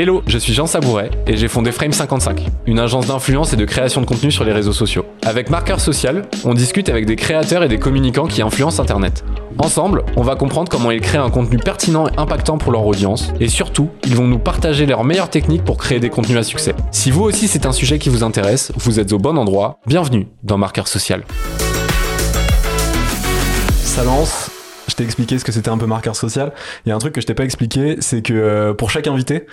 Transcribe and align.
Hello, 0.00 0.22
je 0.28 0.38
suis 0.38 0.54
Jean 0.54 0.68
Sabouret 0.68 1.10
et 1.26 1.36
j'ai 1.36 1.48
fondé 1.48 1.72
Frame55, 1.72 2.46
une 2.66 2.78
agence 2.78 3.08
d'influence 3.08 3.52
et 3.52 3.56
de 3.56 3.64
création 3.64 4.00
de 4.00 4.06
contenu 4.06 4.30
sur 4.30 4.44
les 4.44 4.52
réseaux 4.52 4.72
sociaux. 4.72 5.04
Avec 5.26 5.50
Marqueur 5.50 5.80
Social, 5.80 6.22
on 6.44 6.54
discute 6.54 6.88
avec 6.88 7.04
des 7.04 7.16
créateurs 7.16 7.64
et 7.64 7.68
des 7.68 7.80
communicants 7.80 8.28
qui 8.28 8.40
influencent 8.40 8.80
Internet. 8.80 9.24
Ensemble, 9.58 10.04
on 10.14 10.22
va 10.22 10.36
comprendre 10.36 10.70
comment 10.70 10.92
ils 10.92 11.00
créent 11.00 11.18
un 11.18 11.30
contenu 11.30 11.58
pertinent 11.58 12.06
et 12.06 12.16
impactant 12.16 12.58
pour 12.58 12.70
leur 12.70 12.86
audience, 12.86 13.32
et 13.40 13.48
surtout, 13.48 13.90
ils 14.04 14.14
vont 14.14 14.28
nous 14.28 14.38
partager 14.38 14.86
leurs 14.86 15.02
meilleures 15.02 15.30
techniques 15.30 15.64
pour 15.64 15.78
créer 15.78 15.98
des 15.98 16.10
contenus 16.10 16.38
à 16.38 16.44
succès. 16.44 16.76
Si 16.92 17.10
vous 17.10 17.24
aussi 17.24 17.48
c'est 17.48 17.66
un 17.66 17.72
sujet 17.72 17.98
qui 17.98 18.08
vous 18.08 18.22
intéresse, 18.22 18.70
vous 18.76 19.00
êtes 19.00 19.12
au 19.12 19.18
bon 19.18 19.36
endroit, 19.36 19.80
bienvenue 19.88 20.28
dans 20.44 20.58
Marqueur 20.58 20.86
Social. 20.86 21.24
Ça 23.82 24.04
lance, 24.04 24.48
je 24.86 24.94
t'ai 24.94 25.02
expliqué 25.02 25.38
ce 25.38 25.44
que 25.44 25.50
c'était 25.50 25.70
un 25.70 25.78
peu 25.78 25.86
marqueur 25.86 26.14
social. 26.16 26.52
Il 26.86 26.88
y 26.88 26.92
a 26.92 26.94
un 26.94 26.98
truc 26.98 27.14
que 27.14 27.20
je 27.20 27.26
t'ai 27.26 27.34
pas 27.34 27.44
expliqué, 27.44 27.96
c'est 27.98 28.22
que 28.22 28.32
euh, 28.32 28.74
pour 28.74 28.90
chaque 28.90 29.08
invité, 29.08 29.46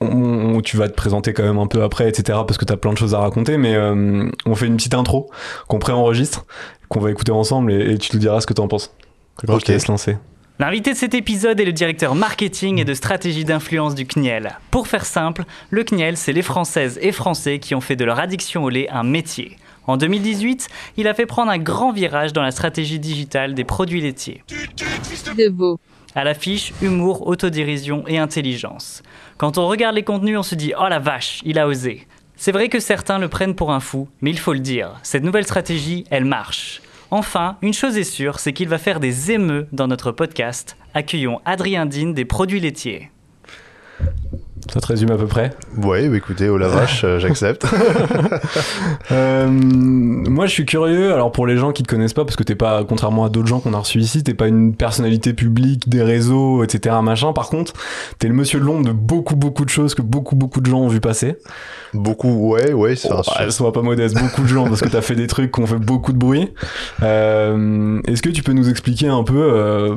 on- 0.00 0.60
tu 0.60 0.76
vas 0.76 0.88
te 0.88 0.94
présenter 0.94 1.32
quand 1.32 1.42
même 1.44 1.58
un 1.58 1.66
peu 1.66 1.82
après, 1.82 2.08
etc. 2.08 2.38
Parce 2.46 2.58
que 2.58 2.64
tu 2.64 2.72
as 2.72 2.76
plein 2.76 2.92
de 2.92 2.98
choses 2.98 3.14
à 3.14 3.18
raconter, 3.18 3.56
mais 3.56 3.74
euh, 3.74 4.28
on 4.46 4.54
fait 4.54 4.66
une 4.66 4.76
petite 4.76 4.94
intro 4.94 5.30
qu'on 5.68 5.78
préenregistre, 5.78 6.44
qu'on 6.88 7.00
va 7.00 7.10
écouter 7.10 7.32
ensemble 7.32 7.72
et, 7.72 7.92
et 7.92 7.98
tu 7.98 8.10
nous 8.14 8.20
diras 8.20 8.40
ce 8.40 8.46
que 8.46 8.54
tu 8.54 8.60
en 8.60 8.68
penses. 8.68 8.94
D'accord, 9.40 9.56
Ok. 9.56 9.60
Je 9.62 9.66
te 9.66 9.72
laisse 9.72 9.88
lancer. 9.88 10.16
L'invité 10.58 10.92
de 10.92 10.96
cet 10.96 11.12
épisode 11.14 11.60
est 11.60 11.66
le 11.66 11.72
directeur 11.74 12.14
marketing 12.14 12.78
et 12.80 12.84
de 12.86 12.94
stratégie 12.94 13.44
d'influence 13.44 13.94
du 13.94 14.06
CNIEL. 14.06 14.58
Pour 14.70 14.88
faire 14.88 15.04
simple, 15.04 15.44
le 15.68 15.84
CNIEL, 15.84 16.16
c'est 16.16 16.32
les 16.32 16.40
Françaises 16.40 16.98
et 17.02 17.12
Français 17.12 17.58
qui 17.58 17.74
ont 17.74 17.82
fait 17.82 17.96
de 17.96 18.06
leur 18.06 18.18
addiction 18.18 18.64
au 18.64 18.70
lait 18.70 18.88
un 18.90 19.02
métier. 19.02 19.58
En 19.86 19.98
2018, 19.98 20.66
il 20.96 21.06
a 21.08 21.14
fait 21.14 21.26
prendre 21.26 21.50
un 21.52 21.58
grand 21.58 21.92
virage 21.92 22.32
dans 22.32 22.40
la 22.42 22.50
stratégie 22.52 22.98
digitale 22.98 23.54
des 23.54 23.64
produits 23.64 24.00
laitiers. 24.00 24.42
de 24.48 25.50
veau, 25.54 25.78
À 26.16 26.24
l'affiche, 26.24 26.72
humour, 26.80 27.26
autodérision 27.26 28.02
et 28.08 28.16
intelligence. 28.16 29.02
Quand 29.36 29.58
on 29.58 29.68
regarde 29.68 29.94
les 29.94 30.02
contenus, 30.02 30.38
on 30.38 30.42
se 30.42 30.54
dit 30.54 30.72
Oh 30.80 30.88
la 30.88 30.98
vache, 30.98 31.42
il 31.44 31.58
a 31.58 31.68
osé. 31.68 32.06
C'est 32.36 32.52
vrai 32.52 32.70
que 32.70 32.80
certains 32.80 33.18
le 33.18 33.28
prennent 33.28 33.54
pour 33.54 33.70
un 33.70 33.80
fou, 33.80 34.08
mais 34.22 34.30
il 34.30 34.38
faut 34.38 34.54
le 34.54 34.60
dire, 34.60 34.98
cette 35.02 35.24
nouvelle 35.24 35.44
stratégie, 35.44 36.04
elle 36.08 36.24
marche. 36.24 36.80
Enfin, 37.10 37.58
une 37.60 37.74
chose 37.74 37.98
est 37.98 38.04
sûre, 38.04 38.38
c'est 38.38 38.54
qu'il 38.54 38.68
va 38.68 38.78
faire 38.78 38.98
des 38.98 39.30
émeux 39.30 39.68
dans 39.72 39.88
notre 39.88 40.10
podcast. 40.10 40.78
Accueillons 40.94 41.42
Adrien 41.44 41.84
Dean 41.84 42.08
des 42.08 42.24
produits 42.24 42.60
laitiers. 42.60 43.10
Ça 44.72 44.80
te 44.80 44.86
résume 44.86 45.10
à 45.12 45.16
peu 45.16 45.26
près. 45.26 45.52
Ouais, 45.82 46.08
bah 46.08 46.16
écoutez, 46.16 46.48
oh 46.48 46.58
la 46.58 46.68
vache, 46.68 47.02
euh, 47.04 47.18
j'accepte. 47.18 47.66
Euh, 49.12 49.46
moi, 49.48 50.46
je 50.46 50.50
suis 50.52 50.66
curieux. 50.66 51.12
Alors, 51.12 51.30
pour 51.30 51.46
les 51.46 51.56
gens 51.56 51.70
qui 51.72 51.82
te 51.84 51.88
connaissent 51.88 52.12
pas, 52.12 52.24
parce 52.24 52.34
que 52.34 52.42
t'es 52.42 52.56
pas, 52.56 52.82
contrairement 52.84 53.24
à 53.24 53.28
d'autres 53.28 53.46
gens 53.46 53.60
qu'on 53.60 53.72
a 53.72 53.78
reçus 53.78 54.00
ici, 54.00 54.24
t'es 54.24 54.34
pas 54.34 54.48
une 54.48 54.74
personnalité 54.74 55.32
publique 55.32 55.88
des 55.88 56.02
réseaux, 56.02 56.64
etc. 56.64 56.96
Machin. 57.02 57.32
Par 57.32 57.48
contre, 57.48 57.72
t'es 58.18 58.26
le 58.26 58.34
monsieur 58.34 58.58
de 58.58 58.64
l'ombre 58.64 58.84
de 58.84 58.92
beaucoup, 58.92 59.36
beaucoup 59.36 59.64
de 59.64 59.70
choses 59.70 59.94
que 59.94 60.02
beaucoup, 60.02 60.34
beaucoup 60.34 60.60
de 60.60 60.66
gens 60.68 60.80
ont 60.80 60.88
vu 60.88 61.00
passer. 61.00 61.36
Beaucoup, 61.94 62.50
ouais, 62.50 62.72
ouais, 62.72 62.96
c'est 62.96 63.08
Oh, 63.12 63.18
un 63.38 63.44
bah, 63.44 63.50
sois 63.50 63.72
pas 63.72 63.82
modeste, 63.82 64.18
beaucoup 64.20 64.42
de 64.42 64.48
gens, 64.48 64.64
parce 64.64 64.80
que 64.80 64.88
t'as 64.88 65.02
fait 65.02 65.14
des 65.14 65.28
trucs 65.28 65.52
qui 65.52 65.60
ont 65.60 65.66
fait 65.66 65.76
beaucoup 65.76 66.12
de 66.12 66.18
bruit. 66.18 66.52
Euh, 67.02 68.00
Est-ce 68.08 68.22
que 68.22 68.30
tu 68.30 68.42
peux 68.42 68.52
nous 68.52 68.68
expliquer 68.68 69.06
un 69.08 69.22
peu 69.22 69.36
euh, 69.38 69.96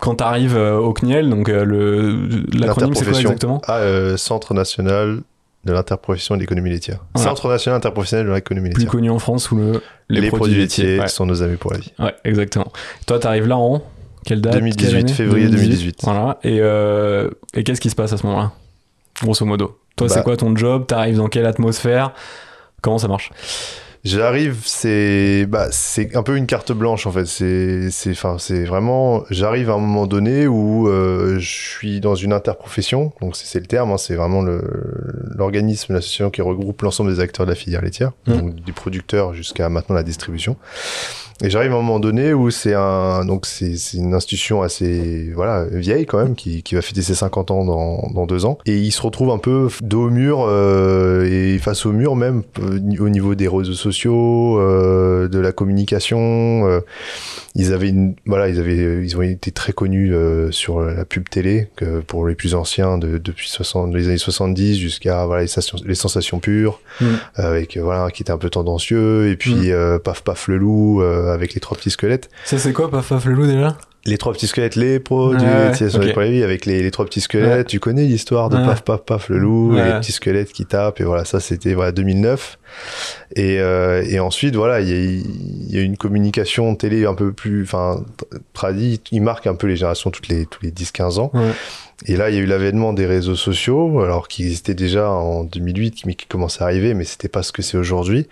quand 0.00 0.16
t'arrives 0.16 0.56
euh, 0.56 0.76
au 0.78 0.92
CNIEL, 0.92 1.28
donc 1.30 1.48
euh, 1.48 1.64
le 1.64 2.28
l'acronyme 2.58 2.94
c'est 2.94 3.04
quoi 3.08 3.18
exactement? 3.20 3.60
Ah, 3.66 3.78
euh, 3.78 4.16
Centre 4.16 4.54
national 4.54 5.20
de 5.64 5.72
l'interprofession 5.72 6.34
et 6.34 6.38
de 6.38 6.42
l'économie 6.42 6.70
laitière. 6.70 7.00
Voilà. 7.14 7.30
Centre 7.30 7.48
national 7.48 7.76
interprofessionnel 7.78 8.26
de 8.26 8.32
l'économie 8.32 8.70
Plus 8.70 8.80
laitière. 8.82 8.92
connu 8.92 9.10
en 9.10 9.18
France 9.18 9.44
sous 9.44 9.56
le 9.56 9.82
Les, 10.08 10.28
produits 10.28 10.56
laitiers 10.58 11.00
Ouais. 11.00 11.08
sont 11.08 11.26
nos 11.26 11.42
amis 11.42 11.56
pour 11.56 11.72
la 11.72 11.78
vie. 11.78 11.92
Ouais, 11.98 12.14
exactement. 12.24 12.72
Toi, 13.06 13.18
t'arrives 13.18 13.46
là 13.46 13.56
en 13.56 13.82
quelle 14.24 14.40
date? 14.40 14.54
2018, 14.54 14.86
quelle 14.88 14.96
année? 15.00 15.12
février 15.12 15.48
2018. 15.48 16.00
Voilà. 16.04 16.38
Et, 16.44 16.58
euh, 16.60 17.28
et 17.54 17.64
qu'est-ce 17.64 17.80
qui 17.80 17.90
se 17.90 17.96
passe 17.96 18.12
à 18.12 18.16
ce 18.16 18.26
moment-là? 18.26 18.52
Grosso 19.22 19.44
modo. 19.44 19.78
Toi, 19.96 20.06
Bah. 20.06 20.14
c'est 20.14 20.22
quoi 20.22 20.36
ton 20.36 20.54
job? 20.56 20.86
T'arrives 20.86 21.16
dans 21.16 21.28
quelle 21.28 21.46
atmosphère? 21.46 22.12
Comment 22.80 22.98
ça 22.98 23.08
marche? 23.08 23.30
J'arrive, 24.08 24.62
c'est 24.64 25.44
bah, 25.46 25.68
c'est 25.70 26.16
un 26.16 26.22
peu 26.22 26.36
une 26.36 26.46
carte 26.46 26.72
blanche 26.72 27.06
en 27.06 27.12
fait. 27.12 27.26
C'est 27.26 27.90
c'est 27.90 28.12
enfin 28.12 28.36
c'est 28.38 28.64
vraiment 28.64 29.24
j'arrive 29.28 29.68
à 29.68 29.74
un 29.74 29.78
moment 29.78 30.06
donné 30.06 30.46
où 30.46 30.88
euh, 30.88 31.38
je 31.38 31.46
suis 31.46 32.00
dans 32.00 32.14
une 32.14 32.32
interprofession. 32.32 33.12
Donc 33.20 33.36
c'est 33.36 33.44
c'est 33.44 33.60
le 33.60 33.66
terme, 33.66 33.92
hein, 33.92 33.98
c'est 33.98 34.14
vraiment 34.14 34.40
le 34.40 34.62
l'organisme, 35.36 35.92
l'association 35.92 36.30
qui 36.30 36.40
regroupe 36.40 36.80
l'ensemble 36.80 37.14
des 37.14 37.20
acteurs 37.20 37.44
de 37.44 37.50
la 37.50 37.56
filière 37.56 37.82
laitière, 37.82 38.12
Mmh. 38.26 38.32
donc 38.32 38.54
du 38.54 38.72
producteur 38.72 39.34
jusqu'à 39.34 39.68
maintenant 39.68 39.94
la 39.94 40.02
distribution. 40.02 40.56
Et 41.44 41.50
j'arrive 41.50 41.70
à 41.72 41.74
un 41.74 41.78
moment 41.82 42.00
donné 42.00 42.32
où 42.34 42.50
c'est 42.50 42.74
un 42.74 43.24
donc 43.24 43.46
c'est 43.46 43.74
une 43.94 44.12
institution 44.12 44.62
assez 44.62 45.30
voilà 45.34 45.64
vieille 45.70 46.04
quand 46.04 46.18
même 46.18 46.34
qui, 46.34 46.64
qui 46.64 46.74
va 46.74 46.82
fêter 46.82 47.00
ses 47.02 47.14
50 47.14 47.52
ans 47.52 47.64
dans, 47.64 48.08
dans 48.12 48.26
deux 48.26 48.44
ans 48.44 48.58
et 48.66 48.76
il 48.76 48.90
se 48.90 49.00
retrouve 49.02 49.30
un 49.30 49.38
peu 49.38 49.68
dos 49.80 50.06
au 50.06 50.10
mur 50.10 50.44
euh, 50.48 51.24
et 51.30 51.58
face 51.58 51.86
au 51.86 51.92
mur 51.92 52.16
même 52.16 52.42
euh, 52.60 52.80
au 52.98 53.08
niveau 53.08 53.36
des 53.36 53.46
réseaux 53.46 53.72
sociaux 53.74 54.58
euh, 54.58 55.28
de 55.28 55.38
la 55.38 55.52
communication 55.52 56.66
euh, 56.66 56.80
ils 57.54 57.72
avaient 57.72 57.88
une 57.90 58.14
voilà 58.26 58.48
ils 58.48 58.58
avaient 58.58 59.04
ils 59.04 59.16
ont 59.16 59.22
été 59.22 59.52
très 59.52 59.72
connus 59.72 60.12
euh, 60.14 60.50
sur 60.50 60.80
la 60.80 61.04
pub 61.04 61.28
télé 61.28 61.68
que 61.76 62.00
pour 62.00 62.26
les 62.26 62.34
plus 62.34 62.54
anciens 62.56 62.98
de, 62.98 63.18
depuis 63.18 63.48
60 63.48 63.94
les 63.94 64.08
années 64.08 64.18
70 64.18 64.76
jusqu'à 64.76 65.24
voilà 65.26 65.42
les, 65.42 65.48
stations- 65.48 65.78
les 65.86 65.94
sensations 65.94 66.40
pures 66.40 66.80
Mm. 67.00 67.04
avec 67.36 67.76
voilà 67.76 68.10
qui 68.10 68.22
était 68.22 68.32
un 68.32 68.38
peu 68.38 68.50
tendancieux 68.50 69.28
et 69.30 69.36
puis 69.36 69.70
euh, 69.70 70.00
paf 70.00 70.22
paf 70.22 70.48
le 70.48 70.56
loup 70.56 71.00
euh, 71.00 71.27
avec 71.32 71.54
les 71.54 71.60
trois 71.60 71.76
petits 71.76 71.90
squelettes 71.90 72.28
Ça, 72.44 72.58
c'est 72.58 72.72
quoi, 72.72 72.90
Paf 72.90 73.08
Paf 73.08 73.24
le 73.26 73.34
loup 73.34 73.46
déjà? 73.46 73.76
Les 74.04 74.16
trois 74.16 74.32
petits 74.32 74.46
squelettes, 74.46 74.76
les 74.76 75.00
produits 75.00 75.42
Ouais, 75.46 75.74
sur 75.74 76.00
les 76.00 76.42
avec 76.42 76.64
les, 76.64 76.82
les 76.82 76.90
trois 76.90 77.04
petits 77.04 77.20
squelettes. 77.20 77.58
Ouais. 77.58 77.64
Tu 77.64 77.78
connais 77.80 78.04
l'histoire 78.04 78.48
de 78.48 78.56
Ouais. 78.56 78.64
paf 78.64 78.82
paf 78.82 79.00
paf 79.04 79.28
le 79.28 79.38
loup, 79.38 79.72
et 79.74 79.80
Ouais. 79.80 79.92
les 79.92 79.98
petits 80.00 80.12
squelettes 80.12 80.52
qui 80.52 80.64
tapent 80.64 81.00
et 81.00 81.04
voilà 81.04 81.24
ça 81.26 81.40
c'était 81.40 81.74
voilà 81.74 81.92
2009. 81.92 82.58
Et, 83.36 83.60
euh, 83.60 84.02
et 84.08 84.18
ensuite 84.20 84.54
voilà 84.56 84.80
il 84.80 84.88
y 84.88 85.74
y 85.74 85.78
a 85.78 85.82
une 85.82 85.96
communication 85.98 86.74
télé 86.76 87.04
un 87.06 87.14
peu 87.14 87.32
plus 87.32 87.62
enfin 87.64 88.02
tradie, 88.54 89.00
il 89.12 89.20
marque 89.22 89.46
un 89.46 89.54
peu 89.54 89.66
les 89.66 89.76
générations 89.76 90.10
toutes 90.10 90.28
les 90.28 90.46
tous 90.46 90.60
les 90.62 90.70
10-15 90.70 91.18
ans. 91.18 91.30
Ouais. 91.34 91.50
Et 92.06 92.16
là, 92.16 92.30
il 92.30 92.36
y 92.36 92.38
a 92.38 92.40
eu 92.40 92.46
l'avènement 92.46 92.92
des 92.92 93.06
réseaux 93.06 93.34
sociaux, 93.34 94.00
alors 94.02 94.28
qui 94.28 94.44
existaient 94.44 94.72
déjà 94.74 95.10
en 95.10 95.42
2008, 95.42 96.06
mais 96.06 96.14
qui 96.14 96.26
commençaient 96.26 96.62
à 96.62 96.66
arriver, 96.66 96.94
mais 96.94 97.02
c'était 97.02 97.26
pas 97.28 97.42
ce 97.42 97.50
que 97.50 97.60
c'est 97.60 97.76
aujourd'hui. 97.76 98.28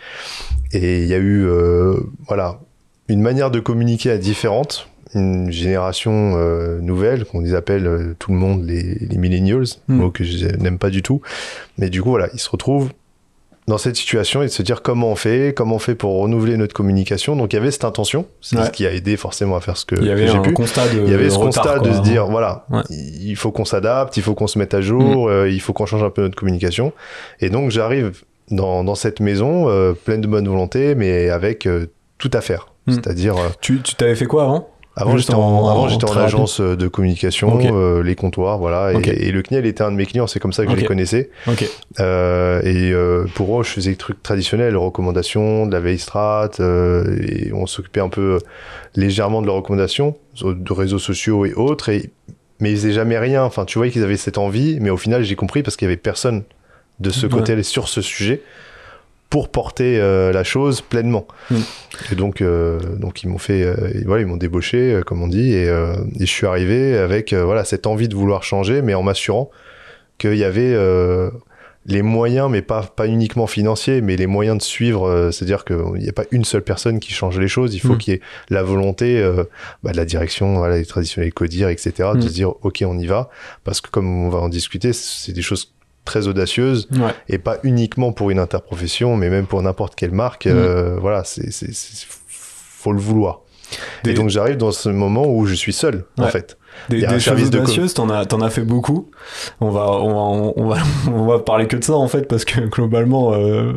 Et 0.73 1.03
il 1.03 1.09
y 1.09 1.15
a 1.15 1.19
eu, 1.19 1.45
euh, 1.49 1.97
voilà, 2.29 2.61
une 3.09 3.21
manière 3.21 3.50
de 3.50 3.61
communiquer 3.61 4.11
à 4.11 4.19
différente, 4.19 4.89
une 5.15 5.50
génération 5.50 6.34
euh, 6.37 6.81
nouvelle 6.81 7.25
qu'on 7.25 7.41
les 7.41 7.55
appelle 7.55 7.87
euh, 7.87 8.15
tout 8.19 8.33
le 8.33 8.37
monde 8.39 8.65
les, 8.67 8.94
les 9.00 9.17
millennials, 9.19 9.65
Mm. 9.89 9.94
mot 9.97 10.11
que 10.11 10.25
je 10.25 10.47
n'aime 10.56 10.78
pas 10.78 10.91
du 10.91 11.03
tout. 11.03 11.21
Mais 11.78 11.89
du 11.91 12.03
coup, 12.03 12.11
voilà, 12.11 12.28
ils 12.34 12.41
se 12.41 12.50
retrouvent 12.50 12.91
dans 13.69 13.78
cette 13.78 13.97
situation 13.97 14.43
et 14.43 14.47
de 14.47 14.50
se 14.53 14.62
dire 14.62 14.81
comment 14.83 15.09
on 15.11 15.17
fait, 15.17 15.53
comment 15.56 15.77
on 15.77 15.78
fait 15.81 15.97
pour 15.97 16.21
renouveler 16.21 16.56
notre 16.56 16.72
communication. 16.75 17.34
Donc 17.34 17.53
il 17.53 17.56
y 17.56 17.59
avait 17.59 17.71
cette 17.72 17.84
intention, 17.84 18.27
c'est 18.41 18.56
Ouais. 18.56 18.67
ce 18.67 18.71
qui 18.71 18.87
a 18.87 18.93
aidé 18.93 19.17
forcément 19.17 19.56
à 19.56 19.61
faire 19.61 19.77
ce 19.77 19.84
que, 19.84 19.97
Il 19.97 20.06
y 20.06 20.11
avait 20.11 20.28
j'ai 20.28 20.37
un 20.37 20.41
pu 20.43 20.53
constat 20.53 20.87
de 20.88 21.00
il 21.05 21.11
y 21.11 21.15
avait 21.15 21.31
ce 21.31 21.34
retard, 21.38 21.65
constat 21.65 21.78
quoi, 21.81 21.88
de 21.88 21.93
se 21.94 22.00
dire 22.00 22.27
voilà 22.27 22.65
Ouais. 22.71 22.83
il 22.91 23.34
faut 23.34 23.50
qu'on 23.50 23.65
s'adapte 23.65 24.17
il 24.17 24.23
faut 24.23 24.34
qu'on 24.34 24.47
se 24.47 24.56
mette 24.61 24.73
à 24.75 24.81
jour 24.81 25.28
euh, 25.28 25.49
il 25.50 25.61
faut 25.61 25.73
qu'on 25.73 25.87
change 25.87 26.05
un 26.05 26.11
peu 26.11 26.23
notre 26.23 26.37
communication 26.37 26.93
et 27.41 27.50
donc 27.50 27.73
j'arrive 27.73 28.23
dans, 28.53 28.84
dans 28.84 28.94
cette 28.94 29.19
maison 29.19 29.67
pleine 30.05 30.21
de 30.21 30.28
bonne 30.28 30.47
volonté 30.47 30.94
mais 30.94 31.28
avec 31.31 31.69
tout 32.19 32.31
à 32.34 32.41
faire 32.41 32.69
Mm. 32.87 32.93
c'est-à-dire 32.93 33.37
euh, 33.37 33.49
Tu 33.61 33.81
tu 33.83 33.95
t'avais 33.97 34.15
fait 34.15 34.27
quoi 34.27 34.45
avant? 34.45 34.69
avant 34.99 35.17
j'étais 35.19 35.35
en, 35.35 35.41
en- 35.41 35.69
avant 35.69 35.83
en 35.83 35.89
j'étais 35.89 36.05
en 36.05 36.09
très 36.09 36.21
rapide. 36.21 36.35
agence 36.37 36.59
euh, 36.61 36.75
de 36.75 36.89
communication 36.89 37.59
euh, 37.61 38.03
les 38.03 38.15
comptoirs 38.15 38.57
voilà 38.57 38.93
et, 38.95 39.31
le 39.31 39.43
CNIEL 39.43 39.67
était 39.67 39.83
un 39.83 39.91
de 39.91 39.97
mes 39.97 40.07
clients 40.07 40.27
c'est 40.27 40.41
comme 40.41 40.55
ça 40.55 40.65
que 40.65 40.71
je 40.71 40.77
les 40.77 40.85
connaissais 40.87 41.29
Ok. 41.47 41.69
euh, 42.01 42.63
et 42.63 42.93
euh, 42.93 43.27
pour 43.35 43.61
eux, 43.61 43.65
je 43.65 43.69
faisais 43.71 43.91
des 43.91 43.97
trucs 43.97 44.23
traditionnels, 44.23 44.75
recommandations, 44.77 45.67
de 45.67 45.73
la 45.73 45.81
veille 45.81 45.99
strat, 45.99 46.51
euh, 46.61 47.15
et 47.29 47.53
on 47.53 47.67
s'occupait 47.67 48.01
un 48.01 48.09
peu 48.09 48.39
légèrement 48.95 49.43
de 49.43 49.47
leurs 49.47 49.57
recommandations, 49.57 50.17
de 50.43 50.73
réseaux 50.73 50.99
sociaux 50.99 51.45
et 51.45 51.53
autres, 51.53 51.91
et, 51.91 52.11
mais 52.61 52.71
ils 52.71 52.77
faisaient 52.77 52.93
jamais 52.93 53.19
rien. 53.19 53.43
Enfin, 53.45 53.67
tu 53.67 53.79
voyais 53.79 53.93
qu'ils 53.93 54.03
avaient 54.05 54.17
cette 54.17 54.39
envie, 54.39 54.79
mais 54.81 54.89
au 54.91 54.97
final, 54.97 55.23
j'ai 55.25 55.37
compris 55.37 55.63
parce 55.63 55.77
qu'il 55.77 55.85
y 55.87 55.91
avait 55.91 55.99
personne 55.99 56.45
de 57.00 57.11
ce 57.11 57.27
Ouais. 57.27 57.32
côté 57.32 57.62
sur 57.62 57.89
ce 57.89 58.00
sujet 58.00 58.41
pour 59.37 59.50
porter 59.50 59.99
euh, 60.00 60.33
la 60.33 60.44
chose 60.44 60.81
pleinement. 60.81 61.27
Mm. 61.50 61.56
Et 62.11 62.15
donc, 62.15 62.41
euh, 62.41 62.81
donc 62.97 63.23
ils 63.23 63.29
m'ont 63.29 63.37
fait, 63.37 63.62
euh, 63.65 63.75
voilà, 64.06 64.23
ils 64.23 64.27
m'ont 64.27 64.38
débauché, 64.38 65.00
comme 65.05 65.21
on 65.23 65.29
dit, 65.29 65.53
et, 65.53 65.65
et 65.67 66.21
je 66.21 66.25
suis 66.25 66.47
arrivé 66.47 66.97
avec 66.97 67.35
voilà 67.35 67.67
cette 67.67 67.87
envie 67.87 68.09
de 68.09 68.15
vouloir 68.15 68.43
changer, 68.44 68.81
mais 68.81 68.94
en 68.94 69.03
m'assurant 69.03 69.50
qu'il 70.17 70.37
y 70.37 70.44
avait 70.44 70.75
les 71.88 72.00
moyens, 72.03 72.50
mais 72.50 72.62
pas, 72.62 72.83
pas 72.83 73.06
uniquement 73.06 73.47
financiers, 73.47 74.00
mais 74.00 74.17
les 74.17 74.27
moyens 74.27 74.56
de 74.56 74.62
suivre. 74.62 75.06
euh, 75.06 75.31
C'est-à-dire 75.31 75.65
qu'il 75.67 75.77
n'y 76.00 76.09
a 76.09 76.12
pas 76.12 76.25
une 76.32 76.44
seule 76.44 76.62
personne 76.62 76.99
qui 76.99 77.12
change 77.12 77.39
les 77.39 77.47
choses. 77.47 77.75
Il 77.75 77.81
faut 77.81 77.93
Mm. 77.94 77.99
qu'il 77.99 78.15
y 78.15 78.17
ait 78.17 78.21
la 78.49 78.62
volonté 78.62 79.21
euh, 79.21 79.44
bah, 79.85 79.93
de 79.93 79.97
la 79.99 80.05
direction, 80.06 80.56
voilà, 80.56 80.79
les 80.79 80.87
traditionnels 80.87 81.32
codir, 81.35 81.69
etc., 81.69 81.93
de 82.15 82.19
Mm. 82.19 82.23
se 82.23 82.29
dire, 82.32 82.49
OK, 82.65 82.82
on 82.87 82.99
y 82.99 83.06
va. 83.06 83.29
Parce 83.65 83.81
que 83.82 83.89
comme 83.91 84.09
on 84.09 84.31
va 84.31 84.39
en 84.39 84.49
discuter, 84.49 84.93
c'est 84.94 85.32
des 85.32 85.43
choses 85.43 85.75
très 86.06 86.26
audacieuses 86.26 86.88
Ouais. 86.93 87.12
et 87.29 87.37
pas 87.38 87.58
uniquement 87.62 88.12
pour 88.12 88.31
une 88.31 88.38
interprofession, 88.38 89.17
mais 89.17 89.29
même 89.29 89.47
pour 89.47 89.61
n'importe 89.61 89.94
quelle 89.94 90.12
marque. 90.12 90.47
Mm. 90.47 90.50
euh, 90.55 90.97
voilà, 90.99 91.25
c'est, 91.25 91.50
c'est, 91.53 91.75
c'est- 91.75 92.06
faut 92.08 92.93
le 92.93 93.00
vouloir. 93.00 93.41
Des- 94.05 94.12
Et 94.12 94.14
donc 94.14 94.31
j'arrive 94.31 94.56
dans 94.56 94.70
ce 94.73 94.88
moment 94.88 95.26
où 95.26 95.44
je 95.44 95.55
suis 95.55 95.73
seul, 95.73 96.05
en 96.19 96.29
fait. 96.29 96.56
Des, 96.88 97.00
des 97.08 97.20
choses 97.20 97.34
audacieuses, 97.61 97.94
t'en 97.94 98.08
as, 98.11 98.26
t'en 98.26 98.40
as 98.40 98.50
fait 98.50 98.62
beaucoup. 98.62 99.11
On 99.61 99.70
va, 99.70 99.90
on 99.93 100.08
va, 100.08 100.52
on 100.56 100.69
va, 100.69 100.76
on 101.12 101.26
va 101.26 101.38
parler 101.38 101.67
que 101.67 101.76
de 101.76 101.84
ça 101.84 101.94
en 101.94 102.08
fait, 102.08 102.28
parce 102.28 102.44
que 102.44 102.61
globalement, 102.61 103.32
euh, 103.34 103.73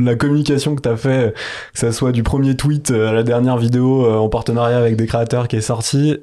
la 0.00 0.14
communication 0.16 0.74
que 0.74 0.80
t'as 0.82 0.96
fait, 0.96 1.34
que 1.72 1.78
ça 1.78 1.92
soit 1.92 2.12
du 2.12 2.22
premier 2.22 2.56
tweet 2.56 2.90
à 2.90 3.12
la 3.12 3.22
dernière 3.22 3.56
vidéo 3.56 4.04
euh, 4.06 4.16
en 4.16 4.28
partenariat 4.28 4.78
avec 4.78 4.96
des 4.96 5.06
créateurs 5.06 5.48
qui 5.48 5.56
est 5.56 5.60
sorti, 5.60 6.16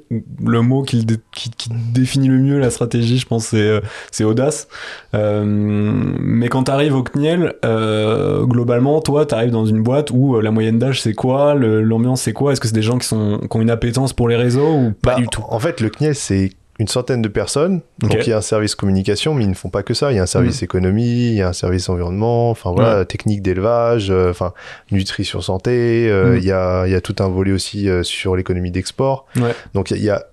le 0.44 0.60
mot 0.62 0.82
qui, 0.82 1.06
qui, 1.32 1.50
qui 1.50 1.70
définit 1.94 2.28
le 2.28 2.38
mieux 2.38 2.58
la 2.58 2.70
stratégie, 2.70 3.18
je 3.18 3.26
pense, 3.26 3.46
c'est, 3.46 3.56
euh, 3.58 3.80
c'est 4.12 4.24
audace. 4.24 4.68
Euh, 5.14 5.42
mais 5.46 6.48
quand 6.48 6.64
t'arrives 6.64 6.94
au 6.94 7.02
CNIEL, 7.02 7.54
euh, 7.64 8.44
globalement, 8.44 9.00
toi, 9.00 9.26
t'arrives 9.26 9.50
dans 9.50 9.66
une 9.66 9.82
boîte 9.82 10.10
où 10.10 10.36
euh, 10.36 10.42
la 10.42 10.50
moyenne 10.50 10.78
d'âge 10.78 11.02
c'est 11.02 11.14
quoi, 11.14 11.54
le- 11.54 11.82
l'ambiance 11.82 12.22
c'est 12.22 12.32
quoi? 12.32 12.52
Est-ce 12.52 12.60
que 12.60 12.68
c'est 12.68 12.74
des 12.74 12.82
gens 12.82 12.98
qui 12.98 13.06
sont, 13.06 13.38
qui 13.50 13.56
ont 13.56 13.60
une 13.60 13.70
appétence 13.70 14.12
pour 14.12 14.28
les 14.28 14.36
réseaux 14.36 14.68
ou 14.74 14.92
pas 15.02 15.14
Bah, 15.14 15.20
du 15.20 15.28
tout? 15.28 15.42
En 15.48 15.58
fait, 15.58 15.80
le 15.80 15.88
CNIEL, 15.90 16.14
c'est 16.18 16.50
une 16.80 16.86
centaine 16.86 17.22
de 17.22 17.28
personnes. 17.28 17.80
Donc, 17.98 18.12
il 18.24 18.30
y 18.30 18.32
a 18.32 18.36
un 18.36 18.40
service 18.40 18.76
communication, 18.76 19.34
mais 19.34 19.42
ils 19.42 19.50
ne 19.50 19.54
font 19.54 19.68
pas 19.68 19.82
que 19.82 19.94
ça. 19.94 20.12
Il 20.12 20.16
y 20.16 20.18
a 20.20 20.22
un 20.22 20.26
service 20.26 20.62
économie, 20.62 21.30
il 21.30 21.34
y 21.34 21.42
a 21.42 21.48
un 21.48 21.52
service 21.52 21.88
environnement, 21.88 22.50
enfin 22.50 22.70
voilà, 22.70 23.04
technique 23.04 23.42
d'élevage, 23.42 24.10
euh, 24.12 24.30
enfin 24.30 24.52
nutrition 24.92 25.40
santé. 25.40 26.08
euh, 26.08 26.34
Mm. 26.34 26.36
Il 26.38 26.44
y, 26.44 26.52
a, 26.52 26.86
il 26.86 26.92
y 26.92 26.94
a 26.94 27.00
tout 27.00 27.16
un 27.18 27.28
volet 27.28 27.50
aussi 27.50 27.88
euh, 27.88 28.04
sur 28.04 28.36
l'économie 28.36 28.70
d'export. 28.70 29.26
Ouais. 29.36 29.54
Donc, 29.74 29.90
il 29.90 30.02
y 30.04 30.10
a- 30.10 30.24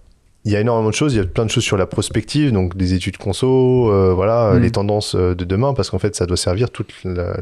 il 0.46 0.52
y 0.52 0.56
a 0.56 0.60
énormément 0.60 0.90
de 0.90 0.94
choses, 0.94 1.14
il 1.14 1.18
y 1.18 1.20
a 1.20 1.26
plein 1.26 1.44
de 1.46 1.50
choses 1.50 1.64
sur 1.64 1.76
la 1.76 1.88
prospective, 1.88 2.52
donc 2.52 2.78
des 2.78 2.94
études 2.94 3.18
conso, 3.18 3.92
euh, 3.92 4.14
voilà, 4.14 4.54
Mm. 4.54 4.60
les 4.60 4.72
tendances 4.72 5.16
euh, 5.16 5.34
de 5.34 5.44
demain, 5.44 5.74
parce 5.74 5.90
qu'en 5.90 5.98
fait, 6.00 6.16
ça 6.16 6.26
doit 6.28 6.38
servir 6.38 6.70
toute 6.70 6.94
la, 7.04 7.36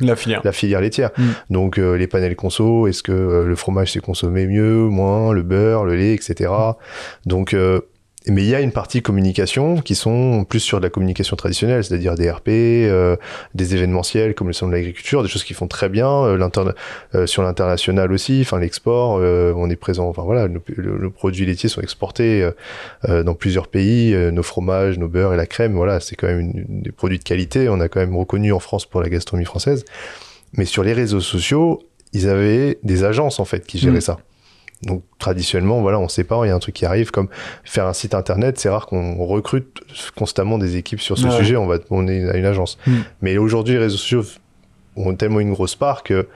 La 0.00 0.16
filière. 0.16 0.40
la 0.42 0.52
filière 0.52 0.80
laitière. 0.80 1.10
Mm. 1.18 1.22
Donc 1.50 1.78
euh, 1.78 1.94
les 1.96 2.06
panels 2.06 2.36
conso, 2.36 2.86
est-ce 2.86 3.02
que 3.02 3.12
euh, 3.12 3.44
le 3.46 3.54
fromage 3.56 3.92
s'est 3.92 4.00
consommé 4.00 4.46
mieux, 4.46 4.88
moins, 4.88 5.32
le 5.32 5.42
beurre, 5.42 5.84
le 5.84 5.96
lait, 5.96 6.14
etc. 6.14 6.50
Donc 7.26 7.52
euh, 7.52 7.80
mais 8.26 8.42
il 8.42 8.48
y 8.48 8.54
a 8.54 8.60
une 8.60 8.70
partie 8.72 9.00
communication 9.00 9.76
qui 9.80 9.94
sont 9.94 10.44
plus 10.44 10.60
sur 10.60 10.78
de 10.78 10.82
la 10.84 10.90
communication 10.90 11.36
traditionnelle, 11.36 11.82
c'est-à-dire 11.82 12.16
des 12.16 12.30
RP, 12.30 12.48
euh, 12.48 13.16
des 13.54 13.74
événementiels 13.74 14.34
comme 14.34 14.48
le 14.48 14.52
salon 14.52 14.70
de 14.70 14.76
l'agriculture, 14.76 15.22
des 15.22 15.28
choses 15.30 15.42
qui 15.42 15.54
font 15.54 15.66
très 15.68 15.88
bien, 15.88 16.08
euh, 16.24 16.48
euh, 17.14 17.26
sur 17.26 17.42
l'international 17.42 18.12
aussi, 18.12 18.40
enfin 18.42 18.58
l'export, 18.60 19.16
euh, 19.18 19.54
on 19.56 19.70
est 19.70 19.76
présent, 19.76 20.06
enfin 20.08 20.22
voilà, 20.22 20.48
nos, 20.48 20.60
le- 20.76 20.98
nos 20.98 21.10
produits 21.10 21.46
laitiers 21.46 21.70
sont 21.70 21.80
exportés 21.80 22.42
euh, 22.42 22.50
euh, 23.08 23.22
dans 23.22 23.34
plusieurs 23.34 23.68
pays, 23.68 24.12
euh, 24.14 24.30
nos 24.30 24.42
fromages, 24.42 24.98
nos 24.98 25.08
beurres 25.08 25.32
et 25.32 25.38
la 25.38 25.46
crème, 25.46 25.72
voilà, 25.72 25.98
c'est 26.00 26.14
quand 26.16 26.26
même 26.26 26.40
une- 26.40 26.66
une- 26.68 26.82
des 26.82 26.92
produits 26.92 27.18
de 27.18 27.24
qualité, 27.24 27.70
on 27.70 27.80
a 27.80 27.88
quand 27.88 28.00
même 28.00 28.16
reconnu 28.16 28.52
en 28.52 28.60
France 28.60 28.84
pour 28.84 29.00
la 29.00 29.08
gastronomie 29.08 29.46
française. 29.46 29.84
Mais 30.52 30.66
sur 30.66 30.82
les 30.82 30.92
réseaux 30.92 31.20
sociaux, 31.20 31.80
ils 32.12 32.28
avaient 32.28 32.78
des 32.82 33.04
agences 33.04 33.40
en 33.40 33.44
fait 33.44 33.64
qui 33.66 33.78
géraient 33.78 33.98
Mm. 33.98 34.00
ça. 34.02 34.18
Donc 34.82 35.02
traditionnellement, 35.18 35.80
voilà, 35.82 35.98
on 35.98 36.08
sait 36.08 36.24
pas, 36.24 36.40
il 36.44 36.48
y 36.48 36.50
a 36.50 36.54
un 36.54 36.58
truc 36.58 36.74
qui 36.74 36.86
arrive 36.86 37.10
comme 37.10 37.28
faire 37.64 37.86
un 37.86 37.92
site 37.92 38.14
internet, 38.14 38.58
c'est 38.58 38.70
rare 38.70 38.86
qu'on 38.86 39.24
recrute 39.26 39.80
constamment 40.16 40.56
des 40.56 40.76
équipes 40.76 41.00
sur 41.02 41.18
ce 41.18 41.26
Ouais. 41.26 41.36
sujet, 41.36 41.56
on 41.56 41.66
va 41.66 41.78
on 41.90 42.08
est 42.08 42.28
à 42.30 42.36
une 42.36 42.46
agence. 42.46 42.78
Mm. 42.86 42.92
Mais 43.20 43.36
aujourd'hui, 43.36 43.74
les 43.74 43.80
réseaux 43.80 43.98
sociaux 43.98 44.24
ont 44.96 45.14
tellement 45.14 45.40
une 45.40 45.52
grosse 45.52 45.76
part 45.76 46.02
que 46.02 46.26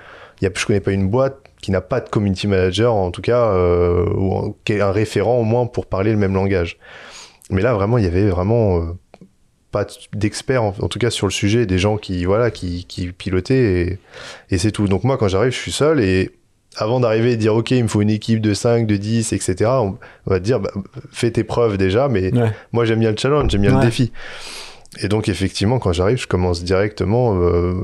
y 0.42 0.46
a, 0.46 0.50
je 0.54 0.66
connais 0.66 0.80
pas 0.80 0.92
une 0.92 1.08
boîte 1.08 1.38
qui 1.62 1.70
n'a 1.70 1.80
pas 1.80 2.00
de 2.00 2.08
community 2.10 2.46
manager, 2.46 2.92
en 2.94 3.10
tout 3.10 3.22
cas, 3.22 3.46
euh, 3.54 4.04
ou 4.14 4.54
qui 4.64 4.74
est 4.74 4.80
un 4.82 4.92
référent 4.92 5.38
au 5.38 5.44
moins 5.44 5.64
pour 5.64 5.86
parler 5.86 6.10
le 6.12 6.18
même 6.18 6.34
langage. 6.34 6.76
Mais 7.48 7.62
là, 7.62 7.72
vraiment, 7.72 7.96
il 7.96 8.04
y 8.04 8.06
avait 8.06 8.28
vraiment 8.28 8.78
euh, 8.80 8.82
pas 9.70 9.86
d'experts, 10.12 10.62
en, 10.62 10.74
en 10.80 10.88
tout 10.88 10.98
cas 10.98 11.08
sur 11.08 11.26
le 11.26 11.32
sujet, 11.32 11.64
des 11.64 11.78
gens 11.78 11.96
qui, 11.96 12.26
voilà, 12.26 12.50
qui, 12.50 12.84
qui 12.84 13.10
pilotaient 13.12 13.54
et, 13.82 13.98
et 14.50 14.58
c'est 14.58 14.70
tout. 14.72 14.86
Donc 14.86 15.04
moi, 15.04 15.16
quand 15.16 15.28
j'arrive, 15.28 15.52
je 15.52 15.58
suis 15.58 15.72
seul 15.72 16.00
et 16.00 16.30
avant 16.76 17.00
d'arriver 17.00 17.32
et 17.32 17.36
dire, 17.36 17.54
OK, 17.54 17.70
il 17.70 17.82
me 17.84 17.88
faut 17.88 18.02
une 18.02 18.10
équipe 18.10 18.40
de 18.40 18.54
5, 18.54 18.86
de 18.86 18.96
10, 18.96 19.32
etc., 19.32 19.70
on, 19.80 19.96
va 20.26 20.38
te 20.40 20.44
dire, 20.44 20.60
bah, 20.60 20.70
fais 21.12 21.30
tes 21.30 21.44
preuves 21.44 21.76
déjà, 21.76 22.08
mais 22.08 22.32
Ouais. 22.34 22.50
moi, 22.72 22.84
j'aime 22.84 23.00
bien 23.00 23.10
le 23.10 23.16
challenge, 23.16 23.50
j'aime 23.50 23.62
bien 23.62 23.72
Ouais. 23.72 23.80
le 23.80 23.86
défi. 23.86 24.12
Et 25.02 25.08
donc, 25.08 25.28
effectivement, 25.28 25.78
quand 25.78 25.92
j'arrive, 25.92 26.18
je 26.18 26.26
commence 26.26 26.62
directement, 26.62 27.36
euh, 27.40 27.74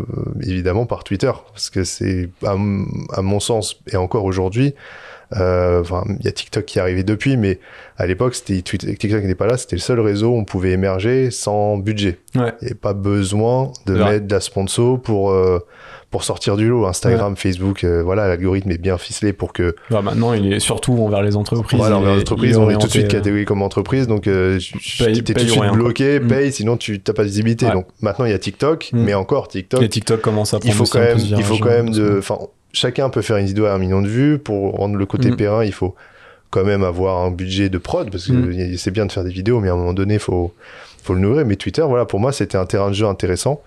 évidemment, 0.43 0.87
par 0.87 1.03
Twitter. 1.03 1.33
Parce 1.53 1.69
que 1.71 1.83
c'est, 1.85 2.29
à, 2.47 2.55
mon 2.57 3.41
sens, 3.41 3.81
et 3.93 3.97
encore 3.97 4.25
aujourd'hui, 4.25 4.75
enfin, 5.33 6.05
il 6.19 6.25
y 6.25 6.29
a 6.29 6.33
TikTok 6.33 6.65
qui 6.65 6.79
est 6.79 6.83
arrivé 6.83 7.03
depuis, 7.05 7.37
mais 7.37 7.59
à 7.97 8.07
l'époque, 8.07 8.35
c'était 8.35 8.61
TikTok 8.63 9.23
n'était 9.23 9.35
pas 9.35 9.47
là, 9.47 9.57
c'était 9.57 9.77
le 9.77 9.81
seul 9.81 10.01
réseau 10.01 10.31
où 10.31 10.37
on 10.37 10.45
pouvait 10.45 10.71
émerger 10.73 11.31
sans 11.31 11.77
budget. 11.79 12.19
Ouais. 12.35 12.53
Avait 12.63 12.75
pas 12.75 12.95
besoin 12.95 13.73
de 13.87 13.95
mettre 13.95 14.27
de 14.27 14.35
la 14.35 14.41
sponsor 14.41 15.01
pour, 15.01 15.31
euh, 15.31 15.59
pour 16.11 16.25
sortir 16.25 16.57
du 16.57 16.69
lot. 16.69 16.87
Instagram, 16.87 17.37
Facebook, 17.37 17.85
euh, 17.85 18.03
voilà, 18.03 18.27
l'algorithme 18.27 18.71
est 18.73 18.79
bien 18.79 18.99
ficelé 18.99 19.33
pour 19.33 19.53
que 19.53 19.77
Bah, 19.91 20.03
maintenant, 20.03 20.33
il 20.33 20.53
est 20.53 20.59
surtout 20.61 20.95
envers 20.95 21.23
les 21.23 21.37
entreprises. 21.37 21.79
voilà, 21.79 21.97
il 21.97 21.99
envers 22.01 22.17
l'entreprise, 22.17 22.51
il 22.57 22.59
on 22.59 22.71
est 22.71 22.79
tout 22.79 22.87
de 22.87 22.93
suite 22.93 23.05
euh, 23.05 23.09
catégorie 23.09 23.45
comme 23.45 23.63
entreprise, 23.63 24.09
donc 24.09 24.27
euh, 24.27 24.59
Paye- 24.99 25.23
t'es 25.23 25.23
tout 25.23 25.33
paye 25.35 25.45
de 25.47 25.51
ou 25.51 25.63
suite 25.63 25.73
bloqué. 25.73 26.19
Mm. 26.21 26.27
paye, 26.29 26.53
sinon 26.53 26.77
tu 26.77 27.01
t'as 27.01 27.13
pas 27.13 27.23
de 27.23 27.29
visibilité. 27.29 27.67
Ouais. 27.67 27.73
Donc 27.73 27.87
maintenant 28.01 28.25
il 28.25 28.33
y 28.33 28.35
a 28.35 28.39
TikTok, 28.41 28.91
Mm. 28.93 29.03
mais 29.05 29.15
encore 29.15 29.47
TikTok, 29.49 29.83
Et 29.83 29.89
TikTok 29.89 30.21
commence 30.21 30.53
à 30.55 30.59
prendre 30.59 30.75
il 30.75 30.77
faut 30.77 30.85
quand 30.87 30.99
même, 30.99 31.19
il 31.19 31.43
faut 31.45 31.59
quand 31.59 31.69
même 31.71 31.91
de, 31.91 32.17
enfin 32.19 32.39
chacun 32.73 33.09
peut 33.11 33.23
faire 33.23 33.37
une 33.37 33.47
vidéo 33.47 33.67
à 33.67 33.73
un 33.73 33.79
million 33.79 34.03
de 34.03 34.09
vues 34.09 34.39
pour 34.39 34.73
rendre 34.77 34.97
le 34.97 35.07
côté 35.07 35.31
Mm. 35.31 35.37
périn, 35.37 35.65
il 35.65 35.73
faut 35.73 35.95
quand 36.51 36.65
même 36.65 36.83
avoir 36.83 37.25
un 37.25 37.31
budget 37.31 37.69
de 37.69 37.79
prod 37.79 38.11
parce 38.11 38.27
que 38.27 38.33
Mm. 38.33 38.77
c'est 38.77 38.91
bien 38.91 39.07
de 39.07 39.13
faire 39.13 39.25
des 39.25 39.31
vidéos, 39.31 39.61
mais 39.61 39.69
à 39.69 39.73
un 39.73 39.77
moment 39.77 39.93
donné 39.95 40.19
faut 40.19 40.53
faut 41.03 41.15
le 41.15 41.21
nourrir. 41.21 41.47
Mais 41.47 41.57
Twitter, 41.57 41.83
voilà, 41.83 42.05
pour 42.05 42.21
moi 42.21 42.31
c'était 42.33 42.59
un 42.59 42.67
terrain 42.67 42.89
de 42.89 42.95
jeu 42.95 43.07
intéressant 43.07 43.61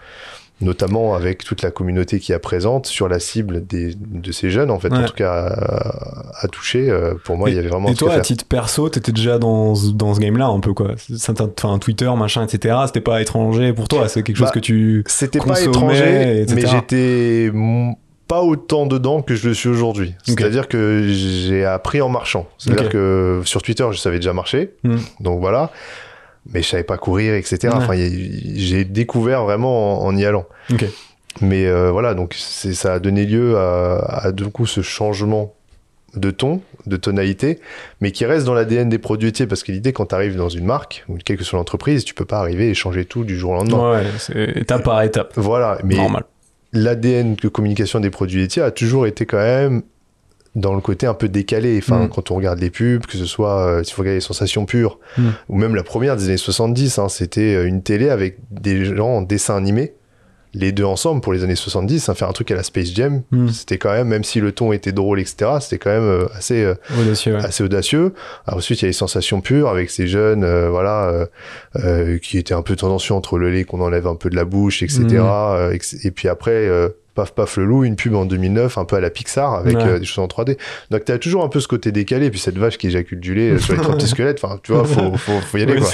notamment 0.61 1.13
avec 1.15 1.44
toute 1.44 1.61
la 1.61 1.71
communauté 1.71 2.19
qui 2.19 2.31
est 2.31 2.39
présente 2.39 2.85
sur 2.85 3.09
la 3.09 3.19
cible 3.19 3.65
des, 3.65 3.95
de 3.97 4.31
ces 4.31 4.50
jeunes, 4.50 4.71
en 4.71 4.79
fait, 4.79 4.89
Ouais. 4.94 5.00
en 5.00 5.06
tout 5.06 5.13
cas 5.15 5.33
à, 5.47 6.45
à 6.45 6.47
toucher. 6.47 6.89
euh, 6.89 7.15
Pour 7.25 7.35
moi, 7.38 7.49
il 7.49 7.56
y 7.56 7.59
avait 7.59 7.67
vraiment 7.67 7.89
Et 7.89 7.95
toi, 7.95 8.13
à 8.13 8.21
titre 8.21 8.45
perso, 8.45 8.88
t'étais 8.88 9.11
déjà 9.11 9.39
dans, 9.39 9.75
ce- 9.75 9.89
dans 9.91 10.13
ce 10.13 10.19
game-là 10.21 10.45
un 10.45 10.59
peu 10.61 10.73
quoi. 10.73 10.91
Enfin, 11.27 11.79
Twitter, 11.79 12.09
machin, 12.15 12.45
etc. 12.45 12.75
C'était 12.85 13.01
pas 13.01 13.21
étranger 13.21 13.73
pour 13.73 13.89
toi. 13.89 14.07
C'est 14.07 14.23
quelque 14.23 14.38
chose 14.38 14.47
Bah, 14.47 14.51
que 14.53 14.59
tu. 14.59 15.03
C'était 15.07 15.39
pas 15.39 15.59
étranger, 15.61 16.41
etc. 16.44 16.56
mais 16.56 16.67
j'étais 16.67 17.51
pas 18.27 18.41
autant 18.41 18.85
dedans 18.85 19.21
que 19.21 19.35
je 19.35 19.47
le 19.47 19.53
suis 19.53 19.69
aujourd'hui. 19.69 20.15
C'est-à-dire 20.25 20.67
que 20.67 21.07
j'ai 21.07 21.65
appris 21.65 22.01
en 22.01 22.09
marchant. 22.09 22.47
C'est-à-dire 22.57 22.89
que 22.89 23.41
sur 23.45 23.61
Twitter, 23.61 23.85
je 23.91 23.97
savais 23.97 24.17
déjà 24.17 24.33
marcher. 24.33 24.71
Hmm. 24.83 24.97
Donc 25.19 25.39
voilà. 25.39 25.71
Mais 26.51 26.61
je 26.61 26.67
savais 26.67 26.83
pas 26.83 26.97
courir, 26.97 27.35
etc. 27.35 27.57
Ouais. 27.63 27.69
Enfin, 27.73 27.93
j'ai 27.95 28.83
découvert 28.85 29.43
vraiment 29.43 30.03
en, 30.03 30.07
en 30.07 30.17
y 30.17 30.25
allant. 30.25 30.45
Mais 31.41 31.65
euh, 31.65 31.89
voilà, 31.91 32.13
donc 32.13 32.35
ça 32.35 32.93
a 32.93 32.99
donné 32.99 33.25
lieu 33.25 33.57
à, 33.57 34.25
à 34.25 34.31
du 34.31 34.45
coup 34.45 34.65
ce 34.65 34.81
changement 34.81 35.55
de 36.15 36.29
ton, 36.29 36.61
de 36.85 36.95
tonalité, 36.95 37.59
mais 37.99 38.11
qui 38.11 38.25
reste 38.25 38.45
dans 38.45 38.53
l'ADN 38.53 38.87
des 38.87 38.99
produits 38.99 39.29
laitiers, 39.29 39.47
parce 39.47 39.63
que 39.63 39.71
l'idée, 39.71 39.93
quand 39.93 40.07
tu 40.07 40.15
arrives 40.15 40.35
dans 40.35 40.49
une 40.49 40.65
marque, 40.65 41.05
ou 41.09 41.17
quelle 41.23 41.37
que 41.37 41.43
soit 41.43 41.57
l'entreprise, 41.57 42.05
tu 42.05 42.13
peux 42.13 42.25
pas 42.25 42.37
arriver 42.37 42.69
et 42.69 42.75
changer 42.75 43.05
tout 43.05 43.23
du 43.23 43.37
jour 43.37 43.51
au 43.53 43.55
lendemain. 43.55 43.93
Ouais, 43.93 44.03
c'est 44.19 44.57
étape 44.57 44.83
par 44.83 45.01
étape. 45.01 45.33
Voilà, 45.37 45.79
mais 45.83 45.95
Normal. 45.95 46.23
l'ADN 46.73 47.35
de 47.35 47.47
communication 47.47 47.99
des 47.99 48.09
produits 48.09 48.42
laitiers 48.42 48.61
a 48.61 48.71
toujours 48.71 49.07
été 49.07 49.25
quand 49.25 49.37
même 49.37 49.83
dans 50.56 50.75
le 50.75 50.81
côté 50.81 51.07
un 51.07 51.13
peu 51.15 51.30
décalé. 51.30 51.77
Enfin, 51.80 52.06
Mm. 52.06 52.09
quand 52.09 52.30
on 52.31 52.35
regarde 52.35 52.59
les 52.59 52.69
pubs, 52.69 53.06
que 53.07 53.18
ce 53.18 53.25
soit, 53.25 53.65
euh, 53.65 53.83
s'il 53.83 53.94
faut 53.95 54.01
regarder 54.03 54.18
les 54.18 54.21
sensations 54.21 54.65
pures, 54.65 54.99
Mm. 55.18 55.30
ou 55.49 55.57
même 55.57 55.75
la 55.75 55.83
première 55.83 56.15
des 56.15 56.25
années 56.25 56.37
70, 56.37 56.99
hein, 56.99 57.09
c'était 57.09 57.56
euh, 57.56 57.68
une 57.68 57.81
télé 57.81 58.09
avec 58.09 58.37
des 58.51 58.85
gens 58.85 59.09
en 59.18 59.21
dessin 59.23 59.56
animé. 59.56 59.94
Les 60.56 60.72
deux 60.72 60.83
ensemble 60.83 61.22
pour 61.22 61.33
les 61.33 61.44
années 61.44 61.56
70, 61.56 62.10
hein, 62.10 62.14
faire 62.14 62.30
un 62.30 62.31
truc 62.33 62.52
à 62.52 62.56
la 62.56 62.62
Space 62.64 62.94
Jam, 62.94 63.24
Mm. 63.31 63.48
c'était 63.50 63.78
quand 63.80 63.92
même, 63.92 64.07
même 64.07 64.24
si 64.24 64.40
le 64.40 64.52
ton 64.52 64.72
était 64.72 64.92
drôle, 64.92 65.19
etc., 65.19 65.52
c'était 65.60 65.80
quand 65.80 65.90
même 65.90 66.04
euh, 66.04 66.26
assez, 66.36 66.64
euh, 66.64 66.76
Audacieux, 67.00 67.33
ouais. 67.36 67.44
assez 67.44 67.64
audacieux. 67.64 68.14
Alors 68.45 68.60
ensuite, 68.60 68.80
il 68.81 68.83
y 68.83 68.86
a 68.86 68.90
les 68.90 68.94
sensations 68.94 69.42
pures 69.42 69.69
avec 69.69 69.90
ces 69.90 70.06
jeunes, 70.07 70.44
euh, 70.44 70.69
voilà, 70.69 71.10
euh, 71.10 71.26
euh, 71.78 72.18
qui 72.19 72.38
étaient 72.38 72.54
un 72.54 72.62
peu 72.62 72.76
tendancieux 72.76 73.16
entre 73.16 73.38
le 73.40 73.50
lait 73.50 73.64
qu'on 73.64 73.81
enlève 73.81 74.06
un 74.07 74.16
peu 74.16 74.30
de 74.30 74.36
la 74.36 74.45
bouche, 74.45 74.83
etc. 74.83 75.06
Euh, 75.12 75.72
ex- 75.72 76.06
et 76.06 76.12
puis 76.12 76.28
après, 76.28 76.52
euh, 76.68 76.90
paf 77.15 77.31
paf 77.33 77.57
le 77.57 77.65
loup, 77.65 77.83
une 77.83 77.95
pub 77.95 78.15
en 78.15 78.25
2009, 78.25 78.77
un 78.77 78.85
peu 78.85 78.95
à 78.95 78.99
la 78.99 79.09
Pixar 79.09 79.53
avec 79.53 79.77
Ouais. 79.77 79.83
euh, 79.83 79.99
des 79.99 80.05
choses 80.05 80.23
en 80.23 80.27
3D. 80.27 80.57
Donc 80.91 81.05
t'as 81.05 81.17
toujours 81.17 81.43
un 81.43 81.47
peu 81.49 81.59
ce 81.59 81.67
côté 81.67 81.91
décalé, 81.91 82.29
puis 82.31 82.39
cette 82.39 82.57
vache 82.57 82.77
qui 82.77 82.87
éjacule 82.87 83.19
du 83.19 83.33
lait 83.35 83.51
euh, 83.51 83.57
sur 83.59 83.73
les 83.73 83.81
trois 83.81 83.95
petits 83.95 84.07
squelettes. 84.07 84.39
Enfin, 84.43 84.59
tu 84.63 84.71
vois, 84.73 84.83
faut, 84.85 85.15
faut, 85.17 85.39
faut 85.41 85.57
y 85.57 85.63
aller 85.63 85.75
quoi. 85.79 85.87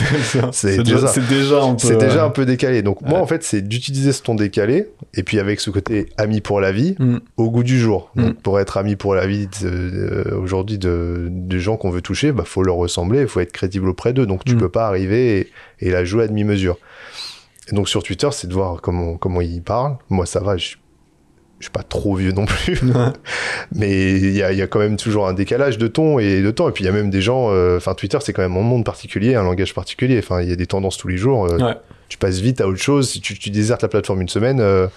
c'est- 0.52 0.78
déjà 0.84 1.00
déjà, 1.08 1.14
déjà 1.30 1.64
un 1.64 1.74
peu. 1.74 1.88
C'est 1.88 1.98
déjà 1.98 2.24
euh, 2.24 2.28
un 2.28 2.30
peu 2.30 2.46
décalé. 2.46 2.82
Donc 2.82 3.02
moi, 3.02 3.20
en 3.20 3.28
fait, 3.28 3.44
c'est 3.44 3.62
d'utiliser 3.62 4.12
ce 4.14 4.22
ton 4.22 4.36
décalé, 4.36 4.88
et 5.14 5.24
puis 5.24 5.40
avec 5.40 5.60
ce 5.60 5.70
côté 5.70 6.08
ami 6.18 6.42
pour 6.42 6.62
la 6.62 6.72
vie, 6.72 6.96
mm. 7.00 7.18
au 7.38 7.50
goût 7.52 7.64
du 7.64 7.80
jour. 7.80 8.12
Mm. 8.16 8.30
Pour 8.44 8.60
être 8.60 8.78
ami 8.78 8.96
pour 8.96 9.14
la 9.16 9.28
vie 9.28 9.48
aujourd'hui 10.42 10.78
de, 10.78 11.28
de 11.30 11.58
gens 11.60 11.78
qu'on 11.78 11.90
veut 11.90 12.02
toucher, 12.02 12.32
bah, 12.32 12.44
faut 12.46 12.64
leur 12.64 12.76
ressembler, 12.76 13.22
il 13.22 13.28
faut 13.28 13.40
être 13.40 13.52
crédible 13.52 13.90
auprès 13.90 14.14
d'eux. 14.14 14.26
Donc, 14.26 14.44
tu 14.46 14.56
Mm. 14.56 14.58
peux 14.60 14.70
pas 14.70 14.88
arriver 14.88 15.40
et, 15.40 15.88
et 15.88 15.92
la 15.92 16.04
jouer 16.06 16.24
à 16.24 16.28
demi-mesure. 16.28 16.78
Et 17.72 17.76
donc, 17.76 17.88
sur 17.88 18.02
Twitter, 18.04 18.30
c'est 18.32 18.48
de 18.48 18.54
voir 18.54 18.82
comment, 18.82 19.16
comment 19.18 19.42
ils 19.42 19.62
parlent. 19.62 19.98
Moi, 20.10 20.26
ça 20.26 20.40
va, 20.40 20.58
je, 20.58 20.76
je 21.60 21.66
suis 21.66 21.72
pas 21.72 21.84
trop 21.84 22.16
vieux 22.16 22.32
non 22.32 22.46
plus. 22.46 22.80
Mais 23.76 24.12
il 24.14 24.36
y 24.36 24.42
a, 24.44 24.52
il 24.52 24.58
y 24.58 24.62
a 24.62 24.68
quand 24.68 24.80
même 24.80 24.98
toujours 24.98 25.28
un 25.28 25.34
décalage 25.34 25.78
de 25.78 25.88
ton 25.88 26.20
et 26.20 26.42
de 26.42 26.52
temps. 26.52 26.70
Et 26.70 26.72
puis, 26.72 26.84
il 26.84 26.88
y 26.88 26.90
a 26.90 26.94
même 26.94 27.10
des 27.10 27.22
gens, 27.22 27.50
euh, 27.52 27.78
enfin, 27.78 27.94
Twitter, 27.94 28.18
c'est 28.22 28.34
quand 28.34 28.42
même 28.42 28.56
un 28.58 28.62
monde 28.62 28.86
particulier, 28.86 29.36
un 29.36 29.44
langage 29.44 29.74
particulier. 29.74 30.20
Enfin, 30.20 30.42
il 30.42 30.50
y 30.50 30.54
a 30.54 30.56
des 30.56 30.68
tendances 30.68 30.98
tous 30.98 31.08
les 31.08 31.18
jours. 31.18 31.46
euh, 31.46 31.58
Ouais. 31.58 31.76
Tu 32.08 32.18
passes 32.18 32.40
vite 32.40 32.60
à 32.62 32.68
autre 32.68 32.82
chose. 32.82 33.10
Si 33.10 33.22
tu, 33.22 33.38
tu 33.38 33.50
désertes 33.50 33.82
la 33.84 33.88
plateforme 33.88 34.22
une 34.22 34.30
semaine, 34.30 34.60
euh, 34.62 34.88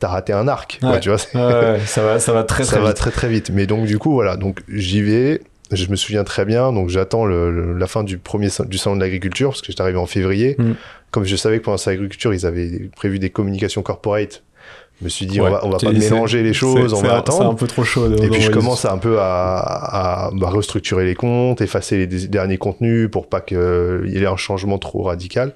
t'as 0.00 0.08
raté 0.08 0.32
un 0.32 0.46
arc. 0.48 0.78
quoi, 0.80 0.98
tu 0.98 1.08
vois, 1.08 1.18
Ouais, 1.34 1.78
ça 1.86 2.02
va, 2.02 2.18
ça 2.18 2.32
va 2.32 2.44
très 2.44 2.64
ça 2.64 2.72
très 2.72 2.80
va 2.80 2.88
vite. 2.88 2.96
très 2.96 3.10
très 3.10 3.28
vite. 3.28 3.50
Mais 3.52 3.66
donc 3.66 3.86
du 3.86 3.98
coup 3.98 4.12
voilà, 4.12 4.36
donc 4.36 4.60
j'y 4.68 5.00
vais. 5.00 5.40
je 5.72 5.86
me 5.88 5.96
souviens 5.96 6.24
très 6.24 6.44
bien, 6.44 6.72
donc 6.72 6.88
j'attends 6.90 7.24
le- 7.24 7.50
le- 7.50 7.72
la 7.76 7.86
fin 7.86 8.04
du 8.04 8.18
premier 8.18 8.48
du 8.66 8.76
salon 8.78 8.96
de 8.96 9.00
l'agriculture, 9.00 9.48
parce 9.50 9.60
que 9.62 9.68
j'étais 9.68 9.80
arrivé 9.80 9.98
en 9.98 10.06
février. 10.06 10.56
Mm. 10.58 10.72
Comme 11.10 11.24
je 11.24 11.36
savais 11.36 11.58
que 11.58 11.64
pendant 11.64 11.78
cette 11.78 11.94
agriculture, 11.94 12.34
ils 12.34 12.44
avaient 12.44 12.90
prévu 12.96 13.18
des 13.18 13.30
communications 13.30 13.80
corporate, 13.82 14.42
je 15.00 15.04
me 15.04 15.08
suis 15.08 15.26
dit, 15.26 15.40
Ouais. 15.40 15.48
on 15.48 15.52
va, 15.52 15.64
on 15.64 15.70
va 15.70 15.78
pas 15.78 15.92
mélanger 15.92 16.42
les 16.42 16.52
choses, 16.52 16.92
on 16.92 17.00
va 17.02 17.08
un- 17.08 17.10
C'est 17.10 17.14
un 17.16 17.18
attendre. 17.18 17.56
peu 17.56 17.66
trop 17.66 17.84
chaud. 17.84 18.12
Et 18.16 18.28
puis 18.28 18.40
je 18.40 18.50
commence 18.50 18.84
un 18.84 18.98
peu 18.98 19.18
à, 19.20 19.58
à, 19.58 20.30
bah, 20.32 20.48
restructurer 20.50 21.04
les 21.04 21.14
comptes, 21.14 21.60
effacer 21.60 21.96
les 21.98 22.06
derniers 22.28 22.58
contenus 22.58 23.08
pour 23.10 23.28
pas 23.28 23.40
qu'il 23.40 23.56
y 24.06 24.16
ait 24.18 24.26
un 24.26 24.36
changement 24.36 24.78
trop 24.78 25.02
radical. 25.04 25.52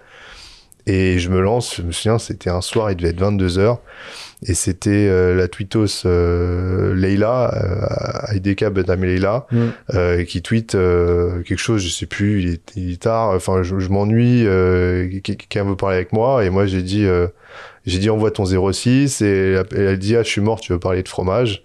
Et 0.86 1.20
je 1.20 1.30
me 1.30 1.40
lance, 1.40 1.76
je 1.76 1.82
me 1.82 1.92
souviens, 1.92 2.18
c'était 2.18 2.50
un 2.50 2.60
soir, 2.60 2.90
il 2.90 2.96
devait 2.96 3.10
être 3.10 3.20
22h. 3.20 3.78
Et 4.48 4.54
c'était 4.54 4.90
euh, 5.08 5.36
la 5.36 5.46
tweetos 5.46 6.02
euh, 6.06 6.92
Leila, 6.96 7.54
euh, 7.54 8.34
IDK 8.34 8.64
Bedam 8.70 9.04
Leila, 9.04 9.46
Mm. 9.52 9.58
euh, 9.94 10.24
qui 10.24 10.42
tweet 10.42 10.74
euh, 10.74 11.42
quelque 11.42 11.60
chose, 11.60 11.80
je 11.82 11.88
sais 11.88 12.06
plus, 12.06 12.42
il 12.42 12.48
est, 12.54 12.72
il 12.74 12.92
est 12.94 13.02
tard, 13.02 13.28
enfin 13.30 13.62
je, 13.62 13.78
je 13.78 13.88
m'ennuie, 13.90 14.44
euh, 14.44 15.08
quelqu'un 15.22 15.62
veut 15.62 15.76
parler 15.76 15.94
avec 15.98 16.12
moi, 16.12 16.44
et 16.44 16.50
moi 16.50 16.66
j'ai 16.66 16.82
dit, 16.82 17.04
euh, 17.04 17.28
j'ai 17.86 17.98
dit 17.98 18.10
envoie 18.10 18.30
ton 18.30 18.44
06, 18.44 19.20
et 19.22 19.62
elle, 19.76 19.98
dit 19.98 20.16
ah 20.16 20.22
je 20.22 20.28
suis 20.28 20.40
mort, 20.40 20.60
tu 20.60 20.72
veux 20.72 20.78
parler 20.78 21.02
de 21.02 21.08
fromage, 21.08 21.62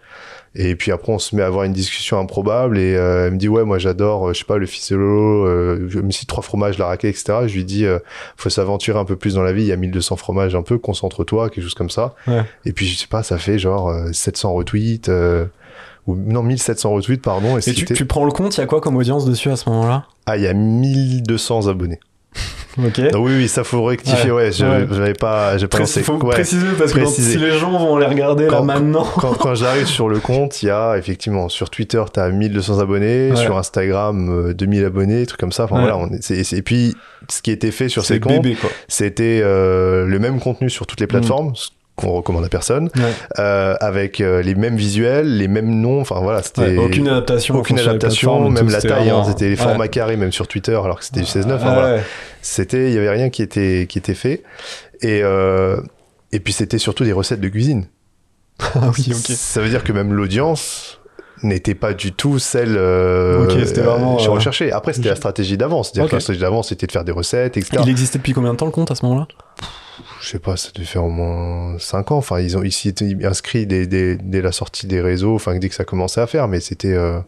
et 0.56 0.76
puis 0.76 0.92
après 0.92 1.12
on 1.14 1.20
se 1.20 1.36
met 1.36 1.44
à 1.44 1.46
avoir 1.46 1.64
une 1.66 1.74
discussion 1.74 2.20
improbable, 2.20 2.78
et 2.80 2.96
euh, 2.96 3.28
elle 3.28 3.34
me 3.34 3.38
dit 3.38 3.48
ouais 3.48 3.64
moi 3.64 3.78
j'adore, 3.78 4.30
euh, 4.30 4.34
je 4.34 4.40
sais 4.40 4.46
pas 4.46 4.58
le 4.58 4.68
Lolo, 4.92 5.46
euh, 5.46 5.88
je 5.90 6.00
me 6.00 6.12
cite 6.12 6.28
trois 6.28 6.42
fromages, 6.44 6.78
la 6.78 6.88
raquette, 6.88 7.12
etc. 7.16 7.40
Je 7.48 7.54
lui 7.56 7.64
dis 7.66 7.86
euh, 7.86 8.00
faut 8.36 8.50
s'aventurer 8.50 8.98
un 8.98 9.06
peu 9.06 9.16
plus 9.16 9.36
dans 9.36 9.44
la 9.44 9.54
vie, 9.54 9.62
il 9.64 9.68
y 9.68 9.72
a 9.72 9.78
1200 9.78 10.16
fromages 10.16 10.56
un 10.56 10.64
peu, 10.64 10.78
concentre-toi, 10.78 11.50
quelque 11.50 11.64
chose 11.64 11.76
comme 11.76 11.90
ça. 11.92 12.16
Ouais. 12.28 12.44
Et 12.66 12.74
puis 12.74 12.88
je 12.88 12.98
sais 12.98 13.08
pas, 13.08 13.22
ça 13.24 13.38
fait 13.38 13.60
genre 13.60 13.90
euh, 13.90 14.12
700 14.12 14.54
retweets. 14.54 15.10
euh, 15.10 15.46
ou 16.08 16.16
non 16.16 16.42
1700 16.42 16.90
retweets 16.94 17.22
pardon 17.22 17.58
et, 17.58 17.70
Et 17.70 17.74
tu, 17.74 17.84
tu 17.86 18.06
prends 18.06 18.24
le 18.26 18.32
compte, 18.32 18.56
il 18.56 18.62
y 18.62 18.64
a 18.64 18.66
quoi 18.66 18.80
comme 18.80 18.96
audience 18.96 19.26
dessus 19.26 19.50
à 19.50 19.58
ce 19.58 19.70
moment-là? 19.70 20.06
Ah 20.26 20.38
il 20.38 20.44
y 20.44 20.48
a 20.48 20.54
1200 20.54 21.68
abonnés 21.68 22.00
Ok. 22.78 23.02
Ah 23.14 23.20
oui 23.20 23.34
oui 23.38 23.48
ça 23.48 23.64
faut 23.64 23.84
rectifier 23.84 24.32
ouais, 24.32 24.52
je- 24.52 24.64
Ouais. 24.66 24.86
j'avais 24.92 25.14
pas 25.14 25.58
j'ai 25.58 25.68
pas 25.68 25.80
lancé. 25.80 26.04
faut 26.04 26.14
Ouais. 26.24 26.36
préciser 26.36 26.68
parce 26.78 26.94
que 26.94 27.00
préciser. 27.00 27.32
si 27.34 27.38
les 27.38 27.52
gens 27.58 27.72
vont 27.72 27.96
aller 27.98 28.06
regarder 28.06 28.48
là 28.48 28.62
maintenant. 28.62 29.04
quand, 29.16 29.34
quand 29.40 29.56
j'arrive 29.56 29.88
sur 29.88 30.10
le 30.10 30.20
compte, 30.20 30.62
il 30.62 30.68
y 30.68 30.70
a 30.70 30.98
effectivement 30.98 31.50
sur 31.50 31.70
Twitter, 31.70 32.04
tu 32.14 32.20
as 32.20 32.30
1200 32.30 32.80
abonnés, 32.80 33.36
sur 33.36 33.58
Instagram, 33.58 34.30
euh, 34.50 34.54
2000 34.54 34.86
abonnés, 34.86 35.26
trucs 35.26 35.40
comme 35.40 35.52
ça. 35.52 35.64
Enfin 35.66 35.80
voilà, 35.80 35.98
on 35.98 36.08
est- 36.10 36.22
c'est- 36.22 36.56
et 36.58 36.62
puis 36.62 36.96
ce 37.30 37.42
qui 37.42 37.52
était 37.52 37.72
fait 37.72 37.90
sur 37.90 38.06
ces 38.06 38.20
comptes, 38.20 38.46
c'était 38.88 39.42
euh, 39.44 40.06
le 40.06 40.20
même 40.20 40.40
contenu 40.40 40.70
sur 40.70 40.86
toutes 40.88 41.00
les 41.00 41.08
plateformes, 41.08 41.54
ce 41.56 41.70
qu'on 41.98 42.12
recommande 42.12 42.46
à 42.46 42.50
personne, 42.50 42.90
Ouais. 42.96 43.02
euh, 43.40 43.76
avec 43.82 44.22
euh, 44.22 44.42
les 44.44 44.54
mêmes 44.56 44.76
visuels, 44.78 45.36
les 45.38 45.48
mêmes 45.48 45.82
noms. 45.82 46.00
Enfin 46.00 46.20
voilà, 46.22 46.42
c'était 46.44 46.62
Ouais, 46.62 46.78
aucune 46.78 47.08
adaptation. 47.08 47.56
aucune 47.56 47.80
adaptation, 47.80 48.50
même 48.50 48.70
la 48.70 48.82
taille, 48.82 49.10
hein, 49.10 49.24
c'était 49.28 49.46
les 49.50 49.52
ouais. 49.52 49.56
formats 49.58 49.88
carrés, 49.88 50.16
même 50.16 50.32
sur 50.32 50.48
Twitter, 50.48 50.76
alors 50.76 51.00
que 51.00 51.06
c'était 51.06 51.22
du 51.22 51.26
16-9. 51.26 51.56
Enfin, 51.56 51.66
Ah 51.70 51.74
voilà. 51.74 52.00
C'était, 52.42 52.90
il 52.90 52.94
y 52.94 52.98
avait 52.98 53.10
rien 53.10 53.30
qui 53.30 53.42
était 53.42 53.88
qui 53.90 53.98
était 53.98 54.14
fait, 54.14 54.44
et 55.02 55.22
euh, 55.24 55.78
et 56.32 56.40
puis 56.40 56.54
c'était 56.54 56.78
surtout 56.78 57.04
des 57.04 57.14
recettes 57.14 57.42
de 57.42 57.50
cuisine. 57.50 57.88
Ah 58.60 58.92
oui, 58.98 59.08
ok. 59.12 59.32
Ça 59.36 59.60
veut 59.62 59.70
dire 59.70 59.84
que 59.84 59.92
même 59.92 60.14
l'audience 60.14 61.00
n'était 61.44 61.76
pas 61.76 61.94
du 61.94 62.12
tout 62.14 62.40
celle 62.40 62.76
euh, 62.78 63.44
Ok, 63.46 63.52
c'était 63.66 63.82
vraiment, 63.82 64.18
euh, 64.20 64.26
euh, 64.26 64.30
recherchée. 64.32 64.72
Après, 64.72 64.94
c'était 64.94 65.10
la 65.10 65.16
stratégie 65.16 65.58
d'avance. 65.58 65.92
C'est-à-dire 65.92 66.10
que 66.10 66.16
la 66.16 66.20
stratégie 66.20 66.42
d'avance, 66.42 66.70
c'était 66.70 66.88
de 66.88 66.92
faire 66.92 67.04
des 67.04 67.12
recettes, 67.12 67.58
etc. 67.58 67.78
Il 67.86 67.90
existait 67.90 68.18
depuis 68.18 68.34
combien 68.34 68.54
de 68.54 68.58
temps 68.58 68.66
le 68.66 68.72
compte 68.72 68.90
à 68.92 68.96
ce 68.96 69.06
moment-là? 69.06 69.28
Je 70.22 70.30
sais 70.30 70.40
pas, 70.40 70.58
ça 70.58 70.70
devait 70.74 70.86
faire 70.86 71.04
au 71.04 71.10
moins 71.10 71.78
5 71.80 72.12
ans. 72.12 72.18
Enfin, 72.18 72.40
ils 72.40 72.58
ont 72.58 72.64
ici 72.64 72.90
été 72.90 73.16
inscrits 73.24 73.66
dès, 73.66 73.88
dès, 73.88 74.16
dès 74.16 74.42
la 74.42 74.52
sortie 74.52 74.88
des 74.88 75.02
réseaux, 75.02 75.36
enfin, 75.36 75.58
dès 75.58 75.70
que 75.70 75.76
ça 75.76 75.86
commençait 75.86 76.22
à 76.22 76.28
faire, 76.28 76.48
mais 76.48 76.60
c'était... 76.60 76.94
euh, 76.94 77.20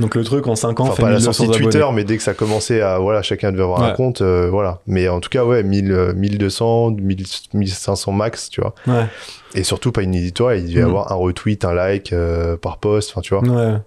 Donc 0.00 0.14
le 0.14 0.24
truc 0.24 0.46
en 0.46 0.54
5 0.56 0.80
ans 0.80 0.84
Enfin, 0.84 0.94
fait 0.96 1.02
pas 1.02 1.08
la 1.10 1.16
1200 1.18 1.32
sortie 1.32 1.50
de 1.50 1.54
abonnés. 1.56 1.70
Twitter, 1.70 1.86
mais 1.94 2.04
dès 2.04 2.16
que 2.16 2.22
ça 2.22 2.34
commençait 2.34 2.80
à, 2.80 2.98
voilà, 2.98 3.22
chacun 3.22 3.52
devait 3.52 3.62
avoir 3.64 3.82
un 3.82 3.92
compte, 3.92 4.20
euh, 4.22 4.48
voilà. 4.50 4.80
Mais 4.86 5.08
en 5.08 5.20
tout 5.20 5.28
cas, 5.30 5.44
ouais, 5.44 5.62
1000, 5.62 5.92
euh, 5.92 6.12
1200, 6.14 6.92
1000, 6.92 7.24
1500 7.52 8.12
max, 8.12 8.48
tu 8.48 8.60
vois. 8.60 8.74
Ouais. 8.86 9.06
Et 9.54 9.62
surtout, 9.64 9.92
pas 9.92 10.02
une 10.02 10.14
éditoriale, 10.14 10.60
il 10.60 10.68
devait 10.68 10.80
y 10.80 10.82
Mhm. 10.82 10.88
avoir 10.88 11.12
un 11.12 11.16
retweet, 11.16 11.64
un 11.64 11.74
like 11.74 12.12
euh, 12.12 12.56
par 12.56 12.78
post, 12.78 13.10
enfin, 13.12 13.20
tu 13.20 13.34
vois. 13.34 13.44
Ouais. 13.44 13.78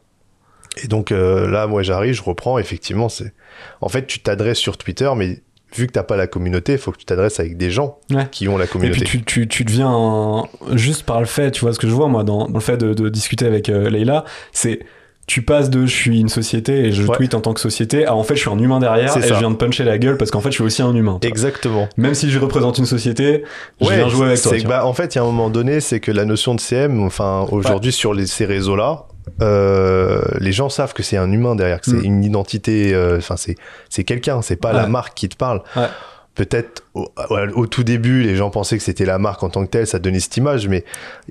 Et 0.83 0.87
donc, 0.87 1.11
euh, 1.11 1.49
là, 1.49 1.65
moi, 1.65 1.81
j'arrive, 1.81 2.13
je 2.13 2.21
reprends, 2.23 2.59
effectivement, 2.59 3.09
c'est. 3.09 3.33
En 3.81 3.89
fait, 3.89 4.05
tu 4.05 4.19
t'adresses 4.19 4.59
sur 4.59 4.77
Twitter, 4.77 5.09
mais 5.17 5.41
vu 5.75 5.87
que 5.87 5.91
t'as 5.91 6.03
pas 6.03 6.15
la 6.15 6.27
communauté, 6.27 6.73
il 6.73 6.77
faut 6.77 6.91
que 6.91 6.97
tu 6.97 7.05
t'adresses 7.05 7.39
avec 7.39 7.57
des 7.57 7.71
gens 7.71 7.97
Ouais. 8.11 8.27
qui 8.31 8.47
ont 8.47 8.57
la 8.57 8.65
Et 8.65 8.67
communauté. 8.67 8.99
puis 9.05 9.19
tu, 9.19 9.23
tu, 9.25 9.47
tu 9.47 9.63
deviens 9.65 9.89
un- 9.89 10.43
juste 10.75 11.03
par 11.03 11.19
le 11.19 11.25
fait, 11.25 11.51
tu 11.51 11.61
vois 11.61 11.73
ce 11.73 11.79
que 11.79 11.87
je 11.87 11.93
vois 11.93 12.07
moi 12.07 12.23
dans, 12.23 12.47
dans 12.47 12.53
le 12.53 12.59
fait 12.59 12.77
de, 12.77 12.93
de 12.93 13.09
discuter 13.09 13.45
avec 13.45 13.69
euh, 13.69 13.89
Leïla, 13.89 14.23
c'est 14.51 14.79
tu 15.25 15.41
passes 15.41 15.69
de 15.69 15.85
je 15.85 15.93
suis 15.93 16.21
une 16.21 16.29
société 16.29 16.85
et 16.85 16.93
je 16.93 17.03
Ouais. 17.03 17.13
tweete 17.17 17.33
en 17.33 17.41
tant 17.41 17.53
que 17.53 17.59
société 17.59 18.05
à 18.05 18.15
en 18.15 18.23
fait 18.23 18.35
je 18.35 18.39
suis 18.39 18.49
un 18.49 18.57
humain 18.59 18.79
derrière 18.79 19.07
et 19.17 19.21
ça. 19.21 19.27
je 19.27 19.33
viens 19.33 19.51
de 19.51 19.57
puncher 19.57 19.83
la 19.83 19.97
gueule 19.97 20.15
parce 20.15 20.31
qu'en 20.31 20.39
fait 20.39 20.51
je 20.51 20.55
suis 20.55 20.63
aussi 20.63 20.81
un 20.81 20.95
humain. 20.95 21.19
Exactement. 21.21 21.89
Même 21.97 22.13
si 22.13 22.31
je 22.31 22.39
représente 22.39 22.77
une 22.77 22.85
société, 22.85 23.43
je 23.81 23.87
Ouais, 23.87 23.97
viens 23.97 24.07
jouer 24.07 24.27
avec 24.27 24.41
toi. 24.41 24.53
bah, 24.65 24.85
en 24.85 24.93
fait, 24.93 25.15
il 25.15 25.17
y 25.17 25.19
a 25.19 25.23
un 25.23 25.25
moment 25.25 25.49
donné, 25.49 25.81
c'est 25.81 25.99
que 25.99 26.11
la 26.13 26.23
notion 26.23 26.55
de 26.55 26.61
CM, 26.61 27.03
enfin, 27.03 27.45
aujourd'hui, 27.51 27.91
sur 27.91 28.13
les, 28.13 28.25
ces 28.25 28.45
réseaux-là, 28.45 29.03
euh, 29.41 30.21
les 30.39 30.51
gens 30.51 30.69
savent 30.69 30.93
que 30.93 31.03
c'est 31.03 31.17
un 31.17 31.31
humain 31.31 31.55
derrière, 31.55 31.79
que 31.81 31.89
c'est 31.91 31.97
Mm. 31.97 32.05
une 32.05 32.23
identité, 32.23 32.93
euh, 32.93 33.17
enfin, 33.17 33.37
c'est, 33.37 33.55
c'est 33.89 34.03
quelqu'un, 34.03 34.41
c'est 34.41 34.55
pas 34.55 34.73
la 34.73 34.87
marque 34.87 35.15
qui 35.15 35.29
te 35.29 35.35
parle. 35.35 35.61
Ouais. 35.75 35.87
Peut-être 36.35 36.83
au, 36.93 37.07
au 37.55 37.65
tout 37.65 37.83
début, 37.83 38.21
les 38.21 38.35
gens 38.35 38.51
pensaient 38.51 38.77
que 38.77 38.83
c'était 38.83 39.05
la 39.05 39.17
marque 39.17 39.41
en 39.41 39.49
tant 39.49 39.65
que 39.65 39.71
telle, 39.71 39.87
ça 39.87 39.97
donnait 39.97 40.19
cette 40.19 40.37
image, 40.37 40.67
mais 40.67 40.85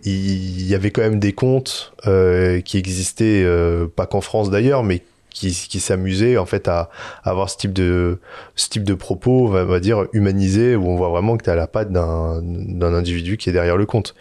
il 0.04 0.66
y 0.66 0.74
avait 0.74 0.90
quand 0.90 1.02
même 1.02 1.20
des 1.20 1.32
comptes 1.32 1.92
euh, 2.06 2.60
qui 2.60 2.76
existaient, 2.76 3.46
pas 3.94 4.06
qu'en 4.06 4.20
France 4.20 4.50
d'ailleurs, 4.50 4.82
mais 4.82 5.02
qui, 5.36 5.50
qui 5.68 5.80
s'amusaient 5.80 6.38
en 6.38 6.46
fait 6.46 6.66
à, 6.68 6.88
à 7.22 7.30
avoir 7.30 7.50
ce 7.50 7.56
type 7.56 7.72
de 7.72 8.18
ce 8.54 8.68
type 8.68 8.84
de 8.84 8.94
propos, 8.94 9.46
on 9.46 9.48
va, 9.48 9.62
on 9.62 9.66
va 9.66 9.80
dire 9.80 10.06
humanisé, 10.12 10.76
où 10.76 10.88
on 10.88 10.96
voit 10.96 11.10
vraiment 11.10 11.36
que 11.36 11.44
tu 11.44 11.50
as 11.50 11.54
la 11.54 11.66
patte 11.66 11.92
d'un 11.92 12.40
d'un 12.42 12.94
individu 12.94 13.36
qui 13.36 13.50
est 13.50 13.52
derrière 13.52 13.76
le 13.76 13.86
compte. 13.86 14.14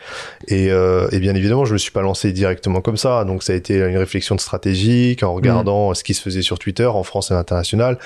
Et, 0.48 0.72
euh, 0.72 1.08
et 1.12 1.20
bien 1.20 1.36
évidemment, 1.36 1.66
je 1.66 1.74
me 1.74 1.78
suis 1.78 1.92
pas 1.92 2.02
lancé 2.02 2.34
directement 2.34 2.82
comme 2.82 2.98
ça, 2.98 3.24
donc 3.24 3.44
ça 3.44 3.54
a 3.54 3.56
été 3.56 3.78
une 3.78 3.98
réflexion 3.98 4.36
de 4.36 4.42
stratégique 4.42 5.24
en 5.24 5.34
regardant 5.34 5.94
ce 5.94 6.04
qui 6.04 6.14
se 6.14 6.22
faisait 6.22 6.42
sur 6.42 6.60
Twitter 6.60 6.86
en 6.86 7.04
France 7.04 7.32
et 7.32 7.34
à 7.34 7.38
l'international 7.38 7.98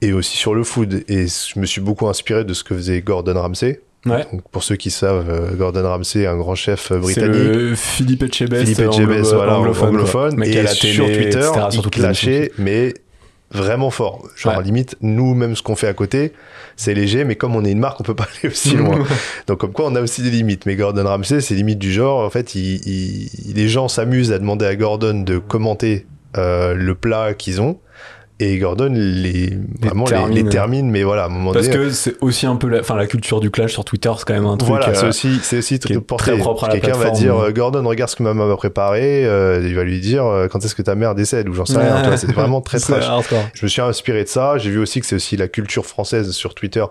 et 0.00 0.12
aussi 0.12 0.36
sur 0.36 0.54
le 0.54 0.64
food. 0.64 1.04
Et 1.08 1.26
je 1.26 1.58
me 1.58 1.66
suis 1.66 1.80
beaucoup 1.80 2.08
inspiré 2.08 2.44
de 2.44 2.54
ce 2.54 2.64
que 2.64 2.74
faisait 2.74 3.00
Gordon 3.00 3.40
Ramsay. 3.40 3.80
Ouais. 4.06 4.26
Donc, 4.32 4.42
pour 4.50 4.62
ceux 4.62 4.76
qui 4.76 4.90
savent, 4.90 5.28
euh, 5.30 5.50
Gordon 5.54 5.82
Ramsay, 5.88 6.26
un 6.26 6.36
grand 6.36 6.54
chef 6.54 6.90
euh, 6.90 6.96
C'est 6.96 7.00
britannique. 7.00 7.54
le 7.54 7.74
Philippe 7.74 8.22
Etchebest, 8.24 8.62
Philippe 8.64 8.78
anglo- 8.80 8.92
Etchebest, 8.92 9.32
voilà, 9.34 9.58
anglophone, 9.58 9.88
anglophone, 9.88 10.34
mais 10.36 10.48
et 10.48 10.52
qui 10.52 10.58
a 10.58 10.62
la 10.64 10.68
sur 10.74 11.06
télé, 11.06 11.30
Twitter, 11.30 11.38
etc., 11.48 11.66
sur 11.70 11.82
il 11.84 11.90
clashait, 11.90 12.52
mais 12.58 12.92
vraiment 13.50 13.90
fort. 13.90 14.26
Genre, 14.36 14.56
Ouais. 14.58 14.62
limite, 14.64 14.96
nous, 15.00 15.34
même 15.34 15.54
ce 15.56 15.62
qu'on 15.62 15.76
fait 15.76 15.86
à 15.88 15.94
côté, 15.94 16.32
c'est 16.76 16.92
léger, 16.92 17.24
mais 17.24 17.36
comme 17.36 17.54
on 17.56 17.64
est 17.64 17.70
une 17.70 17.78
marque, 17.78 18.00
on 18.00 18.04
peut 18.04 18.14
pas 18.14 18.26
aller 18.42 18.52
aussi 18.52 18.76
loin. 18.76 18.98
Donc, 19.46 19.58
comme 19.58 19.72
quoi, 19.72 19.86
on 19.88 19.94
a 19.94 20.00
aussi 20.02 20.22
des 20.22 20.30
limites. 20.30 20.66
Mais 20.66 20.76
Gordon 20.76 21.04
Ramsay, 21.04 21.40
c'est 21.40 21.54
limite 21.54 21.78
du 21.78 21.92
genre, 21.92 22.24
en 22.26 22.30
fait, 22.30 22.54
il, 22.54 22.86
il- 22.86 23.54
les 23.54 23.68
gens 23.68 23.88
s'amusent 23.88 24.32
à 24.32 24.38
demander 24.38 24.66
à 24.66 24.74
Gordon 24.76 25.20
de 25.22 25.38
commenter 25.38 26.06
euh, 26.36 26.74
le 26.74 26.94
plat 26.94 27.32
qu'ils 27.32 27.60
ont. 27.60 27.78
Et 28.40 28.58
Gordon 28.58 28.90
les, 28.92 29.56
vraiment 29.80 30.06
les, 30.06 30.10
termine. 30.10 30.34
les 30.34 30.50
termine, 30.50 30.90
mais 30.90 31.04
voilà, 31.04 31.22
à 31.22 31.26
un 31.26 31.28
moment 31.28 31.52
Parce 31.52 31.68
donné. 31.68 31.84
que 31.84 31.90
c'est 31.90 32.16
aussi 32.20 32.46
un 32.46 32.56
peu 32.56 32.66
la, 32.66 32.80
enfin, 32.80 32.96
la 32.96 33.06
culture 33.06 33.38
du 33.40 33.52
clash 33.52 33.72
sur 33.72 33.84
Twitter, 33.84 34.10
c'est 34.18 34.24
quand 34.24 34.34
même 34.34 34.44
un 34.46 34.56
truc. 34.56 34.70
Voilà, 34.70 34.92
c'est 34.92 35.04
euh, 35.04 35.10
aussi, 35.10 35.38
c'est 35.40 35.58
aussi 35.58 35.78
qui 35.78 35.92
est 35.92 36.00
porté. 36.00 36.32
très 36.32 36.38
propre 36.38 36.64
à 36.64 36.68
la 36.68 36.80
Quelqu'un 36.80 36.98
va 36.98 37.10
dire, 37.10 37.36
euh, 37.38 37.52
Gordon, 37.52 37.86
regarde 37.86 38.10
ce 38.10 38.16
que 38.16 38.24
ma 38.24 38.34
maman 38.34 38.48
m'a 38.48 38.56
préparé. 38.56 39.24
euh, 39.24 39.62
il 39.64 39.76
va 39.76 39.84
lui 39.84 40.00
dire, 40.00 40.24
quand 40.50 40.64
est-ce 40.64 40.74
que 40.74 40.82
ta 40.82 40.96
mère 40.96 41.14
décède 41.14 41.48
ou 41.48 41.54
j'en 41.54 41.64
sais 41.64 41.78
rien. 41.78 42.10
Ouais. 42.10 42.16
C'est 42.16 42.32
vraiment 42.32 42.60
très 42.60 42.78
trash. 42.80 43.04
Je 43.54 43.64
me 43.64 43.68
suis 43.68 43.80
inspiré 43.80 44.24
de 44.24 44.28
ça. 44.28 44.58
J'ai 44.58 44.70
vu 44.70 44.80
aussi 44.80 44.98
que 45.00 45.06
c'est 45.06 45.14
aussi 45.16 45.36
la 45.36 45.46
culture 45.46 45.86
française 45.86 46.32
sur 46.32 46.56
Twitter, 46.56 46.84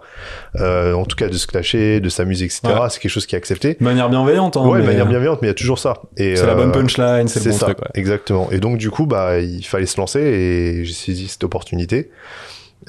euh, 0.62 0.94
en 0.94 1.04
tout 1.04 1.18
cas 1.18 1.28
de 1.28 1.34
se 1.38 1.46
clasher, 1.48 2.00
de 2.00 2.08
s'amuser, 2.08 2.46
etc. 2.46 2.62
Ouais. 2.68 2.74
C'est 2.90 3.02
quelque 3.02 3.12
chose 3.12 3.26
qui 3.26 3.36
est 3.36 3.38
accepté. 3.38 3.76
De 3.78 3.84
manière 3.84 4.10
bienveillante. 4.10 4.56
Hein, 4.56 4.66
ouais, 4.66 4.78
de 4.80 4.84
mais, 4.84 4.92
manière 4.92 5.08
bienveillante, 5.08 5.40
mais 5.42 5.48
il 5.48 5.50
y 5.50 5.52
a 5.52 5.56
toujours 5.56 5.80
ça. 5.80 5.96
C'est 6.16 6.36
la 6.46 6.56
bonne 6.56 6.72
punchline, 6.72 7.28
c'est 7.28 7.44
le 7.44 7.52
bon 7.52 7.58
ça, 7.58 7.66
truc. 7.66 7.80
ouais. 7.80 7.88
exactement. 7.96 8.48
Et 8.52 8.60
donc 8.60 8.78
du 8.78 8.90
coup, 8.90 9.08
bah, 9.08 9.40
il 9.40 9.66
fallait 9.66 9.86
se 9.88 9.98
lancer 10.00 10.22
et 10.22 10.86
j'ai 10.86 10.94
saisi 10.94 11.28
cette 11.34 11.44
opportunité. 11.44 12.10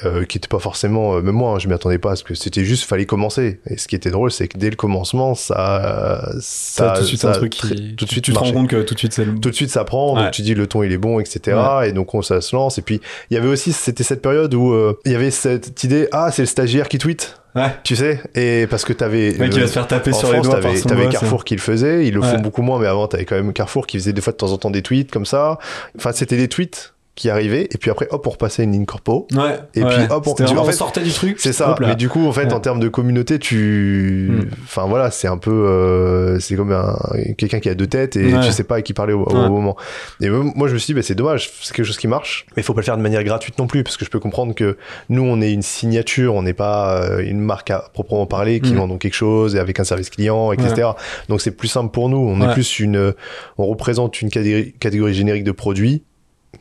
euh, 0.04 0.24
qui 0.24 0.38
était 0.38 0.48
pas 0.48 0.58
forcément, 0.58 1.14
euh, 1.14 1.20
même 1.22 1.36
moi, 1.36 1.52
hein, 1.54 1.58
je 1.60 1.68
m'y 1.68 1.72
attendais 1.74 1.98
pas, 1.98 2.08
parce 2.08 2.24
que 2.24 2.34
c'était 2.34 2.64
juste, 2.64 2.82
fallait 2.82 3.06
commencer. 3.06 3.60
Et 3.70 3.76
ce 3.78 3.86
qui 3.86 3.94
était 3.94 4.10
drôle, 4.10 4.32
c'est 4.32 4.48
que 4.48 4.58
dès 4.58 4.68
le 4.68 4.74
commencement, 4.74 5.36
ça, 5.36 6.30
Ça, 6.40 6.94
tout 6.96 7.02
de 7.02 7.06
suite, 7.06 7.20
ça 7.20 7.28
un 7.28 7.32
truc 7.32 7.52
qui. 7.52 7.94
tout 7.94 8.04
de 8.04 8.10
suite 8.10 8.24
tu 8.24 8.32
te 8.32 8.38
rends 8.40 8.50
compte 8.50 8.68
que 8.68 8.82
tout 8.82 8.94
de 8.94 8.98
suite, 8.98 9.12
c'est 9.12 9.24
le. 9.24 9.38
Tout 9.38 9.50
de 9.50 9.54
suite, 9.54 9.70
ça 9.70 9.84
prend. 9.84 10.16
Ouais. 10.16 10.22
Donc 10.24 10.32
tu 10.32 10.42
dis 10.42 10.54
le 10.54 10.66
ton 10.66 10.82
il 10.82 10.90
est 10.90 10.98
bon, 10.98 11.20
etc. 11.20 11.56
Et 11.86 11.92
donc 11.92 12.12
on 12.12 12.22
ça 12.22 12.40
se 12.40 12.56
lance. 12.56 12.76
Et 12.78 12.82
puis 12.82 13.00
il 13.30 13.34
y 13.34 13.36
avait 13.36 13.46
aussi, 13.46 13.72
c'était 13.72 14.02
cette 14.02 14.20
période 14.20 14.52
où 14.54 14.72
euh, 14.72 14.98
il 15.04 15.12
y 15.12 15.14
avait 15.14 15.30
cette 15.30 15.84
idée, 15.84 16.08
ah 16.10 16.32
c'est 16.32 16.42
le 16.42 16.46
stagiaire 16.46 16.88
qui 16.88 16.98
tweet, 16.98 17.38
Ouais. 17.54 17.72
tu 17.84 17.94
sais. 17.94 18.20
Et 18.34 18.66
parce 18.68 18.84
que 18.84 18.92
t'avais 18.92 19.32
mec 19.38 19.50
qui 19.52 19.60
va 19.60 19.68
se 19.68 19.72
faire 19.74 19.86
taper 19.86 20.12
sur 20.12 20.22
France, 20.28 20.32
les 20.32 20.40
doigts 20.50 20.60
t'avais, 20.60 20.80
t'avais 20.80 21.08
Carrefour 21.08 21.44
qui 21.44 21.54
le 21.54 21.60
faisait, 21.60 22.04
ils 22.08 22.12
le 22.14 22.18
Ouais. 22.20 22.30
font 22.32 22.40
beaucoup 22.40 22.62
moins, 22.62 22.80
mais 22.80 22.88
avant 22.88 23.06
t'avais 23.06 23.24
quand 23.26 23.36
même 23.36 23.52
Carrefour 23.52 23.86
qui 23.86 23.98
faisait 23.98 24.12
des 24.12 24.20
fois 24.20 24.32
de 24.32 24.38
temps 24.38 24.50
en 24.50 24.58
temps 24.58 24.70
des 24.72 24.82
tweets 24.82 25.12
comme 25.12 25.24
ça. 25.26 25.58
Enfin, 25.96 26.10
c'était 26.12 26.36
des 26.36 26.48
tweets 26.48 26.93
qui 27.16 27.30
arrivait 27.30 27.68
et 27.71 27.78
puis 27.78 27.90
après 27.90 28.09
hop 28.11 28.26
on 28.26 28.30
repassait 28.30 28.62
à 28.62 28.64
une 28.64 28.73
ligne 28.73 28.87
corpo 28.87 29.28
Ouais. 29.33 29.59
Et 29.75 29.85
ouais. 29.85 29.88
puis, 29.94 30.04
hop, 30.11 30.26
on- 30.26 30.59
en 30.59 30.64
fait, 30.64 30.73
sortait 30.73 31.02
du 31.02 31.12
truc. 31.12 31.37
c'est 31.38 31.52
ça 31.52 31.76
mais 31.80 31.94
du 31.94 32.09
coup 32.09 32.26
en 32.26 32.33
fait 32.33 32.47
Ouais. 32.47 32.52
en 32.52 32.59
termes 32.61 32.80
de 32.80 32.88
communauté 32.88 33.38
tu 33.38 34.30
Mm. 34.33 34.49
enfin 34.64 34.87
voilà 34.88 35.11
c'est 35.12 35.28
un 35.28 35.38
peu 35.38 35.52
euh, 35.52 36.40
c'est 36.40 36.56
comme 36.56 36.73
un... 36.73 36.97
quelqu'un 37.38 37.61
qui 37.61 37.68
a 37.68 37.75
deux 37.75 37.87
têtes 37.87 38.16
et 38.16 38.35
Ouais. 38.35 38.40
tu 38.44 38.50
sais 38.52 38.64
pas 38.64 38.76
à 38.76 38.83
qui 38.83 38.94
parler 38.94 39.12
au, 39.12 39.23
au 39.23 39.33
Ouais. 39.33 39.49
moment 39.49 39.76
et 40.21 40.28
moi 40.28 40.66
je 40.68 40.75
me 40.75 40.78
suis 40.78 40.87
dit 40.87 40.94
bah, 40.94 41.02
c'est 41.02 41.14
dommage 41.14 41.50
c'est 41.62 41.75
quelque 41.75 41.87
chose 41.87 41.99
qui 41.99 42.09
marche 42.09 42.47
mais 42.56 42.62
il 42.62 42.64
faut 42.64 42.75
pas 42.75 42.80
le 42.80 42.85
faire 42.87 42.97
de 42.97 43.02
manière 43.02 43.23
gratuite 43.23 43.59
non 43.59 43.66
plus 43.66 43.85
parce 43.85 43.97
que 43.97 44.04
je 44.04 44.11
peux 44.11 44.21
comprendre 44.21 44.54
que 44.54 44.76
nous 45.09 45.23
on 45.23 45.40
est 45.40 45.52
une 45.52 45.62
signature 45.62 46.35
on 46.35 46.42
n'est 46.42 46.52
pas 46.52 47.00
euh, 47.04 47.18
une 47.25 47.40
marque 47.40 47.71
à 47.71 47.85
proprement 47.92 48.26
parler 48.26 48.61
qui 48.61 48.73
Mm. 48.73 48.76
vend 48.76 48.88
donc 48.88 49.00
quelque 49.02 49.14
chose 49.14 49.54
et 49.54 49.59
avec 49.61 49.78
un 49.78 49.85
service 49.85 50.11
client 50.11 50.50
etc 50.52 50.88
donc 51.28 51.40
c'est 51.40 51.52
plus 51.52 51.68
simple 51.68 51.92
pour 51.92 52.09
nous 52.09 52.18
on 52.18 52.40
est 52.40 52.52
plus 52.54 52.80
une 52.80 53.14
on 53.59 53.66
représente 53.66 54.21
une 54.21 54.30
catégorie, 54.30 54.73
catégorie 54.80 55.14
générique 55.14 55.44
de 55.44 55.52
produits 55.52 56.02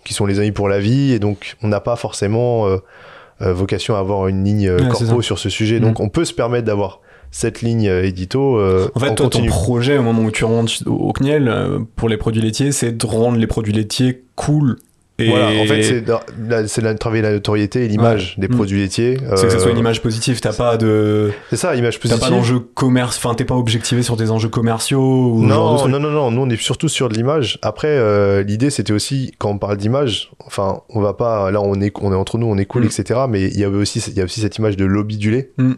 qui 0.03 0.13
sont 0.13 0.25
les 0.25 0.39
amis 0.39 0.51
pour 0.51 0.69
la 0.69 0.79
vie 0.79 1.11
et 1.11 1.19
donc 1.19 1.55
on 1.61 1.67
n'a 1.67 1.79
pas 1.79 1.95
forcément 1.95 2.67
euh, 2.67 2.77
euh, 3.41 3.53
vocation 3.53 3.95
à 3.95 3.99
avoir 3.99 4.27
une 4.27 4.43
ligne 4.43 4.67
euh, 4.67 4.77
Ouais, 4.77 4.87
corpo 4.89 5.21
sur 5.21 5.39
ce 5.39 5.49
sujet. 5.49 5.79
Donc 5.79 5.99
on 5.99 6.09
peut 6.09 6.25
se 6.25 6.33
permettre 6.33 6.65
d'avoir 6.65 7.01
cette 7.31 7.61
ligne 7.61 7.85
édito 7.85 8.57
euh, 8.57 8.89
En 8.95 8.99
fait, 8.99 9.09
en 9.09 9.15
toi, 9.15 9.29
ton 9.29 9.45
projet, 9.45 9.97
au 9.97 10.03
moment 10.03 10.23
où 10.23 10.31
tu 10.31 10.45
rentres 10.45 10.73
au 10.85 11.11
CNIEL, 11.13 11.51
pour 11.95 12.09
les 12.09 12.17
produits 12.17 12.41
laitiers, 12.41 12.71
c'est 12.71 12.91
de 12.91 13.05
rendre 13.05 13.37
les 13.37 13.47
produits 13.47 13.73
laitiers 13.73 14.23
cool. 14.35 14.77
Et 15.19 15.29
Voilà, 15.29 15.49
en 15.61 15.65
fait, 15.67 15.83
c'est 15.83 16.01
de, 16.01 16.97
travailler 16.97 17.21
la 17.21 17.31
notoriété 17.33 17.85
et 17.85 17.87
l'image 17.87 18.33
des 18.39 18.47
Mm. 18.47 18.55
produits 18.55 18.79
laitiers. 18.79 19.17
c'est 19.35 19.45
que 19.45 19.51
ça 19.51 19.59
soit 19.59 19.69
une 19.69 19.77
Euh, 19.77 19.81
image 19.81 20.01
positive. 20.01 20.39
T'as 20.41 20.53
pas 20.53 20.75
de, 20.75 21.31
C'est 21.51 21.55
ça, 21.55 21.75
image 21.75 21.99
t'as 21.99 22.09
positive. 22.09 22.19
pas 22.19 22.29
d'enjeu 22.35 22.59
commerce. 22.59 23.17
Enfin, 23.17 23.35
t'es 23.35 23.45
pas 23.45 23.53
objectivé 23.55 24.01
sur 24.01 24.17
des 24.17 24.31
enjeux 24.31 24.49
commerciaux 24.49 25.33
ou 25.35 25.47
genre 25.47 25.87
Non, 25.87 25.87
non, 25.87 25.99
non, 25.99 26.09
non, 26.09 26.31
nous 26.31 26.41
on 26.41 26.49
est 26.49 26.59
surtout 26.59 26.89
sur 26.89 27.09
de 27.09 27.13
l'image. 27.13 27.59
Après, 27.61 27.89
euh, 27.89 28.41
l'idée 28.41 28.71
c'était 28.71 28.91
aussi, 28.93 29.33
quand 29.37 29.51
on 29.51 29.59
parle 29.59 29.77
d'image, 29.77 30.31
enfin, 30.47 30.81
on 30.89 30.99
va 30.99 31.13
pas, 31.13 31.51
là 31.51 31.61
on 31.61 31.79
est, 31.79 31.93
on 32.01 32.11
est 32.11 32.15
entre 32.15 32.39
nous, 32.39 32.47
on 32.47 32.57
est 32.57 32.65
cool, 32.65 32.81
Mm. 32.81 32.85
etc. 32.87 33.19
Mais 33.29 33.43
il 33.43 33.59
y 33.59 33.63
avait 33.65 33.77
aussi, 33.77 33.99
il 34.07 34.13
y 34.17 34.21
a 34.21 34.23
aussi 34.23 34.41
cette 34.41 34.57
image 34.57 34.77
de 34.77 34.85
lobby 34.85 35.17
du 35.17 35.29
lait, 35.29 35.51
Mm. 35.59 35.73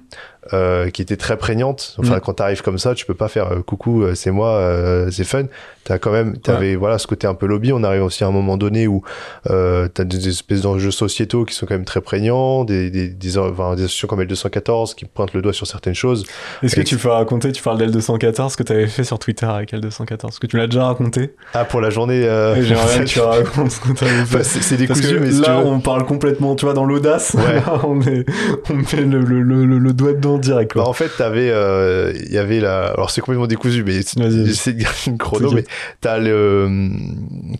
Euh, 0.54 0.90
qui 0.90 1.02
était 1.02 1.18
très 1.18 1.38
prégnante. 1.38 1.96
Enfin, 2.00 2.18
Mm. 2.18 2.22
quand 2.22 2.34
t'arrives 2.34 2.62
comme 2.62 2.78
ça, 2.78 2.94
tu 2.96 3.06
peux 3.06 3.14
pas 3.14 3.28
faire 3.28 3.52
euh, 3.52 3.62
coucou, 3.62 4.04
euh, 4.04 4.16
c'est 4.16 4.32
moi, 4.32 4.50
euh, 4.50 5.10
c'est 5.12 5.24
fun. 5.24 5.44
T'as 5.84 6.00
quand 6.00 6.12
même, 6.12 6.36
t'avais, 6.38 6.75
voilà, 6.75 6.98
ce 6.98 7.06
côté 7.06 7.28
un 7.28 7.36
peu 7.36 7.46
lobby. 7.46 7.72
On 7.72 7.84
arrive 7.84 8.04
aussi 8.04 8.24
à 8.24 8.28
un 8.28 8.32
moment 8.32 8.58
donné 8.58 8.88
où 8.88 9.04
euh, 9.52 9.88
t'as 9.88 10.04
des 10.04 10.28
espèces 10.30 10.62
d'enjeux 10.62 10.90
sociétaux 10.90 11.46
qui 11.46 11.54
sont 11.54 11.68
quand 11.68 11.75
même 11.75 11.86
très 11.86 12.02
prégnants, 12.02 12.64
des, 12.64 12.90
des, 12.90 13.08
des, 13.08 13.38
enfin, 13.38 13.75
des 13.75 13.84
associations 13.84 14.08
comme 14.08 14.22
L214 14.24 14.96
qui 14.96 15.06
pointent 15.06 15.34
le 15.34 15.44
doigt 15.44 15.54
sur 15.54 15.68
certaines 15.68 15.94
choses. 15.94 16.25
Est-ce 16.64 16.75
que 16.75 16.82
tu 16.82 16.98
peux 16.98 17.10
raconter, 17.10 17.52
tu 17.52 17.62
parles 17.62 17.78
d'L214, 17.80 18.50
ce 18.50 18.58
que 18.58 18.64
t'avais 18.64 18.88
fait 18.88 19.04
sur 19.04 19.20
Twitter 19.20 19.46
avec 19.46 19.74
L214 19.74 20.30
Est-ce 20.30 20.40
que 20.40 20.48
tu 20.48 20.58
l'as 20.58 20.66
déjà 20.66 20.86
raconté? 20.88 21.36
Ah, 21.54 21.66
pour 21.66 21.82
la 21.82 21.92
journée, 21.92 22.22
J'aimerais 22.62 23.02
que 23.02 23.04
tu 23.10 23.20
racontes 23.22 23.70
ce 23.72 23.80
que 23.80 23.92
t'avais 23.94 24.25
fait. 24.25 24.38
Bah, 24.38 24.44
c'est 24.44 24.78
décousu, 24.78 25.20
mais 25.20 25.32
si 25.32 25.42
tu 25.42 25.48
là, 25.48 25.60
veux- 25.62 25.68
on 25.68 25.80
parle 25.82 26.06
complètement, 26.06 26.56
tu 26.56 26.66
vois, 26.66 26.74
dans 26.74 26.86
l'audace. 26.86 27.36
Ouais. 27.36 27.56
Là, 27.66 27.82
on, 27.86 28.02
est, 28.02 28.25
on 28.72 28.74
met 28.75 29.06
le, 29.06 29.20
le, 29.20 29.42
le, 29.66 29.78
le 29.78 29.94
doigt 29.94 30.14
dedans 30.14 30.35
direct. 30.39 30.74
Quoi. 30.74 30.84
Bah, 30.84 30.89
en 30.89 30.94
fait, 30.94 31.10
t'avais, 31.18 31.50
euh, 31.51 32.13
il 32.15 32.32
y 32.34 32.38
avait 32.38 32.60
la, 32.60 32.88
alors 32.88 33.10
c'est 33.12 33.22
complètement 33.22 33.48
décousu, 33.48 33.84
mais 33.84 33.94
j'essaie 33.94 34.74
de 34.74 34.82
garder 34.82 34.98
une 35.08 35.18
chrono, 35.18 35.51
mais 35.51 35.63
T'inquiète. 35.63 35.75
t'as 36.01 36.18
le, 36.20 36.89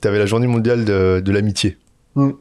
t'avais 0.01 0.20
la 0.20 0.25
journée 0.25 0.48
mondiale 0.48 0.86
de, 0.86 1.22
de 1.24 1.32
l'amitié. 1.32 1.77
Mm. 2.15 2.32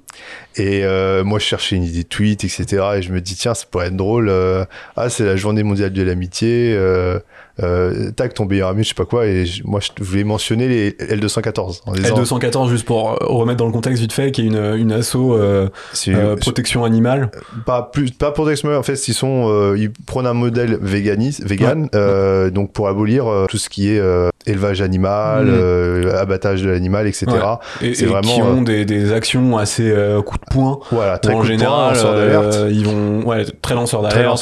Et 0.56 0.84
euh, 0.84 1.24
moi, 1.24 1.38
je 1.38 1.44
cherchais 1.44 1.76
une 1.76 1.84
idée 1.84 2.02
de 2.04 2.08
tweet, 2.08 2.44
etc. 2.44 2.82
Et 2.96 3.02
je 3.02 3.12
me 3.12 3.20
dis, 3.20 3.34
tiens, 3.34 3.54
ça 3.54 3.64
pourrait 3.70 3.86
être 3.88 3.96
drôle. 3.96 4.28
euh, 4.28 4.64
ah, 4.96 5.08
c'est 5.10 5.24
la 5.24 5.36
journée 5.36 5.62
mondiale 5.62 5.92
de 5.92 6.02
l'amitié. 6.02 6.74
Euh, 6.76 7.18
euh, 7.62 8.10
tac, 8.10 8.34
ton 8.34 8.46
meilleur 8.46 8.68
ami, 8.68 8.82
je 8.82 8.88
sais 8.88 8.94
pas 8.94 9.04
quoi. 9.04 9.26
Et 9.26 9.46
je- 9.46 9.62
moi, 9.64 9.78
je 9.80 10.02
voulais 10.02 10.24
mentionner 10.24 10.66
les 10.68 10.90
L214. 10.92 11.82
En 11.86 11.92
disant, 11.92 12.16
L214, 12.16 12.68
juste 12.68 12.84
pour 12.84 13.16
remettre 13.20 13.58
dans 13.58 13.66
le 13.66 13.72
contexte 13.72 14.00
vite 14.02 14.12
fait, 14.12 14.32
qui 14.32 14.42
est 14.42 14.44
une, 14.46 14.74
une 14.76 14.90
asso 14.92 15.14
euh, 15.16 15.68
c'est- 15.92 16.14
euh, 16.14 16.34
protection 16.36 16.84
animale. 16.84 17.30
pas 17.64 17.82
plus 17.92 18.10
pas 18.10 18.32
d'expérience 18.44 18.80
en 18.80 18.82
fait 18.82 19.08
ils 19.08 19.14
sont 19.14 19.48
euh, 19.48 19.76
ils 19.78 19.90
prennent 19.90 20.26
un 20.26 20.32
modèle 20.34 20.78
véganis 20.82 21.38
vegan 21.44 21.88
euh, 21.94 22.50
donc 22.50 22.72
pour 22.72 22.88
abolir 22.88 23.26
tout 23.48 23.56
ce 23.58 23.68
qui 23.68 23.90
est 23.90 23.98
euh, 24.00 24.28
élevage 24.46 24.80
animal 24.82 25.46
euh, 25.48 26.20
abattage 26.20 26.62
de 26.62 26.70
l'animal 26.70 27.06
etc 27.06 27.26
Ouais. 27.28 27.88
Et, 27.88 27.94
C'est 27.94 28.04
et 28.04 28.06
vraiment, 28.08 28.34
qui 28.34 28.42
ont 28.42 28.62
des, 28.62 28.84
des 28.84 29.12
actions 29.12 29.56
assez 29.56 29.90
euh, 29.90 30.20
coup 30.22 30.36
de 30.50 30.84
voilà 30.90 31.14
Où 31.14 31.18
très 31.18 31.32
en 31.34 31.40
coup 31.40 31.42
de 31.42 31.48
poing, 31.48 31.58
général, 31.58 31.94
lanceur 31.94 32.12
euh, 32.14 32.70
ils 32.72 32.86
vont, 32.86 33.26
ouais, 33.26 33.44
très 33.62 33.74
lanceurs 33.74 34.02
Très 34.02 34.10
d'alerte, 34.10 34.32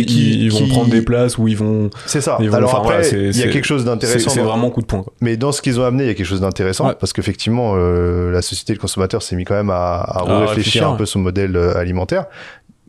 et 0.00 0.04
qui- 0.06 0.44
ils- 0.44 0.50
vont 0.50 0.58
qui- 0.58 0.68
prendre 0.68 0.90
des 0.90 1.02
places 1.02 1.38
où 1.38 1.48
ils 1.48 1.56
vont. 1.56 1.90
c'est 2.06 2.20
ça 2.20 2.36
vont- 2.48 2.56
alors 2.56 2.74
après 2.76 3.02
voilà, 3.02 3.08
il 3.30 3.36
y 3.38 3.42
a 3.42 3.48
quelque 3.48 3.64
chose 3.64 3.84
d'intéressant 3.84 4.30
c'est 4.30 4.40
vraiment 4.40 4.70
coup 4.70 4.80
de 4.80 4.86
poing. 4.86 5.02
Quoi. 5.02 5.12
mais 5.20 5.36
dans 5.36 5.52
ce 5.52 5.62
qu'ils 5.62 5.80
ont 5.80 5.84
amené 5.84 6.04
il 6.04 6.06
y 6.08 6.10
a 6.10 6.14
quelque 6.14 6.26
chose 6.26 6.40
d'intéressant 6.40 6.88
Ouais. 6.88 6.94
parce 6.98 7.12
qu'effectivement 7.12 7.74
euh, 7.76 8.30
la 8.30 8.42
société 8.42 8.72
le 8.74 8.78
consommateur 8.78 9.22
s'est 9.22 9.36
mis 9.36 9.44
quand 9.44 9.54
même 9.54 9.70
à, 9.70 9.96
à 10.00 10.20
À 10.28 10.38
réfléchir 10.40 10.88
un 10.88 10.94
peu 10.96 11.06
son 11.06 11.18
modèle 11.20 11.56
euh, 11.56 11.76
alimentaire 11.76 12.26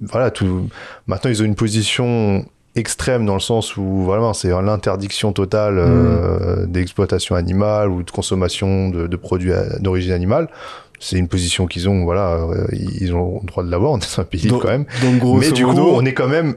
voilà 0.02 0.30
tout 0.32 0.68
maintenant 1.08 1.30
ils 1.32 1.42
ont 1.42 1.46
une 1.46 1.56
position 1.56 2.46
extrême 2.76 3.26
dans 3.26 3.36
le 3.36 3.40
sens 3.40 3.78
où 3.78 4.04
vraiment 4.04 4.34
c'est 4.34 4.50
l'interdiction 4.50 5.32
totale 5.32 5.76
euh, 5.78 6.66
d'exploitation 6.66 7.36
animale 7.36 7.90
ou 7.90 8.04
de 8.04 8.12
consommation 8.12 8.90
de, 8.90 9.08
de 9.08 9.16
produits 9.16 9.54
d'origine 9.80 10.12
animale 10.12 10.50
c'est 11.00 11.18
une 11.18 11.28
position 11.28 11.68
qu'ils 11.68 11.90
ont 11.90 12.04
voilà 12.04 12.34
euh, 12.36 12.68
ils 13.00 13.14
ont 13.14 13.40
le 13.42 13.48
droit 13.48 13.64
de 13.64 13.70
l'avoir 13.72 13.92
on 13.92 14.00
est 14.00 14.20
un 14.20 14.24
pays 14.24 14.48
Donc- 14.48 14.62
quand 14.62 14.70
même 14.70 14.86
Donc, 15.02 15.40
mais 15.40 15.52
du 15.52 15.64
coup 15.66 15.72
modo, 15.72 15.92
on 15.94 16.06
est 16.06 16.14
quand 16.14 16.28
même 16.28 16.56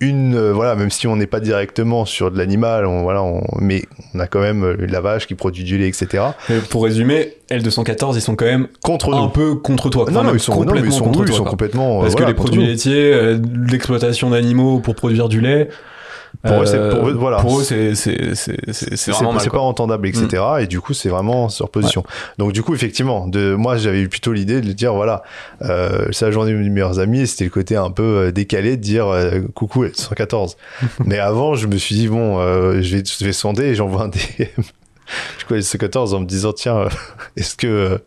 une 0.00 0.34
euh, 0.36 0.52
voilà 0.52 0.76
même 0.76 0.90
si 0.90 1.06
on 1.06 1.16
n'est 1.16 1.26
pas 1.26 1.40
directement 1.40 2.04
sur 2.04 2.30
de 2.30 2.36
l'animal 2.36 2.84
on, 2.84 3.02
voilà 3.02 3.22
on- 3.22 3.42
mais 3.60 3.82
on 4.14 4.20
a 4.20 4.26
quand 4.26 4.40
même 4.40 4.62
euh, 4.62 4.76
la 4.86 5.00
vache 5.00 5.26
qui 5.26 5.34
produit 5.34 5.64
du 5.64 5.78
lait 5.78 5.88
etc 5.88 6.22
mais 6.50 6.58
pour 6.58 6.84
résumer, 6.84 7.32
L214, 7.50 8.14
ils 8.16 8.20
sont 8.20 8.36
quand 8.36 8.44
même 8.44 8.68
contre 8.82 9.14
un 9.14 9.22
nous 9.22 9.28
peu 9.30 9.54
contre 9.54 9.88
toi. 9.88 10.04
non, 10.10 10.22
non, 10.24 10.34
ils 10.34 10.40
sont, 10.40 10.52
non, 10.52 10.58
complètement 10.66 10.84
ils 10.90 10.92
sont, 10.92 11.04
contre 11.04 11.18
oui, 11.20 11.24
ils 11.24 11.28
toi, 11.28 11.36
sont 11.36 11.42
quoi. 11.44 11.50
complètement. 11.52 12.00
Parce 12.00 12.12
voilà, 12.12 12.26
que 12.26 12.30
les 12.30 12.34
produits 12.34 12.60
nous. 12.60 12.66
laitiers, 12.66 13.12
euh, 13.14 13.38
l'exploitation 13.70 14.30
d'animaux 14.30 14.80
pour 14.80 14.96
produire 14.96 15.28
du 15.28 15.40
lait, 15.40 15.68
Pour 16.42 16.62
eux, 16.62 16.66
c'est- 16.66 16.90
pour 16.90 17.08
eux, 17.08 17.12
voilà. 17.12 17.38
pour 17.38 17.60
eux, 17.60 17.64
pas. 19.50 19.56
Mm. 19.58 19.60
entendable, 19.60 20.08
etc. 20.08 20.42
Et 20.60 20.66
du 20.66 20.80
coup, 20.80 20.94
c'est 20.94 21.08
vraiment 21.08 21.48
sur 21.48 21.68
position. 21.70 22.04
Donc, 22.38 22.52
du 22.52 22.62
coup, 22.62 22.74
effectivement, 22.74 23.26
de, 23.26 23.54
moi, 23.54 23.76
j'avais 23.76 24.00
eu 24.00 24.08
plutôt 24.08 24.32
l'idée 24.32 24.60
de 24.60 24.72
dire, 24.72 24.94
voilà, 24.94 25.22
euh, 25.62 26.06
c'est 26.12 26.24
la 26.24 26.30
journée 26.30 26.52
de 26.52 26.56
mes 26.58 26.68
meilleurs 26.68 26.98
amis, 26.98 27.26
c'était 27.26 27.44
le 27.44 27.50
côté 27.50 27.76
un 27.76 27.90
peu 27.90 28.02
euh, 28.02 28.32
décalé 28.32 28.76
de 28.76 28.82
dire, 28.82 29.06
euh, 29.08 29.40
coucou, 29.54 29.84
114. 29.94 30.56
Mais 31.04 31.18
avant, 31.18 31.54
je 31.54 31.66
me 31.66 31.76
suis 31.76 31.94
dit, 31.94 32.08
bon, 32.08 32.38
euh, 32.38 32.80
je, 32.82 32.96
vais, 32.96 33.02
je 33.04 33.24
vais 33.24 33.32
sonder 33.32 33.64
et 33.64 33.74
j'envoie 33.74 34.02
un 34.04 34.08
DM. 34.08 34.44
Je 35.38 35.44
connais 35.46 35.62
114 35.62 36.14
en 36.14 36.20
me 36.20 36.26
disant, 36.26 36.52
tiens, 36.52 36.78
euh, 36.78 36.88
est-ce 37.36 37.54
que. 37.54 38.00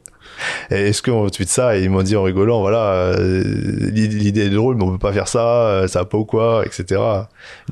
Est-ce 0.69 1.01
qu'on 1.01 1.29
tweet 1.29 1.49
ça 1.49 1.77
Et 1.77 1.83
ils 1.83 1.89
m'ont 1.89 2.03
dit 2.03 2.15
en 2.15 2.23
rigolant, 2.23 2.61
voilà, 2.61 2.91
euh, 3.17 3.43
l'idée 3.91 4.45
est 4.45 4.49
drôle, 4.49 4.75
mais 4.75 4.83
on 4.83 4.91
peut 4.91 4.97
pas 4.97 5.13
faire 5.13 5.27
ça, 5.27 5.67
euh, 5.67 5.87
ça 5.87 5.99
va 5.99 6.05
pas 6.05 6.17
ou 6.17 6.25
quoi, 6.25 6.63
etc. 6.65 7.01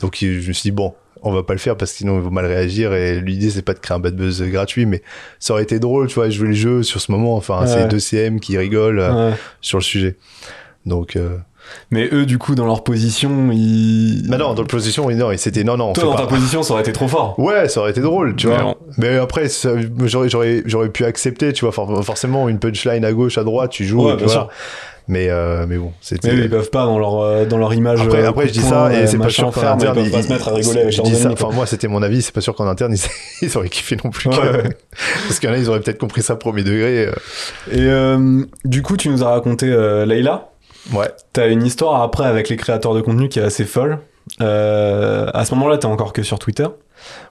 Donc 0.01 0.17
je 0.19 0.27
me 0.47 0.53
suis 0.53 0.63
dit, 0.63 0.71
bon, 0.71 0.93
on 1.23 1.31
va 1.33 1.43
pas 1.43 1.53
le 1.53 1.59
faire 1.59 1.75
parce 1.75 1.91
que 1.91 1.97
sinon 1.97 2.15
ils 2.17 2.21
vont 2.21 2.29
mal 2.31 2.45
réagir 2.45 2.93
et 2.93 3.19
l'idée 3.19 3.49
c'est 3.49 3.63
pas 3.63 3.73
de 3.73 3.79
créer 3.79 3.95
un 3.95 3.99
bad 3.99 4.15
buzz 4.15 4.43
gratuit 4.43 4.85
mais 4.85 5.01
ça 5.39 5.53
aurait 5.53 5.63
été 5.63 5.79
drôle 5.79 6.07
tu 6.07 6.13
vois 6.13 6.29
jouer 6.29 6.49
le 6.49 6.53
jeu 6.53 6.83
sur 6.83 7.01
ce 7.01 7.11
moment 7.11 7.35
enfin 7.35 7.61
Ouais. 7.61 7.67
c'est 7.67 7.87
deux 7.87 7.97
CM 7.99 8.39
qui 8.39 8.55
rigolent 8.55 8.99
euh, 8.99 9.29
Ouais. 9.31 9.35
sur 9.59 9.79
le 9.79 9.83
sujet 9.83 10.15
donc 10.85 11.15
euh... 11.15 11.37
Mais 11.91 12.09
eux, 12.11 12.25
du 12.25 12.37
coup, 12.37 12.55
dans 12.55 12.65
leur 12.65 12.83
position, 12.83 13.49
ils. 13.51 14.27
bah 14.29 14.37
non 14.37 14.53
dans 14.53 14.61
le 14.61 14.67
position 14.67 15.05
oui, 15.05 15.15
non 15.15 15.29
c'était 15.37 15.63
non 15.63 15.77
non 15.77 15.89
on 15.89 15.93
Toi, 15.93 16.03
dans 16.03 16.11
pas. 16.13 16.21
ta 16.23 16.27
position, 16.27 16.63
ça 16.63 16.73
aurait 16.73 16.81
été 16.83 16.91
trop 16.93 17.07
fort. 17.07 17.37
Ouais, 17.39 17.69
ça 17.69 17.79
aurait 17.81 17.91
été 17.91 18.01
drôle, 18.01 18.35
tu 18.35 18.47
vois. 18.47 18.57
non. 18.57 18.75
Mais 18.97 19.17
après, 19.17 19.47
ça- 19.49 19.71
j'aurais, 20.05 20.29
j'aurais, 20.29 20.63
j'aurais 20.65 20.89
pu 20.89 21.05
accepter, 21.05 21.53
tu 21.53 21.65
vois. 21.65 21.71
For- 21.71 22.03
Forcément, 22.03 22.49
une 22.49 22.59
punchline 22.59 23.05
à 23.05 23.11
gauche, 23.13 23.37
à 23.37 23.43
droite, 23.43 23.71
tu 23.71 23.85
joues. 23.85 24.05
Ouais, 24.05 24.15
bien. 24.15 24.47
Mais, 25.09 25.29
euh, 25.29 25.65
mais 25.69 25.77
bon, 25.77 25.93
c'était. 26.01 26.27
Mais 26.33 26.35
eux, 26.37 26.43
ils 26.43 26.49
peuvent 26.49 26.69
pas 26.69 26.83
dans 26.83 26.99
leur, 26.99 27.21
euh, 27.21 27.45
dans 27.45 27.57
leur 27.57 27.73
image. 27.73 28.01
Après, 28.01 28.23
euh, 28.25 28.27
après 28.29 28.47
je 28.49 28.51
dis 28.51 28.59
ça 28.59 28.91
et 28.91 28.97
euh, 29.03 29.07
c'est 29.07 29.17
pas 29.17 29.29
sûr 29.29 29.49
qu'en 29.51 29.61
interne 29.61 29.97
ils 29.99 30.03
peuvent 30.03 30.11
pas 30.11 30.21
se 30.21 30.33
mettre 30.33 30.49
à 30.49 30.53
rigoler 30.53 30.81
avec 30.81 31.01
dis 31.01 31.15
ça. 31.15 31.31
Enfin, 31.31 31.47
moi, 31.53 31.65
c'était 31.65 31.87
mon 31.87 32.01
avis. 32.03 32.21
C'est 32.21 32.33
pas 32.33 32.41
sûr 32.41 32.53
qu'en 32.55 32.67
interne 32.67 32.93
ils, 32.93 33.01
ils 33.47 33.57
auraient 33.57 33.69
kiffé 33.69 33.95
non 34.03 34.09
plus. 34.09 34.29
que- 34.29 34.35
Ouais. 34.35 34.63
Parce 35.27 35.39
qu'il 35.39 35.47
y 35.47 35.51
en 35.51 35.55
a, 35.55 35.59
ils 35.59 35.69
auraient 35.69 35.79
peut-être 35.79 35.97
compris 35.97 36.21
ça 36.23 36.35
premier 36.35 36.63
degré. 36.63 37.03
Et 37.71 37.77
euh, 37.79 38.43
du 38.65 38.81
coup, 38.81 38.97
tu 38.97 39.07
nous 39.07 39.23
as 39.23 39.29
raconté 39.29 39.67
euh, 39.69 40.05
Leïla. 40.05 40.49
Ouais. 40.93 41.09
T'as 41.33 41.49
une 41.49 41.65
histoire 41.65 42.01
après 42.01 42.25
avec 42.25 42.49
les 42.49 42.57
créateurs 42.57 42.93
de 42.93 43.01
contenu 43.01 43.29
qui 43.29 43.39
est 43.39 43.43
assez 43.43 43.65
folle. 43.65 43.99
Euh, 44.41 45.29
à 45.33 45.45
ce 45.45 45.55
moment-là, 45.55 45.77
t'es 45.77 45.85
encore 45.85 46.11
que 46.13 46.21
sur 46.23 46.37
Twitter. 46.37 46.67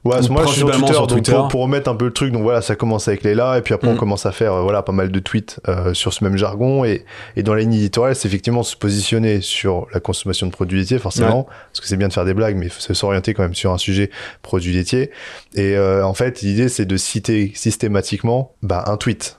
Ouais, 0.04 0.14
à 0.16 0.22
ce 0.22 0.28
moment-là, 0.28 0.46
je 0.46 0.52
suis 0.52 0.60
sur 0.60 0.70
Twitter, 0.70 0.92
sur 0.94 1.06
Twitter. 1.06 1.32
Pour, 1.32 1.48
pour 1.48 1.62
remettre 1.62 1.90
un 1.90 1.96
peu 1.96 2.06
le 2.06 2.12
truc. 2.12 2.32
Donc 2.32 2.42
voilà, 2.42 2.62
ça 2.62 2.76
commence 2.76 3.08
avec 3.08 3.22
Leila, 3.22 3.58
et 3.58 3.62
puis 3.62 3.74
après, 3.74 3.88
on 3.88 3.94
Mm. 3.94 3.98
commence 3.98 4.24
à 4.24 4.32
faire 4.32 4.54
euh, 4.54 4.62
voilà, 4.62 4.82
pas 4.82 4.92
mal 4.92 5.10
de 5.10 5.18
tweets 5.18 5.60
euh, 5.68 5.92
sur 5.92 6.14
ce 6.14 6.24
même 6.24 6.36
jargon. 6.36 6.84
Et, 6.84 7.04
et 7.36 7.42
dans 7.42 7.52
la 7.52 7.60
ligne 7.60 7.74
éditoriale, 7.74 8.14
c'est 8.14 8.28
effectivement 8.28 8.62
se 8.62 8.76
positionner 8.76 9.40
sur 9.40 9.86
la 9.92 10.00
consommation 10.00 10.46
de 10.46 10.52
produits 10.52 10.78
laitiers, 10.78 10.98
forcément, 10.98 11.44
parce 11.44 11.80
que 11.80 11.86
c'est 11.86 11.96
bien 11.96 12.08
de 12.08 12.12
faire 12.12 12.24
des 12.24 12.34
blagues, 12.34 12.56
mais 12.56 12.66
il 12.66 12.70
faut 12.72 12.94
s'orienter 12.94 13.34
quand 13.34 13.42
même 13.42 13.54
sur 13.54 13.72
un 13.72 13.78
sujet 13.78 14.10
produits 14.42 14.72
laitiers. 14.72 15.10
Et 15.54 15.76
euh, 15.76 16.06
en 16.06 16.14
fait, 16.14 16.40
l'idée, 16.40 16.68
c'est 16.68 16.86
de 16.86 16.96
citer 16.96 17.52
systématiquement 17.54 18.52
bah, 18.62 18.84
un 18.86 18.96
tweet. 18.96 19.36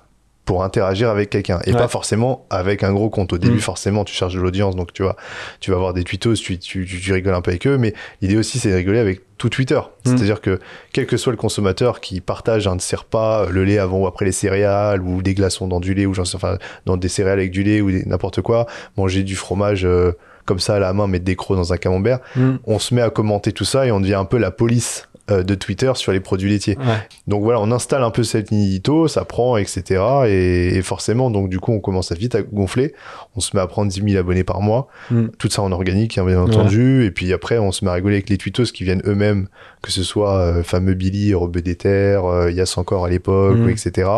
Pour 0.47 0.63
interagir 0.63 1.09
avec 1.09 1.29
quelqu'un 1.29 1.59
et 1.65 1.73
Ouais. 1.73 1.77
pas 1.77 1.87
forcément 1.89 2.47
avec 2.49 2.81
un 2.81 2.93
gros 2.93 3.09
compte. 3.11 3.33
Au 3.33 3.37
début, 3.37 3.57
Mm. 3.57 3.59
forcément, 3.59 4.03
tu 4.05 4.15
cherches 4.15 4.33
de 4.33 4.39
l'audience, 4.39 4.75
donc 4.75 4.93
tu 4.93 5.03
vois, 5.03 5.15
tu 5.59 5.69
vas 5.71 5.75
avoir 5.77 5.93
des 5.93 6.03
tweetos, 6.03 6.33
tu, 6.35 6.57
tu, 6.57 6.85
tu, 6.85 6.99
tu 6.99 7.13
rigoles 7.13 7.35
un 7.35 7.41
peu 7.41 7.51
avec 7.51 7.67
eux, 7.67 7.77
mais 7.77 7.93
l'idée 8.21 8.37
aussi, 8.37 8.57
c'est 8.57 8.71
de 8.71 8.75
rigoler 8.75 8.99
avec 8.99 9.21
tout 9.37 9.49
Twitter. 9.49 9.75
Mm. 9.79 9.81
C'est-à-dire 10.05 10.41
que 10.41 10.59
quel 10.93 11.05
que 11.05 11.17
soit 11.17 11.31
le 11.33 11.37
consommateur 11.37 11.99
qui 11.99 12.21
partage 12.21 12.65
un 12.65 12.77
de 12.77 12.81
ses 12.81 12.95
repas, 12.95 13.47
le 13.49 13.65
lait 13.65 13.77
avant 13.77 13.99
ou 13.99 14.07
après 14.07 14.23
les 14.25 14.31
céréales, 14.31 15.01
ou 15.03 15.21
des 15.21 15.33
glaçons 15.35 15.67
dans 15.67 15.81
du 15.81 15.93
lait, 15.93 16.05
ou 16.05 16.13
j'en 16.13 16.25
sais, 16.25 16.37
enfin, 16.37 16.57
dans 16.85 16.95
des 16.97 17.09
céréales 17.09 17.39
avec 17.39 17.51
du 17.51 17.61
lait, 17.63 17.81
ou 17.81 17.91
n'importe 18.07 18.41
quoi, 18.41 18.65
manger 18.95 19.23
du 19.23 19.35
fromage 19.35 19.85
euh, 19.85 20.13
comme 20.47 20.59
ça 20.59 20.73
à 20.75 20.79
la 20.79 20.91
main, 20.93 21.05
mettre 21.05 21.25
des 21.25 21.35
crocs 21.35 21.57
dans 21.57 21.73
un 21.73 21.77
camembert, 21.77 22.19
Mm. 22.35 22.55
on 22.65 22.79
se 22.79 22.95
met 22.95 23.01
à 23.03 23.11
commenter 23.11 23.51
tout 23.51 23.65
ça 23.65 23.85
et 23.85 23.91
on 23.91 23.99
devient 23.99 24.15
un 24.15 24.25
peu 24.25 24.37
la 24.39 24.49
police 24.49 25.07
euh, 25.29 25.43
de 25.43 25.55
Twitter 25.55 25.91
sur 25.95 26.13
les 26.13 26.21
produits 26.21 26.49
laitiers. 26.49 26.77
Ouais. 26.77 26.85
Donc 27.27 27.43
voilà, 27.43 27.59
on 27.59 27.69
installe 27.71 28.01
un 28.01 28.11
peu 28.11 28.23
cette 28.23 28.49
ligne 28.49 28.79
ça 29.09 29.25
prend, 29.25 29.57
etc. 29.57 30.01
Et, 30.25 30.77
et 30.77 30.81
forcément, 30.81 31.29
donc 31.29 31.49
du 31.49 31.59
coup, 31.59 31.73
on 31.73 31.81
commence 31.81 32.13
à 32.13 32.15
vite 32.15 32.33
à 32.33 32.41
gonfler. 32.41 32.93
On 33.35 33.41
se 33.41 33.53
met 33.55 33.61
à 33.61 33.67
prendre 33.67 33.91
10 33.91 34.01
000 34.11 34.17
abonnés 34.17 34.45
par 34.45 34.61
mois. 34.61 34.87
Mm. 35.11 35.27
Tout 35.37 35.49
ça 35.49 35.61
en 35.63 35.71
organique, 35.73 36.17
hein, 36.17 36.23
bien 36.25 36.39
entendu. 36.41 37.03
Et 37.05 37.11
puis 37.11 37.33
après, 37.33 37.57
on 37.57 37.73
se 37.73 37.83
met 37.83 37.91
à 37.91 37.95
rigoler 37.95 38.15
avec 38.15 38.29
les 38.29 38.37
tweetos 38.37 38.71
qui 38.73 38.85
viennent 38.85 39.01
eux-mêmes, 39.05 39.49
que 39.81 39.91
ce 39.91 40.01
soit 40.01 40.37
euh, 40.37 40.63
fameux 40.63 40.93
Billy, 40.93 41.33
Robeux 41.33 41.61
des 41.61 41.75
Terres, 41.75 42.23
euh, 42.25 42.49
Yass 42.51 42.77
encore 42.77 43.03
à 43.05 43.09
l'époque, 43.09 43.57
Mm. 43.57 43.69
etc. 43.69 44.09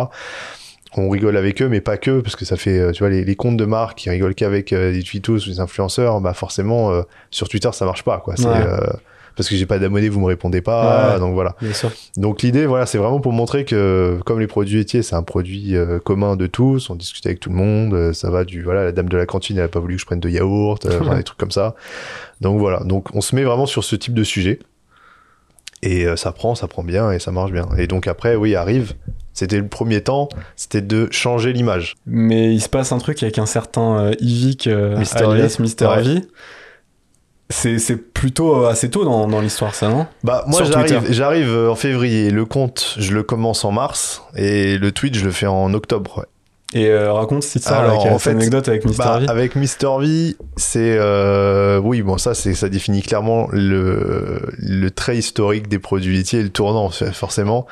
On 0.98 1.10
rigole 1.10 1.38
avec 1.38 1.62
eux, 1.62 1.70
mais 1.70 1.82
pas 1.82 1.98
que, 1.98 2.20
parce 2.20 2.36
que 2.36 2.46
ça 2.46 2.58
fait, 2.58 2.80
euh, 2.80 2.92
tu 2.92 3.00
vois, 3.00 3.10
les, 3.10 3.24
les 3.24 3.36
comptes 3.36 3.58
de 3.58 3.66
marque 3.66 4.00
qui 4.00 4.10
rigolent 4.10 4.34
qu'avec 4.34 4.74
euh, 4.74 4.92
des 4.92 5.04
tweetos 5.04 5.38
ou 5.46 5.50
des 5.50 5.60
influenceurs, 5.60 6.20
bah 6.20 6.34
forcément, 6.34 6.92
euh, 6.92 7.04
sur 7.30 7.48
Twitter, 7.48 7.70
ça 7.74 7.86
marche 7.86 8.04
pas, 8.04 8.18
quoi. 8.20 8.36
C'est, 8.36 8.48
Ouais. 8.48 8.56
euh, 8.58 8.80
parce 9.36 9.48
que 9.48 9.56
j'ai 9.56 9.68
pas 9.68 9.78
d'abonnés, 9.80 10.10
vous 10.10 10.20
me 10.20 10.26
répondez 10.26 10.62
pas, 10.62 11.14
Ouais. 11.14 11.20
donc 11.20 11.34
voilà. 11.36 11.56
Donc 12.18 12.42
l'idée, 12.42 12.66
voilà, 12.66 12.86
c'est 12.88 12.98
vraiment 12.98 13.20
pour 13.22 13.32
montrer 13.32 13.64
que 13.66 14.20
comme 14.26 14.40
les 14.40 14.48
produits 14.48 14.78
laitiers, 14.80 15.02
c'est 15.04 15.16
un 15.16 15.24
produit 15.24 15.76
commun 16.04 16.36
de 16.36 16.46
tous, 16.48 16.90
on 16.90 16.96
discute 16.96 17.26
avec 17.26 17.40
tout 17.40 17.50
le 17.50 17.56
monde, 17.56 18.12
ça 18.14 18.30
va 18.32 18.44
du 18.44 18.64
voilà, 18.64 18.84
la 18.84 18.92
dame 18.92 19.08
de 19.08 19.16
la 19.16 19.26
cantine, 19.26 19.58
elle 19.58 19.64
a 19.64 19.68
pas 19.70 19.80
voulu 19.80 19.96
que 19.96 20.02
je 20.02 20.06
prenne 20.08 20.20
de 20.20 20.28
yaourt, 20.30 20.86
enfin, 20.88 21.16
des 21.16 21.24
trucs 21.24 21.38
comme 21.38 21.52
ça. 21.52 21.76
Donc 22.42 22.60
voilà, 22.60 22.80
donc 22.84 23.16
on 23.16 23.22
se 23.22 23.34
met 23.36 23.44
vraiment 23.44 23.66
sur 23.68 23.84
ce 23.86 23.96
type 23.96 24.14
de 24.14 24.24
sujet 24.26 24.60
et 25.84 26.06
ça 26.18 26.34
prend, 26.34 26.56
ça 26.56 26.68
prend 26.68 26.84
bien 26.84 27.12
et 27.14 27.20
ça 27.20 27.32
marche 27.32 27.52
bien. 27.54 27.68
Et 27.78 27.88
donc 27.88 28.08
après, 28.08 28.36
oui, 28.36 28.56
arrive. 28.56 28.94
C'était 29.40 29.58
le 29.58 29.68
premier 29.70 30.02
temps, 30.02 30.28
c'était 30.58 30.82
de 30.82 31.08
changer 31.12 31.54
l'image. 31.54 31.96
Mais 32.06 32.54
il 32.54 32.60
se 32.60 32.68
passe 32.68 32.92
un 32.92 32.98
truc 32.98 33.24
avec 33.24 33.40
un 33.40 33.46
certain 33.46 34.00
euh, 34.00 34.12
Yvick, 34.20 34.68
euh, 34.68 34.98
Mister 34.98 35.24
alias 35.24 35.56
V. 35.58 35.64
Mister 35.64 35.86
Ouais. 35.86 36.04
V. 36.04 36.22
C'est 37.50 37.96
plutôt 38.14 38.66
euh, 38.66 38.70
assez 38.70 38.90
tôt 38.90 39.06
dans, 39.06 39.28
dans 39.30 39.40
l'histoire, 39.40 39.74
ça, 39.74 39.88
non? 39.88 40.08
Bah 40.26 40.44
moi 40.48 40.62
j'arrive, 41.10 41.50
euh, 41.50 41.72
en 41.72 41.76
février. 41.76 42.32
Le 42.32 42.44
compte, 42.44 42.96
je 43.00 43.14
le 43.14 43.24
commence 43.24 43.64
en 43.64 43.72
mars 43.72 44.22
et 44.36 44.78
le 44.78 44.92
tweet, 44.92 45.16
je 45.16 45.24
le 45.24 45.32
fais 45.32 45.48
en 45.48 45.74
octobre. 45.74 46.18
ouais. 46.18 46.26
Et 46.80 46.88
euh, 46.90 47.12
raconte 47.12 47.42
cette 47.42 47.64
histoire 47.64 47.80
Alors, 47.80 48.02
avec 48.02 48.14
en 48.14 48.20
fait, 48.20 48.30
anecdote 48.30 48.68
avec 48.68 48.86
Mister 48.86 49.04
Bah, 49.04 49.18
V. 49.18 49.26
avec 49.28 49.56
Mister 49.56 49.90
V, 50.00 50.36
c'est 50.56 50.98
euh, 51.00 51.80
oui 51.84 52.04
bon 52.04 52.20
ça 52.20 52.36
ça 52.36 52.70
définit 52.70 53.02
clairement 53.02 53.48
le 53.52 54.40
le 54.60 54.92
trait 54.92 55.18
historique 55.18 55.68
des 55.68 55.80
produits 55.80 56.16
laitiers 56.16 56.42
et 56.42 56.44
le 56.44 56.50
tournant 56.50 56.90
forcément. 57.14 57.66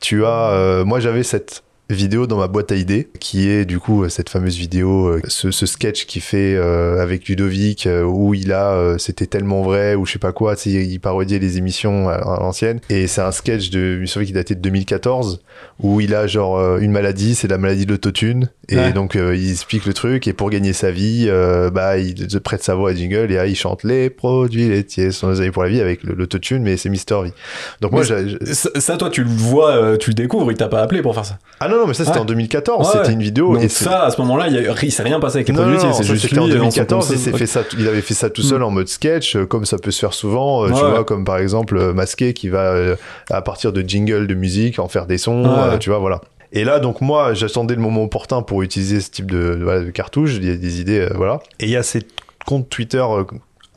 Tu 0.00 0.24
as 0.24 0.50
euh, 0.50 0.84
moi 0.84 1.00
j'avais 1.00 1.22
cette 1.22 1.62
vidéo 1.88 2.26
dans 2.26 2.38
ma 2.38 2.48
boîte 2.48 2.72
à 2.72 2.74
idées 2.76 3.08
qui 3.20 3.48
est 3.48 3.64
du 3.64 3.78
coup 3.78 4.02
euh, 4.04 4.08
cette 4.08 4.28
fameuse 4.28 4.56
vidéo 4.56 5.06
euh, 5.06 5.20
ce, 5.28 5.50
ce 5.52 5.66
sketch 5.66 6.06
qu'il 6.06 6.20
fait 6.22 6.54
euh, 6.56 7.00
avec 7.00 7.28
Ludovic 7.28 7.88
où 8.06 8.34
il 8.34 8.52
a 8.52 8.96
c'était 8.98 9.26
tellement 9.26 9.62
vrai 9.62 9.94
ou 9.94 10.04
je 10.04 10.12
sais 10.12 10.18
pas 10.18 10.32
quoi 10.32 10.54
il 10.66 10.98
parodiait 11.00 11.38
les 11.38 11.58
émissions 11.58 12.08
à, 12.08 12.14
à 12.14 12.40
l'ancienne 12.40 12.80
et 12.90 13.06
c'est 13.06 13.20
un 13.20 13.30
sketch 13.32 13.70
de 13.70 14.02
V 14.04 14.24
qui 14.26 14.32
datait 14.32 14.54
de 14.56 14.60
2014 14.60 15.42
où 15.80 16.00
il 16.00 16.14
a 16.14 16.26
genre 16.26 16.78
une 16.78 16.90
maladie 16.90 17.34
c'est 17.34 17.48
la 17.48 17.58
maladie 17.58 17.86
de 17.86 17.92
l'autotune 17.92 18.50
et 18.68 18.76
Ouais. 18.76 18.92
donc 18.92 19.14
euh, 19.14 19.36
il 19.36 19.50
explique 19.52 19.86
le 19.86 19.94
truc 19.94 20.26
et 20.26 20.32
pour 20.32 20.50
gagner 20.50 20.72
sa 20.72 20.90
vie 20.90 21.26
euh, 21.28 21.70
bah 21.70 21.98
il 21.98 22.26
prête 22.40 22.64
sa 22.64 22.74
voix 22.74 22.90
à 22.90 22.94
jingle 22.94 23.30
et 23.30 23.36
là 23.36 23.46
il 23.46 23.54
chante 23.54 23.84
les 23.84 24.10
produits 24.10 24.68
laitiers 24.68 25.12
sont 25.12 25.28
nos 25.28 25.40
amis 25.40 25.50
pour 25.52 25.62
la 25.62 25.68
vie 25.68 25.80
avec 25.80 26.02
l'autotune 26.02 26.62
mais 26.64 26.76
c'est 26.76 26.88
Mister 26.88 27.16
V 27.22 27.32
donc 27.80 27.92
moi 27.92 28.02
Mais 28.10 28.54
Ça, 28.54 28.70
ça, 28.80 28.96
toi, 28.96 29.08
tu 29.10 29.22
le 29.22 29.30
vois, 29.30 29.96
tu 29.98 30.10
le 30.10 30.14
découvres, 30.14 30.50
il 30.50 30.56
t'a 30.56 30.68
pas 30.68 30.80
appelé 30.82 31.00
pour 31.02 31.14
faire 31.14 31.24
ça. 31.24 31.38
ah 31.60 31.68
non 31.68 31.75
non 31.76 31.86
mais 31.86 31.94
ça 31.94 32.04
c'était 32.04 32.16
Ouais. 32.16 32.22
en 32.22 32.26
2014 32.26 32.86
Ouais, 32.86 32.92
c'était 32.98 33.12
une 33.12 33.22
vidéo 33.22 33.54
Donc 33.54 33.62
et 33.64 33.68
ça, 33.68 34.04
à 34.04 34.10
ce 34.10 34.20
moment-là, 34.22 34.48
il 34.48 34.92
s'est 34.92 35.02
rien 35.02 35.20
passé 35.20 35.36
avec 35.38 35.48
les 35.48 35.54
non, 35.54 35.62
produits 35.62 35.78
non, 35.78 35.92
c'est 35.92 36.04
juste 36.04 36.22
c'était 36.28 36.38
en 36.38 36.46
lui, 36.46 36.52
euh, 36.54 36.58
dans 36.58 36.70
son 36.70 36.80
2014 36.82 37.10
et 37.10 37.14
compte- 37.14 37.22
c'est 37.24 37.36
fait 37.36 37.46
ça, 37.46 37.62
il 37.78 37.86
avait 37.88 38.00
fait 38.00 38.14
ça 38.14 38.30
tout 38.30 38.42
seul 38.42 38.62
en 38.62 38.70
mode 38.70 38.88
sketch, 38.88 39.36
euh, 39.36 39.46
comme 39.46 39.64
ça 39.64 39.78
peut 39.78 39.90
se 39.90 39.98
faire 40.00 40.14
souvent, 40.14 40.64
euh, 40.64 40.68
tu 40.68 40.72
vois, 40.74 41.04
comme 41.04 41.24
par 41.24 41.38
exemple 41.38 41.76
euh, 41.76 41.92
Masqué 41.92 42.32
qui 42.34 42.48
va, 42.48 42.60
euh, 42.72 42.96
à 43.30 43.42
partir 43.42 43.72
de 43.72 43.82
jingle 43.82 44.26
de 44.26 44.34
musique, 44.34 44.78
en 44.78 44.88
faire 44.88 45.06
des 45.06 45.18
sons, 45.18 45.44
euh, 45.46 45.78
tu 45.78 45.90
vois, 45.90 45.98
voilà. 45.98 46.20
Et 46.52 46.64
là, 46.64 46.78
donc 46.78 47.00
moi, 47.00 47.34
j'attendais 47.34 47.74
le 47.74 47.80
moment 47.80 48.04
opportun 48.04 48.40
pour 48.42 48.62
utiliser 48.62 49.00
ce 49.00 49.10
type 49.10 49.30
de, 49.30 49.54
de, 49.56 49.64
voilà, 49.64 49.80
de 49.80 49.90
cartouche, 49.90 50.34
il 50.36 50.46
y 50.46 50.50
a 50.50 50.56
des 50.56 50.80
idées, 50.80 51.00
euh, 51.00 51.10
voilà. 51.14 51.40
Et 51.60 51.64
il 51.64 51.70
y 51.70 51.76
a 51.76 51.82
ces 51.82 52.02
comptes 52.46 52.68
Twitter 52.70 53.04
euh, 53.06 53.24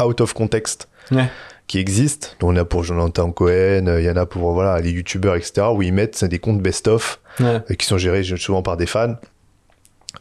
out 0.03 0.21
of 0.21 0.33
context 0.33 0.88
Ouais. 1.12 1.25
Qui 1.69 1.77
existent. 1.79 2.27
Donc, 2.41 2.49
en 2.51 2.55
a 2.58 2.65
pour 2.65 2.84
Jonathan 2.84 3.32
Cohen, 3.32 3.88
euh, 3.88 4.01
il 4.01 4.05
y 4.05 4.10
en 4.10 4.17
a 4.17 4.25
pour 4.25 4.51
voilà, 4.51 4.82
les 4.82 4.91
youtubeurs, 4.91 5.36
etc., 5.36 5.67
où 5.73 5.82
ils 5.82 5.93
mettent 5.93 6.25
des 6.25 6.39
comptes 6.39 6.62
best-of 6.62 7.21
Ouais. 7.39 7.62
euh, 7.71 7.75
qui 7.75 7.86
sont 7.86 7.97
gérés 7.97 8.23
souvent 8.23 8.62
par 8.62 8.75
des 8.75 8.86
fans. 8.88 9.15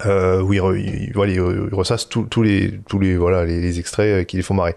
Euh, 0.05 0.43
où 0.43 0.53
ils, 0.53 0.61
re- 0.61 0.77
ils- 0.79 1.13
voilà, 1.15 1.33
ils 1.33 1.41
re- 1.41 1.69
ils 1.73 1.75
ressassent 1.75 2.09
tous 2.11 2.43
les, 2.43 2.79
tous 2.89 2.99
les, 2.99 3.17
voilà, 3.17 3.47
les, 3.47 3.61
les 3.61 3.79
extraits 3.81 4.27
qui 4.27 4.37
les 4.37 4.43
font 4.43 4.53
marrer. 4.55 4.77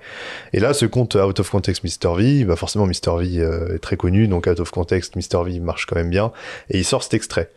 Et 0.53 0.60
là, 0.62 0.73
ce 0.73 0.86
compte 0.86 1.15
Out 1.15 1.39
of 1.41 1.49
Context 1.49 1.84
Mr. 1.84 2.15
V, 2.17 2.45
bah 2.45 2.55
forcément 2.55 2.88
Mr. 2.88 3.17
V 3.19 3.36
est 3.75 3.79
très 3.79 3.97
connu, 3.97 4.27
donc 4.29 4.47
Out 4.47 4.62
of 4.62 4.71
Context 4.71 5.17
Mr. 5.17 5.43
V 5.45 5.60
marche 5.60 5.86
quand 5.86 5.97
même 5.97 6.10
bien, 6.10 6.31
et 6.69 6.77
il 6.79 6.86
sort 6.86 7.03
cet 7.03 7.13
extrait. 7.13 7.49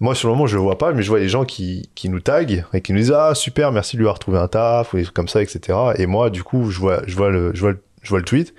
Moi, 0.00 0.14
sur 0.14 0.28
le 0.28 0.34
moment, 0.34 0.46
je 0.46 0.54
le 0.56 0.62
vois 0.62 0.78
pas, 0.78 0.92
mais 0.92 1.02
je 1.02 1.08
vois 1.08 1.18
les 1.18 1.28
gens 1.28 1.44
qui, 1.44 1.90
qui 1.96 2.08
nous 2.08 2.20
taguent 2.20 2.64
et 2.72 2.80
qui 2.80 2.92
nous 2.92 3.00
disent 3.00 3.12
Ah, 3.14 3.34
super, 3.34 3.72
merci 3.72 3.96
de 3.96 3.98
lui 4.00 4.06
avoir 4.06 4.20
trouvé 4.20 4.38
un 4.38 4.48
taf, 4.48 4.94
ou 4.94 4.96
des 4.96 5.02
trucs 5.02 5.14
comme 5.16 5.28
ça, 5.28 5.42
etc. 5.42 5.76
Et 5.98 6.06
moi, 6.06 6.30
du 6.30 6.42
coup, 6.44 6.70
je 6.70 6.78
vois, 6.78 7.02
je 7.06 7.16
vois, 7.16 7.28
le, 7.30 7.50
je 7.54 7.60
vois, 7.60 7.72
le, 7.72 7.78
je 8.04 8.10
vois 8.10 8.20
le 8.20 8.24
tweet. 8.24 8.54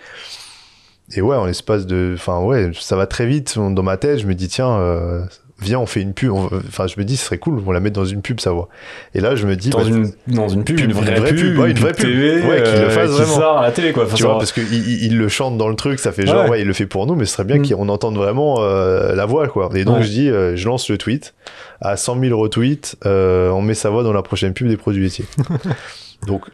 Et 1.16 1.22
ouais, 1.22 1.36
en 1.36 1.46
l'espace 1.46 1.86
de. 1.86 2.14
Enfin, 2.16 2.40
ouais, 2.42 2.72
ça 2.80 2.96
va 2.96 3.06
très 3.08 3.28
vite 3.28 3.58
dans 3.58 3.84
ma 3.84 3.96
tête. 3.98 4.20
Je 4.20 4.26
me 4.26 4.34
dis, 4.34 4.48
tiens, 4.48 4.72
euh, 4.80 5.22
viens, 5.62 5.78
on 5.80 5.86
fait 5.86 6.02
une 6.02 6.14
pub. 6.16 6.32
On- 6.32 6.50
Enfin, 6.68 6.88
je 6.88 6.96
me 7.00 7.06
dis, 7.06 7.16
ce 7.16 7.26
serait 7.26 7.38
cool, 7.38 7.62
on 7.64 7.72
la 7.72 7.80
met 7.80 7.92
dans 7.92 8.06
une 8.06 8.24
pub, 8.24 8.40
ça 8.40 8.52
va. 8.54 8.68
Et 9.14 9.20
là, 9.22 9.36
je 9.36 9.46
me 9.46 9.56
dis, 9.56 9.70
Dans, 9.70 9.82
bah, 9.82 9.88
une, 9.88 10.12
dans 10.28 10.50
une 10.50 10.64
pub, 10.64 10.80
une 10.80 10.94
vraie, 10.94 11.14
pub, 11.36 11.60
ouais, 11.60 11.70
une 11.70 11.78
vraie 11.78 11.92
pub. 11.94 12.06
TV, 12.08 12.42
Ouais, 12.42 12.64
qu'il 12.64 12.74
le 12.74 12.80
euh, 12.88 12.90
fasse 12.90 13.12
qui 13.12 13.18
vraiment. 13.18 13.36
sort 13.36 13.58
à 13.60 13.62
la 13.62 13.72
télé, 13.72 13.94
quoi. 13.94 14.06
Enfin, 14.06 14.16
tu 14.16 14.24
vois, 14.24 14.34
va. 14.34 14.40
parce 14.40 14.52
qu'il 14.52 14.74
il, 14.74 15.04
il 15.04 15.18
le 15.20 15.28
chante 15.30 15.60
dans 15.60 15.70
le 15.70 15.76
truc, 15.76 16.00
ça 16.00 16.12
fait 16.12 16.26
genre, 16.26 16.46
Ouais. 16.46 16.50
ouais, 16.50 16.62
il 16.62 16.68
le 16.68 16.74
fait 16.74 16.88
pour 16.88 17.06
nous, 17.06 17.14
mais 17.14 17.26
ce 17.26 17.34
serait 17.34 17.44
bien 17.46 17.60
Mm. 17.60 17.70
qu'on 17.70 17.90
entende 17.90 18.16
vraiment 18.18 18.56
euh, 18.62 19.14
la 19.14 19.28
voix, 19.28 19.48
quoi. 19.48 19.70
Et 19.76 19.86
donc, 19.86 19.98
Ouais. 19.98 20.04
je 20.04 20.10
dis, 20.10 20.28
euh, 20.30 20.56
je 20.56 20.66
lance 20.68 20.90
le 20.90 20.98
tweet. 20.98 21.36
À 21.82 21.98
100 21.98 22.20
000 22.20 22.36
retweets, 22.40 22.96
euh, 23.06 23.52
on 23.52 23.62
met 23.62 23.76
sa 23.76 23.92
voix 23.92 24.02
dans 24.02 24.14
la 24.14 24.24
prochaine 24.24 24.54
pub 24.54 24.68
des 24.68 24.78
produits 24.78 25.04
laitiers. 25.04 25.26
donc, 26.28 26.46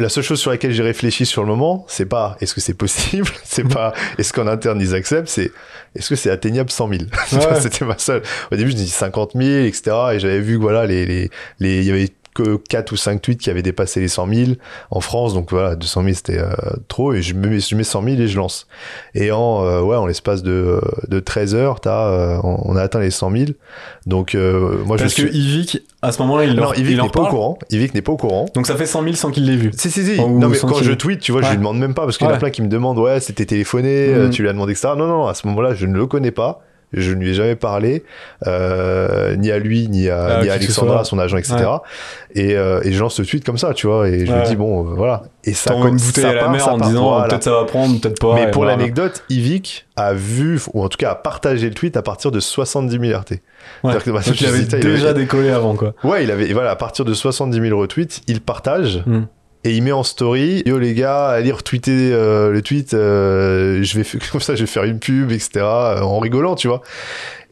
la 0.00 0.08
seule 0.08 0.24
chose 0.24 0.40
sur 0.40 0.50
laquelle 0.50 0.72
j'ai 0.72 0.82
réfléchi 0.82 1.26
sur 1.26 1.42
le 1.42 1.48
moment, 1.48 1.84
c'est 1.88 2.06
pas 2.06 2.36
est-ce 2.40 2.54
que 2.54 2.60
c'est 2.60 2.74
possible, 2.74 3.28
c'est 3.44 3.68
pas 3.68 3.92
est-ce 4.18 4.32
qu'en 4.32 4.46
interne 4.46 4.80
ils 4.80 4.94
acceptent, 4.94 5.28
c'est 5.28 5.52
est-ce 5.94 6.08
que 6.08 6.16
c'est 6.16 6.30
atteignable 6.30 6.70
100 6.70 6.88
000 6.88 7.02
Ouais. 7.32 7.60
C'était 7.60 7.84
ma 7.84 7.98
seule. 7.98 8.22
Au 8.50 8.56
début, 8.56 8.70
je 8.70 8.76
dis 8.76 8.88
50 8.88 9.32
000, 9.34 9.66
etc. 9.66 9.96
Et 10.14 10.20
j'avais 10.20 10.40
vu 10.40 10.56
que 10.56 10.62
voilà, 10.62 10.86
les, 10.86 11.04
les, 11.04 11.30
les, 11.58 11.78
il 11.80 11.84
y 11.84 11.90
avait 11.90 12.08
que 12.42 12.56
4 12.68 12.92
ou 12.92 12.96
5 12.96 13.20
tweets 13.22 13.40
qui 13.40 13.50
avaient 13.50 13.62
dépassé 13.62 14.00
les 14.00 14.08
100 14.08 14.28
000 14.32 14.50
en 14.90 15.00
France. 15.00 15.34
Donc 15.34 15.50
voilà, 15.50 15.76
200 15.76 16.02
000 16.02 16.14
c'était 16.14 16.38
euh, 16.38 16.50
trop. 16.88 17.12
Et 17.12 17.22
je 17.22 17.34
mets, 17.34 17.60
je 17.60 17.74
mets 17.74 17.84
100 17.84 18.02
000 18.02 18.16
et 18.20 18.28
je 18.28 18.36
lance. 18.36 18.66
Et 19.14 19.30
en, 19.32 19.64
euh, 19.64 19.80
ouais, 19.80 19.96
en 19.96 20.06
l'espace 20.06 20.42
de, 20.42 20.80
de 21.08 21.20
13 21.20 21.54
heures, 21.54 21.80
t'as, 21.80 22.08
euh, 22.08 22.38
on, 22.42 22.76
a 22.76 22.82
atteint 22.82 23.00
les 23.00 23.10
100 23.10 23.30
000. 23.30 23.44
Donc, 24.06 24.34
euh, 24.34 24.78
moi, 24.86 24.96
Parce 24.96 25.14
je 25.16 25.22
que 25.24 25.28
suis. 25.30 25.38
Yvick, 25.38 25.82
à 26.02 26.12
ce 26.12 26.20
moment-là, 26.22 26.44
il 26.44 26.54
non, 26.54 26.62
leur, 26.62 26.78
Yvick 26.78 26.92
il 26.94 27.00
en 27.00 27.04
n'est 27.04 27.10
pas 27.10 27.22
au 27.22 27.26
courant. 27.28 27.58
Yvick 27.70 27.94
n'est 27.94 28.02
pas 28.02 28.12
au 28.12 28.16
courant. 28.16 28.46
Donc 28.54 28.66
ça 28.66 28.76
fait 28.76 28.86
100 28.86 29.02
000 29.02 29.14
sans 29.14 29.30
qu'il 29.30 29.46
l'ait 29.46 29.56
vu. 29.56 29.70
Si, 29.76 29.90
si, 29.90 30.04
si. 30.04 30.18
Non, 30.20 30.48
mais 30.48 30.58
quand 30.58 30.82
je 30.82 30.92
tweet, 30.92 31.20
tu 31.20 31.32
vois, 31.32 31.42
je 31.42 31.46
Ouais. 31.46 31.52
lui 31.52 31.58
demande 31.58 31.78
même 31.78 31.94
pas 31.94 32.04
parce 32.04 32.16
qu'il 32.18 32.26
y 32.26 32.30
en 32.30 32.34
a 32.34 32.38
plein 32.38 32.50
qui 32.50 32.62
me 32.62 32.68
demandent, 32.68 32.98
ouais, 32.98 33.20
c'était 33.20 33.44
téléphoné, 33.46 34.08
euh, 34.08 34.24
Mhm. 34.26 34.30
tu 34.30 34.42
lui 34.42 34.48
as 34.48 34.52
demandé, 34.52 34.72
etc. 34.72 34.88
Non, 34.96 35.06
non, 35.06 35.26
à 35.26 35.34
ce 35.34 35.46
moment-là, 35.48 35.74
je 35.74 35.86
ne 35.86 35.94
le 35.96 36.06
connais 36.06 36.30
pas. 36.30 36.62
Je 36.92 37.12
ne 37.12 37.20
lui 37.20 37.30
ai 37.30 37.34
jamais 37.34 37.54
parlé, 37.56 38.02
euh, 38.48 39.36
ni 39.36 39.50
à 39.50 39.58
lui, 39.58 39.88
ni 39.88 40.08
à, 40.08 40.38
Ah, 40.38 40.42
ni 40.42 40.48
à 40.50 40.54
Alexandra, 40.54 41.04
son 41.04 41.18
agent, 41.18 41.36
etc. 41.36 41.56
Et, 42.34 42.56
euh, 42.56 42.80
et 42.82 42.92
je 42.92 43.00
lance 43.00 43.14
ce 43.14 43.22
tweet 43.22 43.44
comme 43.44 43.58
ça, 43.58 43.74
tu 43.74 43.86
vois, 43.86 44.08
et 44.08 44.26
je 44.26 44.32
Ouais. 44.32 44.40
me 44.40 44.44
dis, 44.46 44.56
bon, 44.56 44.80
euh, 44.90 44.94
voilà. 44.96 45.22
Et 45.44 45.52
ça, 45.54 45.70
comme 45.74 45.86
une 45.88 45.96
bouteille 45.96 46.24
ça 46.24 46.30
à 46.30 46.34
la 46.34 46.40
part, 46.40 46.50
mer 46.50 46.68
en 46.68 46.78
part, 46.78 46.88
disant 46.88 47.08
voilà. 47.10 47.28
peut-être 47.28 47.44
ça 47.44 47.52
va 47.52 47.64
prendre, 47.64 48.00
peut-être 48.00 48.18
pas. 48.20 48.34
Mais 48.34 48.50
pour 48.50 48.62
voilà. 48.62 48.76
l'anecdote, 48.76 49.22
Yvick 49.30 49.86
a 49.96 50.12
vu, 50.14 50.60
ou 50.74 50.82
en 50.82 50.88
tout 50.88 50.98
cas 50.98 51.10
a 51.10 51.14
partagé 51.14 51.68
le 51.68 51.74
tweet 51.74 51.96
à 51.96 52.02
partir 52.02 52.30
de 52.30 52.40
70 52.40 52.98
000 53.08 53.18
RT. 53.18 53.30
Ouais. 53.32 53.40
C'est-à-dire 53.84 54.04
que, 54.04 54.10
bah, 54.10 54.20
Donc 54.26 54.40
il 54.40 54.46
avait 54.46 54.58
disais, 54.60 54.78
il 54.78 54.84
déjà 54.84 55.10
avait- 55.10 55.20
décollé 55.20 55.50
avant, 55.50 55.74
quoi. 55.76 55.94
Ouais, 56.04 56.24
il 56.24 56.30
avait, 56.30 56.48
et 56.48 56.52
voilà, 56.52 56.70
à 56.70 56.76
partir 56.76 57.04
de 57.04 57.14
70 57.14 57.60
000 57.60 57.78
retweets, 57.78 58.22
il 58.26 58.40
partage. 58.40 59.02
Mm. 59.06 59.20
Et 59.64 59.76
il 59.76 59.82
met 59.82 59.92
en 59.92 60.02
story 60.02 60.62
yo 60.64 60.78
les 60.78 60.94
gars 60.94 61.28
allez 61.28 61.52
retweeter 61.52 62.12
euh, 62.12 62.50
le 62.50 62.62
tweet 62.62 62.94
euh, 62.94 63.82
je 63.82 64.00
vais 64.00 64.18
comme 64.32 64.40
ça 64.40 64.54
je 64.54 64.60
vais 64.60 64.66
faire 64.66 64.84
une 64.84 64.98
pub 64.98 65.30
etc 65.32 65.60
en 65.62 66.18
rigolant 66.18 66.54
tu 66.54 66.68
vois 66.68 66.82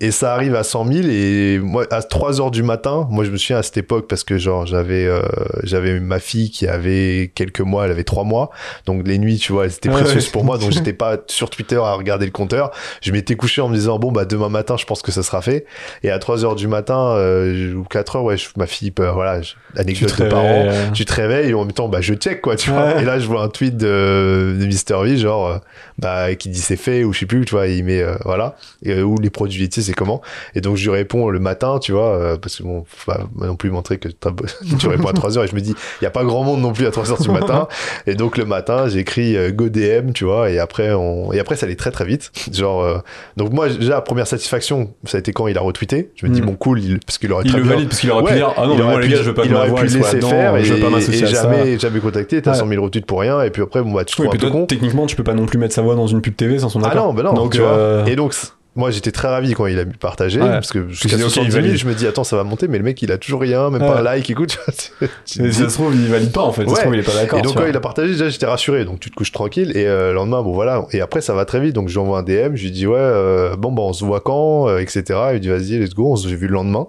et 0.00 0.10
ça 0.10 0.32
arrive 0.34 0.54
à 0.54 0.62
100 0.62 0.86
000 0.92 1.08
et 1.08 1.58
moi 1.62 1.84
à 1.90 2.02
3 2.02 2.40
heures 2.40 2.50
du 2.50 2.62
matin 2.62 3.06
moi 3.10 3.24
je 3.24 3.30
me 3.30 3.36
souviens 3.36 3.58
à 3.58 3.62
cette 3.62 3.76
époque 3.78 4.06
parce 4.08 4.22
que 4.24 4.38
genre 4.38 4.64
j'avais 4.66 5.06
euh, 5.06 5.20
j'avais 5.64 5.98
ma 6.00 6.20
fille 6.20 6.50
qui 6.50 6.66
avait 6.68 7.32
quelques 7.34 7.60
mois 7.60 7.84
elle 7.86 7.90
avait 7.90 8.04
3 8.04 8.24
mois. 8.24 8.50
Donc 8.86 9.06
les 9.06 9.18
nuits 9.18 9.38
tu 9.38 9.52
vois 9.52 9.64
elles 9.64 9.72
étaient 9.72 9.88
précieuses 9.88 10.26
ouais. 10.26 10.30
pour 10.32 10.44
moi. 10.44 10.58
Donc 10.58 10.70
j'étais 10.72 10.92
pas 10.92 11.16
sur 11.26 11.50
Twitter 11.50 11.76
à 11.76 11.94
regarder 11.94 12.26
le 12.26 12.32
compteur. 12.32 12.70
Je 13.02 13.10
m'étais 13.12 13.34
couché 13.34 13.60
en 13.60 13.68
me 13.68 13.74
disant 13.74 13.98
bon 13.98 14.12
bah 14.12 14.24
demain 14.24 14.48
matin 14.48 14.76
je 14.78 14.84
pense 14.84 15.02
que 15.02 15.10
ça 15.12 15.22
sera 15.22 15.42
fait. 15.42 15.66
Et 16.02 16.10
à 16.10 16.18
3 16.18 16.44
heures 16.44 16.54
du 16.54 16.68
matin 16.68 17.14
euh, 17.16 17.74
ou 17.74 17.84
4 17.84 18.16
heures 18.16 18.24
ouais 18.24 18.36
je- 18.36 18.48
ma 18.56 18.66
fille 18.66 18.90
peut, 18.90 19.08
voilà 19.08 19.42
je- 19.42 19.54
Tu 19.74 19.80
anecdote 19.80 20.16
te 20.16 20.22
de 20.22 20.28
parents. 20.28 20.64
euh, 20.68 20.90
tu 20.92 21.04
te 21.04 21.12
réveilles 21.14 21.50
et 21.50 21.54
en 21.54 21.64
même 21.64 21.72
temps 21.72 21.88
bah 21.88 22.00
je 22.00 22.14
check 22.14 22.40
quoi 22.40 22.56
tu 22.56 22.70
vois. 22.70 23.00
Et 23.00 23.04
là 23.04 23.18
je 23.18 23.26
vois 23.26 23.42
un 23.42 23.48
tweet 23.48 23.76
de, 23.76 24.56
de 24.60 24.66
Mister 24.66 24.96
V 25.02 25.16
genre 25.16 25.48
euh, 25.48 25.58
bah 25.98 26.34
qui 26.36 26.48
dit 26.50 26.60
c'est 26.60 26.76
fait 26.76 27.02
ou 27.04 27.12
je 27.12 27.20
sais 27.20 27.26
plus 27.26 27.44
tu 27.44 27.52
vois. 27.54 27.66
Il 27.66 27.84
met 27.84 28.04
voilà. 28.24 28.56
Et, 28.84 29.02
où 29.02 29.16
les 29.18 29.30
produits 29.30 29.60
laitiers 29.62 29.87
c'est 29.88 29.94
comment 29.94 30.20
et 30.54 30.60
donc 30.60 30.76
je 30.76 30.84
lui 30.88 30.96
réponds 30.96 31.28
le 31.30 31.40
matin 31.40 31.78
tu 31.80 31.92
vois 31.92 32.14
euh, 32.16 32.36
parce 32.36 32.56
que 32.56 32.62
bon 32.62 32.84
faut 32.88 33.10
pas 33.12 33.20
non 33.36 33.56
plus 33.56 33.70
montrer 33.70 33.98
que 33.98 34.08
tu 34.78 34.88
réponds 34.88 35.08
à 35.08 35.12
3 35.12 35.36
heures 35.38 35.44
et 35.44 35.48
je 35.48 35.54
me 35.54 35.60
dis 35.60 35.74
il 36.00 36.04
y 36.04 36.06
a 36.06 36.10
pas 36.10 36.24
grand 36.24 36.44
monde 36.44 36.60
non 36.60 36.72
plus 36.72 36.86
à 36.86 36.90
3 36.90 37.10
heures 37.12 37.20
du 37.20 37.30
matin 37.30 37.68
et 38.06 38.14
donc 38.14 38.36
le 38.38 38.44
matin 38.44 38.88
j'écris 38.88 39.36
euh, 39.36 39.50
go 39.50 39.68
DM 39.68 40.12
tu 40.12 40.24
vois 40.24 40.50
et 40.50 40.58
après 40.58 40.92
on 40.92 41.32
et 41.32 41.40
après 41.40 41.56
ça 41.56 41.66
allait 41.66 41.76
très 41.76 41.90
très 41.90 42.04
vite 42.04 42.30
genre 42.52 42.82
euh, 42.82 42.98
donc 43.36 43.52
moi 43.52 43.68
déjà 43.68 43.94
la 43.94 44.00
première 44.00 44.26
satisfaction 44.26 44.94
ça 45.04 45.16
a 45.16 45.20
été 45.20 45.32
quand 45.32 45.46
il 45.48 45.58
a 45.58 45.60
retweeté 45.60 46.10
je 46.16 46.26
me 46.26 46.32
dis 46.32 46.42
Mm. 46.42 46.46
bon 46.46 46.54
cool 46.54 46.80
il- 46.80 47.00
parce 47.00 47.18
qu'il 47.18 47.32
aurait 47.32 47.42
Il 47.44 47.50
très 47.50 47.58
le 47.58 47.64
bien 47.64 47.72
valide 47.74 47.88
parce 47.88 48.00
qu'il 48.00 48.10
aurait 48.12 48.22
Ouais, 48.22 48.30
pu 48.32 48.36
dire 48.36 48.52
Ah 48.56 48.66
non, 48.66 48.74
il 48.74 48.78
mais 48.78 48.84
moi 48.84 48.92
aurait 48.94 49.02
les 49.02 49.08
pu- 49.08 49.14
gars, 49.14 49.22
je 49.22 49.28
veux 49.28 49.34
pas 49.34 49.42
que 49.42 49.48
il 49.48 49.52
ma 49.52 49.58
aurait 49.60 49.68
voix 49.70 49.82
laisser 49.82 50.02
faire 50.02 50.56
et, 50.56 50.64
je 50.64 50.74
veux 50.74 50.80
pas 50.80 50.86
et 50.86 50.90
m'associer 50.90 51.24
à 51.24 51.26
ça. 51.28 51.42
jamais, 51.42 51.78
jamais 51.78 52.00
contacté, 52.00 52.40
t'as 52.42 52.52
Ouais. 52.52 52.56
100 52.58 52.68
000 52.68 52.84
retweets 52.84 53.06
pour 53.06 53.20
rien, 53.20 53.42
et 53.42 53.50
puis 53.50 53.62
après, 53.62 53.82
bon, 53.82 53.92
bah, 53.92 54.04
tu 54.04 54.20
Oui, 54.20 54.28
trouves 54.28 54.38
peu 54.40 54.50
con. 54.50 54.66
techniquement, 54.66 55.06
tu 55.06 55.16
peux 55.16 55.24
pas 55.24 55.34
non 55.34 55.46
plus 55.46 55.58
mettre 55.58 55.74
sa 55.74 55.82
voix 55.82 55.94
dans 55.96 56.06
une 56.06 56.20
pub 56.20 56.36
TV 56.36 56.58
sans 56.58 56.68
son 56.68 56.82
Ah 56.84 56.88
accord. 56.90 57.06
non, 57.06 57.14
bah 57.14 57.22
non, 57.22 57.32
Donc, 57.34 57.52
tu 57.54 57.60
vois. 57.60 58.04
Et 58.06 58.14
donc, 58.16 58.34
moi, 58.78 58.90
j'étais 58.90 59.10
très 59.12 59.28
ravi 59.28 59.52
quand 59.52 59.66
il 59.66 59.78
a 59.78 59.84
partagé, 59.84 60.40
Ouais. 60.40 60.48
parce 60.48 60.72
que 60.72 60.88
jusqu'à 60.88 61.16
dis, 61.16 61.22
ok, 61.24 61.30
70 61.30 61.46
il 61.48 61.52
000, 61.52 61.62
valide. 61.64 61.76
je 61.78 61.86
me 61.86 61.94
dis, 61.94 62.06
attends, 62.06 62.24
ça 62.24 62.36
va 62.36 62.44
monter, 62.44 62.68
mais 62.68 62.78
le 62.78 62.84
mec, 62.84 63.02
il 63.02 63.12
a 63.12 63.18
toujours 63.18 63.40
rien, 63.42 63.68
même 63.70 63.82
Ouais. 63.82 63.88
pas 63.88 63.98
un 63.98 64.02
like, 64.02 64.30
écoute. 64.30 64.58
tu 65.26 65.42
dis- 65.42 65.52
ça 65.52 65.68
se 65.68 65.74
trouve, 65.74 65.94
il 65.94 66.06
valide 66.08 66.32
pas 66.32 66.42
en 66.42 66.52
fait. 66.52 66.66
Ça 66.68 66.76
se 66.76 66.80
trouve, 66.80 66.94
il 66.94 67.00
est 67.00 67.02
pas 67.02 67.14
d'accord. 67.14 67.38
et 67.38 67.42
donc 67.42 67.54
quand 67.56 67.66
il 67.66 67.76
a 67.76 67.80
partagé, 67.80 68.12
déjà 68.12 68.28
j'étais 68.28 68.46
rassuré, 68.46 68.84
donc 68.84 69.00
tu 69.00 69.10
te 69.10 69.14
couches 69.16 69.32
tranquille 69.32 69.76
et 69.76 69.86
euh, 69.86 70.08
le 70.08 70.14
lendemain 70.14 70.42
bon 70.42 70.52
voilà 70.52 70.86
et 70.92 71.00
après 71.00 71.20
ça 71.20 71.34
va 71.34 71.44
très 71.44 71.60
vite 71.60 71.74
donc 71.74 71.88
je 71.88 71.94
lui 71.94 72.00
envoie 72.00 72.18
un 72.18 72.22
DM, 72.22 72.54
je 72.54 72.62
lui 72.64 72.70
dis 72.70 72.86
ouais 72.86 72.96
euh, 72.98 73.56
bon 73.56 73.72
bah 73.72 73.82
on 73.82 73.92
se 73.92 74.04
voit 74.04 74.20
quand 74.20 74.68
euh, 74.68 74.78
etc. 74.78 75.02
Il 75.30 75.34
me 75.34 75.38
dit 75.40 75.48
vas-y 75.48 75.78
let's 75.78 75.94
go, 75.94 76.12
on 76.12 76.16
se 76.16 76.28
j'ai 76.28 76.36
vu 76.36 76.46
le 76.46 76.54
lendemain. 76.54 76.86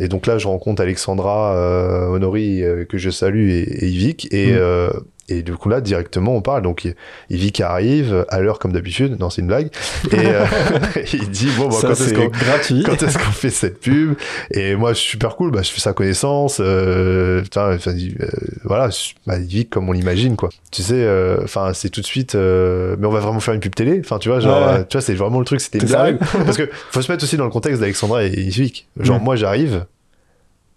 Et 0.00 0.08
donc 0.08 0.26
là 0.26 0.38
je 0.38 0.48
rencontre 0.48 0.82
Alexandra 0.82 1.54
euh, 1.54 2.06
Honori 2.08 2.62
euh, 2.64 2.84
que 2.84 2.98
je 2.98 3.10
salue 3.10 3.50
et, 3.50 3.60
et 3.84 3.88
Yvick 3.88 4.32
et 4.32 4.52
Mm. 4.54 4.90
Et 5.28 5.42
du 5.42 5.54
coup 5.54 5.68
là 5.68 5.80
directement 5.80 6.34
on 6.36 6.42
parle. 6.42 6.62
Donc 6.62 6.84
Y- 6.84 6.94
Yvick 7.30 7.60
arrive 7.60 8.26
à 8.28 8.40
l'heure 8.40 8.58
comme 8.58 8.72
d'habitude, 8.72 9.18
non 9.18 9.30
c'est 9.30 9.40
une 9.40 9.46
blague. 9.48 9.68
Et 10.12 10.16
euh, 10.26 10.44
il 11.12 11.30
dit 11.30 11.48
bon 11.56 11.68
bah, 11.68 11.76
Ça, 11.76 11.88
quand 11.88 11.92
est-ce 11.94 12.14
qu'on 12.14 12.28
gratuit. 12.28 12.82
quand 12.84 13.02
est-ce 13.02 13.16
qu'on 13.18 13.32
fait 13.32 13.50
cette 13.50 13.80
pub? 13.80 14.14
Et 14.50 14.74
moi 14.76 14.92
je 14.92 14.98
suis 14.98 15.10
super 15.12 15.36
cool. 15.36 15.50
Bah 15.50 15.62
je 15.62 15.70
fais 15.70 15.80
sa 15.80 15.92
connaissance 15.92 16.58
euh, 16.60 17.42
putain, 17.42 17.74
enfin, 17.74 17.92
euh, 17.92 18.26
voilà 18.64 18.88
bah, 19.26 19.34
comme 19.70 19.88
on 19.88 19.92
l'imagine 19.92 20.36
quoi. 20.36 20.50
Tu 20.70 20.82
sais 20.82 20.94
euh, 20.96 21.38
enfin 21.44 21.72
c'est 21.74 21.88
tout 21.90 22.00
de 22.00 22.06
suite 22.06 22.34
mais 22.34 23.06
on 23.06 23.10
va 23.10 23.20
vraiment 23.20 23.40
faire 23.40 23.54
une 23.54 23.60
pub 23.60 23.74
télé. 23.74 24.00
Enfin 24.04 24.18
tu 24.18 24.28
vois 24.28 24.40
genre 24.40 24.66
Ouais. 24.68 24.84
tu 24.86 24.96
vois 24.96 25.02
c'est 25.02 25.14
vraiment 25.14 25.38
le 25.38 25.44
truc 25.46 25.60
c'était 25.60 25.78
blague. 25.78 26.18
parce 26.18 26.56
que 26.56 26.68
faut 26.90 27.02
se 27.02 27.10
mettre 27.10 27.24
aussi 27.24 27.36
dans 27.36 27.44
le 27.44 27.50
contexte 27.50 27.80
d'Alexandra 27.80 28.24
et 28.24 28.28
Yvick 28.30 28.86
genre 29.00 29.20
Mm. 29.20 29.24
moi 29.24 29.36
j'arrive. 29.36 29.86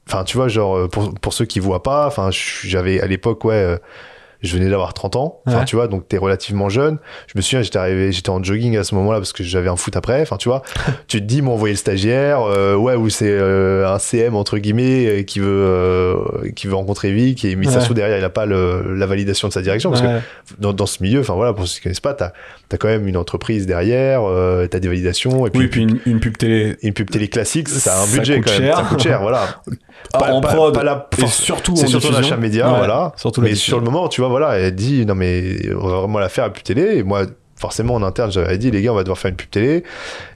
Enfin 0.08 0.24
tu 0.24 0.38
vois 0.38 0.48
genre 0.48 0.88
pour, 0.90 1.14
pour 1.16 1.34
ceux 1.34 1.44
qui 1.46 1.60
voient 1.60 1.84
pas 1.84 2.08
enfin 2.08 2.30
j'avais 2.32 3.02
à 3.02 3.08
l'époque 3.08 3.44
ouais 3.44 3.78
je 4.48 4.58
venais 4.58 4.70
d'avoir 4.70 4.94
30 4.94 5.16
ans, 5.18 5.42
enfin 5.46 5.60
Ouais. 5.60 5.66
tu 5.66 5.76
vois, 5.76 5.88
donc 5.88 6.08
t'es 6.08 6.18
relativement 6.18 6.70
jeune. 6.70 6.98
Je 7.28 7.34
me 7.36 7.42
souviens, 7.42 7.62
j'étais 7.62 7.78
arrivé, 7.78 8.12
j'étais 8.12 8.30
en 8.32 8.42
jogging 8.44 8.78
à 8.78 8.84
ce 8.84 8.96
moment-là 8.96 9.20
parce 9.20 9.34
que 9.34 9.44
j'avais 9.44 9.70
un 9.70 9.76
foot 9.76 9.96
après, 9.96 10.22
enfin 10.22 10.38
tu 10.38 10.50
vois. 10.50 10.64
tu 11.08 11.20
te 11.20 11.26
dis, 11.26 11.42
m'ont 11.42 11.54
envoyé 11.54 11.74
le 11.74 11.78
stagiaire, 11.78 12.42
euh, 12.42 12.76
ouais, 12.76 12.96
ou 12.96 13.10
c'est 13.10 13.30
euh, 13.30 13.88
un 13.88 14.00
CM 14.00 14.36
entre 14.36 14.58
guillemets 14.58 15.06
euh, 15.06 15.24
qui 15.24 15.40
veut 15.40 15.48
euh, 15.48 16.16
qui 16.56 16.68
veut 16.68 16.76
rencontrer 16.76 17.12
Vic, 17.12 17.46
et 17.46 17.56
mais 17.56 17.66
ça 17.66 17.78
Ouais. 17.80 17.84
trouve 17.84 17.96
derrière 17.96 18.18
il 18.18 18.24
a 18.24 18.30
pas 18.30 18.46
le, 18.48 18.96
la 18.96 19.06
validation 19.06 19.48
de 19.48 19.54
sa 19.54 19.62
direction 19.62 19.92
parce 19.92 20.02
Ouais. 20.02 20.08
que 20.50 20.54
dans, 20.62 20.74
dans 20.74 20.86
ce 20.86 21.04
milieu, 21.04 21.20
enfin 21.20 21.34
voilà, 21.36 21.54
pour 21.54 21.68
ceux 21.68 21.76
qui 21.78 21.82
connaissent 21.84 22.00
pas, 22.00 22.14
t'as 22.14 22.32
as 22.72 22.78
quand 22.78 22.88
même 22.88 23.08
une 23.08 23.18
entreprise 23.18 23.66
derrière, 23.68 24.22
euh, 24.24 24.68
t'as 24.68 24.80
des 24.80 24.88
validations 24.88 25.46
et 25.48 25.50
puis, 25.50 25.60
Oui, 25.62 25.68
puis 25.68 25.82
une, 25.84 26.00
une 26.06 26.20
pub 26.20 26.38
télé 26.38 26.76
une 26.82 26.94
pub 26.94 27.10
télé 27.10 27.28
classique, 27.28 27.70
ça 27.70 27.94
a 27.98 28.02
un 28.02 28.06
Ça 28.06 28.18
budget 28.18 28.42
quand 28.42 28.52
même, 28.52 28.62
cher. 28.62 28.78
ça 28.78 28.84
coûte 28.84 29.02
cher, 29.02 29.22
voilà. 29.22 29.42
Ah, 30.14 30.32
en 30.32 30.42
pas- 30.42 30.50
prod 30.54 30.74
pas 30.74 30.84
la- 30.84 31.10
et 31.18 31.26
surtout 31.26 31.76
C'est 31.76 31.88
surtout 31.88 32.12
l'achat 32.12 32.38
média, 32.38 32.68
voilà. 32.70 33.14
Surtout 33.18 33.42
mais 33.42 33.56
sur 33.56 33.80
le 33.80 33.84
moment, 33.84 34.08
tu 34.08 34.22
vois, 34.22 34.30
voilà, 34.38 34.58
elle 34.60 34.76
dit 34.76 35.06
non 35.06 35.16
mais 35.16 35.58
on 35.76 35.88
va 35.88 35.98
vraiment 36.02 36.20
la 36.20 36.30
faire 36.30 36.46
à 36.46 36.50
pub 36.52 36.64
télé. 36.64 36.98
Et 36.98 37.04
moi, 37.04 37.24
forcément 37.60 37.96
en 37.96 38.04
interne, 38.04 38.32
j'avais 38.32 38.60
dit 38.60 38.70
les 38.70 38.84
gars, 38.84 38.92
on 38.92 38.96
va 38.96 39.02
devoir 39.02 39.18
faire 39.18 39.30
une 39.32 39.36
pub 39.36 39.50
télé. 39.50 39.84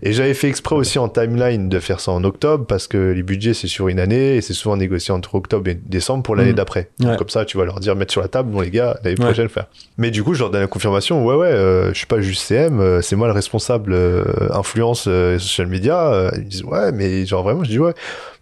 Et 0.01 0.11
j'avais 0.11 0.33
fait 0.33 0.47
exprès 0.47 0.75
aussi 0.75 0.97
en 0.97 1.07
timeline 1.07 1.69
de 1.69 1.79
faire 1.79 1.99
ça 1.99 2.11
en 2.11 2.23
octobre 2.23 2.65
parce 2.65 2.87
que 2.87 2.97
les 3.11 3.21
budgets 3.21 3.53
c'est 3.53 3.67
sur 3.67 3.89
une 3.89 3.99
année 3.99 4.37
et 4.37 4.41
c'est 4.41 4.53
souvent 4.53 4.75
négocié 4.75 5.13
entre 5.13 5.35
octobre 5.35 5.69
et 5.69 5.75
décembre 5.75 6.23
pour 6.23 6.35
l'année 6.35 6.51
Mm. 6.53 6.55
d'après. 6.55 6.89
Ouais. 6.99 7.15
Comme 7.17 7.29
ça, 7.29 7.45
tu 7.45 7.57
vas 7.57 7.65
leur 7.65 7.79
dire 7.79 7.95
mettre 7.95 8.11
sur 8.11 8.21
la 8.21 8.27
table, 8.27 8.49
bon 8.51 8.61
les 8.61 8.71
gars, 8.71 8.99
l'année 9.03 9.19
Ouais. 9.19 9.25
prochaine 9.25 9.49
faire. 9.49 9.67
Mais 9.99 10.09
du 10.09 10.23
coup, 10.23 10.33
je 10.33 10.39
leur 10.39 10.49
donne 10.49 10.61
la 10.61 10.67
confirmation. 10.67 11.23
Ouais 11.23 11.35
ouais, 11.35 11.47
euh, 11.51 11.89
je 11.93 11.97
suis 11.99 12.07
pas 12.07 12.21
juste 12.21 12.41
CM, 12.41 12.79
euh, 12.79 13.01
c'est 13.01 13.15
moi 13.15 13.27
le 13.27 13.33
responsable 13.33 13.93
euh, 13.93 14.23
influence 14.51 15.05
euh, 15.07 15.37
social 15.37 15.67
media. 15.67 16.11
Euh, 16.11 16.31
ils 16.37 16.45
disent 16.45 16.63
ouais, 16.63 16.91
mais 16.91 17.23
genre 17.27 17.43
vraiment, 17.43 17.63
je 17.63 17.69
dis 17.69 17.77
ouais. 17.79 17.93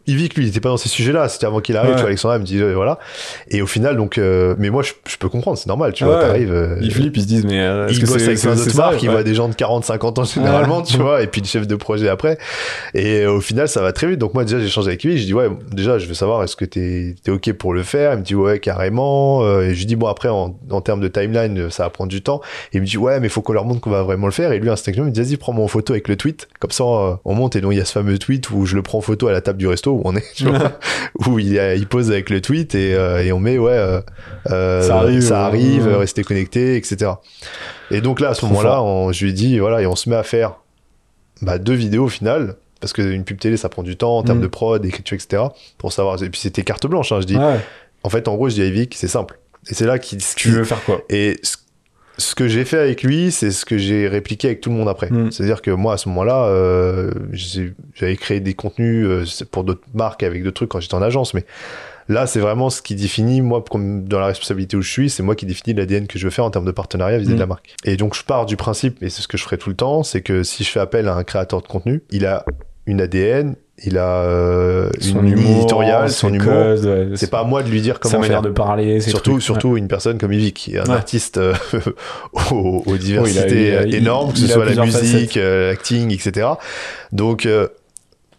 Yvick, 0.08 0.34
lui, 0.36 0.46
il 0.46 0.50
était 0.50 0.60
pas 0.60 0.70
dans 0.70 0.78
ces 0.78 0.90
sujets-là. 0.90 1.30
C'était 1.30 1.46
avant 1.46 1.60
qu'il 1.60 1.78
arrive. 1.78 1.92
Ouais. 1.92 1.96
Tu 1.96 2.02
vois, 2.02 2.08
Alexandra 2.10 2.40
me 2.40 2.44
dit 2.44 2.60
euh, 2.60 2.74
voilà. 2.74 2.98
Et 3.50 3.62
au 3.62 3.68
final, 3.68 3.96
donc, 3.96 4.18
euh, 4.18 4.56
mais 4.58 4.70
moi, 4.72 4.82
je, 4.82 4.94
je 5.08 5.18
peux 5.18 5.30
comprendre, 5.30 5.58
c'est 5.58 5.68
normal. 5.68 5.94
Tu 5.94 6.04
vois, 6.04 6.16
Ouais. 6.16 6.22
t'arrives. 6.22 6.52
euh, 6.54 6.78
Ils 6.82 6.92
flippent, 6.94 7.16
ils 7.18 7.22
se 7.24 7.28
disent, 7.28 7.46
mais 7.46 7.60
euh, 7.62 7.88
est-ce 7.88 7.98
il 8.00 8.02
que 8.02 8.08
bosse 8.08 8.18
c'est 8.18 8.26
avec 8.28 8.40
plein 8.42 8.56
d'autres 8.56 8.76
marques, 8.76 9.04
il 9.04 9.08
Ouais. 9.10 9.14
voit 9.14 9.24
des 9.24 9.36
gens 9.36 9.48
de 9.50 9.54
40-50 9.54 10.20
ans 10.20 10.24
généralement, 10.24 10.82
tu 10.82 10.98
vois, 10.98 11.22
et 11.22 11.28
puis 11.28 11.42
le 11.42 11.48
chef 11.48 11.68
de 11.68 11.76
projet 11.76 12.10
après. 12.10 12.38
Et 12.96 13.22
euh, 13.22 13.34
au 13.34 13.42
final, 13.42 13.68
ça 13.68 13.82
va 13.82 13.92
très 13.94 14.08
vite. 14.08 14.18
Donc 14.20 14.34
moi, 14.34 14.44
déjà, 14.46 14.60
j'ai 14.60 14.66
échangé 14.66 14.88
avec 14.88 15.04
lui. 15.04 15.18
Je 15.20 15.26
dis, 15.26 15.34
ouais, 15.34 15.50
déjà, 15.72 16.00
je 16.00 16.08
veux 16.08 16.14
savoir, 16.16 16.44
est-ce 16.44 16.56
que 16.56 16.66
t'es 16.66 17.16
es 17.28 17.30
OK 17.30 17.52
pour 17.54 17.74
le 17.74 17.84
faire? 17.84 18.14
Il 18.14 18.20
me 18.20 18.24
dit, 18.24 18.36
ouais, 18.36 18.60
carrément. 18.60 19.44
Euh, 19.44 19.62
Et 19.62 19.74
je 19.76 19.80
lui 19.80 19.86
dis, 19.86 19.96
bon, 19.96 20.08
après, 20.08 20.30
en, 20.30 20.58
en 20.72 20.82
termes 20.82 21.02
de 21.02 21.08
timeline, 21.08 21.70
ça 21.70 21.84
va 21.84 21.90
prendre 21.92 22.10
du 22.10 22.22
temps. 22.24 22.42
Et 22.74 22.78
il 22.78 22.82
me 22.82 22.86
dit, 22.88 22.98
ouais, 22.98 23.20
mais 23.20 23.28
il 23.28 23.30
faut 23.30 23.42
qu'on 23.42 23.54
leur 23.54 23.66
montre 23.66 23.82
qu'on 23.82 23.92
va 23.92 24.02
vraiment 24.04 24.26
le 24.26 24.32
faire. 24.34 24.52
Et 24.54 24.60
lui, 24.60 24.70
instinctivement, 24.70 25.08
il 25.08 25.12
me 25.12 25.14
dit, 25.14 25.22
vas-y, 25.22 25.38
prends-moi 25.38 25.64
en 25.64 25.68
photo 25.68 25.94
avec 25.94 26.08
le 26.08 26.16
tweet. 26.16 26.48
Comme 26.60 26.72
ça, 26.72 26.84
on 26.84 27.34
monte. 27.36 27.56
Et 27.56 27.62
donc, 27.62 27.74
il 27.74 27.78
y 27.78 27.82
a 27.82 27.86
ce 27.86 27.92
fameux 27.92 28.18
tweet 28.18 28.50
où 28.50 28.66
je 28.66 28.76
le 28.76 28.82
prends 28.82 28.98
en 28.98 29.02
photo 29.02 29.28
à 29.28 29.32
la 29.32 29.42
table 29.42 29.60
du 29.60 29.68
resto 29.68 29.99
où 30.00 30.10
on 30.10 30.16
est, 30.16 30.26
tu 30.36 30.46
vois, 30.46 30.80
où 31.28 31.40
il, 31.40 31.88
pose 31.88 32.12
avec 32.12 32.30
le 32.30 32.42
tweet 32.42 32.76
et, 32.76 32.94
euh, 32.96 33.24
et 33.24 33.32
on 33.32 33.40
met, 33.40 33.58
ouais, 33.58 33.72
euh, 33.72 34.02
euh, 34.50 34.82
Ça 34.82 34.98
arrive, 35.00 35.22
ça 35.22 35.46
arrive, 35.46 35.86
Ouais. 35.88 35.96
restez 35.96 36.24
connectés, 36.24 36.76
etc. 36.76 37.12
Et 37.92 38.02
donc 38.02 38.20
là, 38.20 38.30
à 38.30 38.34
ce 38.34 38.46
moment-là, 38.46 38.82
je 39.12 39.24
lui 39.24 39.32
ai 39.32 39.34
dit, 39.34 39.60
voilà, 39.60 39.82
et 39.82 39.86
on 39.88 39.96
se 39.96 40.10
met 40.10 40.16
à 40.16 40.24
faire 40.24 40.56
bah, 41.42 41.58
deux 41.58 41.74
vidéos 41.74 42.06
au 42.06 42.10
final, 42.10 42.56
parce 42.82 42.94
qu'une 42.94 43.24
pub 43.24 43.40
télé, 43.40 43.58
ça 43.58 43.70
prend 43.70 43.84
du 43.84 43.98
temps 43.98 44.18
en 44.18 44.24
termes 44.24 44.40
Mm. 44.40 44.44
de 44.44 44.48
prod, 44.48 44.82
d'écriture, 44.82 45.16
etc. 45.16 45.44
Pour 45.78 45.92
savoir. 45.94 46.22
Et 46.24 46.30
puis 46.30 46.40
c'était 46.40 46.64
carte 46.64 46.88
blanche, 46.88 47.12
hein, 47.12 47.20
je 47.22 47.26
dis. 47.26 47.36
Ouais. 47.38 47.60
En 48.04 48.10
fait, 48.10 48.28
en 48.28 48.36
gros, 48.36 48.48
je 48.50 48.56
dis 48.62 48.62
à 48.82 48.86
c'est 48.96 49.08
simple. 49.08 49.40
Et 49.70 49.74
c'est 49.74 49.86
là 49.86 50.00
qu'il. 50.00 50.20
Tu 50.36 50.50
veux 50.50 50.64
faire 50.64 50.82
quoi? 50.86 51.02
Et 51.10 51.38
ce, 51.44 51.58
ce 52.20 52.36
que 52.36 52.48
j'ai 52.48 52.66
fait 52.66 52.78
avec 52.78 53.04
lui, 53.04 53.32
c'est 53.32 53.52
ce 53.52 53.66
que 53.66 53.78
j'ai 53.78 54.08
répliqué 54.08 54.48
avec 54.48 54.62
tout 54.62 54.70
le 54.70 54.76
monde 54.76 54.90
après. 54.90 55.10
Mm. 55.10 55.32
C'est-à-dire 55.32 55.62
que 55.62 55.72
moi, 55.72 55.94
à 55.94 55.98
ce 55.98 56.10
moment-là, 56.10 56.46
euh, 56.46 57.12
j'avais 57.32 58.16
créé 58.18 58.40
des 58.40 58.54
contenus 58.54 59.06
euh, 59.08 59.46
pour 59.50 59.64
d'autres 59.64 59.88
marques 59.94 60.24
avec 60.24 60.44
d'autres 60.44 60.56
trucs 60.56 60.70
quand 60.70 60.80
j'étais 60.80 60.96
en 60.96 61.02
agence, 61.02 61.34
mais 61.34 61.46
là, 62.08 62.28
c'est 62.28 62.40
vraiment 62.40 62.70
ce 62.70 62.82
qui 62.82 62.96
définit, 62.96 63.42
moi, 63.42 63.64
comme 63.68 64.04
dans 64.06 64.20
la 64.20 64.28
responsabilité 64.28 64.78
où 64.78 64.82
je 64.82 64.92
suis, 64.92 65.10
c'est 65.10 65.24
moi 65.24 65.36
qui 65.36 65.46
définis 65.46 65.74
l'ADN 65.74 66.08
que 66.08 66.20
je 66.20 66.26
veux 66.26 66.32
faire 66.32 66.46
en 66.46 66.52
termes 66.52 66.66
de 66.66 66.72
partenariat 66.72 67.18
vis-à-vis 67.18 67.34
Mm. 67.34 67.38
de 67.38 67.40
la 67.40 67.48
marque. 67.48 67.76
Et 67.86 67.98
donc, 67.98 68.16
je 68.16 68.24
pars 68.24 68.46
du 68.46 68.58
principe, 68.58 69.02
et 69.02 69.10
c'est 69.10 69.22
ce 69.22 69.28
que 69.28 69.38
je 69.38 69.44
ferai 69.44 69.58
tout 69.58 69.70
le 69.70 69.76
temps, 69.76 70.04
c'est 70.04 70.22
que 70.22 70.44
si 70.44 70.64
je 70.64 70.70
fais 70.70 70.80
appel 70.80 71.08
à 71.08 71.16
un 71.16 71.24
créateur 71.24 71.62
de 71.62 71.68
contenu, 71.68 72.04
il 72.12 72.26
a 72.26 72.46
une 72.86 73.02
ADN, 73.02 73.56
il 73.86 73.98
a 73.98 74.22
euh, 74.24 74.90
Son 75.00 75.22
une 75.24 75.30
humour, 75.38 75.58
éditoriale, 75.58 76.10
son 76.12 76.34
humour. 76.34 76.76
C'est 77.16 77.30
pas 77.30 77.40
à 77.40 77.44
moi 77.44 77.64
de 77.64 77.70
lui 77.70 77.82
dire 77.82 77.96
sa 77.96 78.00
comment 78.02 78.20
manière 78.22 78.42
faire. 78.42 78.50
de 78.50 78.50
parler, 78.50 79.00
Surtout, 79.02 79.32
trucs. 79.32 79.44
surtout 79.44 79.78
une 79.78 79.88
personne 79.88 80.18
comme 80.18 80.34
Yvick, 80.34 80.56
qui 80.56 80.76
est 80.76 80.80
un 80.80 80.84
Ouais. 80.86 80.92
artiste 80.96 81.38
euh, 81.38 81.54
aux, 82.52 82.84
aux 82.86 82.98
diversités 82.98 83.44
Oh, 83.50 83.54
il 83.54 83.76
a- 83.78 83.86
il 83.86 83.96
a- 83.96 83.98
énormes, 83.98 84.34
que 84.34 84.40
ce 84.40 84.48
soit 84.48 84.66
la 84.66 84.86
musique, 84.86 85.38
euh, 85.38 85.70
l'acting, 85.70 86.12
etc. 86.14 86.48
Donc, 87.12 87.46
euh, 87.46 87.68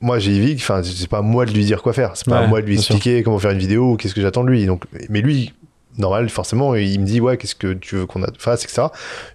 moi, 0.00 0.18
j'ai 0.18 0.32
Yvick, 0.32 0.58
enfin, 0.60 0.82
c'est 0.82 1.08
pas 1.08 1.18
à 1.18 1.22
moi 1.22 1.44
de 1.44 1.52
lui 1.52 1.64
dire 1.64 1.82
quoi 1.82 1.92
faire. 1.92 2.12
C'est 2.14 2.26
pas 2.26 2.38
à 2.38 2.46
moi 2.46 2.60
de 2.62 2.66
lui 2.66 2.78
sûr. 2.78 2.94
expliquer 2.94 3.22
comment 3.22 3.38
faire 3.38 3.50
une 3.50 3.58
vidéo 3.58 3.92
ou 3.92 3.96
qu'est-ce 3.96 4.14
que 4.14 4.22
j'attends 4.22 4.44
de 4.44 4.50
lui. 4.50 4.64
Donc, 4.66 4.84
mais 5.10 5.20
lui, 5.20 5.52
normal, 5.98 6.28
forcément, 6.30 6.74
il 6.74 7.00
me 7.00 7.04
dit, 7.04 7.20
ouais, 7.20 7.36
qu'est-ce 7.36 7.54
que 7.54 7.74
tu 7.74 7.96
veux 7.96 8.06
qu'on 8.06 8.22
fasse, 8.38 8.64
etc. 8.64 8.82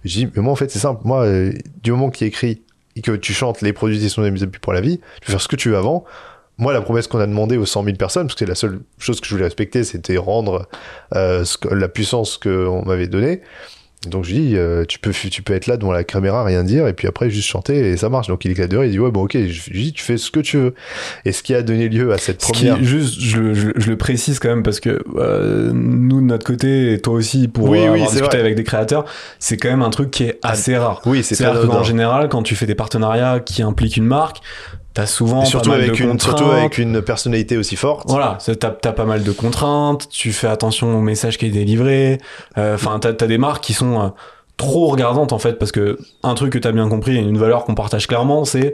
Je 0.04 0.18
dis, 0.18 0.28
mais 0.34 0.42
moi, 0.42 0.52
en 0.52 0.56
fait, 0.56 0.70
c'est 0.70 0.80
simple. 0.80 1.02
Moi, 1.04 1.26
du 1.82 1.90
moment 1.92 2.10
qu'il 2.10 2.26
écrit 2.26 2.62
et 2.96 3.02
que 3.02 3.12
tu 3.12 3.32
chantes 3.32 3.60
les 3.60 3.72
produits 3.72 4.04
et 4.04 4.08
son 4.08 4.22
amis 4.24 4.44
pour 4.60 4.72
la 4.72 4.80
vie, 4.80 4.98
tu 5.20 5.26
peux 5.26 5.32
faire 5.32 5.40
ce 5.40 5.48
que 5.48 5.56
tu 5.56 5.70
veux 5.70 5.76
avant. 5.76 6.04
Moi, 6.58 6.72
la 6.72 6.80
promesse 6.80 7.06
qu'on 7.06 7.18
a 7.20 7.26
demandé 7.26 7.58
aux 7.58 7.66
100 7.66 7.84
000 7.84 7.96
personnes, 7.96 8.26
parce 8.28 8.34
que 8.34 8.38
c'est 8.40 8.48
la 8.48 8.54
seule 8.54 8.80
chose 8.98 9.20
que 9.20 9.26
je 9.26 9.32
voulais 9.34 9.44
respecter, 9.44 9.84
c'était 9.84 10.16
rendre 10.16 10.66
euh, 11.14 11.44
que- 11.60 11.68
la 11.74 11.88
puissance 11.88 12.38
qu'on 12.38 12.82
m'avait 12.86 13.08
donnée. 13.08 13.42
Donc 14.08 14.24
je 14.24 14.34
lui 14.34 14.40
dis, 14.40 14.56
euh, 14.56 14.84
tu, 14.86 15.00
peux, 15.00 15.10
tu 15.10 15.42
peux 15.42 15.52
être 15.54 15.66
là 15.66 15.76
devant 15.76 15.90
la 15.90 16.04
caméra, 16.04 16.44
rien 16.44 16.62
dire, 16.62 16.86
et 16.86 16.92
puis 16.92 17.08
après 17.08 17.28
juste 17.28 17.48
chanter, 17.48 17.76
et 17.90 17.96
ça 17.96 18.08
marche. 18.08 18.28
Donc 18.28 18.44
il 18.44 18.52
éclate 18.52 18.70
dehors, 18.70 18.84
il 18.84 18.90
dit, 18.92 19.00
ouais, 19.00 19.10
bon, 19.10 19.24
ok, 19.24 19.32
je 19.36 19.70
dis, 19.72 19.92
tu 19.92 20.04
fais 20.04 20.16
ce 20.16 20.30
que 20.30 20.38
tu 20.38 20.58
veux. 20.58 20.74
Et 21.24 21.32
ce 21.32 21.42
qui 21.42 21.54
a 21.54 21.62
donné 21.62 21.88
lieu 21.88 22.12
à 22.12 22.18
cette 22.18 22.40
Ce 22.42 22.52
qui, 22.52 22.66
première. 22.66 22.84
juste, 22.84 23.18
je, 23.20 23.40
le- 23.40 23.54
je- 23.54 23.70
je 23.74 23.90
le 23.90 23.96
précise 23.96 24.38
quand 24.38 24.48
même 24.48 24.62
parce 24.62 24.78
que 24.78 25.02
euh, 25.16 25.72
nous 25.74 26.20
de 26.20 26.26
notre 26.26 26.46
côté 26.46 26.92
et 26.92 27.00
toi 27.00 27.14
aussi 27.14 27.48
pour 27.48 27.68
Oui, 27.68 27.78
euh, 27.78 27.80
oui, 27.80 27.86
avoir 27.94 28.08
c'est 28.10 28.14
discuté 28.16 28.36
vrai. 28.36 28.40
avec 28.46 28.54
des 28.54 28.64
créateurs, 28.64 29.06
c'est 29.40 29.56
quand 29.56 29.70
même 29.70 29.82
un 29.82 29.90
truc 29.90 30.12
qui 30.12 30.22
est 30.24 30.38
assez 30.42 30.76
rare. 30.76 31.02
Oui, 31.06 31.24
c'est 31.24 31.34
très 31.34 31.46
qu'en 31.46 31.52
anodin. 31.62 31.82
général, 31.82 32.28
quand 32.28 32.42
tu 32.44 32.54
fais 32.54 32.66
des 32.66 32.76
partenariats 32.76 33.40
qui 33.40 33.62
impliquent 33.62 33.96
une 33.96 34.04
marque, 34.06 34.36
t'as 34.96 35.04
souvent 35.06 35.42
Et 35.42 35.46
surtout 35.46 35.68
pas 35.70 35.76
mal 35.76 35.84
avec, 35.84 35.98
de 35.98 36.02
une, 36.04 36.10
contraintes. 36.12 36.38
surtout 36.38 36.50
avec 36.50 36.78
une 36.78 37.02
personnalité 37.02 37.58
aussi 37.58 37.76
forte. 37.76 38.08
Voilà, 38.08 38.38
t'as 38.58 38.92
pas 38.92 39.04
mal 39.04 39.22
de 39.22 39.30
contraintes, 39.30 40.08
tu 40.08 40.32
fais 40.32 40.46
attention 40.46 40.96
au 40.98 41.02
message 41.02 41.36
qui 41.36 41.46
est 41.46 41.50
délivré. 41.50 42.18
euh, 42.56 42.74
Enfin, 42.76 42.98
t'as 42.98 43.10
as 43.10 43.28
des 43.28 43.36
marques 43.38 43.62
qui 43.62 43.74
sont 43.74 44.00
euh, 44.00 44.08
trop 44.56 44.86
regardantes 44.88 45.34
en 45.34 45.38
fait, 45.38 45.58
parce 45.58 45.70
que 45.70 45.98
un 46.22 46.34
truc 46.34 46.52
que 46.54 46.58
t'as 46.58 46.72
bien 46.72 46.88
compris 46.88 47.16
et 47.16 47.20
une 47.20 47.36
valeur 47.36 47.64
qu'on 47.64 47.74
partage 47.74 48.06
clairement, 48.06 48.46
c'est 48.46 48.72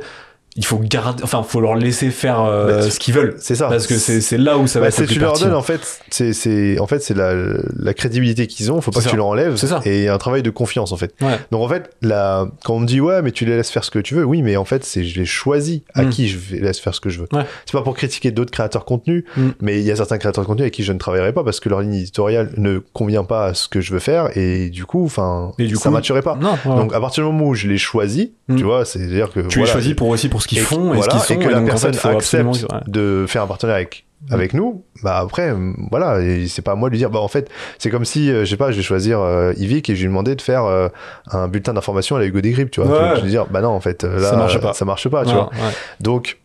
il 0.54 0.64
faut 0.66 0.78
garder, 0.78 1.22
enfin, 1.24 1.42
faut 1.42 1.60
leur 1.60 1.74
laisser 1.76 2.10
faire 2.10 2.42
euh, 2.42 2.80
Bah, 2.82 2.90
ce 2.90 2.98
qu'ils 3.00 3.14
veulent, 3.14 3.34
C'est 3.38 3.54
ça. 3.54 3.68
parce 3.68 3.86
que 3.86 3.96
c'est 3.96 4.36
là 4.36 4.58
où 4.58 4.66
ça 4.66 4.80
va 4.80 4.86
Bah, 4.86 4.88
être 4.90 4.98
le 5.00 5.06
plus 5.06 5.14
tu 5.14 5.20
leur 5.20 5.38
donnes 5.38 5.54
en 5.54 5.62
fait, 5.62 5.80
c'est 6.10 6.32
c'est 6.34 6.78
en 6.78 6.86
fait 6.86 7.02
c'est 7.02 7.14
la, 7.14 7.32
la 7.78 7.94
crédibilité 7.94 8.46
qu'ils 8.46 8.70
ont. 8.70 8.80
Faut 8.82 8.90
pas 8.90 8.98
que 8.98 9.04
ça. 9.04 9.10
tu 9.10 9.16
leur 9.16 9.26
enlèves. 9.26 9.56
Ça. 9.56 9.80
Et 9.86 10.08
un 10.08 10.18
travail 10.18 10.42
de 10.42 10.50
confiance 10.50 10.92
en 10.92 10.96
fait. 10.96 11.14
Ouais. 11.22 11.38
Donc 11.52 11.62
en 11.62 11.68
fait, 11.68 11.90
la, 12.02 12.48
quand 12.64 12.74
on 12.74 12.80
me 12.80 12.86
dit 12.86 13.00
ouais, 13.00 13.22
mais 13.22 13.30
tu 13.32 13.44
les 13.46 13.56
laisses 13.56 13.70
faire 13.70 13.84
ce 13.84 13.90
que 13.90 13.98
tu 13.98 14.14
veux, 14.14 14.24
oui, 14.24 14.42
mais 14.42 14.56
en 14.56 14.64
fait, 14.66 14.84
c'est 14.84 15.04
je 15.04 15.18
les 15.18 15.26
choisis 15.26 15.80
à 15.94 16.02
Mm. 16.02 16.10
qui 16.10 16.28
je 16.28 16.36
vais- 16.38 16.58
laisse 16.60 16.78
faire 16.80 16.94
ce 16.94 17.00
que 17.00 17.08
je 17.08 17.20
veux. 17.20 17.28
Ouais. 17.32 17.44
C'est 17.64 17.72
pas 17.72 17.82
pour 17.82 17.94
critiquer 17.96 18.30
d'autres 18.30 18.50
créateurs 18.52 18.82
de 18.82 18.86
contenu, 18.86 19.24
Mm. 19.36 19.48
mais 19.62 19.78
il 19.80 19.84
y 19.86 19.90
a 19.90 19.96
certains 19.96 20.18
créateurs 20.18 20.44
de 20.44 20.48
contenu 20.48 20.62
avec 20.62 20.74
qui 20.74 20.82
je 20.82 20.92
ne 20.92 20.98
travaillerai 20.98 21.32
pas 21.32 21.44
parce 21.44 21.60
que 21.60 21.68
leur 21.70 21.80
ligne 21.80 21.94
éditoriale 21.94 22.50
ne 22.58 22.78
convient 22.92 23.24
pas 23.24 23.46
à 23.46 23.54
ce 23.54 23.68
que 23.68 23.80
je 23.80 23.92
veux 23.92 24.00
faire 24.00 24.36
et 24.36 24.68
du 24.68 24.84
coup, 24.84 25.04
enfin, 25.04 25.52
ça 25.58 25.64
coup- 25.88 25.90
matcherait 25.90 26.20
pas. 26.22 26.36
Non, 26.40 26.58
ouais. 26.66 26.76
Donc 26.76 26.92
à 26.94 27.00
partir 27.00 27.24
du 27.24 27.32
moment 27.32 27.46
où 27.48 27.54
je 27.54 27.68
les 27.68 27.78
choisis, 27.78 28.28
Mm. 28.48 28.56
tu 28.56 28.64
vois, 28.64 28.84
c'est 28.84 29.02
à 29.02 29.06
dire 29.06 29.30
que 29.32 29.40
tu 29.40 29.58
voilà, 29.58 29.64
les 29.66 29.72
choisis 29.72 29.94
pour 29.94 30.08
aussi 30.08 30.28
pour 30.28 30.41
ce 30.42 30.48
qu'ils 30.48 30.60
font 30.60 30.92
et 30.92 30.96
voilà, 30.98 31.02
ce 31.02 31.08
qu'ils 31.26 31.36
sont, 31.36 31.40
et 31.40 31.44
que 31.44 31.50
la 31.50 31.60
donc, 31.60 31.70
en 31.72 31.76
fait, 31.76 31.90
personne 31.90 31.90
accepte 32.16 32.16
absolument- 32.16 32.80
de 32.86 33.24
faire 33.28 33.42
un 33.42 33.46
partenariat 33.46 33.78
avec 33.78 34.04
avec 34.30 34.54
nous, 34.54 34.84
bah 35.02 35.18
après, 35.18 35.50
euh, 35.50 35.72
voilà, 35.90 36.18
c'est 36.46 36.62
pas 36.62 36.72
à 36.72 36.74
moi 36.76 36.88
de 36.88 36.92
lui 36.92 36.98
dire, 36.98 37.10
bah 37.10 37.18
en 37.18 37.26
fait, 37.26 37.50
c'est 37.78 37.90
comme 37.90 38.04
si, 38.04 38.30
euh, 38.30 38.44
je 38.44 38.50
sais 38.50 38.56
pas, 38.56 38.70
je 38.70 38.76
vais 38.76 38.82
choisir 38.84 39.20
euh, 39.20 39.52
Yvick 39.56 39.90
et 39.90 39.96
je 39.96 40.02
lui 40.02 40.08
demandais 40.08 40.36
de 40.36 40.40
faire 40.42 40.64
euh, 40.64 40.88
un 41.32 41.48
bulletin 41.48 41.72
d'information 41.74 42.14
à 42.14 42.20
la 42.20 42.26
Hugo 42.26 42.40
Décrypte, 42.40 42.72
tu 42.72 42.80
vois. 42.80 42.90
Ouais. 42.90 43.08
Je 43.10 43.14
vais 43.16 43.22
lui 43.22 43.30
dire, 43.30 43.46
bah 43.50 43.60
non, 43.62 43.70
en 43.70 43.80
fait, 43.80 44.04
euh, 44.04 44.20
là, 44.20 44.30
Ça 44.30 44.36
marche 44.36 44.58
pas. 44.60 44.74
Ça 44.74 44.84
marche 44.84 45.08
pas, 45.08 45.24
tu 45.24 45.32
vois. 45.32 45.46
ouais. 45.50 45.72
Donc, 45.98 46.38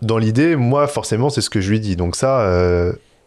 dans 0.00 0.16
l'idée, 0.18 0.54
moi, 0.54 0.86
forcément, 0.86 1.28
c'est 1.28 1.40
ce 1.40 1.50
que 1.50 1.60
je 1.60 1.70
lui 1.70 1.80
dis. 1.80 1.96
Donc 1.96 2.14
ça, 2.14 2.38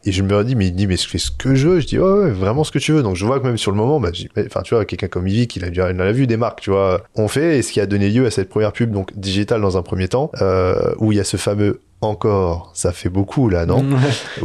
et 0.07 0.11
je 0.11 0.23
me 0.23 0.43
dis, 0.43 0.55
mais 0.55 0.67
il 0.67 0.73
dit, 0.75 0.87
mais 0.87 0.97
je 0.97 1.07
fais 1.07 1.17
ce 1.17 1.31
que 1.31 1.53
je 1.55 1.67
veux. 1.67 1.79
Je 1.79 1.87
dis, 1.87 1.99
ouais, 1.99 2.29
vraiment 2.31 2.63
ce 2.63 2.71
que 2.71 2.79
tu 2.79 2.91
veux. 2.93 3.03
Donc 3.03 3.15
je 3.15 3.25
vois 3.25 3.39
que 3.39 3.45
même 3.45 3.57
sur 3.57 3.71
le 3.71 3.77
moment, 3.77 3.99
bah, 3.99 4.09
enfin, 4.45 4.61
tu 4.61 4.73
vois, 4.75 4.85
quelqu'un 4.85 5.07
comme 5.07 5.27
Yvick, 5.27 5.55
il 5.55 5.65
a, 5.65 5.69
déjà- 5.69 5.91
il 5.91 5.99
a 5.99 6.11
vu 6.11 6.27
des 6.27 6.37
marques, 6.37 6.61
tu 6.61 6.69
vois. 6.69 7.01
On 7.15 7.27
fait, 7.27 7.57
et 7.59 7.61
ce 7.61 7.71
qui 7.71 7.79
a 7.81 7.85
donné 7.85 8.09
lieu 8.09 8.25
à 8.25 8.31
cette 8.31 8.49
première 8.49 8.71
pub, 8.73 8.91
donc 8.91 9.17
digitale 9.17 9.61
dans 9.61 9.77
un 9.77 9.81
premier 9.81 10.07
temps, 10.07 10.31
euh, 10.41 10.93
où 10.99 11.11
il 11.11 11.17
y 11.17 11.21
a 11.21 11.23
ce 11.23 11.37
fameux 11.37 11.81
encore, 12.01 12.69
ça 12.75 12.91
fait 12.91 13.09
beaucoup 13.09 13.49
là, 13.49 13.65
non 13.65 13.83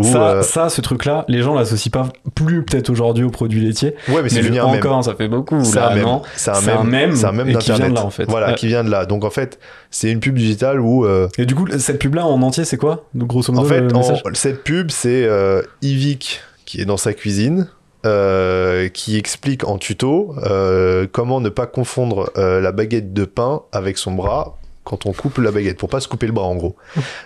ça, 0.02 0.28
euh, 0.30 0.42
ça, 0.42 0.68
ce 0.70 0.80
truc-là, 0.80 1.24
les 1.28 1.42
gens 1.42 1.54
l'associent 1.54 1.90
pas 1.92 2.08
plus 2.34 2.64
peut-être 2.64 2.88
aujourd'hui 2.88 3.24
aux 3.24 3.30
produits 3.30 3.60
laitiers. 3.60 3.94
Ouais, 4.08 4.22
mais 4.22 4.30
c'est 4.30 4.38
devenu 4.40 4.56
le 4.56 4.62
un 4.62 4.66
encore, 4.68 5.04
ça 5.04 5.14
fait 5.14 5.28
beaucoup. 5.28 5.62
C'est 5.62 5.76
là, 5.76 5.90
un 5.90 5.96
non 5.96 6.22
C'est 6.34 6.50
un 6.50 6.82
mème 6.84 7.14
C'est 7.14 7.26
un 7.26 7.32
mème 7.32 7.50
et 7.50 7.54
qui 7.56 7.70
vient 7.72 7.88
de 7.90 7.94
là, 7.94 8.04
en 8.06 8.10
fait. 8.10 8.24
Voilà, 8.28 8.48
Ouais. 8.48 8.54
qui 8.54 8.68
vient 8.68 8.82
de 8.84 8.90
là. 8.90 9.04
Donc 9.04 9.24
en 9.24 9.30
fait, 9.30 9.58
c'est 9.90 10.10
une 10.10 10.20
pub 10.20 10.36
digitale 10.38 10.80
où 10.80 11.04
euh, 11.04 11.28
Et 11.36 11.44
du 11.44 11.54
coup, 11.54 11.66
cette 11.78 11.98
pub-là 11.98 12.26
en 12.26 12.40
entier, 12.40 12.64
c'est 12.64 12.78
quoi 12.78 13.04
Donc, 13.14 13.28
Grosso 13.28 13.52
En 13.52 13.56
modo, 13.56 13.68
fait, 13.68 13.80
le 13.82 13.94
en- 13.94 13.98
message? 13.98 14.22
cette 14.32 14.64
pub, 14.64 14.90
c'est 14.90 15.24
euh, 15.24 15.60
Yvick 15.82 16.40
qui 16.64 16.80
est 16.80 16.86
dans 16.86 16.96
sa 16.96 17.12
cuisine, 17.12 17.68
euh, 18.06 18.88
qui 18.88 19.16
explique 19.18 19.64
en 19.68 19.76
tuto 19.76 20.34
euh, 20.50 21.06
comment 21.12 21.40
ne 21.40 21.50
pas 21.50 21.66
confondre 21.66 22.30
euh, 22.38 22.60
la 22.62 22.72
baguette 22.72 23.12
de 23.12 23.24
pain 23.26 23.60
avec 23.72 23.98
son 23.98 24.12
bras 24.12 24.56
quand 24.84 25.06
on 25.06 25.12
coupe 25.12 25.38
la 25.38 25.50
baguette, 25.52 25.78
pour 25.78 25.88
pas 25.88 26.00
se 26.00 26.08
couper 26.08 26.26
le 26.26 26.32
bras 26.32 26.46
en 26.46 26.56
gros. 26.56 26.74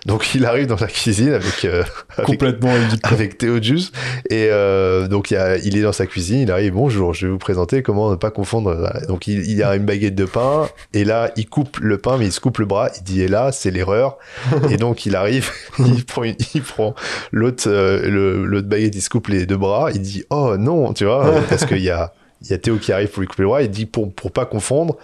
Donc 0.05 0.35
il 0.35 0.45
arrive 0.45 0.67
dans 0.67 0.77
sa 0.77 0.89
cuisine 0.89 1.33
avec, 1.33 1.65
euh, 1.65 1.83
avec 2.11 2.27
complètement 2.27 2.73
avec 3.03 3.39
Théo 3.39 3.63
Juice. 3.63 3.93
Et 4.29 4.49
euh, 4.51 5.09
donc, 5.09 5.31
il, 5.31 5.35
y 5.35 5.37
a- 5.39 5.57
il 5.57 5.77
est 5.77 5.83
dans 5.83 5.93
sa 5.93 6.07
cuisine, 6.07 6.41
il 6.41 6.51
arrive, 6.51 6.75
bonjour, 6.75 7.15
je 7.15 7.27
vais 7.27 7.33
vous 7.33 7.39
présenter 7.39 7.83
comment 7.83 8.11
ne 8.11 8.17
pas 8.17 8.31
confondre. 8.31 8.91
Donc, 9.09 9.27
il, 9.27 9.63
a 9.63 9.75
une 9.75 9.85
baguette 9.87 10.15
de 10.15 10.25
pain, 10.27 10.69
et 10.93 11.05
là, 11.05 11.31
il 11.37 11.49
coupe 11.49 11.79
le 11.81 11.97
pain, 11.99 12.19
mais 12.19 12.27
il 12.27 12.33
se 12.33 12.41
coupe 12.41 12.59
le 12.59 12.67
bras, 12.67 12.91
il 12.97 13.03
dit, 13.03 13.23
et 13.23 13.29
là, 13.29 13.53
c'est 13.53 13.71
l'erreur. 13.71 14.19
et 14.71 14.77
donc, 14.77 15.07
il 15.07 15.17
arrive, 15.17 15.51
il 15.79 16.05
prend, 16.05 16.25
une- 16.25 16.37
il 16.55 16.63
prend 16.63 16.95
l'autre, 17.33 17.65
euh, 17.69 18.45
l'autre 18.45 18.69
baguette, 18.69 18.95
il 18.95 19.01
se 19.03 19.09
coupe 19.09 19.29
les 19.29 19.47
deux 19.47 19.57
bras, 19.57 19.91
il 19.95 20.03
dit, 20.03 20.25
oh 20.31 20.57
non, 20.59 20.93
tu 20.93 21.05
vois, 21.07 21.41
parce 21.49 21.65
qu'il 21.65 21.79
y 21.83 21.91
a, 21.91 22.13
il 22.43 22.51
y 22.51 22.53
a 22.53 22.59
Théo 22.59 22.77
qui 22.77 22.93
arrive 22.93 23.09
pour 23.09 23.21
lui 23.23 23.29
couper 23.29 23.43
le 23.45 23.49
bras, 23.49 23.63
il 23.63 23.71
dit, 23.71 23.87
pour, 23.87 24.13
pour 24.13 24.31
pas 24.31 24.45
confondre, 24.45 24.97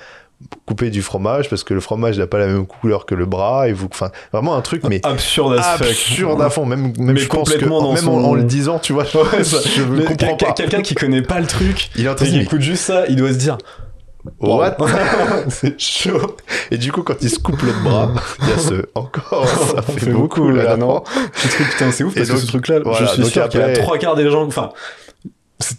couper 0.66 0.90
du 0.90 1.02
fromage, 1.02 1.48
parce 1.50 1.64
que 1.64 1.74
le 1.74 1.80
fromage 1.80 2.18
n'a 2.18 2.26
pas 2.26 2.38
la 2.38 2.46
même 2.46 2.66
couleur 2.66 3.06
que 3.06 3.14
le 3.14 3.26
bras, 3.26 3.68
et 3.68 3.72
vous, 3.72 3.88
enfin, 3.92 4.10
vraiment 4.32 4.54
un 4.56 4.60
truc, 4.60 4.82
mais 4.88 5.00
Absurde 5.04 5.56
as 5.58 5.76
fuck. 5.78 5.86
absurde 5.88 6.42
à 6.42 6.50
fond. 6.50 6.64
Même 6.66 6.92
même 6.98 7.12
Mais 7.14 7.16
je 7.20 7.28
pense 7.28 7.48
que 7.48 7.54
complètement 7.54 7.82
dans 7.82 7.92
même 7.94 8.04
son- 8.04 8.12
en, 8.12 8.24
en 8.24 8.34
le 8.34 8.44
disant 8.44 8.78
tu 8.78 8.92
vois 8.92 9.04
Ouais, 9.32 9.44
ça- 9.44 9.58
je 9.64 9.82
Mais 9.82 10.04
comprends 10.04 10.36
pas. 10.36 10.52
Quelqu'un 10.52 10.82
qui 10.82 10.94
connaît 10.94 11.22
pas 11.22 11.40
le 11.40 11.46
truc, 11.46 11.90
il 11.96 12.06
est 12.06 12.08
en 12.08 12.12
et 12.12 12.16
train 12.16 12.24
de 12.24 12.30
qui 12.30 12.36
dire 12.36 12.42
écoute 12.42 12.60
juste 12.60 12.84
ça, 12.84 13.04
il 13.08 13.16
doit 13.16 13.30
se 13.32 13.38
dire 13.38 13.58
what? 14.40 14.76
C'est 15.48 15.80
chaud. 15.80 16.36
et 16.70 16.78
du 16.78 16.92
coup 16.92 17.02
quand 17.02 17.16
il 17.22 17.28
se 17.30 17.38
coupe 17.40 17.60
l'autre 17.62 17.82
bras 17.82 18.08
il 18.42 18.48
y 18.48 18.52
a 18.52 18.58
ce 18.58 18.84
encore 18.94 19.46
ça 19.48 19.82
fait 19.82 20.10
beaucoup 20.10 20.48
là 20.50 20.76
non 20.76 21.02
Ce 21.34 21.48
truc, 21.48 21.68
putain, 21.70 21.90
c'est 21.90 22.04
ouf 22.04 22.14
parce 22.14 22.28
donc, 22.28 22.36
que 22.36 22.42
ce 22.42 22.46
truc-là, 22.46 22.78
voilà, 22.84 23.00
je 23.06 23.12
suis 23.14 23.24
sûr 23.26 23.48
qu'il 23.48 23.58
y 23.60 23.64
a 23.64 23.72
trois 23.72 23.98
quarts 23.98 24.14
des 24.14 24.30
gens, 24.30 24.44
enfin, 24.46 24.70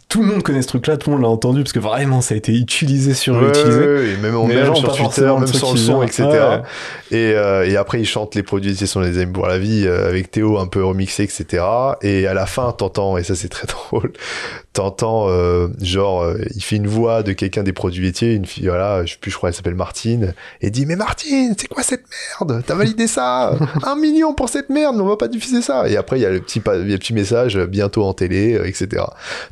tout 0.10 0.22
le 0.22 0.28
monde 0.28 0.44
connaît 0.44 0.62
ce 0.62 0.68
truc-là, 0.68 0.98
tout 0.98 1.10
le 1.10 1.16
monde 1.16 1.24
l'a 1.24 1.30
entendu 1.30 1.62
parce 1.64 1.74
que 1.74 1.80
vraiment 1.80 2.22
ça 2.22 2.34
a 2.34 2.38
été 2.38 2.54
utilisé, 2.54 3.14
sur 3.14 3.36
Ouais, 3.36 3.50
utilisé. 3.50 3.80
ouais, 3.80 3.86
ouais, 3.86 4.10
et 4.10 4.18
même, 4.18 4.36
les 4.48 4.56
même 4.56 4.76
sur 4.76 4.96
Twitter, 4.96 5.22
même 5.22 5.48
sur 5.48 5.72
le 5.72 5.78
son, 5.78 6.04
etc. 6.04 6.24
Ouais. 6.24 6.62
Et, 7.12 7.34
euh, 7.36 7.68
et 7.70 7.76
après, 7.78 8.00
il 8.00 8.06
chante 8.06 8.36
les 8.36 8.44
produits 8.44 8.72
laitiers 8.72 8.88
sont 8.88 9.00
les 9.02 9.18
amis 9.20 9.34
pour 9.34 9.48
la 9.48 9.58
vie 9.60 9.86
euh, 9.86 10.08
avec 10.08 10.32
Théo 10.32 10.58
un 10.58 10.68
peu 10.68 10.84
remixé, 10.84 11.24
etc. 11.24 11.64
Et 12.02 12.28
à 12.28 12.34
la 12.34 12.46
fin, 12.46 12.72
t'entends, 12.72 13.18
et 13.18 13.24
ça 13.24 13.36
c'est 13.36 13.50
très 13.50 13.68
drôle, 13.92 14.12
t'entends 14.74 15.30
euh, 15.30 15.68
genre, 15.82 16.24
euh, 16.24 16.38
il 16.56 16.64
fait 16.64 16.76
une 16.78 16.88
voix 16.88 17.24
de 17.24 17.32
quelqu'un 17.32 17.64
des 17.64 17.74
produits 17.74 18.04
laitiers, 18.04 18.34
une 18.34 18.46
fille, 18.46 18.68
voilà, 18.68 19.06
je 19.06 19.14
sais 19.14 19.20
plus, 19.22 19.32
je 19.32 19.38
crois, 19.38 19.50
elle 19.50 19.56
s'appelle 19.56 19.76
Martine, 19.76 20.34
et 20.62 20.72
dit 20.72 20.86
mais 20.86 20.96
Martine, 20.96 21.54
c'est 21.58 21.68
quoi 21.68 21.84
cette 21.84 22.04
merde? 22.40 22.64
T'as 22.66 22.76
validé 22.76 23.08
ça? 23.08 23.56
Un 23.84 23.96
million 23.96 24.34
pour 24.34 24.50
cette 24.50 24.70
merde, 24.70 24.96
mais 24.96 25.02
on 25.04 25.08
va 25.08 25.18
pas 25.18 25.28
diffuser 25.28 25.62
ça. 25.62 25.88
Et 25.88 25.96
après, 25.96 26.18
il 26.20 26.24
y 26.24 26.26
a 26.26 26.32
le 26.32 26.42
petit, 26.42 26.60
pa- 26.60 26.76
il 26.76 26.88
y 26.88 26.90
a 26.90 26.94
le 26.94 26.98
petit 26.98 27.14
message, 27.14 27.58
bientôt 27.58 28.04
en 28.04 28.14
télé, 28.14 28.56
euh, 28.56 28.68
etc. 28.68 29.04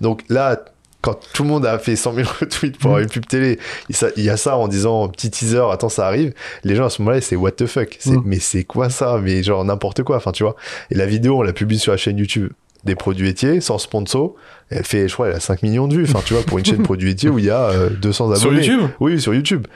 Donc 0.02 0.24
là, 0.28 0.60
quand 1.02 1.20
tout 1.34 1.44
le 1.44 1.50
monde 1.50 1.66
a 1.66 1.80
fait 1.80 1.96
100 1.96 2.14
000 2.14 2.28
retweets 2.42 2.78
pour 2.78 2.92
avoir 2.92 3.02
une 3.02 3.10
pub 3.10 3.26
télé, 3.26 3.60
il 3.90 4.24
y 4.24 4.30
a 4.30 4.38
ça 4.38 4.58
en 4.58 4.68
disant 4.68 5.08
petit 5.10 5.30
teaser, 5.32 5.64
attends, 5.72 5.90
ça 5.90 6.06
arrive. 6.08 6.34
Les 6.64 6.76
gens 6.76 6.86
à 6.86 6.90
ce 6.90 7.02
moment-là, 7.02 7.22
c'est 7.22 7.36
what 7.36 7.52
the 7.54 7.66
fuck. 7.66 7.98
Mm. 8.06 8.22
Mais 8.26 8.40
c'est 8.40 8.64
quoi 8.64 8.90
ça? 8.90 9.20
Mais 9.22 9.42
genre 9.44 9.64
n'importe 9.66 10.04
quoi. 10.04 10.18
Enfin, 10.18 10.32
tu 10.32 10.44
vois. 10.44 10.56
Et 10.92 10.96
la 10.96 11.06
vidéo, 11.06 11.40
on 11.40 11.42
l'a 11.42 11.54
publie 11.54 11.80
sur 11.80 11.92
la 11.92 11.98
chaîne 11.98 12.18
YouTube 12.18 12.50
des 12.84 12.96
produits 12.96 13.26
laitiers, 13.28 13.62
sans 13.62 13.78
sponsor. 13.78 14.34
Elle 14.70 14.86
fait, 14.86 15.08
je 15.08 15.14
crois, 15.14 15.28
elle 15.28 15.36
a 15.36 15.40
5 15.40 15.64
millions 15.64 15.88
de 15.88 15.96
vues. 15.96 16.04
Enfin, 16.08 16.22
tu 16.26 16.34
vois, 16.34 16.44
pour 16.44 16.58
une 16.58 16.66
chaîne 16.66 16.82
produits 16.82 17.10
laitiers 17.10 17.30
où 17.30 17.38
il 17.40 17.46
y 17.46 17.50
a 17.50 17.70
euh, 17.72 17.90
200 17.90 18.26
abonnés. 18.32 18.40
Sur 18.40 18.54
YouTube 18.54 18.90
Oui, 19.00 19.20
sur 19.22 19.34
YouTube. 19.34 19.68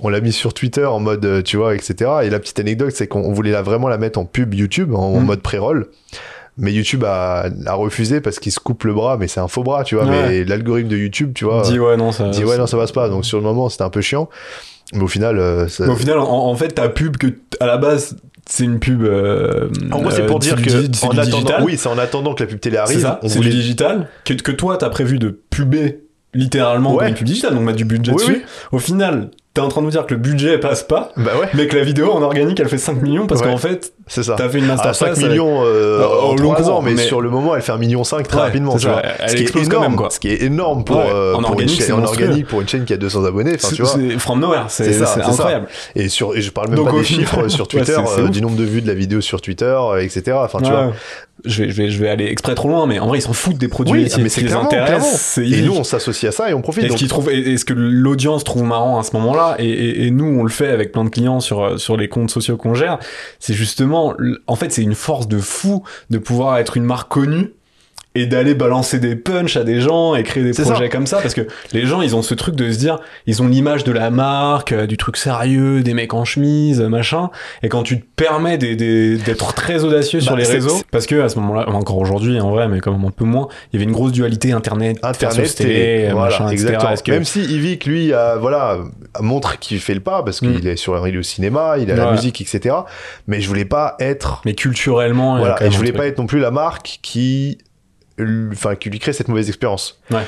On 0.00 0.08
l'a 0.10 0.20
mis 0.20 0.32
sur 0.32 0.52
Twitter 0.54 0.84
en 0.84 1.00
mode, 1.00 1.24
euh, 1.24 1.42
tu 1.42 1.56
vois, 1.56 1.74
etc. 1.74 2.10
Et 2.24 2.30
la 2.30 2.38
petite 2.38 2.60
anecdote, 2.60 2.92
c'est 2.94 3.06
qu'on 3.08 3.20
on 3.22 3.32
voulait 3.32 3.50
la, 3.50 3.62
vraiment 3.62 3.88
la 3.88 3.98
mettre 3.98 4.18
en 4.18 4.24
pub 4.26 4.54
YouTube, 4.54 4.94
en, 4.94 4.98
en 5.14 5.20
Mm. 5.20 5.24
mode 5.24 5.40
pré-roll. 5.40 5.88
Mais 6.58 6.70
YouTube 6.72 7.02
a, 7.04 7.46
a 7.66 7.72
refusé 7.74 8.20
parce 8.20 8.38
qu'il 8.38 8.52
se 8.52 8.60
coupe 8.60 8.84
le 8.84 8.92
bras, 8.92 9.16
mais 9.16 9.26
c'est 9.26 9.40
un 9.40 9.48
faux 9.48 9.62
bras, 9.62 9.84
tu 9.84 9.94
vois. 9.94 10.04
Ouais. 10.04 10.10
Mais 10.28 10.44
l'algorithme 10.44 10.88
de 10.90 10.98
YouTube, 10.98 11.32
tu 11.34 11.46
vois, 11.46 11.62
Dis 11.62 11.78
ouais, 11.78 11.96
non, 11.96 12.12
ça. 12.12 12.28
dit 12.28 12.44
ouais, 12.44 12.58
non, 12.58 12.66
ça 12.66 12.76
passe 12.76 12.92
pas. 12.92 13.08
Donc 13.08 13.24
sur 13.24 13.38
le 13.38 13.44
moment, 13.44 13.70
c'était 13.70 13.84
un 13.84 13.90
peu 13.90 14.02
chiant. 14.02 14.28
Mais 14.92 15.00
au 15.02 15.08
final, 15.08 15.38
euh, 15.38 15.66
ça- 15.68 15.86
Mais 15.86 15.92
au 15.92 15.96
final, 15.96 16.18
en, 16.18 16.28
en 16.28 16.54
fait, 16.54 16.68
ta 16.68 16.90
pub, 16.90 17.16
que 17.16 17.28
à 17.58 17.64
la 17.66 17.78
base, 17.78 18.18
c'est 18.48 18.64
une 18.64 18.78
pub. 18.80 19.02
euh, 19.02 19.68
en 19.90 20.00
gros, 20.00 20.10
c'est 20.10 20.22
euh, 20.22 20.26
pour 20.26 20.38
dire 20.38 20.56
du- 20.56 20.62
que 20.64 20.70
c'est 20.70 21.04
en 21.04 21.10
attendant, 21.10 21.22
digital. 21.24 21.62
oui, 21.64 21.76
c'est 21.76 21.88
en 21.88 21.98
attendant 21.98 22.34
que 22.34 22.42
la 22.42 22.48
pub 22.48 22.60
télé 22.60 22.76
c'est 22.76 22.80
arrive. 22.82 23.00
ça, 23.00 23.20
c'est 23.22 23.36
voulait 23.36 23.50
du 23.50 23.56
digital. 23.56 24.08
Que, 24.24 24.34
que 24.34 24.52
toi, 24.52 24.76
t'as 24.76 24.88
prévu 24.90 25.18
de 25.18 25.30
puber 25.50 26.00
littéralement 26.34 26.92
Ouais. 26.92 26.98
comme 27.00 27.08
une 27.08 27.14
pub 27.14 27.26
digitale, 27.26 27.54
donc 27.54 27.62
mettre 27.64 27.76
du 27.78 27.84
budget 27.84 28.12
Oui, 28.12 28.18
dessus. 28.18 28.32
oui. 28.32 28.42
Au 28.72 28.78
final, 28.78 29.30
t'es 29.54 29.60
en 29.60 29.68
train 29.68 29.82
de 29.82 29.86
nous 29.86 29.90
dire 29.92 30.06
que 30.06 30.14
le 30.14 30.20
budget 30.20 30.58
passe 30.58 30.82
pas, 30.82 31.12
Bah 31.16 31.32
ouais, 31.40 31.48
mais 31.54 31.66
que 31.66 31.76
la 31.76 31.84
vidéo 31.84 32.10
en 32.10 32.22
organique, 32.22 32.58
elle 32.58 32.68
fait 32.68 32.78
5 32.78 33.02
millions 33.02 33.26
parce 33.26 33.42
Ouais. 33.42 33.48
qu'en 33.48 33.58
fait, 33.58 33.92
c'est 34.06 34.22
ça. 34.22 34.34
t'as 34.36 34.48
fait 34.48 34.58
une 34.58 34.64
À 34.64 34.76
masterclass. 34.76 35.14
5 35.14 35.28
millions 35.28 35.62
euh, 35.64 36.04
en 36.04 36.30
au 36.32 36.36
long 36.36 36.52
3 36.52 36.68
ans, 36.68 36.74
cours, 36.74 36.82
mais, 36.82 36.94
mais- 36.94 37.02
sur 37.02 37.20
le 37.20 37.30
moment, 37.30 37.54
elle 37.56 37.62
fait 37.62 37.72
un 37.72 37.78
million 37.78 38.04
5 38.04 38.26
très 38.26 38.36
Ouais, 38.38 38.42
rapidement. 38.44 38.76
tu 38.76 38.86
vois. 38.86 39.02
elle 39.20 39.28
ce, 39.30 39.34
qui 39.34 39.40
est 39.40 39.42
explose 39.42 39.68
quand 39.68 39.80
même, 39.80 39.96
quoi. 39.96 40.10
ce 40.10 40.18
qui 40.20 40.28
est 40.28 40.42
énorme 40.42 40.84
pour, 40.84 40.96
Ouais, 40.96 41.04
euh, 41.12 41.34
en 41.34 41.40
pour 41.40 41.50
organique, 41.50 41.78
une 41.78 41.84
chaîne, 41.86 41.94
en 41.94 42.04
organique 42.04 42.46
pour 42.46 42.60
une 42.60 42.68
chaîne 42.68 42.84
qui 42.84 42.92
a 42.92 42.96
200 42.96 43.24
abonnés. 43.24 43.52
Enfin, 43.54 43.68
c'est 43.70 43.76
tu 43.76 43.82
vois. 43.82 44.18
from 44.18 44.40
nowhere, 44.40 44.64
c'est 44.68 44.92
C'est 44.92 45.04
ça, 45.04 45.14
incroyable. 45.26 45.66
Et, 45.94 46.08
sur, 46.08 46.34
et 46.36 46.40
je 46.42 46.50
parle 46.50 46.68
même 46.68 46.76
Donc, 46.76 46.90
pas 46.90 46.96
des 46.98 47.04
chiffres 47.04 47.48
sur 47.48 47.68
Twitter, 47.68 47.96
euh, 48.18 48.28
du 48.28 48.40
nombre 48.42 48.56
de 48.56 48.64
vues 48.64 48.82
de 48.82 48.88
la 48.88 48.94
vidéo 48.94 49.20
sur 49.20 49.40
Twitter, 49.40 49.64
euh, 49.78 49.98
etc. 50.00 50.36
Enfin, 50.42 50.58
tu 50.62 50.70
vois. 50.70 50.92
Je 51.44 51.64
vais, 51.64 51.70
je, 51.70 51.76
vais, 51.82 51.90
je 51.90 51.98
vais 51.98 52.08
aller 52.08 52.26
exprès 52.26 52.54
trop 52.54 52.68
loin, 52.68 52.86
mais 52.86 53.00
en 53.00 53.08
vrai, 53.08 53.18
ils 53.18 53.22
s'en 53.22 53.32
foutent 53.32 53.58
des 53.58 53.66
produits 53.66 54.04
Oui, 54.04 54.12
mais 54.18 54.28
qui 54.28 54.40
les 54.42 54.46
clairement, 54.46 54.66
intéresse, 54.66 54.86
clairement. 54.88 55.06
c'est 55.12 55.48
Et 55.48 55.62
nous, 55.62 55.74
on 55.74 55.82
s'associe 55.82 56.32
à 56.32 56.36
ça 56.36 56.48
et 56.50 56.54
on 56.54 56.60
profite. 56.62 56.84
Et 56.84 56.86
ce 56.86 56.90
donc- 56.90 56.98
qu'ils 56.98 57.08
trouvent, 57.08 57.30
et, 57.32 57.38
et 57.54 57.56
ce 57.58 57.64
que 57.64 57.72
l'audience 57.74 58.44
trouve 58.44 58.62
marrant 58.62 59.00
à 59.00 59.02
ce 59.02 59.10
moment-là, 59.16 59.56
et, 59.58 60.10
nous 60.12 60.26
on 60.26 60.44
le 60.44 60.50
fait 60.50 60.68
avec 60.68 60.92
plein 60.92 61.02
de 61.04 61.08
clients 61.08 61.40
sur 61.40 61.80
sur 61.80 61.96
les 61.96 62.08
comptes 62.08 62.30
sociaux 62.30 62.56
qu'on 62.56 62.74
gère, 62.74 62.98
c'est 63.40 63.54
justement, 63.54 63.91
en 63.94 64.56
fait, 64.56 64.72
c'est 64.72 64.82
une 64.82 64.94
force 64.94 65.28
de 65.28 65.38
fou 65.38 65.82
de 66.10 66.18
pouvoir 66.18 66.58
être 66.58 66.76
une 66.76 66.84
marque 66.84 67.10
connue 67.10 67.52
et 68.14 68.26
d'aller 68.26 68.54
balancer 68.54 68.98
des 68.98 69.16
punchs 69.16 69.56
à 69.56 69.64
des 69.64 69.80
gens 69.80 70.14
et 70.14 70.22
créer 70.22 70.42
des 70.42 70.52
projets 70.52 70.84
ça. 70.84 70.88
comme 70.88 71.06
ça 71.06 71.18
parce 71.20 71.34
que 71.34 71.46
les 71.72 71.86
gens 71.86 72.02
ils 72.02 72.14
ont 72.14 72.22
ce 72.22 72.34
truc 72.34 72.54
de 72.56 72.70
se 72.70 72.78
dire 72.78 72.98
ils 73.26 73.42
ont 73.42 73.48
l'image 73.48 73.84
de 73.84 73.92
la 73.92 74.10
marque 74.10 74.72
euh, 74.72 74.86
du 74.86 74.96
truc 74.98 75.16
sérieux 75.16 75.82
des 75.82 75.94
mecs 75.94 76.12
en 76.12 76.24
chemise 76.24 76.80
machin 76.82 77.30
et 77.62 77.68
quand 77.68 77.82
tu 77.82 78.00
te 78.00 78.06
permets 78.16 78.58
d'être 78.58 79.54
très 79.54 79.84
audacieux 79.84 80.20
sur 80.20 80.32
Bah, 80.32 80.38
les 80.38 80.44
c'est- 80.44 80.52
réseaux 80.54 80.82
parce 80.90 81.06
que 81.06 81.20
à 81.22 81.28
ce 81.28 81.38
moment-là 81.38 81.68
encore 81.70 81.98
aujourd'hui 81.98 82.38
en 82.40 82.50
vrai 82.50 82.68
mais 82.68 82.80
même 82.84 83.04
un 83.04 83.10
peu 83.10 83.24
moins 83.24 83.48
il 83.72 83.76
y 83.76 83.82
avait 83.82 83.88
une 83.90 83.94
grosse 83.96 84.12
dualité 84.12 84.52
internet 84.52 84.98
Internet, 85.02 85.54
télé 85.54 86.08
voilà, 86.12 86.26
machin 86.30 86.48
etc. 86.48 86.68
exactement. 86.68 86.94
Que- 87.04 87.10
Même 87.12 87.24
si 87.24 87.42
Yvick, 87.42 87.86
lui, 87.86 88.12
a, 88.12 88.36
voilà, 88.36 88.78
montre 89.20 89.58
qu'il 89.58 89.80
fait 89.80 89.94
le 89.94 90.00
pas 90.00 90.22
parce 90.22 90.40
qu'il 90.40 90.50
Mm. 90.62 90.66
est 90.66 90.76
sur, 90.76 91.06
il 91.08 91.14
est 91.14 91.18
au 91.18 91.22
cinéma, 91.22 91.76
il 91.78 91.90
a 91.90 91.96
la 91.96 92.06
Ouais. 92.06 92.12
musique, 92.12 92.40
etc. 92.40 92.74
Mais 93.26 93.40
je 93.40 93.48
voulais 93.48 93.64
pas 93.64 93.96
être, 94.00 94.40
mais 94.44 94.54
culturellement 94.54 95.38
voilà, 95.38 95.62
et 95.64 95.70
je 95.70 95.76
voulais 95.76 95.92
pas 95.92 96.06
être 96.06 96.18
non 96.18 96.26
plus 96.26 96.38
la 96.40 96.50
marque 96.50 96.98
qui, 97.02 97.58
enfin, 98.52 98.74
qui 98.76 98.90
lui 98.90 98.98
crée 98.98 99.12
cette 99.12 99.28
mauvaise 99.28 99.48
expérience. 99.48 100.00
Ouais. 100.10 100.24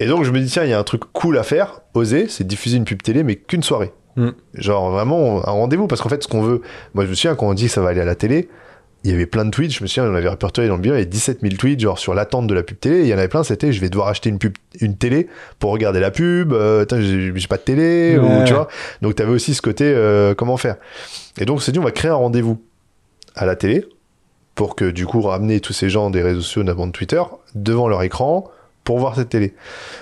Et 0.00 0.06
donc 0.06 0.24
je 0.24 0.30
me 0.30 0.40
dis 0.40 0.50
tiens, 0.50 0.64
il 0.64 0.70
y 0.70 0.72
a 0.72 0.78
un 0.78 0.84
truc 0.84 1.02
cool 1.12 1.38
à 1.38 1.42
faire, 1.42 1.82
oser, 1.94 2.26
c'est 2.28 2.46
diffuser 2.46 2.78
une 2.78 2.84
pub 2.84 3.02
télé, 3.02 3.22
mais 3.22 3.36
qu'une 3.36 3.62
soirée. 3.62 3.92
Mm. 4.16 4.30
Genre 4.54 4.90
vraiment 4.90 5.46
un 5.46 5.52
rendez-vous 5.52 5.86
parce 5.86 6.00
qu'en 6.00 6.08
fait, 6.08 6.22
ce 6.22 6.28
qu'on 6.28 6.42
veut, 6.42 6.62
moi 6.94 7.04
je 7.04 7.10
me 7.10 7.14
souviens 7.14 7.34
quand 7.34 7.48
on 7.48 7.54
dit 7.54 7.66
que 7.66 7.70
ça 7.70 7.82
va 7.82 7.90
aller 7.90 8.00
à 8.00 8.06
la 8.06 8.14
télé. 8.14 8.48
Il 9.02 9.10
y 9.10 9.14
avait 9.14 9.24
plein 9.24 9.46
de 9.46 9.50
tweets, 9.50 9.72
je 9.72 9.82
me 9.82 9.88
souviens, 9.88 10.10
on 10.10 10.14
avait 10.14 10.28
répertorié 10.28 10.68
dans 10.68 10.76
le 10.76 10.82
bilan, 10.82 10.94
il 10.94 10.98
y 10.98 11.00
avait 11.00 11.10
17 11.10 11.40
000 11.40 11.54
tweets, 11.54 11.80
genre 11.80 11.98
sur 11.98 12.12
l'attente 12.12 12.46
de 12.46 12.52
la 12.52 12.62
pub 12.62 12.78
télé. 12.78 12.98
Et 12.98 13.02
il 13.02 13.08
y 13.08 13.14
en 13.14 13.18
avait 13.18 13.28
plein, 13.28 13.42
c'était 13.44 13.72
je 13.72 13.80
vais 13.80 13.88
devoir 13.88 14.08
acheter 14.08 14.28
une 14.28 14.38
pub, 14.38 14.52
une 14.78 14.96
télé 14.96 15.28
pour 15.58 15.70
regarder 15.70 16.00
la 16.00 16.10
pub, 16.10 16.52
euh, 16.52 16.84
j'ai 16.90 17.46
pas 17.48 17.56
de 17.56 17.62
télé, 17.62 18.18
ou 18.18 18.44
tu 18.44 18.52
vois. 18.52 18.68
Donc 19.00 19.14
t'avais 19.14 19.32
aussi 19.32 19.54
ce 19.54 19.62
côté 19.62 19.84
euh, 19.84 20.34
comment 20.34 20.58
faire. 20.58 20.76
Et 21.38 21.46
donc 21.46 21.56
on 21.56 21.60
s'est 21.60 21.72
dit, 21.72 21.78
on 21.78 21.84
va 21.84 21.92
créer 21.92 22.10
un 22.10 22.16
rendez-vous 22.16 22.62
à 23.34 23.46
la 23.46 23.56
télé 23.56 23.86
pour 24.54 24.76
que 24.76 24.90
du 24.90 25.06
coup 25.06 25.20
ramener 25.22 25.60
tous 25.60 25.72
ces 25.72 25.90
gens 25.90 26.10
des 26.10 26.22
réseaux 26.22 26.40
sociaux, 26.42 26.62
notamment 26.62 26.90
Twitter, 26.90 27.22
devant 27.54 27.88
leur 27.88 28.02
écran 28.02 28.50
pour 28.90 28.98
voir 28.98 29.14
cette 29.14 29.28
télé, 29.28 29.54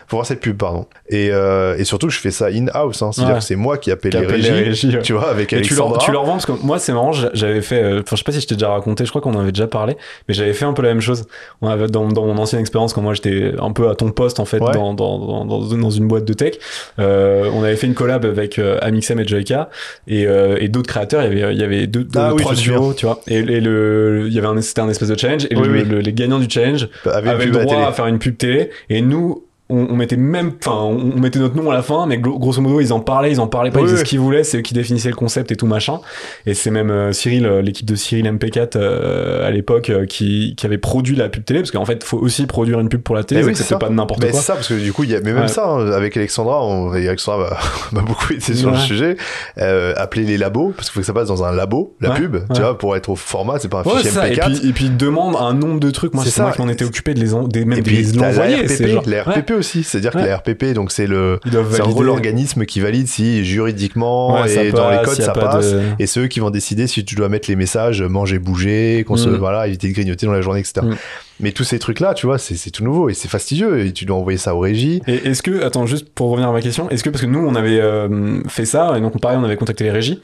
pour 0.08 0.16
voir 0.16 0.24
cette 0.26 0.40
pub, 0.40 0.56
pardon. 0.56 0.86
Et, 1.10 1.28
euh, 1.30 1.76
et 1.76 1.84
surtout 1.84 2.08
je 2.08 2.18
fais 2.18 2.30
ça 2.30 2.46
in-house, 2.46 3.02
hein, 3.02 3.12
c'est-à-dire 3.12 3.34
Ouais. 3.34 3.40
que 3.40 3.44
c'est 3.44 3.54
moi 3.54 3.76
qui 3.76 3.90
appelle 3.90 4.12
Qui 4.12 4.16
les 4.18 4.24
appelle 4.24 4.36
régies, 4.36 4.50
les 4.50 4.62
régies, 4.62 4.88
ouais. 4.96 5.02
tu 5.02 5.12
vois, 5.12 5.28
avec 5.30 5.52
Et 5.52 5.60
tu 5.60 5.74
leur, 5.74 5.88
Alexandra. 5.88 5.98
tu 6.06 6.10
leur 6.12 6.24
vends 6.24 6.32
parce 6.32 6.46
que 6.46 6.52
moi 6.62 6.78
c'est 6.78 6.94
marrant 6.94 7.12
j'a- 7.12 7.28
j'avais 7.34 7.60
fait 7.60 7.82
euh, 7.82 8.00
enfin 8.00 8.16
je 8.16 8.16
sais 8.16 8.24
pas 8.24 8.32
si 8.32 8.40
je 8.40 8.46
t'ai 8.46 8.54
déjà 8.54 8.70
raconté 8.70 9.04
je 9.04 9.10
crois 9.10 9.20
qu'on 9.20 9.34
en 9.34 9.40
avait 9.40 9.52
déjà 9.52 9.66
parlé 9.66 9.98
mais 10.26 10.32
j'avais 10.32 10.54
fait 10.54 10.64
un 10.64 10.72
peu 10.72 10.80
la 10.80 10.88
même 10.88 11.02
chose 11.02 11.26
on 11.60 11.68
avait 11.68 11.86
dans, 11.88 12.08
dans 12.08 12.24
mon 12.24 12.38
ancienne 12.38 12.62
expérience 12.62 12.94
quand 12.94 13.02
moi 13.02 13.12
j'étais 13.12 13.52
un 13.60 13.72
peu 13.72 13.90
à 13.90 13.94
ton 13.94 14.10
poste 14.10 14.40
en 14.40 14.46
fait 14.46 14.58
Ouais. 14.62 14.72
dans, 14.72 14.94
dans, 14.94 15.44
dans, 15.44 15.90
une 15.90 16.08
boîte 16.08 16.24
de 16.24 16.32
tech 16.32 16.54
euh, 16.98 17.50
on 17.54 17.62
avait 17.62 17.76
fait 17.76 17.86
une 17.86 17.94
collab 17.94 18.24
avec 18.24 18.58
euh, 18.58 18.78
Amixem 18.80 19.20
et 19.20 19.26
Joyka 19.28 19.68
et, 20.06 20.26
euh, 20.26 20.56
et 20.60 20.68
d'autres 20.68 20.88
créateurs 20.88 21.22
il 21.24 21.38
y 21.38 21.42
avait 21.42 21.54
il 21.54 21.60
y 21.60 21.64
avait 21.64 21.86
deux, 21.86 22.04
deux 22.04 22.18
Ah 22.18 22.32
oui, 22.34 22.40
trois 22.40 22.54
duos 22.54 22.94
tu 22.94 23.04
vois 23.04 23.20
et, 23.28 23.36
et 23.36 23.60
le 23.60 24.24
il 24.28 24.32
y 24.32 24.38
avait 24.38 24.48
un 24.48 24.58
c'était 24.62 24.80
un 24.80 24.88
espèce 24.88 25.08
de 25.08 25.18
challenge 25.18 25.46
et 25.50 25.56
Oui, 25.56 25.68
le- 25.68 25.72
oui. 25.74 25.84
le- 25.84 26.00
les 26.00 26.12
gagnants 26.14 26.38
du 26.38 26.48
challenge 26.48 26.88
avaient 27.04 27.36
pub 27.36 27.54
le 27.54 27.60
droit 27.64 27.86
à 27.86 27.92
faire 27.92 28.06
une 28.06 28.18
pub 28.18 28.36
télé 28.38 28.70
et 28.88 29.02
nous 29.02 29.47
on, 29.70 29.86
on 29.90 29.96
mettait 29.96 30.16
même 30.16 30.52
enfin 30.64 30.76
on, 30.76 31.12
on 31.16 31.18
mettait 31.20 31.38
notre 31.38 31.56
nom 31.56 31.70
à 31.70 31.74
la 31.74 31.82
fin 31.82 32.06
mais 32.06 32.16
glo- 32.18 32.38
grosso 32.38 32.60
modo 32.60 32.80
ils 32.80 32.92
en 32.92 33.00
parlaient 33.00 33.30
ils 33.30 33.40
en 33.40 33.46
parlaient 33.48 33.70
pas 33.70 33.80
Oui, 33.80 33.84
ils 33.84 33.88
faisaient 33.88 34.00
oui. 34.00 34.04
ce 34.06 34.10
qu'ils 34.10 34.20
voulaient 34.20 34.44
c'est 34.44 34.58
eux 34.58 34.62
qui 34.62 34.74
définissaient 34.74 35.10
le 35.10 35.14
concept 35.16 35.52
et 35.52 35.56
tout 35.56 35.66
machin 35.66 36.00
et 36.46 36.54
c'est 36.54 36.70
même 36.70 36.90
euh, 36.90 37.12
Cyril 37.12 37.44
euh, 37.46 37.60
l'équipe 37.62 37.86
de 37.86 37.94
Cyril 37.94 38.26
MP4 38.26 38.76
euh, 38.76 39.46
à 39.46 39.50
l'époque 39.50 39.90
euh, 39.90 40.06
qui, 40.06 40.54
qui 40.56 40.64
avait 40.66 40.78
produit 40.78 41.16
la 41.16 41.28
pub 41.28 41.44
télé 41.44 41.60
parce 41.60 41.70
qu'en 41.70 41.84
fait 41.84 42.02
faut 42.04 42.18
aussi 42.18 42.46
produire 42.46 42.80
une 42.80 42.88
pub 42.88 43.02
pour 43.02 43.14
la 43.14 43.24
télé 43.24 43.42
Mais 43.42 43.48
oui, 43.48 43.56
c'est 43.56 43.78
pas 43.78 43.88
de 43.88 43.94
n'importe 43.94 44.20
quoi 44.20 44.30
c'est 44.32 44.38
ça, 44.46 44.54
parce 44.54 44.68
que 44.68 44.74
du 44.74 44.92
coup, 44.92 45.04
il 45.04 45.10
y 45.10 45.14
a, 45.14 45.20
mais 45.20 45.32
même 45.32 45.42
Ouais. 45.42 45.48
ça, 45.48 45.66
hein, 45.68 45.92
avec 45.92 46.16
Alexandra, 46.16 46.64
on, 46.64 46.94
et 46.94 47.06
Alexandra 47.08 47.50
m'a- 47.92 48.00
m'a 48.00 48.06
beaucoup 48.06 48.32
aidé 48.32 48.54
sur 48.54 48.70
le 48.70 48.76
sujet, 48.78 49.16
euh, 49.58 49.92
appeler 49.96 50.24
les 50.24 50.36
labos, 50.38 50.72
parce 50.76 50.88
qu'il 50.88 50.94
faut 50.94 51.00
que 51.00 51.06
ça 51.06 51.12
passe 51.12 51.28
dans 51.28 51.44
un 51.44 51.52
labo, 51.52 51.94
la 52.00 52.10
Ouais, 52.10 52.16
pub, 52.16 52.36
tu 52.54 52.60
vois, 52.60 52.76
pour 52.78 52.96
être 52.96 53.08
au 53.10 53.16
format, 53.16 53.58
c'est 53.58 53.68
pas 53.68 53.80
un 53.80 53.84
fichier 53.84 54.00
c'est 54.04 54.10
ça. 54.10 54.28
Et 54.28 54.34
MP4. 54.34 54.58
puis, 54.60 54.68
et 54.68 54.72
puis, 54.72 54.84
il 54.86 54.96
demande 54.96 55.36
un 55.38 55.54
nombre 55.54 55.80
de 55.80 55.90
trucs. 55.90 56.14
Moi, 56.14 56.24
C'est 56.26 56.40
moi 56.40 56.50
ça. 56.50 56.56
qui 56.56 56.62
m'en 56.62 56.68
étais 56.68 56.84
occupé 56.84 57.14
de 57.14 57.20
les, 57.20 57.34
en- 57.34 57.46
des, 57.48 57.64
même 57.64 57.78
et 57.78 57.82
puis, 57.82 58.02
la 58.02 58.28
l'envoyer. 58.28 58.66
La 59.06 59.22
RPP. 59.22 59.57
Aussi, 59.58 59.82
c'est-à-dire 59.84 60.12
que 60.12 60.18
la 60.18 60.36
RPP, 60.38 60.72
donc 60.74 60.90
c'est 60.92 61.06
le, 61.06 61.38
c'est 61.70 61.82
en 61.82 61.88
gros 61.90 62.02
l'organisme 62.02 62.64
qui 62.64 62.80
valide 62.80 63.06
si 63.08 63.44
juridiquement 63.44 64.40
Ouais, 64.42 64.68
et 64.68 64.72
dans 64.72 64.90
les 64.90 65.02
codes 65.02 65.20
ça 65.20 65.32
pas 65.32 65.48
passe. 65.48 65.72
de- 65.72 65.80
Et 65.98 66.06
c'est 66.06 66.20
eux 66.20 66.26
qui 66.28 66.40
vont 66.40 66.50
décider 66.50 66.86
si 66.86 67.04
tu 67.04 67.14
dois 67.14 67.28
mettre 67.28 67.48
les 67.50 67.56
messages 67.56 68.02
manger, 68.02 68.38
bouger, 68.38 69.04
qu'on 69.06 69.16
se, 69.16 69.28
Mm. 69.28 69.36
voilà, 69.36 69.66
éviter 69.66 69.88
de 69.88 69.92
grignoter 69.92 70.26
dans 70.26 70.32
la 70.32 70.40
journée, 70.40 70.60
etc. 70.60 70.80
Mm. 70.86 70.94
Mais 71.40 71.52
tous 71.52 71.64
ces 71.64 71.78
trucs-là, 71.78 72.14
tu 72.14 72.26
vois, 72.26 72.38
c'est 72.38 72.56
c'est 72.56 72.70
tout 72.70 72.82
nouveau 72.84 73.08
et 73.08 73.14
c'est 73.14 73.28
fastidieux 73.28 73.84
et 73.86 73.92
tu 73.92 74.04
dois 74.06 74.16
envoyer 74.16 74.38
ça 74.38 74.54
aux 74.54 74.60
régies. 74.60 75.02
Et 75.06 75.28
est-ce 75.28 75.42
que, 75.42 75.62
attends, 75.62 75.86
juste 75.86 76.08
pour 76.12 76.30
revenir 76.30 76.48
à 76.48 76.52
ma 76.52 76.60
question, 76.62 76.88
est-ce 76.90 77.04
que 77.04 77.10
parce 77.10 77.22
que 77.22 77.28
nous, 77.28 77.40
on 77.46 77.54
avait 77.54 77.80
euh, 77.80 78.40
fait 78.48 78.64
ça, 78.64 78.96
et 78.96 79.00
donc 79.00 79.20
pareil, 79.20 79.38
on 79.40 79.44
avait 79.44 79.56
contacté 79.56 79.84
les 79.84 79.90
régies, 79.92 80.20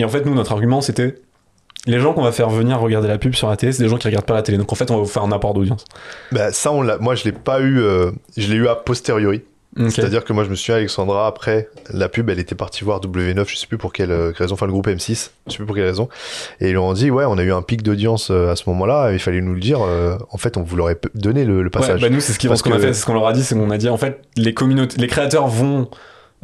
et 0.00 0.04
en 0.04 0.08
fait, 0.08 0.26
nous, 0.26 0.34
notre 0.34 0.52
argument, 0.52 0.80
c'était 0.80 1.14
les 1.86 2.00
gens 2.00 2.12
qu'on 2.14 2.22
va 2.22 2.32
faire 2.32 2.48
venir 2.48 2.78
regarder 2.80 3.08
la 3.08 3.18
pub 3.18 3.34
sur 3.34 3.48
la 3.48 3.56
télé, 3.56 3.72
c'est 3.72 3.82
des 3.82 3.88
gens 3.88 3.98
qui 3.98 4.06
regardent 4.08 4.24
pas 4.26 4.34
la 4.34 4.42
télé. 4.42 4.58
Donc 4.58 4.72
en 4.72 4.76
fait, 4.76 4.90
on 4.90 4.96
va 4.96 5.00
vous 5.02 5.08
faire 5.08 5.22
un 5.24 5.32
apport 5.32 5.54
d'audience. 5.54 5.84
Bah, 6.32 6.50
ça, 6.52 6.72
on 6.72 6.82
l'a, 6.82 6.98
moi, 6.98 7.14
je 7.14 7.24
l'ai 7.24 7.32
pas 7.32 7.60
eu, 7.60 7.80
euh, 7.80 8.10
je 8.36 8.48
l'ai 8.50 8.56
eu 8.56 8.68
a 8.68 8.74
posteriori. 8.74 9.42
Ok. 9.76 9.90
C'est-à-dire 9.90 10.22
que 10.24 10.32
moi, 10.32 10.44
je 10.44 10.50
me 10.50 10.54
souviens, 10.54 10.76
Alexandra, 10.76 11.26
après 11.26 11.68
la 11.92 12.08
pub, 12.08 12.30
elle 12.30 12.38
était 12.38 12.54
partie 12.54 12.84
voir 12.84 13.00
W9, 13.00 13.44
je 13.50 13.56
sais 13.56 13.66
plus 13.66 13.76
pour 13.76 13.92
quelle 13.92 14.12
euh, 14.12 14.30
raison, 14.36 14.54
enfin 14.54 14.66
le 14.66 14.72
groupe 14.72 14.86
M6, 14.86 15.30
je 15.48 15.50
sais 15.50 15.56
plus 15.56 15.66
pour 15.66 15.74
quelle 15.74 15.84
raison. 15.86 16.08
Et 16.60 16.66
ils 16.68 16.70
lui 16.70 16.78
ont 16.78 16.92
dit, 16.92 17.10
ouais, 17.10 17.24
on 17.26 17.36
a 17.38 17.42
eu 17.42 17.52
un 17.52 17.60
pic 17.62 17.82
d'audience 17.82 18.30
euh, 18.30 18.52
à 18.52 18.56
ce 18.56 18.68
moment-là, 18.70 19.10
il 19.12 19.18
fallait 19.18 19.40
nous 19.40 19.52
le 19.52 19.58
dire. 19.58 19.82
euh, 19.82 20.16
en 20.30 20.38
fait, 20.38 20.56
on 20.56 20.62
vous 20.62 20.76
l'aurait 20.76 20.94
p- 20.94 21.08
donné 21.16 21.44
le, 21.44 21.58
le 21.58 21.64
Ouais, 21.64 21.70
passage. 21.70 22.00
bah 22.00 22.08
nous, 22.08 22.20
c'est 22.20 22.32
ce 22.32 22.38
qu'ils- 22.38 22.48
Parce 22.48 22.60
ce 22.60 22.64
qu'on 22.64 22.70
a 22.70 22.76
que- 22.76 22.82
fait, 22.82 22.94
c'est 22.94 23.00
ce 23.00 23.06
qu'on 23.06 23.14
leur 23.14 23.26
a 23.26 23.32
dit, 23.32 23.42
c'est 23.42 23.56
qu'on 23.56 23.70
a 23.70 23.76
dit, 23.78 23.88
en 23.88 23.96
fait, 23.96 24.20
les 24.36 24.54
communautés, 24.54 25.00
les 25.00 25.08
créateurs 25.08 25.48
vont 25.48 25.88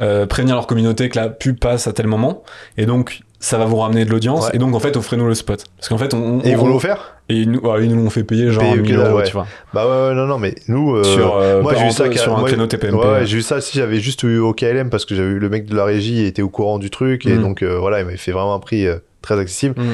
euh, 0.01 0.25
prévenir 0.25 0.55
leur 0.55 0.67
communauté 0.67 1.07
que 1.07 1.17
la 1.17 1.29
pub 1.29 1.57
passe 1.57 1.87
à 1.87 1.93
tel 1.93 2.07
moment, 2.07 2.43
et 2.77 2.85
donc 2.85 3.21
ça 3.41 3.57
va 3.57 3.65
vous 3.65 3.75
ramener 3.77 4.05
de 4.05 4.09
l'audience, 4.11 4.45
Ouais. 4.45 4.51
et 4.53 4.57
donc 4.59 4.73
en 4.75 4.79
fait, 4.79 4.95
offrez-nous 4.95 5.25
le 5.27 5.33
spot. 5.35 5.65
Parce 5.77 5.89
qu'en 5.89 5.97
fait, 5.97 6.13
on, 6.13 6.39
Et 6.41 6.51
ils 6.51 6.55
on- 6.55 6.59
vont 6.59 6.67
l'offert 6.67 7.15
et 7.27 7.35
ils 7.35 7.49
nous, 7.51 7.59
ouais, 7.59 7.83
ils 7.85 7.93
nous 7.93 8.01
l'ont 8.03 8.09
fait 8.09 8.23
payer 8.23 8.49
genre 8.51 8.63
Payer 8.63 8.77
1000 8.77 8.91
que 8.91 8.95
dalle, 8.97 9.07
euros, 9.07 9.17
ouais. 9.17 9.23
tu 9.25 9.33
vois. 9.33 9.47
Bah 9.73 9.85
ouais, 9.85 10.09
ouais, 10.09 10.15
non, 10.15 10.27
non, 10.27 10.37
mais 10.37 10.55
nous. 10.67 10.95
euh, 10.95 11.03
sur, 11.03 11.35
euh, 11.37 11.61
moi, 11.61 11.73
j'ai 11.75 11.87
eu 11.87 11.91
ça 11.91 12.09
sur 12.15 12.37
un 12.37 12.43
créneau 12.43 12.67
TPMP. 12.67 12.95
Ouais, 12.97 13.25
j'ai 13.25 13.37
eu 13.39 13.41
ça 13.41 13.59
si 13.59 13.77
j'avais 13.77 13.99
juste 13.99 14.23
eu 14.23 14.37
au 14.37 14.53
KLM 14.53 14.89
parce 14.89 15.05
que 15.05 15.15
j'avais 15.15 15.29
eu 15.29 15.39
le 15.39 15.49
mec 15.49 15.65
de 15.65 15.75
la 15.75 15.83
régie 15.85 16.23
était 16.25 16.41
au 16.43 16.49
courant 16.49 16.77
du 16.79 16.89
truc 16.89 17.25
et 17.25 17.33
Mm. 17.33 17.41
donc 17.41 17.61
euh, 17.63 17.77
voilà, 17.79 17.99
il 17.99 18.05
m'avait 18.05 18.17
fait 18.17 18.31
vraiment 18.31 18.53
un 18.53 18.59
prix 18.59 18.85
euh, 18.87 18.97
très 19.21 19.39
accessible. 19.39 19.75
Mm. 19.81 19.93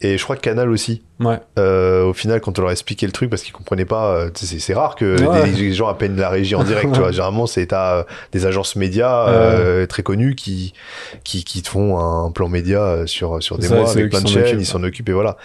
Et 0.00 0.16
je 0.16 0.22
crois 0.22 0.36
que 0.36 0.40
Canal 0.42 0.70
aussi. 0.70 1.02
Ouais. 1.18 1.40
Euh, 1.58 2.04
au 2.04 2.12
final, 2.12 2.40
quand 2.40 2.56
on 2.58 2.62
leur 2.62 2.68
a 2.68 2.72
expliqué 2.72 3.04
le 3.04 3.10
truc, 3.10 3.28
parce 3.30 3.42
qu'ils 3.42 3.52
comprenaient 3.52 3.84
pas, 3.84 4.14
euh, 4.14 4.30
c'est 4.34 4.72
rare 4.74 4.94
que 4.94 5.20
Ouais. 5.20 5.50
des, 5.50 5.56
des 5.56 5.72
gens 5.72 5.88
appellent 5.88 6.14
la 6.14 6.28
régie 6.28 6.54
en 6.54 6.62
direct. 6.62 6.90
tu 6.92 7.00
vois, 7.00 7.10
généralement, 7.10 7.46
c'est 7.46 7.66
t'as 7.66 7.96
euh, 7.96 8.02
des 8.30 8.46
agences 8.46 8.76
médias 8.76 9.26
euh, 9.28 9.86
très 9.86 10.04
connues 10.04 10.36
qui, 10.36 10.72
qui 11.24 11.42
qui 11.42 11.62
te 11.62 11.68
font 11.68 11.98
un 11.98 12.30
plan 12.30 12.48
média 12.48 13.06
sur 13.06 13.42
sur 13.42 13.58
des 13.58 13.66
Ça, 13.66 13.74
mois 13.74 13.90
avec 13.90 14.10
plein 14.10 14.20
de 14.20 14.28
chaînes, 14.28 14.44
occupent. 14.44 14.60
ils 14.60 14.66
s'en 14.66 14.82
occupent 14.84 15.08
et 15.08 15.12
voilà. 15.12 15.36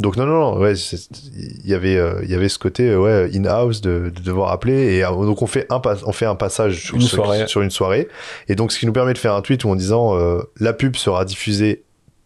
Donc 0.00 0.16
non 0.16 0.26
non 0.26 0.54
non, 0.54 0.58
ouais, 0.58 0.74
il 0.74 1.70
y 1.70 1.74
avait 1.74 2.00
il 2.24 2.28
y 2.30 2.34
avait 2.34 2.48
ce 2.48 2.58
côté 2.58 2.96
ouais 2.96 3.30
in 3.32 3.44
house 3.44 3.80
de, 3.82 4.10
de 4.12 4.20
devoir 4.22 4.50
appeler 4.50 4.96
et 4.96 5.02
donc 5.02 5.42
on 5.42 5.46
fait 5.46 5.66
un 5.70 5.78
pas- 5.78 5.98
on 6.06 6.12
fait 6.12 6.26
un 6.26 6.34
passage 6.34 6.80
sur, 6.82 6.96
Une 6.96 7.02
soirée. 7.02 7.46
sur 7.46 7.62
une 7.62 7.70
soirée 7.70 8.08
et 8.48 8.56
donc 8.56 8.72
ce 8.72 8.80
qui 8.80 8.86
nous 8.86 8.92
permet 8.92 9.12
de 9.12 9.18
faire 9.18 9.34
un 9.34 9.42
tweet 9.42 9.62
où 9.64 9.70
en 9.70 9.76
disant 9.76 10.16
la 10.58 10.72
pub 10.72 10.96
sera 10.96 11.24
diffusée 11.24 11.84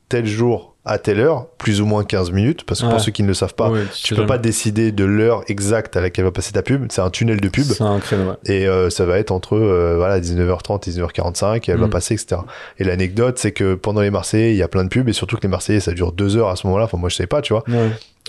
tel 0.08 0.24
jour 0.26 0.75
à 0.86 0.98
telle 0.98 1.18
heure, 1.20 1.46
plus 1.58 1.80
ou 1.80 1.86
moins 1.86 2.04
15 2.04 2.30
minutes, 2.30 2.64
parce 2.64 2.80
que 2.80 2.86
Ouais. 2.86 2.92
pour 2.92 3.00
ceux 3.00 3.10
qui 3.12 3.22
ne 3.22 3.28
le 3.28 3.34
savent 3.34 3.54
pas, 3.54 3.70
Ouais, 3.70 3.82
tu 4.02 4.14
peux 4.14 4.24
pas 4.24 4.38
décider 4.38 4.92
de 4.92 5.04
l'heure 5.04 5.42
exacte 5.48 5.96
à 5.96 6.00
laquelle 6.00 6.24
va 6.24 6.30
passer 6.30 6.52
ta 6.52 6.62
pub. 6.62 6.86
C'est 6.90 7.00
un 7.00 7.10
tunnel 7.10 7.40
de 7.40 7.48
pub. 7.48 7.64
C'est 7.64 7.82
un 7.82 7.98
créneau, 7.98 8.30
ouais. 8.30 8.36
Et 8.46 8.66
euh, 8.68 8.88
ça 8.88 9.04
va 9.04 9.18
être 9.18 9.32
entre 9.32 9.56
euh, 9.56 9.96
voilà 9.96 10.20
19h30 10.20 10.88
et 10.88 10.92
19h45 10.92 11.68
et 11.68 11.72
elle 11.72 11.78
va 11.78 11.86
Mm. 11.88 11.90
passer 11.90 12.14
etc. 12.14 12.40
Et 12.78 12.84
l'anecdote 12.84 13.36
c'est 13.38 13.52
que 13.52 13.74
pendant 13.74 14.00
les 14.00 14.10
Marseillais 14.10 14.52
il 14.52 14.56
y 14.56 14.62
a 14.62 14.68
plein 14.68 14.84
de 14.84 14.88
pubs 14.88 15.08
et 15.08 15.12
surtout 15.12 15.36
que 15.36 15.42
les 15.42 15.48
Marseillais 15.48 15.80
ça 15.80 15.92
dure 15.92 16.12
deux 16.12 16.36
heures 16.36 16.48
à 16.48 16.56
ce 16.56 16.66
moment-là. 16.68 16.84
Enfin 16.84 16.98
moi 16.98 17.08
je 17.08 17.16
savais 17.16 17.26
pas 17.26 17.42
tu 17.42 17.52
vois. 17.52 17.64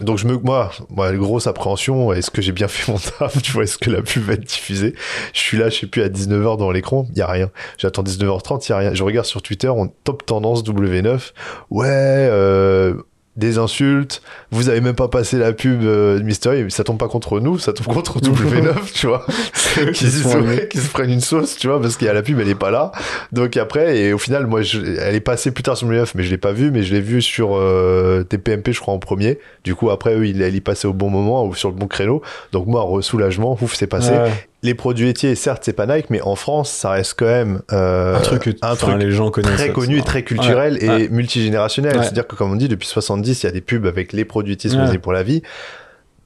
Donc 0.01 0.19
je 0.19 0.27
me 0.27 0.37
moi 0.37 0.71
moi 0.89 1.11
grosse 1.13 1.47
appréhension 1.47 2.13
est-ce 2.13 2.29
que 2.29 2.41
j'ai 2.41 2.51
bien 2.51 2.67
fait 2.67 2.91
mon 2.91 2.99
taf 2.99 3.41
tu 3.41 3.51
vois 3.51 3.63
est-ce 3.63 3.77
que 3.77 3.89
la 3.89 4.01
pub 4.01 4.23
va 4.23 4.33
être 4.33 4.43
diffusée? 4.43 4.93
Je 5.33 5.39
suis 5.39 5.57
là 5.57 5.69
je 5.69 5.79
sais 5.79 5.87
plus 5.87 6.03
à 6.03 6.09
19h 6.09 6.57
dans 6.57 6.71
l'écran 6.71 7.07
il 7.15 7.21
a 7.21 7.27
rien. 7.27 7.49
J'attends 7.77 8.03
19h30 8.03 8.65
il 8.69 8.73
a 8.73 8.77
rien. 8.77 8.93
Je 8.93 9.03
regarde 9.03 9.25
sur 9.25 9.41
Twitter 9.41 9.69
on 9.69 9.87
top 10.03 10.25
tendance 10.25 10.63
W9 10.63 11.31
ouais 11.71 11.87
euh, 11.89 12.93
des 13.37 13.59
insultes, 13.59 14.21
vous 14.51 14.67
avez 14.69 14.81
même 14.81 14.95
pas 14.95 15.07
passé 15.07 15.37
la 15.37 15.53
pub 15.53 15.83
euh, 15.83 16.19
Mystery, 16.23 16.63
mais 16.63 16.69
ça 16.71 16.83
tombe 16.83 16.97
pas 16.97 17.07
contre 17.07 17.39
nous, 17.39 17.59
ça 17.59 17.71
tombe 17.71 17.87
contre 17.93 18.19
W9, 18.21 18.73
tu 18.93 19.07
vois 19.07 19.25
qui, 19.93 20.05
se, 20.09 20.23
sont 20.23 20.41
ouais, 20.41 20.67
qui 20.67 20.79
se 20.79 20.89
prennent 20.89 21.11
une 21.11 21.21
sauce, 21.21 21.55
tu 21.55 21.67
vois, 21.67 21.79
parce 21.79 21.97
qu'il 21.97 22.07
y 22.07 22.09
a 22.09 22.13
la 22.13 22.23
pub, 22.23 22.39
elle 22.39 22.49
est 22.49 22.55
pas 22.55 22.71
là. 22.71 22.91
Donc 23.31 23.55
après, 23.57 23.97
et 23.99 24.13
au 24.13 24.17
final, 24.17 24.47
moi, 24.47 24.63
je- 24.63 24.79
elle 24.99 25.13
est 25.15 25.19
passée 25.21 25.51
plus 25.51 25.63
tard 25.63 25.77
sur 25.77 25.87
le 25.87 25.95
9, 25.97 26.15
mais 26.15 26.23
je 26.23 26.31
l'ai 26.31 26.37
pas 26.39 26.51
vue, 26.51 26.71
mais 26.71 26.81
je 26.83 26.93
l'ai 26.93 27.01
vue 27.01 27.21
sur 27.21 27.55
euh, 27.55 28.23
TPMP, 28.23 28.71
je 28.73 28.79
crois, 28.79 28.93
en 28.95 28.99
premier. 28.99 29.37
Du 29.63 29.75
coup, 29.75 29.91
après, 29.91 30.15
eux, 30.15 30.25
elle 30.25 30.55
y 30.55 30.61
passait 30.61 30.87
au 30.87 30.93
bon 30.93 31.09
moment 31.11 31.45
ou 31.45 31.53
sur 31.53 31.69
le 31.69 31.75
bon 31.75 31.87
créneau. 31.87 32.23
Donc 32.53 32.65
moi, 32.65 32.87
soulagement, 33.01 33.57
ouf, 33.61 33.75
c'est 33.75 33.87
passé. 33.87 34.11
Ouais. 34.11 34.31
Les 34.63 34.73
produits 34.73 35.05
laitiers, 35.05 35.35
certes, 35.35 35.61
c'est 35.65 35.73
pas 35.73 35.85
Nike, 35.85 36.09
mais 36.09 36.19
en 36.21 36.35
France, 36.35 36.71
ça 36.71 36.89
reste 36.89 37.13
quand 37.19 37.25
même 37.25 37.61
euh, 37.71 38.15
un 38.17 38.21
truc 38.21 38.41
que 38.41 38.49
un 38.49 38.71
enfin, 38.73 38.87
truc 38.93 39.01
les 39.03 39.11
gens 39.11 39.29
connaissent. 39.29 39.53
très 39.55 39.71
connu 39.71 39.95
ça. 39.97 40.01
et 40.01 40.05
très 40.05 40.23
culturel 40.23 40.73
Ouais, 40.73 40.83
et 40.83 40.89
ouais. 40.89 41.09
multigénérationnel. 41.09 41.95
Ouais. 41.97 42.01
C'est-à-dire 42.03 42.25
que, 42.25 42.35
comme 42.35 42.51
on 42.51 42.55
dit, 42.55 42.67
depuis 42.67 42.87
70, 42.87 43.43
il 43.43 43.45
y 43.45 43.49
a 43.49 43.51
des 43.51 43.61
pubs 43.61 43.85
avec 43.85 44.13
les 44.13 44.25
produits 44.25 44.53
laitiers 44.53 44.71
Ouais. 44.73 44.89
ouais. 44.89 44.97
pour 44.97 45.13
la 45.13 45.21
vie. 45.21 45.43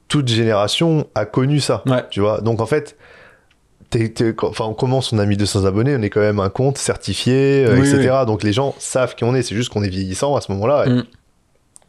Toute 0.08 0.30
génération 0.30 1.08
a 1.14 1.26
connu 1.26 1.60
ça. 1.60 1.84
Ouais. 1.86 2.04
Tu 2.10 2.22
vois, 2.22 2.40
donc 2.42 2.62
en 2.62 2.66
fait, 2.66 2.96
t'es- 3.90 4.10
t'es- 4.10 4.34
quand- 4.34 4.48
enfin, 4.50 4.64
on 4.66 4.74
commence, 4.74 5.12
on 5.12 5.20
a 5.20 5.26
mis 5.26 5.36
200 5.36 5.66
abonnés, 5.66 5.96
on 5.98 6.02
est 6.02 6.10
quand 6.10 6.22
même 6.22 6.40
un 6.40 6.50
compte 6.50 6.78
certifié, 6.78 7.66
euh, 7.66 7.76
Oui, 7.80 7.90
etc. 7.94 8.20
Donc 8.26 8.44
les 8.44 8.54
gens 8.54 8.76
savent 8.80 9.16
qui 9.16 9.26
on 9.26 9.36
est, 9.36 9.42
c'est 9.42 9.56
juste 9.56 9.70
qu'on 9.70 9.84
est 9.84 9.90
vieillissant 9.90 10.36
à 10.38 10.42
ce 10.42 10.52
moment-là. 10.54 10.86
Mm. 10.88 11.04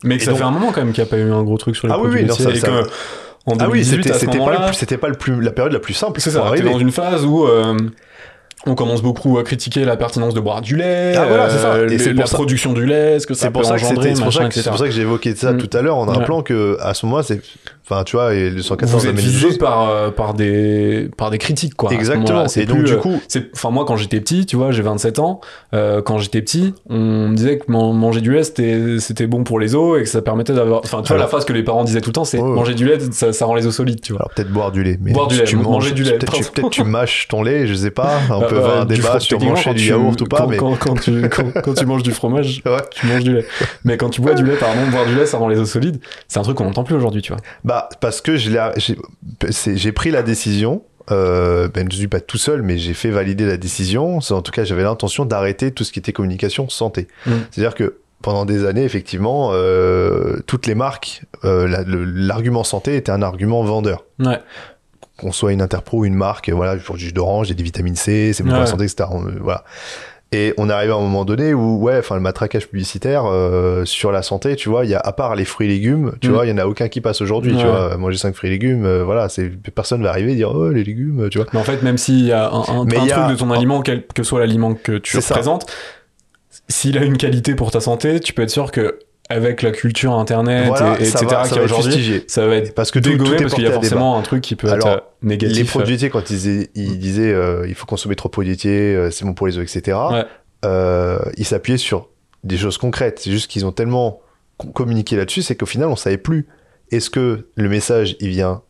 Mais 0.04 0.16
que 0.16 0.22
Et 0.22 0.24
ça 0.24 0.30
donc- 0.32 0.38
fait 0.40 0.44
un 0.46 0.50
moment 0.50 0.72
quand 0.72 0.80
même 0.84 0.92
qu'il 0.92 1.04
n'y 1.04 1.08
a 1.08 1.10
pas 1.10 1.18
eu 1.18 1.30
un 1.32 1.44
gros 1.44 1.56
truc 1.58 1.76
sur 1.76 1.86
les 1.86 1.92
Ah 1.92 1.96
oui, 1.98 2.02
produits 2.08 2.22
oui, 2.22 2.26
non, 2.26 2.34
laitiers 2.34 2.44
ça- 2.44 2.50
et 2.56 2.60
ça- 2.60 2.82
que, 2.82 2.90
en 3.46 3.54
Ah 3.58 3.68
oui, 3.68 3.82
2018 3.84 4.14
c'était 4.14 4.26
pas, 4.26 4.32
le 4.32 4.38
moment-là. 4.38 4.66
plus- 4.66 4.74
c'était 4.76 4.98
pas 4.98 5.08
le 5.08 5.14
plus, 5.14 5.40
la 5.40 5.50
période 5.50 5.72
la 5.72 5.80
plus 5.80 5.94
simple. 5.94 6.20
C'est 6.20 6.30
ça, 6.30 6.50
t'es 6.54 6.62
dans 6.62 6.78
une 6.78 6.92
phase 6.92 7.24
où 7.24 7.44
euh, 7.46 7.76
on 8.66 8.74
commence 8.74 9.02
beaucoup 9.02 9.38
à 9.38 9.42
critiquer 9.44 9.84
la 9.84 9.96
pertinence 9.96 10.34
de 10.34 10.40
boire 10.40 10.60
du 10.60 10.76
lait, 10.76 11.14
Ah, 11.16 11.24
voilà, 11.26 11.50
ça. 11.50 11.72
euh, 11.74 11.88
Et 11.88 11.98
c'est 11.98 12.10
le- 12.10 12.14
pour 12.14 12.20
la 12.22 12.26
ça- 12.26 12.36
production 12.36 12.72
du 12.72 12.86
lait, 12.86 13.18
ce 13.18 13.26
que 13.26 13.34
ça 13.34 13.46
peut 13.48 13.54
pour 13.54 13.64
ça 13.64 13.74
engendrer, 13.74 14.14
c'est 14.14 14.22
pour 14.22 14.32
ça 14.32 14.40
que- 14.48 14.68
pour 14.68 14.78
ça 14.78 14.86
que 14.88 15.52
Mm. 15.54 15.56
tout 15.58 15.76
à 15.76 15.82
l'heure 15.82 15.96
en 15.96 16.06
Ouais. 16.06 16.14
rappelant 16.14 16.42
que 16.42 16.76
à 16.80 16.94
ce 16.94 17.04
moment-là, 17.06 17.24
c'est, 17.24 17.40
enfin, 17.84 18.04
tu 18.04 18.16
vois, 18.16 18.34
et 18.34 18.50
le 18.50 18.62
114 18.62 19.02
Vous 19.04 19.08
êtes 19.10 19.18
visé 19.18 19.58
par, 19.58 19.88
euh, 19.90 20.10
par, 20.10 20.34
des, 20.34 21.10
par 21.16 21.30
des 21.30 21.38
critiques, 21.38 21.74
quoi. 21.74 21.92
Exactement. 21.92 22.46
C'est 22.48 22.62
Et 22.62 22.66
donc, 22.66 22.84
du 22.84 22.92
euh, 22.92 22.96
coup, 22.98 23.20
c'est- 23.28 23.50
Enfin, 23.54 23.70
moi, 23.70 23.84
quand 23.84 23.96
j'étais 23.96 24.20
petit, 24.20 24.46
tu 24.46 24.56
vois, 24.56 24.70
j'ai 24.70 24.82
27 24.82 25.18
ans, 25.18 25.40
euh, 25.74 26.00
quand 26.02 26.18
j'étais 26.18 26.40
petit, 26.42 26.74
on 26.88 27.28
me 27.28 27.34
disait 27.34 27.58
que 27.58 27.70
man- 27.70 27.92
manger 27.96 28.20
du 28.20 28.32
lait, 28.32 28.44
c'était 28.44 28.98
c'était 29.00 29.26
bon 29.26 29.42
pour 29.44 29.58
les 29.58 29.74
os 29.74 29.98
et 30.00 30.04
que 30.04 30.08
ça 30.08 30.22
permettait 30.22 30.52
d'avoir... 30.52 30.80
Enfin, 30.84 31.02
tu 31.02 31.08
vois, 31.08 31.16
Alors- 31.16 31.24
la 31.26 31.28
phrase 31.28 31.44
que 31.44 31.52
les 31.52 31.62
parents 31.64 31.82
disaient 31.84 32.00
tout 32.00 32.10
le 32.10 32.14
temps, 32.14 32.24
c'est 32.24 32.38
Ouais, 32.38 32.44
ouais. 32.48 32.54
manger 32.54 32.74
du 32.74 32.86
lait, 32.86 32.98
ça, 33.10 33.32
ça 33.32 33.46
rend 33.46 33.54
les 33.54 33.66
os 33.66 33.74
solides, 33.74 34.00
tu 34.00 34.12
vois. 34.12 34.22
alors 34.22 34.30
peut-être 34.34 34.50
boire 34.52 34.70
du 34.72 34.82
lait, 34.84 34.98
mais 35.02 35.12
Boire 35.12 35.26
du 35.26 35.36
lait, 35.36 35.44
tu 35.44 35.56
manger 35.56 35.90
du 35.92 36.04
lait, 36.04 36.18
peut-être 36.18 36.70
tu 36.70 36.84
mâches 36.84 37.26
ton 37.28 37.42
lait, 37.42 37.66
je 37.66 37.74
sais 37.74 37.90
pas. 37.90 38.20
Bah, 38.54 38.80
avoir 38.80 38.86
fro- 39.16 39.20
sur 39.20 39.40
manger 39.40 39.74
du 39.74 39.88
yaourt 39.88 40.20
ou 40.20 40.24
pas, 40.26 40.38
quand, 40.38 40.46
mais 40.48 40.56
quand, 40.56 40.76
quand 40.76 40.94
tu, 41.00 41.22
quand, 41.62 41.74
tu 41.74 41.86
manges 41.86 42.02
du 42.02 42.12
fromage, 42.12 42.62
ouais. 42.66 42.76
tu 42.90 43.06
manges 43.06 43.24
du 43.24 43.34
lait. 43.34 43.46
Mais 43.84 43.96
quand 43.96 44.10
tu 44.10 44.20
bois 44.20 44.34
du 44.34 44.44
lait, 44.44 44.56
pardon, 44.56 44.86
boire 44.90 45.06
du 45.06 45.14
lait, 45.14 45.26
ça 45.26 45.38
rend 45.38 45.48
les 45.48 45.58
os 45.58 45.70
solides. 45.70 46.00
C'est 46.28 46.38
un 46.38 46.42
truc 46.42 46.56
qu'on 46.56 46.64
n'entend 46.64 46.84
plus 46.84 46.94
aujourd'hui, 46.94 47.22
tu 47.22 47.32
vois. 47.32 47.40
Bah, 47.64 47.88
parce 48.00 48.20
que 48.20 48.36
j'ai 48.36 49.92
pris 49.92 50.10
la 50.10 50.22
décision. 50.22 50.82
Euh, 51.10 51.68
ben, 51.68 51.88
je 51.90 51.96
suis 51.96 52.06
pas 52.08 52.20
tout 52.20 52.38
seul, 52.38 52.62
mais 52.62 52.78
j'ai 52.78 52.94
fait 52.94 53.10
valider 53.10 53.44
la 53.44 53.56
décision. 53.56 54.18
En 54.30 54.42
tout 54.42 54.52
cas, 54.52 54.62
j'avais 54.64 54.84
l'intention 54.84 55.24
d'arrêter 55.24 55.72
tout 55.72 55.82
ce 55.84 55.90
qui 55.92 55.98
était 55.98 56.12
communication 56.12 56.68
santé. 56.68 57.08
Mm. 57.26 57.30
C'est-à-dire 57.50 57.74
que 57.74 57.96
pendant 58.22 58.44
des 58.44 58.64
années, 58.64 58.84
effectivement, 58.84 59.50
euh, 59.52 60.36
toutes 60.46 60.68
les 60.68 60.76
marques, 60.76 61.22
euh, 61.44 61.66
la- 61.66 61.82
l'argument 61.86 62.62
santé 62.62 62.94
était 62.94 63.10
un 63.10 63.20
argument 63.20 63.64
vendeur. 63.64 64.04
Ouais. 64.20 64.38
Qu'on 65.18 65.32
soit 65.32 65.52
une 65.52 65.60
Interpro, 65.62 66.04
une 66.04 66.14
marque, 66.14 66.48
voilà, 66.50 66.76
pour 66.76 66.96
du 66.96 67.04
jus 67.04 67.12
d'orange, 67.12 67.50
a 67.50 67.54
des 67.54 67.62
vitamines 67.62 67.96
C, 67.96 68.32
c'est 68.32 68.42
bon 68.42 68.50
pour 68.50 68.58
la 68.60 68.66
santé, 68.66 68.84
etc. 68.84 69.08
On- 69.12 69.24
voilà. 69.40 69.64
Et 70.34 70.54
on 70.56 70.70
est 70.70 70.72
arrivé 70.72 70.90
à 70.90 70.96
un 70.96 71.00
moment 71.00 71.26
donné 71.26 71.52
où, 71.52 71.78
ouais, 71.82 71.98
enfin, 71.98 72.14
le 72.14 72.22
matraquage 72.22 72.66
publicitaire 72.66 73.24
euh, 73.26 73.84
sur 73.84 74.10
la 74.12 74.22
santé, 74.22 74.56
tu 74.56 74.70
vois, 74.70 74.86
il 74.86 74.90
y 74.90 74.94
a, 74.94 74.98
à 74.98 75.12
part 75.12 75.36
les 75.36 75.44
fruits 75.44 75.66
et 75.66 75.70
légumes, 75.70 76.12
tu 76.22 76.30
Mm. 76.30 76.32
vois, 76.32 76.46
il 76.46 76.48
y 76.48 76.52
en 76.52 76.56
a 76.56 76.64
aucun 76.64 76.88
qui 76.88 77.02
passe 77.02 77.20
aujourd'hui, 77.20 77.54
tu 77.54 77.66
vois. 77.66 77.98
Manger 77.98 78.16
5 78.16 78.34
fruits 78.34 78.48
et 78.48 78.52
légumes, 78.54 78.86
euh, 78.86 79.04
voilà, 79.04 79.28
c'est, 79.28 79.50
personne 79.74 80.02
va 80.02 80.08
arriver 80.08 80.32
et 80.32 80.36
dire, 80.36 80.50
oh, 80.54 80.70
les 80.70 80.84
légumes, 80.84 81.28
tu 81.30 81.36
vois. 81.36 81.46
Mais 81.52 81.60
en 81.60 81.64
fait, 81.64 81.82
même 81.82 81.98
s'il 81.98 82.24
y 82.24 82.32
a 82.32 82.48
un, 82.50 82.60
un- 82.62 82.84
Mais 82.86 82.96
un 82.96 83.02
il 83.02 83.08
y 83.08 83.12
a- 83.12 83.16
truc 83.24 83.30
de 83.32 83.38
ton 83.38 83.50
aliment, 83.50 83.82
quel 83.82 84.06
que 84.06 84.22
soit 84.22 84.40
l'aliment 84.40 84.72
que 84.72 84.96
tu 84.96 85.18
représentes, 85.18 85.66
s'il 86.68 86.96
a 86.96 87.04
une 87.04 87.18
qualité 87.18 87.54
pour 87.54 87.70
ta 87.70 87.80
santé, 87.80 88.18
tu 88.18 88.32
peux 88.32 88.40
être 88.42 88.50
sûr 88.50 88.70
que 88.72 89.00
avec 89.32 89.62
la 89.62 89.70
culture 89.70 90.12
internet, 90.12 90.66
Voilà, 90.68 91.00
et, 91.00 91.04
ça 91.04 91.20
etc., 91.20 91.26
qu'il 91.26 91.30
y 91.30 91.34
a 91.34 91.38
va 91.38 91.46
être 91.48 91.62
aujourd'hui, 91.64 92.24
ça 92.26 92.46
va 92.46 92.56
être 92.56 92.74
Parce 92.74 92.90
que 92.90 92.98
tout, 92.98 93.10
est 93.10 93.36
parce 93.42 93.54
qu'il 93.54 93.64
y 93.64 93.66
a 93.66 93.72
forcément 93.72 94.16
un 94.18 94.22
truc 94.22 94.42
qui 94.42 94.54
peut 94.56 94.68
Alors, 94.68 94.86
être 94.88 94.96
euh, 94.98 95.00
négatif. 95.22 95.56
Les 95.58 95.64
produits 95.64 95.92
laitiers, 95.92 96.10
quand 96.10 96.30
ils 96.30 96.36
disaient, 96.36 96.70
ils 96.74 96.98
disaient 96.98 97.32
euh, 97.32 97.66
il 97.68 97.74
faut 97.74 97.86
consommer 97.86 98.14
trop 98.16 98.28
de 98.28 98.32
produits 98.32 98.50
laitiers, 98.52 98.94
euh, 98.94 99.10
c'est 99.10 99.24
bon 99.24 99.34
pour 99.34 99.46
les 99.46 99.58
œufs, 99.58 99.64
etc., 99.76 99.98
Ouais. 100.10 100.24
euh, 100.64 101.18
ils 101.36 101.44
s'appuyaient 101.46 101.78
sur 101.78 102.08
des 102.44 102.56
choses 102.56 102.78
concrètes. 102.78 103.20
C'est 103.20 103.30
juste 103.30 103.50
qu'ils 103.50 103.64
ont 103.66 103.72
tellement 103.72 104.20
co- 104.58 104.68
communiqué 104.68 105.16
là-dessus, 105.16 105.42
c'est 105.42 105.54
qu'au 105.56 105.66
final, 105.66 105.88
on 105.88 105.96
savait 105.96 106.18
plus 106.18 106.46
est-ce 106.90 107.08
que 107.10 107.46
le 107.54 107.68
message, 107.68 108.16
il 108.20 108.28
vient 108.28 108.62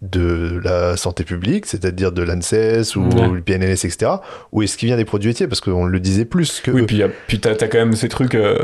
de 0.00 0.60
la 0.62 0.96
santé 0.96 1.24
publique, 1.24 1.66
c'est-à-dire 1.66 2.12
de 2.12 2.22
l'ANSES 2.22 2.94
ou 2.96 3.02
Ouais. 3.08 3.28
le 3.28 3.40
PNLS, 3.40 3.84
etc., 3.84 4.12
ou 4.52 4.62
est-ce 4.62 4.76
qu'il 4.76 4.86
vient 4.86 4.96
des 4.96 5.04
produits 5.04 5.30
laitiers? 5.30 5.48
Parce 5.48 5.60
qu'on 5.60 5.86
le 5.86 5.98
disait 5.98 6.24
plus 6.24 6.60
que 6.60 6.70
Oui, 6.70 6.82
puis, 6.82 7.02
puis 7.26 7.40
t'as, 7.40 7.54
quand 7.56 7.78
même 7.78 7.94
ces 7.94 8.08
trucs 8.08 8.36
euh, 8.36 8.58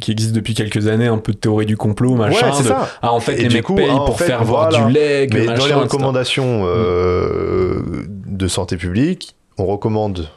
qui 0.00 0.10
existent 0.10 0.34
depuis 0.34 0.54
quelques 0.54 0.88
années, 0.88 1.06
un 1.06 1.18
peu 1.18 1.32
de 1.32 1.38
théorie 1.38 1.66
du 1.66 1.76
complot, 1.76 2.16
machin. 2.16 2.46
Ouais, 2.48 2.52
c'est 2.56 2.64
de- 2.64 2.68
ça. 2.68 2.88
Ah, 3.00 3.12
en 3.12 3.20
fait, 3.20 3.34
Et 3.34 3.42
les 3.42 3.48
du 3.48 3.54
mecs 3.56 3.64
coup, 3.64 3.76
payent 3.76 3.86
ah, 3.90 4.02
pour 4.04 4.18
fait, 4.18 4.26
faire 4.26 4.42
voilà. 4.42 4.84
du 4.86 4.92
lait, 4.92 5.28
Mais 5.32 5.44
machin, 5.44 5.54
dans 5.60 5.66
les 5.66 5.72
recommandations 5.74 6.62
euh, 6.66 7.80
de 8.26 8.48
santé 8.48 8.76
publique, 8.76 9.36
on 9.58 9.66
recommande 9.66 10.28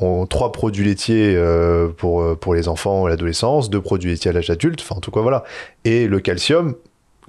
on- 0.00 0.26
trois 0.26 0.52
produits 0.52 0.84
laitiers 0.84 1.34
euh, 1.34 1.88
pour, 1.88 2.22
euh, 2.22 2.36
pour 2.36 2.54
les 2.54 2.68
enfants 2.68 3.06
et 3.08 3.10
l'adolescence, 3.10 3.68
deux 3.70 3.80
produits 3.80 4.10
laitiers 4.10 4.30
à 4.30 4.34
l'âge 4.34 4.50
adulte, 4.50 4.80
enfin 4.82 4.96
en 4.96 5.00
tout 5.00 5.10
cas 5.10 5.22
voilà. 5.22 5.44
Et 5.84 6.06
le 6.06 6.20
calcium, 6.20 6.74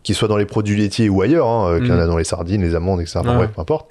qu'il 0.03 0.15
soit 0.15 0.27
dans 0.27 0.37
les 0.37 0.45
produits 0.45 0.77
laitiers 0.77 1.09
ou 1.09 1.21
ailleurs, 1.21 1.47
hein, 1.47 1.71
euh, 1.73 1.79
qu'il 1.79 1.87
y 1.89 1.91
en 1.91 1.97
a 1.99 2.03
Mhm. 2.03 2.07
dans 2.07 2.17
les 2.17 2.23
sardines, 2.23 2.61
les 2.61 2.75
amandes, 2.75 3.01
etc. 3.01 3.19
Enfin, 3.19 3.31
Ouais. 3.31 3.37
bref, 3.37 3.51
peu 3.55 3.61
importe. 3.61 3.87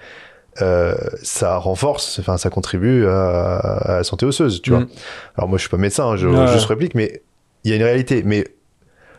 euh, 0.60 0.94
ça 1.22 1.56
renforce, 1.56 2.18
enfin 2.18 2.36
ça 2.36 2.50
contribue 2.50 3.06
à, 3.06 3.58
à 3.58 3.96
la 3.98 4.02
santé 4.04 4.26
osseuse, 4.26 4.60
tu 4.60 4.70
vois. 4.70 4.80
Mhm. 4.80 4.88
Alors 5.36 5.48
moi 5.48 5.56
je 5.56 5.60
suis 5.62 5.70
pas 5.70 5.76
médecin, 5.76 6.04
hein, 6.08 6.16
je 6.16 6.26
Ouais. 6.26 6.48
juste 6.52 6.64
réplique, 6.66 6.96
mais 6.96 7.22
il 7.62 7.70
y 7.70 7.74
a 7.74 7.76
une 7.76 7.82
réalité. 7.84 8.24
Mais 8.24 8.44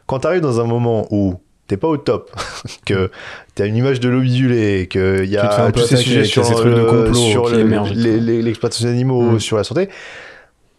quand 0.06 0.20
tu 0.20 0.28
arrives 0.28 0.42
dans 0.42 0.60
un 0.60 0.66
moment 0.66 1.08
où 1.12 1.36
t'es 1.68 1.78
pas 1.78 1.88
au 1.88 1.96
top, 1.96 2.30
que 2.86 3.10
tu 3.56 3.62
as 3.62 3.68
une 3.68 3.78
image 3.78 4.02
de 4.02 4.10
lobby 4.10 4.34
du 4.34 4.50
lait, 4.50 4.88
qu'il 4.92 5.26
y 5.30 5.38
a 5.38 5.72
tous 5.72 5.80
ces 5.86 5.96
sujets 5.96 6.26
sur, 6.26 6.44
ces 6.44 6.54
trucs 6.56 6.74
de 6.74 7.06
le- 7.08 7.14
sur 7.14 7.48
le- 7.48 8.42
l'exploitation 8.42 8.88
des 8.90 8.92
animaux, 8.94 9.22
Mm. 9.34 9.40
sur 9.40 9.56
la 9.56 9.64
santé, 9.64 9.88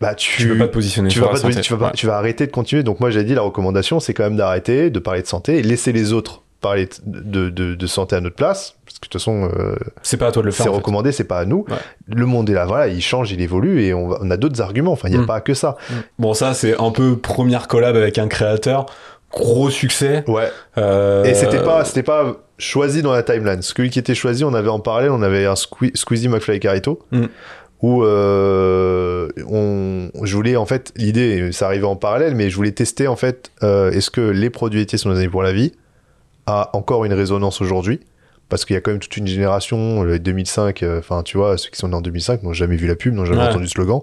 bah 0.00 0.14
tu, 0.14 0.36
Tu 0.42 0.48
peux 0.48 0.58
pas 0.58 0.68
te 0.68 0.72
positionner 0.72 1.08
tu 1.10 1.20
vas, 1.20 1.28
pas 1.28 1.34
te- 1.34 1.40
santé. 1.40 1.60
tu, 1.60 1.72
vas 1.72 1.78
pas- 1.78 1.84
Ouais. 1.86 1.92
tu 1.94 2.06
vas 2.06 2.16
arrêter 2.16 2.46
de 2.46 2.52
continuer. 2.52 2.82
Donc 2.82 3.00
moi 3.00 3.10
j'ai 3.10 3.22
dit 3.24 3.34
la 3.34 3.42
recommandation 3.42 4.00
c'est 4.00 4.14
quand 4.14 4.24
même 4.24 4.36
d'arrêter 4.36 4.90
de 4.90 4.98
parler 4.98 5.22
de 5.22 5.26
santé 5.26 5.58
et 5.58 5.62
laisser 5.62 5.92
les 5.92 6.12
autres 6.12 6.42
parler 6.60 6.88
de, 7.06 7.48
de, 7.48 7.74
de 7.74 7.86
santé 7.86 8.16
à 8.16 8.20
notre 8.20 8.36
place. 8.36 8.74
Parce 8.84 8.98
que 8.98 9.06
de 9.06 9.08
toute 9.08 9.12
façon, 9.14 9.50
euh, 9.58 9.76
C'est 10.02 10.18
pas 10.18 10.26
à 10.26 10.32
toi 10.32 10.42
de 10.42 10.46
le 10.46 10.52
faire. 10.52 10.64
c'est 10.64 10.70
recommandé, 10.70 11.10
c'est 11.10 11.24
pas 11.24 11.38
à 11.38 11.44
nous. 11.46 11.64
Ouais. 11.70 11.76
Le 12.06 12.26
monde 12.26 12.50
est 12.50 12.52
là, 12.52 12.66
voilà, 12.66 12.88
il 12.88 13.00
change, 13.00 13.32
il 13.32 13.40
évolue 13.40 13.82
et 13.82 13.94
on, 13.94 14.08
va- 14.08 14.18
on 14.20 14.30
a 14.30 14.36
d'autres 14.36 14.60
arguments. 14.60 14.92
Enfin, 14.92 15.08
il 15.08 15.12
n'y 15.12 15.18
a 15.18 15.22
Mm. 15.22 15.26
pas 15.26 15.40
que 15.40 15.54
ça. 15.54 15.76
Bon, 16.18 16.34
ça, 16.34 16.52
c'est 16.52 16.78
un 16.78 16.90
peu 16.90 17.16
première 17.16 17.66
collab 17.66 17.96
avec 17.96 18.18
un 18.18 18.28
créateur. 18.28 18.84
Gros 19.32 19.70
succès. 19.70 20.22
Ouais. 20.28 20.50
Euh, 20.76 21.24
Et 21.24 21.32
c'était 21.34 21.62
pas, 21.62 21.84
c'était 21.86 22.02
pas 22.02 22.36
choisi 22.58 23.00
dans 23.00 23.12
la 23.12 23.22
timeline. 23.22 23.62
Celui 23.62 23.88
qui 23.88 23.98
était 23.98 24.14
choisi, 24.14 24.44
on 24.44 24.52
avait 24.52 24.68
en 24.68 24.80
parallèle, 24.80 25.12
on 25.12 25.22
avait 25.22 25.46
un 25.46 25.54
Sque- 25.54 25.96
Squeezie 25.96 26.28
McFly 26.28 26.56
et 26.56 26.60
Carito. 26.60 26.98
Mm. 27.12 27.24
Où 27.82 28.04
euh, 28.04 29.28
on, 29.48 30.10
je 30.24 30.36
voulais 30.36 30.56
en 30.56 30.66
fait 30.66 30.92
l'idée, 30.96 31.50
ça 31.52 31.66
arrivait 31.66 31.86
en 31.86 31.96
parallèle, 31.96 32.34
mais 32.34 32.50
je 32.50 32.56
voulais 32.56 32.72
tester 32.72 33.08
en 33.08 33.16
fait 33.16 33.50
euh, 33.62 33.90
est-ce 33.90 34.10
que 34.10 34.20
les 34.20 34.50
produits 34.50 34.80
laitiers 34.80 34.98
sont 34.98 35.10
des 35.10 35.16
années 35.18 35.28
pour 35.28 35.42
la 35.42 35.52
vie 35.52 35.72
a 36.46 36.70
encore 36.76 37.04
une 37.04 37.14
résonance 37.14 37.60
aujourd'hui? 37.60 38.00
Parce 38.50 38.64
qu'il 38.64 38.74
y 38.74 38.76
a 38.76 38.80
quand 38.80 38.90
même 38.90 38.98
toute 39.00 39.16
une 39.16 39.28
génération, 39.28 40.02
le 40.02 40.18
2005, 40.18 40.82
euh, 40.82 40.98
enfin 40.98 41.22
tu 41.22 41.36
vois, 41.38 41.56
ceux 41.56 41.70
qui 41.70 41.78
sont 41.78 41.88
nés 41.88 41.94
en 41.94 42.00
2005 42.00 42.42
n'ont 42.42 42.52
jamais 42.52 42.76
vu 42.76 42.86
la 42.88 42.96
pub, 42.96 43.14
n'ont 43.14 43.24
jamais 43.24 43.42
Ouais. 43.42 43.48
entendu 43.48 43.66
ce 43.66 43.72
slogan. 43.72 44.00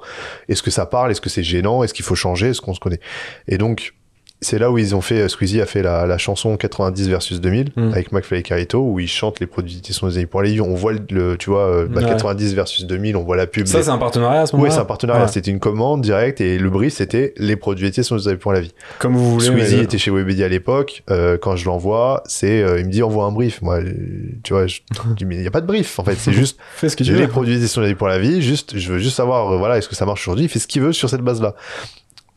Est-ce 0.48 0.64
que 0.64 0.72
ça 0.72 0.86
parle? 0.86 1.12
Est-ce 1.12 1.20
que 1.22 1.30
c'est 1.30 1.44
gênant? 1.44 1.84
Est-ce 1.84 1.94
qu'il 1.94 2.06
faut 2.06 2.16
changer? 2.16 2.48
Est-ce 2.50 2.62
qu'on 2.62 2.74
se 2.74 2.80
connaît? 2.80 3.02
Et 3.50 3.58
donc 3.58 3.94
c'est 4.42 4.60
là 4.60 4.70
où 4.72 4.78
ils 4.78 4.96
ont 4.96 5.02
fait, 5.02 5.22
euh, 5.22 5.28
Squeezie 5.28 5.62
a 5.62 5.66
fait 5.66 5.82
la, 5.82 6.06
la 6.06 6.18
chanson 6.18 6.58
90 6.58 7.10
versus 7.10 7.42
2000 7.42 7.72
Mm. 7.76 7.92
avec 7.92 8.12
McFly 8.12 8.40
et 8.40 8.44
Carito 8.44 8.80
où 8.80 9.00
ils 9.00 9.08
chantent 9.08 9.40
les 9.40 9.48
produits 9.48 9.82
qui 9.82 9.94
sont 9.94 10.08
des 10.08 10.18
années 10.18 10.26
pour 10.28 10.42
la 10.44 10.50
vie. 10.50 10.62
On 10.62 10.76
voit 10.76 10.94
le, 10.94 11.38
tu 11.38 11.50
vois, 11.50 11.62
euh, 11.68 11.88
bah, 11.88 12.02
Ouais. 12.02 12.08
90 12.08 12.54
versus 12.54 12.86
2000, 12.86 13.16
on 13.18 13.24
voit 13.24 13.36
la 13.36 13.48
pub. 13.48 13.66
Ça, 13.66 13.80
les- 13.80 13.84
c'est 13.86 13.90
un 13.90 13.98
partenariat 13.98 14.42
à 14.42 14.46
ce 14.46 14.52
oui, 14.54 14.58
moment-là 14.60 14.76
c'est 14.76 14.82
un 14.82 14.86
partenariat. 14.86 15.24
Ouais. 15.26 15.32
C'était 15.32 15.50
une 15.52 15.60
commande 15.60 16.02
directe 16.02 16.40
et 16.42 16.58
le 16.60 16.70
brief 16.70 16.94
c'était 16.94 17.34
les 17.38 17.56
produits 17.56 17.86
laitiers 17.86 18.04
sont 18.04 18.16
des 18.16 18.28
années 18.28 18.38
pour 18.38 18.54
la 18.54 18.60
vie. 18.62 18.74
Comme 19.00 19.16
vous 19.16 19.32
voulez. 19.34 19.46
Squeezie 19.48 19.78
mais- 19.78 19.84
était 19.84 19.98
chez 19.98 20.12
Webedia 20.12 20.46
à 20.46 20.50
l'époque. 20.50 21.04
euh, 21.10 21.38
quand 21.38 21.56
je 21.56 21.66
l'envoie, 21.66 22.22
c'est, 22.28 22.62
euh, 22.62 22.80
il 22.80 22.86
me 22.86 22.92
dit 22.92 23.02
envoie 23.04 23.26
un 23.26 23.32
brief. 23.32 23.62
Moi, 23.64 23.80
tu 24.44 24.54
vois, 24.54 24.68
je 24.68 24.80
mais 25.26 25.36
il 25.36 25.42
n'y 25.42 25.48
a 25.48 25.52
pas 25.52 25.62
de 25.62 25.68
brief. 25.68 25.98
En 26.00 26.04
fait, 26.04 26.16
c'est 26.16 26.32
juste 26.34 26.58
Fais 26.76 26.90
ce 26.90 26.96
que 26.96 27.04
tu 27.04 27.14
les 27.16 27.28
produits 27.28 27.54
laitiers 27.54 27.68
sont 27.68 27.82
des 27.82 27.88
années 27.88 27.96
pour 27.96 28.08
la 28.08 28.20
vie. 28.20 28.42
Juste, 28.42 28.78
je 28.78 28.94
veux 28.94 29.00
juste 29.00 29.16
savoir, 29.16 29.52
euh, 29.54 29.58
voilà, 29.58 29.78
est-ce 29.80 29.90
que 29.90 29.96
ça 29.96 30.06
marche 30.06 30.28
aujourd'hui? 30.28 30.46
Il 30.46 30.50
fait 30.50 30.60
ce 30.60 30.68
qu'il 30.68 30.82
veut 30.84 30.94
sur 30.94 31.10
cette 31.10 31.22
base-là. 31.22 31.56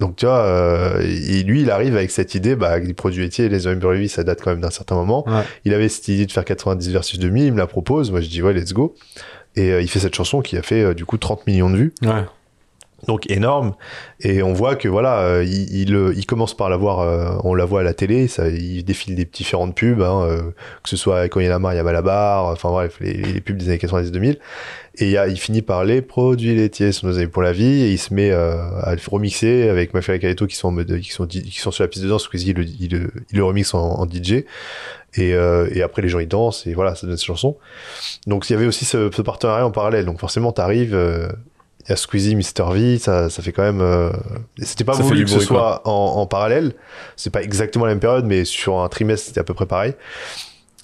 Donc 0.00 0.16
tu 0.16 0.24
vois, 0.24 0.44
euh, 0.44 1.02
et 1.02 1.42
lui, 1.42 1.60
il 1.60 1.70
arrive 1.70 1.94
avec 1.94 2.10
cette 2.10 2.34
idée, 2.34 2.56
bah, 2.56 2.70
avec 2.70 2.86
les 2.86 2.94
produits 2.94 3.22
laitiers, 3.22 3.50
les 3.50 3.68
vie, 3.68 4.08
ça 4.08 4.24
date 4.24 4.40
quand 4.42 4.50
même 4.50 4.62
d'un 4.62 4.70
certain 4.70 4.94
moment. 4.94 5.28
Ouais. 5.28 5.42
Il 5.66 5.74
avait 5.74 5.90
cette 5.90 6.08
idée 6.08 6.24
de 6.24 6.32
faire 6.32 6.46
90 6.46 6.90
versus 6.90 7.18
2000, 7.18 7.44
il 7.44 7.52
me 7.52 7.58
la 7.58 7.66
propose. 7.66 8.10
Moi, 8.10 8.22
je 8.22 8.28
dis 8.28 8.42
ouais, 8.42 8.54
let's 8.54 8.72
go. 8.72 8.94
Et 9.56 9.70
euh, 9.72 9.82
il 9.82 9.90
fait 9.90 9.98
cette 9.98 10.14
chanson 10.14 10.40
qui 10.40 10.56
a 10.56 10.62
fait 10.62 10.82
euh, 10.82 10.94
du 10.94 11.04
coup 11.04 11.18
30 11.18 11.46
millions 11.46 11.68
de 11.68 11.76
vues. 11.76 11.94
Ouais. 12.02 12.24
Donc 13.06 13.30
énorme. 13.30 13.74
Et 14.20 14.42
on 14.42 14.52
voit 14.52 14.76
que 14.76 14.88
voilà, 14.88 15.20
euh, 15.20 15.44
il, 15.44 15.94
euh, 15.94 16.12
il 16.14 16.26
commence 16.26 16.54
par 16.54 16.68
la 16.68 16.76
voir, 16.76 17.00
euh, 17.00 17.38
on 17.44 17.54
la 17.54 17.64
voit 17.64 17.80
à 17.80 17.82
la 17.82 17.94
télé, 17.94 18.28
ça, 18.28 18.48
il 18.48 18.84
défile 18.84 19.14
des 19.14 19.24
différentes 19.24 19.74
pubs, 19.74 20.02
hein, 20.02 20.52
que 20.82 20.88
ce 20.88 20.96
soit 20.96 21.28
quand 21.28 21.40
il 21.40 21.46
y 21.46 21.82
Malabar, 21.82 22.46
enfin 22.46 22.70
bref, 22.70 22.98
les, 23.00 23.40
pubs 23.40 23.56
des 23.56 23.68
années 23.68 23.78
90-2000. 23.78 24.36
Et 24.96 25.12
il, 25.12 25.38
finit 25.38 25.62
par 25.62 25.84
les 25.84 26.02
produits 26.02 26.54
laitiers 26.54 26.92
sont 26.92 27.06
nos 27.06 27.28
pour 27.28 27.42
la 27.42 27.52
vie, 27.52 27.82
et 27.82 27.92
il 27.92 27.98
se 27.98 28.12
met 28.12 28.30
à 28.32 28.92
le 28.94 29.00
remixer 29.10 29.68
avec 29.68 29.94
Mafia 29.94 30.16
et 30.16 30.34
qui 30.34 30.56
sont 30.56 30.76
qui 30.76 31.10
sont, 31.10 31.26
qui 31.26 31.58
sont 31.58 31.70
sur 31.70 31.84
la 31.84 31.88
piste 31.88 32.04
de 32.04 32.08
danse, 32.08 32.24
Squeezie, 32.24 32.50
il, 32.50 32.58
il, 32.80 33.10
il 33.30 33.38
le 33.38 33.44
remixe 33.44 33.72
en, 33.72 34.06
DJ. 34.06 34.44
Et, 35.14 35.30
et 35.30 35.82
après, 35.82 36.02
les 36.02 36.08
gens, 36.08 36.18
ils 36.18 36.28
dansent, 36.28 36.66
et 36.66 36.74
voilà, 36.74 36.94
ça 36.96 37.06
donne 37.06 37.16
cette 37.16 37.24
chanson. 37.24 37.56
Donc, 38.26 38.50
il 38.50 38.52
y 38.52 38.56
avait 38.56 38.66
aussi 38.66 38.84
ce, 38.84 39.08
partenariat 39.22 39.64
en 39.64 39.70
parallèle. 39.70 40.04
Donc, 40.04 40.18
forcément, 40.18 40.52
t'arrives, 40.52 40.94
il 41.84 41.90
y 41.90 41.92
a 41.92 41.96
Squeezie, 41.96 42.34
Mister 42.36 42.64
V, 42.70 42.98
ça, 42.98 43.30
ça 43.30 43.42
fait 43.42 43.52
quand 43.52 43.62
même. 43.62 43.80
euh, 43.80 44.10
C'était 44.58 44.84
pas 44.84 44.92
Ça 44.94 45.02
voulu 45.02 45.24
que 45.24 45.30
ce 45.30 45.40
soit 45.40 45.82
en, 45.86 45.90
en 46.20 46.26
parallèle. 46.26 46.74
C'est 47.16 47.30
pas 47.30 47.42
exactement 47.42 47.86
la 47.86 47.92
même 47.92 48.00
période, 48.00 48.24
mais 48.26 48.44
sur 48.44 48.80
un 48.80 48.88
trimestre, 48.88 49.26
c'était 49.28 49.40
à 49.40 49.44
peu 49.44 49.54
près 49.54 49.66
pareil. 49.66 49.94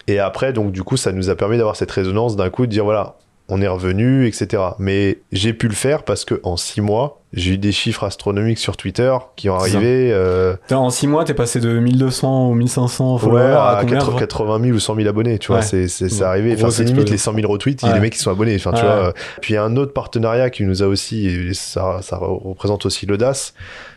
Et 0.09 0.19
après, 0.19 0.53
donc, 0.53 0.73
du 0.73 0.83
coup, 0.85 0.97
ça 0.97 1.13
nous 1.13 1.31
a 1.31 1.35
permis 1.35 1.59
d'avoir 1.59 1.77
cette 1.77 1.91
résonance 1.91 2.37
d'un 2.37 2.49
coup, 2.49 2.67
de 2.67 2.71
dire 2.71 2.85
voilà, 2.85 3.17
on 3.49 3.63
est 3.63 3.69
revenu, 3.69 4.27
etc. 4.27 4.63
Mais 4.79 5.19
j'ai 5.31 5.53
pu 5.53 5.69
le 5.69 5.75
faire 5.75 6.03
parce 6.03 6.25
que 6.25 6.41
en 6.43 6.57
six 6.57 6.81
mois, 6.81 7.23
j'ai 7.33 7.53
eu 7.53 7.59
des 7.59 7.71
chiffres 7.71 8.03
astronomiques 8.05 8.59
sur 8.59 8.77
Twitter 8.77 9.15
qui 9.37 9.49
ont 9.51 9.55
arrivé 9.57 10.11
euh, 10.13 10.57
En 10.71 10.89
6 10.91 11.07
mois, 11.07 11.23
t'es 11.25 11.35
passé 11.35 11.61
de 11.61 11.79
1200 11.79 12.49
ou 12.51 12.55
1500 12.55 13.15
ouais, 13.15 13.21
followers 13.21 13.43
à 13.53 13.69
à 13.77 13.81
combien 13.83 13.99
80 13.99 14.11
genre 14.11 14.19
80 14.21 14.61
000 14.65 14.77
ou 14.77 14.81
100 14.81 14.95
000 14.97 15.09
abonnés. 15.09 15.39
Tu 15.39 15.49
vois, 15.49 15.57
Ouais. 15.59 15.63
c'est 15.63 15.87
c'est 15.89 16.23
arrivé. 16.23 16.55
Enfin, 16.55 16.71
c'est 16.71 16.85
limite 16.85 17.11
les 17.11 17.19
100 17.19 17.35
000 17.35 17.47
retweets. 17.53 17.83
Ouais. 17.85 17.93
des 17.93 18.01
mecs 18.01 18.15
qui 18.15 18.19
sont 18.21 18.31
abonnés. 18.31 18.57
Enfin, 18.57 18.73
tu 18.73 18.79
Ouais. 18.83 18.87
vois. 18.89 19.09
euh, 19.09 19.13
Puis 19.43 19.53
il 19.53 19.57
y 19.57 19.59
a 19.59 19.65
un 19.65 19.77
autre 19.77 19.93
partenariat 19.93 20.49
qui 20.51 20.65
nous 20.65 20.83
a 20.83 20.87
aussi, 20.87 21.27
et 21.29 21.53
ça, 21.55 21.99
ça 22.03 22.17
représente 22.17 22.87
aussi 22.87 23.05
l'audace. 23.07 23.53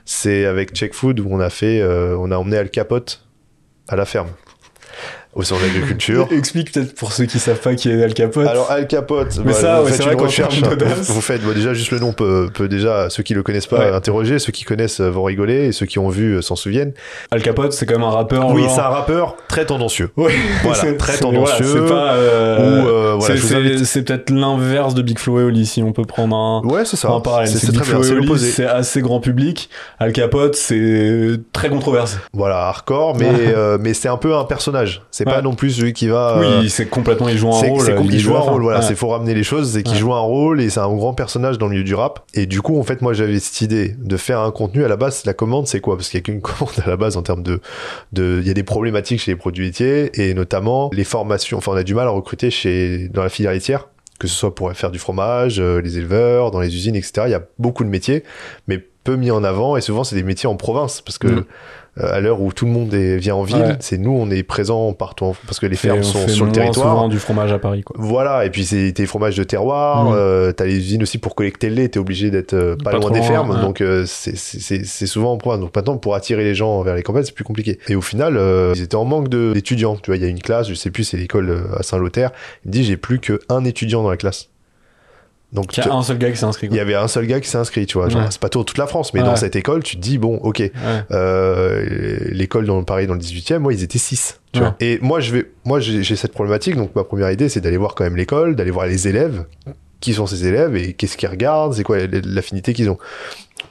C'est 0.06 0.46
avec 0.46 0.74
Check 0.76 0.94
Food 0.94 1.20
où 1.22 1.28
on 1.30 1.40
a 1.40 1.50
fait, 1.50 1.80
euh, 1.82 2.18
on 2.20 2.32
a 2.32 2.38
emmené 2.38 2.58
Al 2.58 2.70
Capote 2.70 3.24
à 3.88 3.96
la 3.96 4.06
ferme 4.06 4.28
au 5.34 5.44
salon 5.44 5.62
d'agriculture. 5.62 6.28
Explique 6.32 6.72
peut-être 6.72 6.96
pour 6.96 7.14
ceux 7.14 7.26
qui 7.26 7.40
savent 7.40 7.60
pas 7.60 7.76
qui 7.76 7.90
est 7.90 8.04
Al 8.04 8.14
Capote. 8.14 8.48
Alors 8.48 8.70
Al 8.72 8.88
Capote, 8.88 9.38
Mais 9.46 9.52
bah, 9.52 9.54
ça, 9.54 9.80
vous 9.80 9.86
ouais, 9.86 9.92
faites 9.92 10.02
vrai 10.04 10.14
une 10.14 10.22
recherche, 10.22 10.62
hein. 10.64 10.70
vous, 11.06 11.14
vous 11.14 11.22
faites 11.22 11.42
déjà 11.54 11.74
juste 11.74 11.92
le 11.92 12.00
nom 12.00 12.14
peut, 12.14 12.50
peut 12.54 12.68
déjà 12.68 13.10
ceux 13.10 13.24
qui 13.24 13.34
le 13.34 13.44
connaissent 13.44 13.68
pas 13.68 13.80
Ouais. 13.80 13.92
interroger, 13.94 14.40
ceux 14.40 14.52
qui 14.52 14.64
connaissent 14.66 15.00
euh, 15.00 15.10
vont 15.10 15.24
rigoler 15.24 15.68
et 15.68 15.72
ceux 15.72 15.86
qui 15.86 16.00
ont 16.00 16.10
vu 16.10 16.34
euh, 16.38 16.42
s'en 16.42 16.56
souviennent. 16.56 16.94
Al 17.32 17.42
Capote, 17.42 17.74
c'est 17.74 17.86
quand 17.86 17.94
même 17.96 18.04
un 18.04 18.10
rappeur. 18.12 18.48
Oui, 18.50 18.64
genre- 18.64 18.76
c'est 18.76 18.82
un 18.82 18.90
rappeur 18.90 19.36
très 19.48 19.66
tendancieux. 19.66 20.10
Ouais, 20.18 20.34
Voilà, 20.64 20.82
c'est- 20.82 20.98
très 20.98 21.18
tendancieux, 21.18 21.66
c'est 21.66 21.88
pas. 21.94 22.14
euh, 22.14 22.60
euh, 22.60 23.16
voilà, 23.18 23.36
peut-être 23.36 24.30
l'inverse 24.32 24.94
de 24.96 25.02
Big 25.02 25.20
Flo 25.20 25.40
et 25.40 25.44
Oli 25.44 25.66
si 25.66 25.84
on 25.84 25.92
peut 25.92 26.04
prendre 26.06 26.36
un. 26.36 26.62
Ouais, 26.66 26.86
c'est 26.86 26.98
ça. 26.98 27.10
un 27.10 27.20
parallèle. 27.20 27.50
C'est 27.50 27.72
très 27.72 27.86
bien, 27.94 28.02
Flo 28.02 28.16
l'opposé. 28.16 28.50
c'est 28.52 28.66
assez 28.66 29.02
grand 29.02 29.20
public. 29.20 29.70
Al 30.00 30.12
Capote, 30.14 30.56
c'est 30.56 31.40
très 31.54 31.70
controversé. 31.70 32.18
Voilà, 32.34 32.68
hardcore, 32.68 33.16
mais 33.18 33.30
euh, 33.56 33.78
mais 33.80 33.94
c'est 33.94 34.08
un 34.10 34.18
peu 34.18 34.36
un 34.36 34.44
personnage. 34.46 35.02
C'est 35.20 35.26
pas 35.26 35.42
non 35.42 35.54
plus 35.54 35.72
celui 35.72 35.94
qui 35.94 36.08
va. 36.08 36.38
euh, 36.38 36.62
Oui, 36.62 36.70
c'est 36.70 36.88
complètement. 36.88 37.28
Il 37.30 37.38
joue 37.38 37.50
un 37.50 37.60
c'est 37.60 37.70
rôle. 37.70 37.82
c'est 37.86 37.92
euh, 37.94 38.02
il 38.04 38.20
joue 38.20 38.36
un 38.36 38.40
rôle, 38.40 38.62
voilà, 38.62 38.80
Ouais. 38.80 38.86
c'est 38.86 38.96
faut 38.96 39.10
ramener 39.10 39.34
les 39.34 39.44
choses, 39.44 39.72
c'est 39.74 39.84
qu'il 39.84 39.94
Ouais. 39.96 40.00
joue 40.00 40.14
un 40.14 40.20
rôle 40.22 40.62
et 40.62 40.70
c'est 40.70 40.80
un 40.80 40.88
grand 40.96 41.14
personnage 41.14 41.58
dans 41.58 41.66
le 41.68 41.72
milieu 41.74 41.84
du 41.84 41.94
rap. 41.94 42.22
Et 42.34 42.46
du 42.46 42.62
coup, 42.62 42.80
en 42.80 42.84
fait, 42.84 43.02
moi 43.02 43.14
j'avais 43.14 43.40
cette 43.40 43.62
idée 43.62 43.96
de 43.98 44.18
faire 44.18 44.40
un 44.40 44.52
contenu 44.52 44.84
à 44.86 44.88
la 44.88 44.96
base. 44.96 45.24
La 45.26 45.34
commande, 45.34 45.68
c'est 45.68 45.82
quoi? 45.82 45.98
Parce 45.98 46.10
qu'il 46.10 46.20
y 46.20 46.22
a 46.22 46.24
qu'une 46.24 46.42
commande 46.42 46.74
à 46.84 46.90
la 46.90 46.96
base 46.98 47.18
en 47.18 47.22
termes 47.22 47.44
de, 47.44 47.60
de, 48.14 48.40
il 48.42 48.48
y 48.48 48.52
a 48.52 48.54
des 48.54 48.64
problématiques 48.64 49.20
chez 49.20 49.32
les 49.32 49.38
produits 49.38 49.66
laitiers 49.66 50.10
et 50.22 50.34
notamment 50.34 50.90
les 50.94 51.04
formations. 51.04 51.58
Enfin, 51.58 51.74
on 51.74 51.76
a 51.76 51.84
du 51.84 51.94
mal 51.96 52.08
à 52.08 52.12
recruter 52.12 52.50
chez 52.50 53.10
dans 53.10 53.24
la 53.24 53.30
filière 53.30 53.52
laitière, 53.52 53.90
que 54.20 54.28
ce 54.28 54.36
soit 54.36 54.56
pour 54.56 54.72
faire 54.74 54.92
du 54.92 55.00
fromage, 55.00 55.60
euh, 55.60 55.82
les 55.82 55.98
éleveurs, 55.98 56.52
dans 56.52 56.60
les 56.62 56.74
usines, 56.76 56.96
etc. 56.96 57.24
Il 57.26 57.32
y 57.32 57.36
a 57.36 57.42
beaucoup 57.58 57.84
de 57.84 57.90
métiers, 57.90 58.24
mais 58.68 58.80
peu 59.04 59.16
mis 59.16 59.32
en 59.32 59.44
avant 59.44 59.76
et 59.78 59.82
souvent 59.82 60.04
c'est 60.04 60.16
des 60.16 60.24
métiers 60.24 60.48
en 60.50 60.56
province 60.56 61.02
parce 61.02 61.18
que 61.18 61.28
Mm. 61.28 61.46
Euh, 62.02 62.14
à 62.14 62.20
l'heure 62.20 62.42
où 62.42 62.52
tout 62.54 62.66
le 62.66 62.72
monde 62.72 62.94
est, 62.94 63.18
vient 63.18 63.36
en 63.36 63.44
ville, 63.44 63.58
Ouais. 63.58 63.76
c'est 63.80 63.98
nous 63.98 64.12
on 64.12 64.30
est 64.32 64.44
présent 64.44 64.94
partout 64.94 65.26
en- 65.26 65.36
parce 65.46 65.60
que 65.60 65.66
les 65.66 65.76
fermes 65.76 66.00
on 66.00 66.04
sont 66.04 66.28
sur 66.28 66.46
le 66.46 66.52
territoire. 66.52 66.90
souvent 66.96 67.08
du 67.08 67.20
fromage 67.20 67.52
à 67.52 67.60
Paris, 67.60 67.84
quoi. 67.84 67.96
Voilà, 68.00 68.46
et 68.46 68.50
puis 68.50 68.64
c'est 68.66 68.92
tes 68.94 69.06
fromages 69.06 69.36
de 69.38 69.44
terroir, 69.44 70.06
Mm. 70.06 70.14
euh, 70.16 70.52
t'as 70.52 70.66
les 70.66 70.76
usines 70.78 71.04
aussi 71.04 71.18
pour 71.18 71.36
collecter 71.36 71.70
le 71.70 71.76
lait, 71.76 71.90
t'es 71.90 72.00
obligé 72.00 72.32
d'être 72.32 72.54
euh, 72.54 72.76
pas, 72.84 72.92
Pas 72.92 72.98
loin 72.98 73.12
des 73.12 73.22
fermes, 73.22 73.60
donc 73.62 73.82
euh, 73.82 74.04
c'est- 74.06 75.06
souvent 75.08 75.34
en 75.34 75.38
province. 75.38 75.60
Donc 75.62 75.76
maintenant, 75.76 75.98
pour 75.98 76.16
attirer 76.16 76.44
les 76.44 76.56
gens 76.56 76.82
vers 76.84 76.96
les 76.96 77.04
campagnes, 77.04 77.24
c'est 77.24 77.34
plus 77.36 77.44
compliqué. 77.44 77.80
Et 77.88 77.96
au 77.96 78.02
final, 78.02 78.38
euh, 78.38 78.74
ils 78.76 78.82
étaient 78.82 78.96
en 78.96 79.06
manque 79.06 79.30
d'étudiants. 79.30 79.96
Tu 79.98 80.12
vois, 80.12 80.18
il 80.18 80.22
y 80.24 80.26
a 80.26 80.30
une 80.30 80.42
classe, 80.42 80.68
je 80.70 80.74
sais 80.74 80.92
plus, 80.92 81.04
c'est 81.04 81.18
l'école 81.18 81.64
à 81.78 81.84
Saint-Lothaire. 81.84 82.32
Il 82.66 82.70
me 82.70 82.74
dit, 82.74 82.84
j'ai 82.84 82.98
plus 82.98 83.20
qu'un 83.20 83.64
étudiant 83.66 84.04
dans 84.04 84.10
la 84.10 84.18
classe. 84.18 84.50
Donc 85.52 85.76
Il 85.76 85.84
y 85.84 85.88
a 85.88 85.94
un 85.94 86.04
seul 86.04 86.20
gars 86.20 86.30
qui 86.30 86.38
s'est 86.38 86.46
inscrit. 86.46 86.68
il 86.68 86.70
quoi. 86.70 86.78
y 86.78 86.82
avait 86.82 86.94
un 86.96 87.08
seul 87.08 87.26
gars 87.26 87.40
qui 87.40 87.50
s'est 87.50 87.58
inscrit, 87.58 87.86
tu 87.88 87.98
vois. 87.98 88.08
Ouais. 88.08 88.14
c'est 88.30 88.40
pas 88.40 88.50
tout- 88.50 88.64
toute 88.64 88.78
la 88.78 88.86
France, 88.86 89.14
mais 89.16 89.22
Ouais. 89.22 89.26
dans 89.26 89.36
cette 89.36 89.56
école, 89.56 89.82
tu 89.82 89.96
te 89.96 90.02
dis, 90.02 90.18
bon, 90.20 90.36
ok, 90.38 90.60
Ouais. 90.60 90.72
euh, 91.12 92.18
l'école 92.32 92.66
dans 92.66 92.84
Paris 92.84 93.08
dans 93.08 93.14
le 93.16 93.20
18e, 93.20 93.62
moi 93.64 93.74
ils 93.74 93.84
étaient 93.84 93.98
6 93.98 94.40
tu 94.52 94.60
Ouais. 94.60 94.66
vois. 94.66 94.76
Et 94.80 95.00
moi 95.02 95.20
je 95.20 95.32
vais 95.32 95.52
moi 95.66 95.80
j'ai 95.80 96.16
cette 96.16 96.32
problématique 96.34 96.76
donc 96.76 96.96
ma 96.96 97.04
première 97.04 97.30
idée 97.32 97.50
c'est 97.50 97.62
d'aller 97.62 97.78
voir 97.78 97.94
quand 97.96 98.04
même 98.04 98.16
l'école, 98.16 98.56
d'aller 98.56 98.72
voir 98.72 98.86
les 98.88 99.08
élèves, 99.08 99.46
qui 100.00 100.14
sont 100.14 100.26
ces 100.28 100.48
élèves 100.48 100.76
et 100.76 100.94
qu'est-ce 100.94 101.18
qu'ils 101.18 101.30
regardent, 101.30 101.74
c'est 101.74 101.84
quoi 101.84 101.98
l'affinité 102.24 102.74
qu'ils 102.74 102.90
ont 102.90 102.98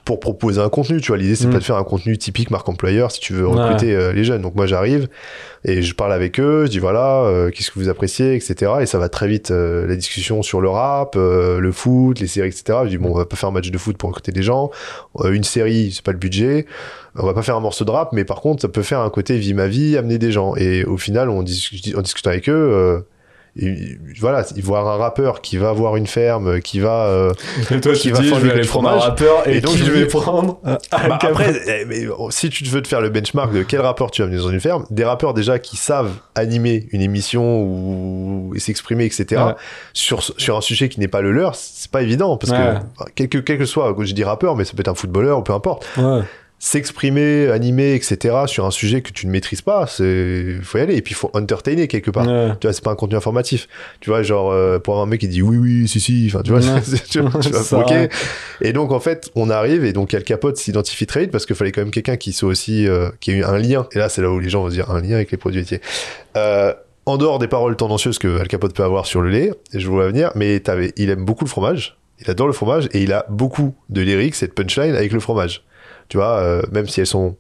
pour 0.09 0.21
proposer 0.21 0.59
un 0.63 0.71
contenu, 0.71 1.03
tu 1.03 1.09
vois. 1.09 1.19
L'idée 1.19 1.35
c'est 1.37 1.49
Mm. 1.49 1.51
pas 1.53 1.59
de 1.59 1.65
faire 1.65 1.77
un 1.77 1.85
contenu 1.85 2.17
typique 2.17 2.51
marque 2.51 2.67
employeur 2.67 3.11
si 3.13 3.21
tu 3.21 3.35
veux 3.35 3.47
recruter 3.47 3.95
euh, 3.95 4.11
les 4.15 4.25
jeunes. 4.25 4.41
Donc 4.41 4.55
moi 4.55 4.65
j'arrive 4.67 5.07
et 5.67 5.83
je 5.83 5.95
parle 5.95 6.15
avec 6.15 6.41
eux, 6.41 6.65
je 6.65 6.71
dis 6.71 6.79
voilà, 6.79 7.25
euh, 7.25 7.51
qu'est-ce 7.51 7.71
que 7.71 7.79
vous 7.79 7.91
appréciez, 7.91 8.35
etc. 8.35 8.73
Et 8.81 8.87
ça 8.87 8.99
va 8.99 9.11
très 9.11 9.29
vite 9.29 9.51
euh, 9.51 9.87
la 9.87 9.97
discussion 9.97 10.41
sur 10.43 10.63
le 10.63 10.71
rap, 10.71 11.15
euh, 11.17 11.61
le 11.61 11.73
foot, 11.73 12.21
les 12.21 12.27
séries, 12.27 12.49
etc. 12.49 12.79
Je 12.85 12.89
dis 12.89 12.97
bon 12.97 13.11
on 13.11 13.19
va 13.19 13.27
pas 13.27 13.37
faire 13.37 13.51
un 13.51 13.53
match 13.53 13.71
de 13.71 13.77
foot 13.77 13.99
pour 13.99 14.09
recruter 14.09 14.33
des 14.33 14.43
gens, 14.43 14.71
une 15.31 15.45
série 15.45 15.93
c'est 15.95 16.03
pas 16.05 16.13
le 16.13 16.19
budget, 16.19 16.65
on 17.15 17.27
va 17.27 17.35
pas 17.35 17.43
faire 17.43 17.57
un 17.57 17.61
morceau 17.61 17.85
de 17.85 17.91
rap, 17.91 18.15
mais 18.15 18.25
par 18.25 18.41
contre, 18.41 18.63
ça 18.63 18.69
peut 18.69 18.83
faire 18.83 19.01
un 19.01 19.11
côté 19.11 19.37
vie 19.37 19.53
ma 19.53 19.67
vie, 19.67 19.99
amener 19.99 20.17
des 20.17 20.33
gens. 20.33 20.57
Et 20.57 20.85
au 20.87 20.97
final, 20.97 21.29
on 21.29 21.43
discute, 21.43 21.95
en 21.95 22.01
discutant 22.01 22.31
avec 22.31 22.49
eux, 22.49 23.05
et, 23.59 23.99
voilà, 24.21 24.45
voient 24.63 24.81
un 24.81 24.97
rappeur 24.97 25.41
qui 25.41 25.57
va 25.57 25.71
avoir 25.71 25.97
une 25.97 26.07
ferme, 26.07 26.61
qui 26.61 26.81
va. 26.81 27.07
euh, 27.07 27.33
Et 27.71 27.81
toi, 27.81 27.93
Qui 27.93 28.03
tu 28.09 28.11
va 28.13 28.21
dis, 28.21 28.29
je 28.29 28.35
vais 28.35 28.53
aller 28.53 28.67
prendre 28.67 28.89
un 28.89 28.99
rappeur 28.99 29.47
et, 29.49 29.57
Et 29.57 29.61
donc, 29.61 29.73
qui 29.73 29.79
je 29.79 29.91
vais 29.91 30.07
prendre 30.07 30.61
bah, 30.63 30.79
après, 31.21 31.55
eh, 31.67 31.85
mais, 31.85 32.07
oh, 32.17 32.31
si 32.31 32.51
tu 32.51 32.65
veux 32.65 32.83
te 32.83 32.89
faire 32.89 33.01
le 33.01 33.09
benchmark 33.11 33.53
de 33.53 33.63
quel 33.63 33.81
rappeur 33.81 34.11
tu 34.11 34.23
vas 34.23 34.29
amener 34.29 34.41
dans 34.41 34.51
une 34.51 34.61
ferme, 34.61 34.87
des 34.91 35.05
rappeurs 35.05 35.35
déjà 35.35 35.59
qui 35.59 35.77
savent 35.77 36.13
animer 36.35 36.89
une 36.93 37.01
émission 37.03 37.63
ou 37.63 38.53
s'exprimer, 38.59 39.05
etc. 39.05 39.27
Ouais. 39.47 39.53
sur 39.93 40.23
sur 40.23 40.57
un 40.57 40.61
sujet 40.61 40.89
qui 40.89 41.01
n'est 41.01 41.09
pas 41.09 41.21
le 41.21 41.33
leur, 41.33 41.55
c'est 41.55 41.91
pas 41.91 42.03
évident 42.03 42.37
parce 42.37 42.53
Ouais. 42.53 42.59
que 43.07 43.11
quel 43.15 43.29
que 43.29 43.39
quel 43.39 43.59
que 43.59 43.65
soit, 43.65 43.95
je 44.01 44.15
dis 44.15 44.25
rappeur, 44.25 44.57
mais 44.57 44.65
ça 44.65 44.73
peut 44.75 44.81
être 44.81 44.89
un 44.89 44.95
footballeur 44.95 45.39
ou 45.39 45.43
peu 45.43 45.53
importe. 45.53 45.87
Ouais. 45.97 46.21
S'exprimer, 46.61 47.49
animer, 47.51 47.95
etc. 47.95 48.35
sur 48.47 48.67
un 48.67 48.71
sujet 48.71 49.01
que 49.01 49.11
tu 49.13 49.27
ne 49.27 49.33
maîtrises 49.33 49.63
pas, 49.63 49.87
c'est 49.87 50.57
faut 50.63 50.79
y 50.79 50.81
aller 50.81 50.97
et 50.97 51.03
puis 51.03 51.13
il 51.13 51.17
faut 51.17 51.31
entertainer 51.35 51.87
quelque 51.89 52.11
part. 52.11 52.27
Ouais. 52.27 52.51
Tu 52.61 52.67
vois, 52.67 52.73
c'est 52.73 52.83
pas 52.85 52.91
un 52.91 52.97
contenu 52.97 53.17
informatif. 53.17 53.69
Tu 54.01 54.11
vois, 54.11 54.23
genre 54.23 54.51
euh, 54.51 54.79
pour 54.79 54.95
avoir 54.95 55.07
un 55.07 55.11
mec 55.11 55.21
qui 55.21 55.29
dit 55.29 55.41
oui 55.43 55.57
oui 55.57 55.89
si 55.89 56.01
si, 56.01 56.27
enfin 56.29 56.43
tu 56.43 56.51
vois, 56.51 56.61
Ouais. 56.61 56.81
c'est- 56.83 57.09
tu, 57.09 57.21
vois, 57.21 57.41
tu 57.41 57.49
vas. 57.51 58.09
Et 58.61 58.73
donc 58.73 58.93
en 58.93 59.01
fait, 59.01 59.31
on 59.37 59.51
arrive 59.51 59.85
et 59.85 59.93
donc 59.93 60.13
Al 60.15 60.25
Capote 60.25 60.57
s'identifie 60.57 61.07
très 61.07 61.21
vite 61.21 61.31
parce 61.31 61.47
qu'il 61.47 61.55
fallait 61.57 61.73
quand 61.73 61.81
même 61.83 61.91
quelqu'un 61.93 62.17
qui 62.17 62.33
soit 62.33 62.49
aussi 62.49 62.87
euh, 62.89 63.09
qui 63.21 63.31
ait 63.31 63.35
eu 63.37 63.45
un 63.45 63.57
lien. 63.59 63.87
Et 63.93 63.99
là, 63.99 64.09
c'est 64.09 64.21
là 64.23 64.31
où 64.31 64.39
les 64.41 64.49
gens 64.51 64.63
vont 64.63 64.69
se 64.71 64.75
dire 64.75 64.91
un 64.91 65.01
lien 65.01 65.15
avec 65.15 65.31
les 65.31 65.39
produits 65.39 65.61
laitiers. 65.61 65.81
Euh, 66.37 66.75
en 67.07 67.17
dehors 67.17 67.39
des 67.39 67.49
paroles 67.49 67.77
tendancieuses 67.77 68.19
que 68.19 68.39
Al 68.41 68.49
Capote 68.49 68.75
peut 68.75 68.83
avoir 68.85 69.07
sur 69.07 69.23
le 69.23 69.31
lait, 69.31 69.53
je 69.73 69.87
vous 69.87 69.95
vois 69.95 70.09
venir, 70.09 70.31
mais 70.35 70.61
il 70.97 71.09
aime 71.09 71.25
beaucoup 71.25 71.45
le 71.45 71.49
fromage, 71.49 71.97
il 72.21 72.31
adore 72.31 72.47
le 72.49 72.53
fromage 72.53 72.89
et 72.93 73.01
il 73.03 73.15
a 73.15 73.25
beaucoup 73.31 73.75
de 73.89 74.03
lyrics 74.03 74.43
et 74.43 74.47
de 74.47 74.53
punchline 74.53 74.95
avec 74.95 75.13
le 75.13 75.21
fromage. 75.21 75.65
Tu 76.09 76.17
vois, 76.17 76.39
euh, 76.39 76.63
même 76.73 76.89
si 76.89 77.01
elles 77.01 77.07
sont 77.07 77.37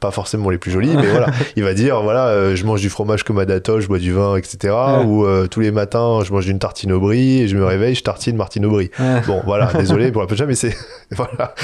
pas 0.00 0.10
forcément 0.10 0.50
les 0.50 0.58
plus 0.58 0.72
jolies, 0.72 0.96
mais 0.96 1.06
voilà, 1.06 1.26
il 1.56 1.62
va 1.62 1.74
dire 1.74 2.02
voilà, 2.02 2.26
euh, 2.26 2.56
je 2.56 2.66
mange 2.66 2.80
du 2.80 2.90
fromage 2.90 3.22
comme 3.22 3.38
à 3.38 3.44
je 3.80 3.86
bois 3.86 4.00
du 4.00 4.12
vin, 4.12 4.34
etc. 4.36 4.56
Ouais. 4.74 5.04
Ou 5.04 5.24
euh, 5.24 5.46
tous 5.46 5.60
les 5.60 5.70
matins, 5.70 6.18
je 6.24 6.32
mange 6.32 6.48
une 6.48 6.58
tartine 6.58 6.90
au 6.90 6.98
brie 6.98 7.42
et 7.42 7.46
je 7.48 7.56
me 7.56 7.64
réveille, 7.64 7.94
je 7.94 8.02
tartine 8.02 8.34
Martine 8.36 8.66
au 8.66 8.70
brie. 8.70 8.90
Ouais. 8.98 9.20
Bon, 9.28 9.40
voilà, 9.44 9.66
désolé 9.78 10.10
pour 10.10 10.20
la 10.22 10.26
punchline, 10.26 10.48
mais 10.48 10.56
c'est 10.56 10.76
voilà, 11.12 11.54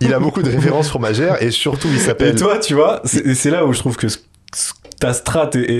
il 0.00 0.12
a 0.12 0.18
beaucoup 0.18 0.42
de 0.42 0.50
références 0.50 0.88
fromagères 0.88 1.40
et 1.40 1.52
surtout 1.52 1.86
il 1.88 1.94
Et 1.96 1.98
s'appelle. 2.00 2.34
toi, 2.34 2.58
tu 2.58 2.74
vois, 2.74 3.02
c'est 3.04 3.50
là 3.50 3.64
où 3.64 3.72
je 3.72 3.78
trouve 3.78 3.96
que 3.96 4.08
ce- 4.08 4.18
ta 4.98 5.12
strat 5.12 5.50
et, 5.54 5.58
et- 5.58 5.72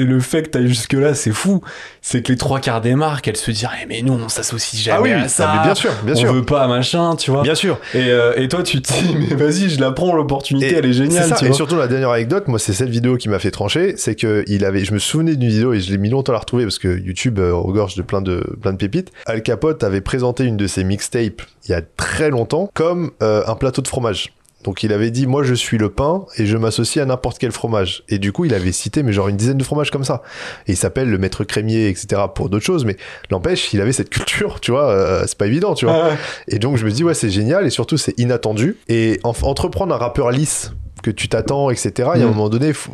et 0.00 0.04
le 0.04 0.20
fait 0.20 0.42
que 0.44 0.48
t'ailles 0.50 0.68
jusque-là, 0.68 1.14
c'est 1.14 1.32
fou. 1.32 1.62
C'est 2.02 2.22
que 2.22 2.32
les 2.32 2.38
trois 2.38 2.58
quarts 2.60 2.80
des 2.80 2.94
marques, 2.94 3.28
elles 3.28 3.36
se 3.36 3.50
disent 3.50 3.66
Ah, 3.70 3.74
mais 3.88 4.02
nous, 4.02 4.14
on 4.14 4.28
s'associe 4.28 4.80
jamais 4.82 4.98
Ah 4.98 5.02
oui, 5.18 5.24
à 5.24 5.28
ça. 5.28 5.48
ah, 5.50 5.56
mais 5.58 5.64
bien 5.64 5.74
sûr, 5.74 5.90
bien 6.04 6.14
on 6.14 6.18
sûr, 6.18 6.32
veut 6.32 6.44
pas 6.44 6.66
machin, 6.66 7.16
tu 7.16 7.30
vois. 7.30 7.42
bien 7.42 7.54
sûr. 7.54 7.78
Et, 7.94 8.10
euh, 8.10 8.32
et 8.36 8.48
toi, 8.48 8.62
tu 8.62 8.80
te 8.82 8.92
dis 8.92 9.14
Mais 9.16 9.34
vas-y, 9.36 9.68
je 9.70 9.80
la 9.80 9.92
prends, 9.92 10.14
l'opportunité, 10.14 10.74
elle 10.76 10.86
est 10.86 10.92
géniale, 10.92 11.28
ça. 11.28 11.36
tu 11.36 11.44
Et 11.44 11.48
vois. 11.48 11.56
surtout 11.56 11.76
la 11.76 11.86
dernière 11.88 12.10
anecdote, 12.10 12.48
moi 12.48 12.58
c'est 12.58 12.72
cette 12.72 12.88
vidéo 12.90 13.16
qui 13.16 13.28
m'a 13.28 13.38
fait 13.38 13.50
trancher, 13.50 13.94
c'est 13.96 14.14
que 14.14 14.44
il 14.48 14.64
avait, 14.64 14.84
je 14.84 14.92
me 14.94 14.98
souvenais 14.98 15.36
d'une 15.36 15.48
vidéo 15.50 15.72
et 15.72 15.80
je 15.80 15.90
l'ai 15.92 15.98
mis 15.98 16.08
longtemps 16.10 16.32
à 16.32 16.34
la 16.34 16.40
retrouver 16.40 16.64
parce 16.64 16.78
que 16.78 16.98
YouTube 16.98 17.38
euh, 17.38 17.54
regorge 17.54 17.94
de 17.94 18.02
plein 18.02 18.22
de 18.22 18.42
plein 18.60 18.72
de 18.72 18.78
pépites. 18.78 19.12
Al 19.26 19.42
Capote 19.42 19.84
avait 19.84 20.00
présenté 20.00 20.44
une 20.44 20.56
de 20.56 20.66
ses 20.66 20.84
mixtapes 20.84 21.42
il 21.66 21.70
y 21.70 21.74
a 21.74 21.82
très 21.82 22.30
longtemps 22.30 22.70
comme 22.74 23.10
euh, 23.22 23.42
un 23.46 23.54
plateau 23.54 23.82
de 23.82 23.88
fromage. 23.88 24.32
Donc 24.64 24.82
il 24.82 24.92
avait 24.92 25.10
dit 25.12 25.26
moi 25.28 25.44
je 25.44 25.54
suis 25.54 25.78
le 25.78 25.88
pain 25.88 26.24
et 26.36 26.44
je 26.44 26.56
m'associe 26.56 27.00
à 27.02 27.06
n'importe 27.06 27.38
quel 27.38 27.52
fromage. 27.52 28.02
Et 28.08 28.18
du 28.18 28.32
coup 28.32 28.44
il 28.44 28.54
avait 28.54 28.72
cité 28.72 29.02
mais 29.04 29.12
genre 29.12 29.28
une 29.28 29.36
dizaine 29.36 29.56
de 29.58 29.62
fromages 29.64 29.90
comme 29.92 30.02
ça. 30.04 30.22
Et 30.66 30.72
il 30.72 30.76
s'appelle 30.76 31.08
le 31.08 31.16
maître 31.18 31.44
crémier 31.44 31.88
etc 31.88 32.22
pour 32.34 32.48
d'autres 32.48 32.64
choses 32.64 32.84
mais 32.84 32.96
n'empêche 33.30 33.72
il 33.72 33.80
avait 33.80 33.92
cette 33.92 34.10
culture 34.10 34.58
tu 34.60 34.72
vois 34.72 34.90
euh, 34.90 35.22
c'est 35.26 35.38
pas 35.38 35.46
évident 35.46 35.74
tu 35.74 35.84
vois. 35.86 36.08
Ouais. 36.08 36.14
Et 36.48 36.58
donc 36.58 36.76
je 36.76 36.84
me 36.84 36.90
dis 36.90 37.04
ouais 37.04 37.14
c'est 37.14 37.30
génial 37.30 37.66
et 37.66 37.70
surtout 37.70 37.96
c'est 37.96 38.18
inattendu 38.18 38.76
et 38.88 39.20
en- 39.22 39.32
entreprendre 39.42 39.94
un 39.94 39.98
rappeur 39.98 40.30
lisse 40.32 40.72
que 41.04 41.12
tu 41.12 41.28
t'attends 41.28 41.70
etc. 41.70 41.92
Il 42.16 42.20
y 42.20 42.24
a 42.24 42.26
un 42.26 42.30
Mm. 42.30 42.34
moment 42.34 42.48
donné 42.48 42.72
faut 42.72 42.92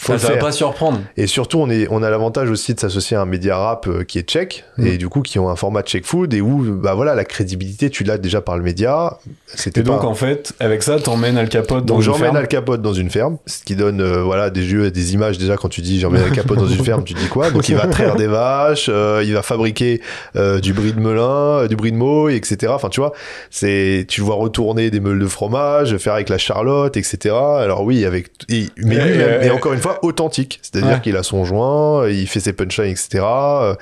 faut 0.00 0.12
Ça, 0.12 0.18
ça 0.18 0.32
va 0.34 0.38
pas 0.38 0.52
surprendre. 0.52 1.00
Et 1.16 1.26
surtout 1.26 1.58
on 1.58 1.68
est 1.70 1.86
on 1.90 2.02
a 2.02 2.10
l'avantage 2.10 2.50
aussi 2.50 2.74
de 2.74 2.80
s'associer 2.80 3.16
à 3.16 3.20
un 3.22 3.26
média 3.26 3.56
rap 3.56 3.86
euh, 3.86 4.04
qui 4.04 4.18
est 4.18 4.22
tchèque 4.22 4.64
Mm. 4.78 4.86
et 4.86 4.96
du 4.98 5.08
coup 5.08 5.20
qui 5.22 5.38
ont 5.38 5.48
un 5.50 5.56
format 5.56 5.82
check 5.82 6.06
food 6.06 6.32
et 6.32 6.40
où 6.40 6.62
bah 6.76 6.94
voilà 6.94 7.14
la 7.14 7.24
crédibilité 7.24 7.90
tu 7.90 8.02
l'as 8.04 8.18
déjà 8.18 8.40
par 8.40 8.56
le 8.56 8.62
média. 8.62 9.18
C'était 9.54 9.80
Et 9.80 9.82
donc, 9.82 10.00
pas- 10.02 10.06
en 10.06 10.14
fait, 10.14 10.52
avec 10.60 10.82
ça, 10.82 10.98
t'emmènes 10.98 11.36
Al 11.36 11.48
Capote 11.48 11.84
dans 11.84 11.94
donc 11.94 11.96
une 11.98 12.02
j'emmène 12.04 12.22
ferme. 12.22 12.36
Al 12.36 12.48
Capote 12.48 12.80
dans 12.82 12.92
une 12.94 13.10
ferme, 13.10 13.36
ce 13.46 13.62
qui 13.64 13.76
donne 13.76 14.00
euh, 14.00 14.22
voilà 14.22 14.48
des 14.50 14.62
jeux, 14.62 14.90
des 14.90 15.12
images 15.14 15.38
déjà 15.38 15.56
quand 15.56 15.68
tu 15.68 15.80
dis 15.82 16.00
j'emmène 16.00 16.22
Al 16.22 16.30
Capote 16.32 16.58
dans 16.58 16.66
une 16.68 16.82
ferme, 16.84 17.04
tu 17.04 17.14
dis 17.14 17.28
quoi? 17.28 17.50
Donc 17.50 17.68
il 17.68 17.74
va 17.76 17.86
traire 17.88 18.16
des 18.16 18.26
vaches, 18.26 18.86
euh, 18.88 19.22
il 19.24 19.34
va 19.34 19.42
fabriquer 19.42 20.00
euh, 20.36 20.60
du 20.60 20.72
brie 20.72 20.92
de 20.92 21.00
melun, 21.00 21.66
du 21.66 21.76
brie 21.76 21.92
de 21.92 21.96
Meaux, 21.96 22.28
etc. 22.28 22.72
Enfin 22.74 22.88
tu 22.88 23.00
vois, 23.00 23.12
c'est 23.50 24.06
tu 24.08 24.20
le 24.20 24.26
vois 24.26 24.36
retourner 24.36 24.90
des 24.90 25.00
meules 25.00 25.18
de 25.18 25.26
fromage, 25.26 25.96
faire 25.98 26.14
avec 26.14 26.28
la 26.28 26.38
charlotte, 26.38 26.96
etc. 26.96 27.34
Alors 27.34 27.82
oui 27.82 28.04
avec 28.04 28.28
et- 28.48 28.68
mais 28.78 28.94
Et- 28.96 28.98
lui-même, 29.04 29.42
et- 29.42 29.46
et 29.46 29.50
encore 29.50 29.72
une 29.72 29.80
fois 29.80 29.89
fois 29.90 30.04
authentique. 30.04 30.58
C'est-à-dire 30.62 30.90
Ouais. 30.94 31.00
qu'il 31.00 31.16
a 31.16 31.22
son 31.22 31.44
joint, 31.44 32.08
il 32.08 32.26
fait 32.26 32.40
ses 32.40 32.52
punchlines, 32.52 32.90
etc. 32.92 33.20
euh, 33.24 33.74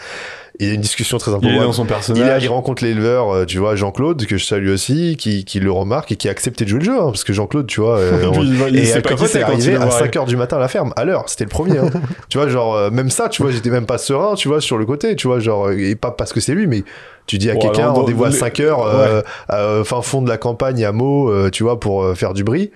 Il 0.61 0.67
y 0.67 0.71
a 0.73 0.75
une 0.75 0.81
discussion 0.81 1.19
très 1.19 1.31
Il 1.31 1.35
est 1.35 1.37
importante. 1.37 1.63
dans 1.67 1.73
son 1.73 1.83
Il, 1.85 1.87
est 1.87 1.91
là, 1.91 1.95
personnage. 1.97 2.43
il 2.45 2.49
rencontre 2.49 2.83
l'éleveur, 2.83 3.31
euh, 3.33 3.45
tu 3.45 3.59
vois, 3.59 3.77
Jean-Claude, 3.77 4.27
que 4.27 4.37
je 4.39 4.45
salue 4.45 4.71
aussi, 4.71 5.17
qui, 5.17 5.45
qui 5.45 5.61
le 5.61 5.71
remarque 5.71 6.11
et 6.11 6.17
qui 6.17 6.27
a 6.27 6.33
accepté 6.33 6.65
de 6.65 6.71
jouer 6.71 6.81
le 6.81 6.85
jeu, 6.85 6.97
hein, 6.99 7.07
parce 7.11 7.23
que 7.23 7.33
Jean-Claude, 7.33 7.69
tu 7.69 7.81
vois, 7.81 7.97
euh, 7.99 8.29
il 8.69 8.77
et 8.77 8.85
c'est 8.85 9.41
arrivé 9.43 9.77
à 9.77 9.87
voit 9.87 10.01
5h 10.01 10.27
du 10.27 10.37
matin 10.37 10.57
à 10.57 10.61
la 10.61 10.67
ferme, 10.67 10.93
à 10.97 11.05
l'heure, 11.05 11.29
c'était 11.29 11.45
le 11.45 11.51
premier. 11.51 11.79
hein. 11.79 11.91
tu 12.29 12.39
vois, 12.39 12.49
genre, 12.49 12.91
même 12.91 13.09
ça, 13.09 13.29
tu 13.29 13.41
vois, 13.43 13.53
j'étais 13.53 13.71
même 13.71 13.87
pas 13.87 13.99
serein, 13.99 14.35
tu 14.35 14.49
vois, 14.49 14.61
sur 14.61 14.79
le 14.79 14.85
côté, 14.85 15.15
tu 15.15 15.29
vois, 15.29 15.39
genre, 15.39 15.71
et 15.71 15.95
pas 15.95 16.11
parce 16.11 16.33
que 16.33 16.41
c'est 16.41 16.55
lui, 16.55 16.67
mais 16.67 16.83
tu 17.29 17.39
dis 17.39 17.51
à 17.51 17.55
Bon, 17.55 17.61
quelqu'un, 17.61 17.87
dans- 17.89 17.95
rendez-vous 17.95 18.25
à 18.25 18.31
les- 18.31 18.37
5h, 18.37 18.63
euh, 18.85 19.23
à, 19.49 19.57
euh, 19.59 19.85
fin 19.85 20.03
fond 20.03 20.23
de 20.23 20.29
la 20.29 20.39
campagne, 20.39 20.85
à 20.85 20.91
Meaux, 20.91 21.31
euh, 21.31 21.51
tu 21.51 21.63
vois, 21.63 21.79
pour 21.79 22.17
faire 22.17 22.35
du 22.35 22.43
bruit. 22.43 22.73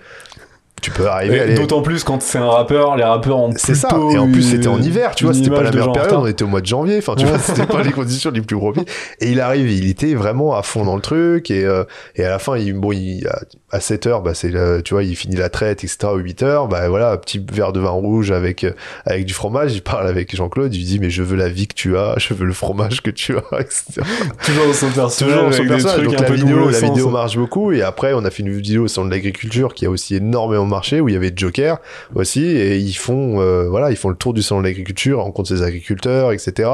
Tu 0.81 0.91
peux 0.91 1.07
arriver 1.07 1.35
à 1.35 1.37
Et 1.37 1.41
aller. 1.41 1.55
D'autant 1.55 1.81
plus 1.81 2.03
quand 2.03 2.21
c'est 2.21 2.37
un 2.37 2.49
rappeur, 2.49 2.97
les 2.97 3.03
rappeurs 3.03 3.39
ont 3.39 3.53
C'est 3.55 3.75
ça. 3.75 3.87
Et 4.11 4.17
en 4.17 4.29
plus, 4.29 4.43
c'était 4.43 4.67
en 4.67 4.81
hiver, 4.81 5.15
tu 5.15 5.23
vois, 5.25 5.33
c'était 5.33 5.49
pas 5.49 5.63
la 5.63 5.71
meilleure 5.71 5.93
période, 5.93 6.13
on 6.13 6.27
était 6.27 6.43
au 6.43 6.47
mois 6.47 6.61
de 6.61 6.65
janvier, 6.65 6.97
enfin, 6.97 7.15
tu 7.15 7.25
vois, 7.25 7.39
c'était 7.39 7.65
pas 7.65 7.83
les 7.83 7.91
conditions 7.91 8.31
les 8.31 8.41
plus 8.41 8.57
propices. 8.57 8.83
Et 9.19 9.31
il 9.31 9.39
arrive, 9.39 9.71
il 9.71 9.89
était 9.89 10.13
vraiment 10.13 10.55
à 10.55 10.61
fond 10.61 10.83
dans 10.83 10.95
le 10.95 11.01
truc, 11.01 11.51
et, 11.51 11.63
euh, 11.63 11.85
et 12.15 12.25
à 12.25 12.29
la 12.29 12.39
fin, 12.39 12.57
il, 12.57 12.73
bon, 12.73 12.91
il, 12.91 13.27
à, 13.73 13.75
à 13.75 13.79
7 13.79 14.07
heures, 14.07 14.21
bah, 14.21 14.33
c'est, 14.33 14.51
tu 14.83 14.93
vois, 14.93 15.03
il 15.03 15.15
finit 15.15 15.35
la 15.35 15.49
traite, 15.49 15.83
etc., 15.83 15.97
à 16.03 16.15
8 16.15 16.43
heures, 16.43 16.67
bah, 16.67 16.87
voilà, 16.89 17.11
un 17.11 17.17
petit 17.17 17.43
verre 17.51 17.73
de 17.73 17.79
vin 17.79 17.89
rouge 17.89 18.31
avec, 18.31 18.63
euh, 18.63 18.71
avec 19.05 19.25
du 19.25 19.33
fromage, 19.33 19.73
il 19.73 19.81
parle 19.81 20.07
avec 20.07 20.35
Jean-Claude, 20.35 20.73
il 20.73 20.79
lui 20.79 20.85
dit, 20.85 20.99
mais 20.99 21.09
je 21.09 21.23
veux 21.23 21.35
la 21.35 21.49
vie 21.49 21.67
que 21.67 21.73
tu 21.73 21.97
as, 21.97 22.15
je 22.17 22.33
veux 22.33 22.45
le 22.45 22.53
fromage 22.53 23.01
que 23.01 23.09
tu 23.09 23.35
as, 23.37 23.43
etc. 23.59 24.01
Toujours 24.43 24.67
dans 24.67 24.73
son 24.73 24.89
personnage. 24.89 25.33
Toujours 25.33 25.49
dans 25.49 25.51
son 25.51 25.65
personnage. 25.65 26.03
Donc 26.03 26.19
la 26.19 26.29
vidéo, 26.29 26.69
la 26.69 26.79
sens. 26.79 26.89
vidéo 26.89 27.09
marche 27.09 27.37
beaucoup. 27.37 27.71
Et 27.71 27.81
après, 27.81 28.13
on 28.13 28.23
a 28.25 28.29
fait 28.29 28.43
une 28.43 28.53
vidéo 28.53 28.83
au 28.83 28.87
salon 28.87 29.07
de 29.07 29.11
l'agriculture 29.11 29.73
qui 29.73 29.85
a 29.85 29.89
aussi 29.89 30.15
énormément 30.15 30.65
marché, 30.65 31.01
où 31.01 31.09
il 31.09 31.13
y 31.13 31.17
avait 31.17 31.31
Joker 31.35 31.77
aussi. 32.15 32.43
Et 32.43 32.77
ils 32.77 32.93
font, 32.93 33.39
euh, 33.39 33.67
voilà, 33.69 33.91
ils 33.91 33.97
font 33.97 34.09
le 34.09 34.15
tour 34.15 34.33
du 34.33 34.41
salon 34.41 34.61
de 34.61 34.67
l'agriculture, 34.67 35.21
rencontrent 35.21 35.49
ses 35.49 35.63
agriculteurs, 35.63 36.31
etc. 36.31 36.69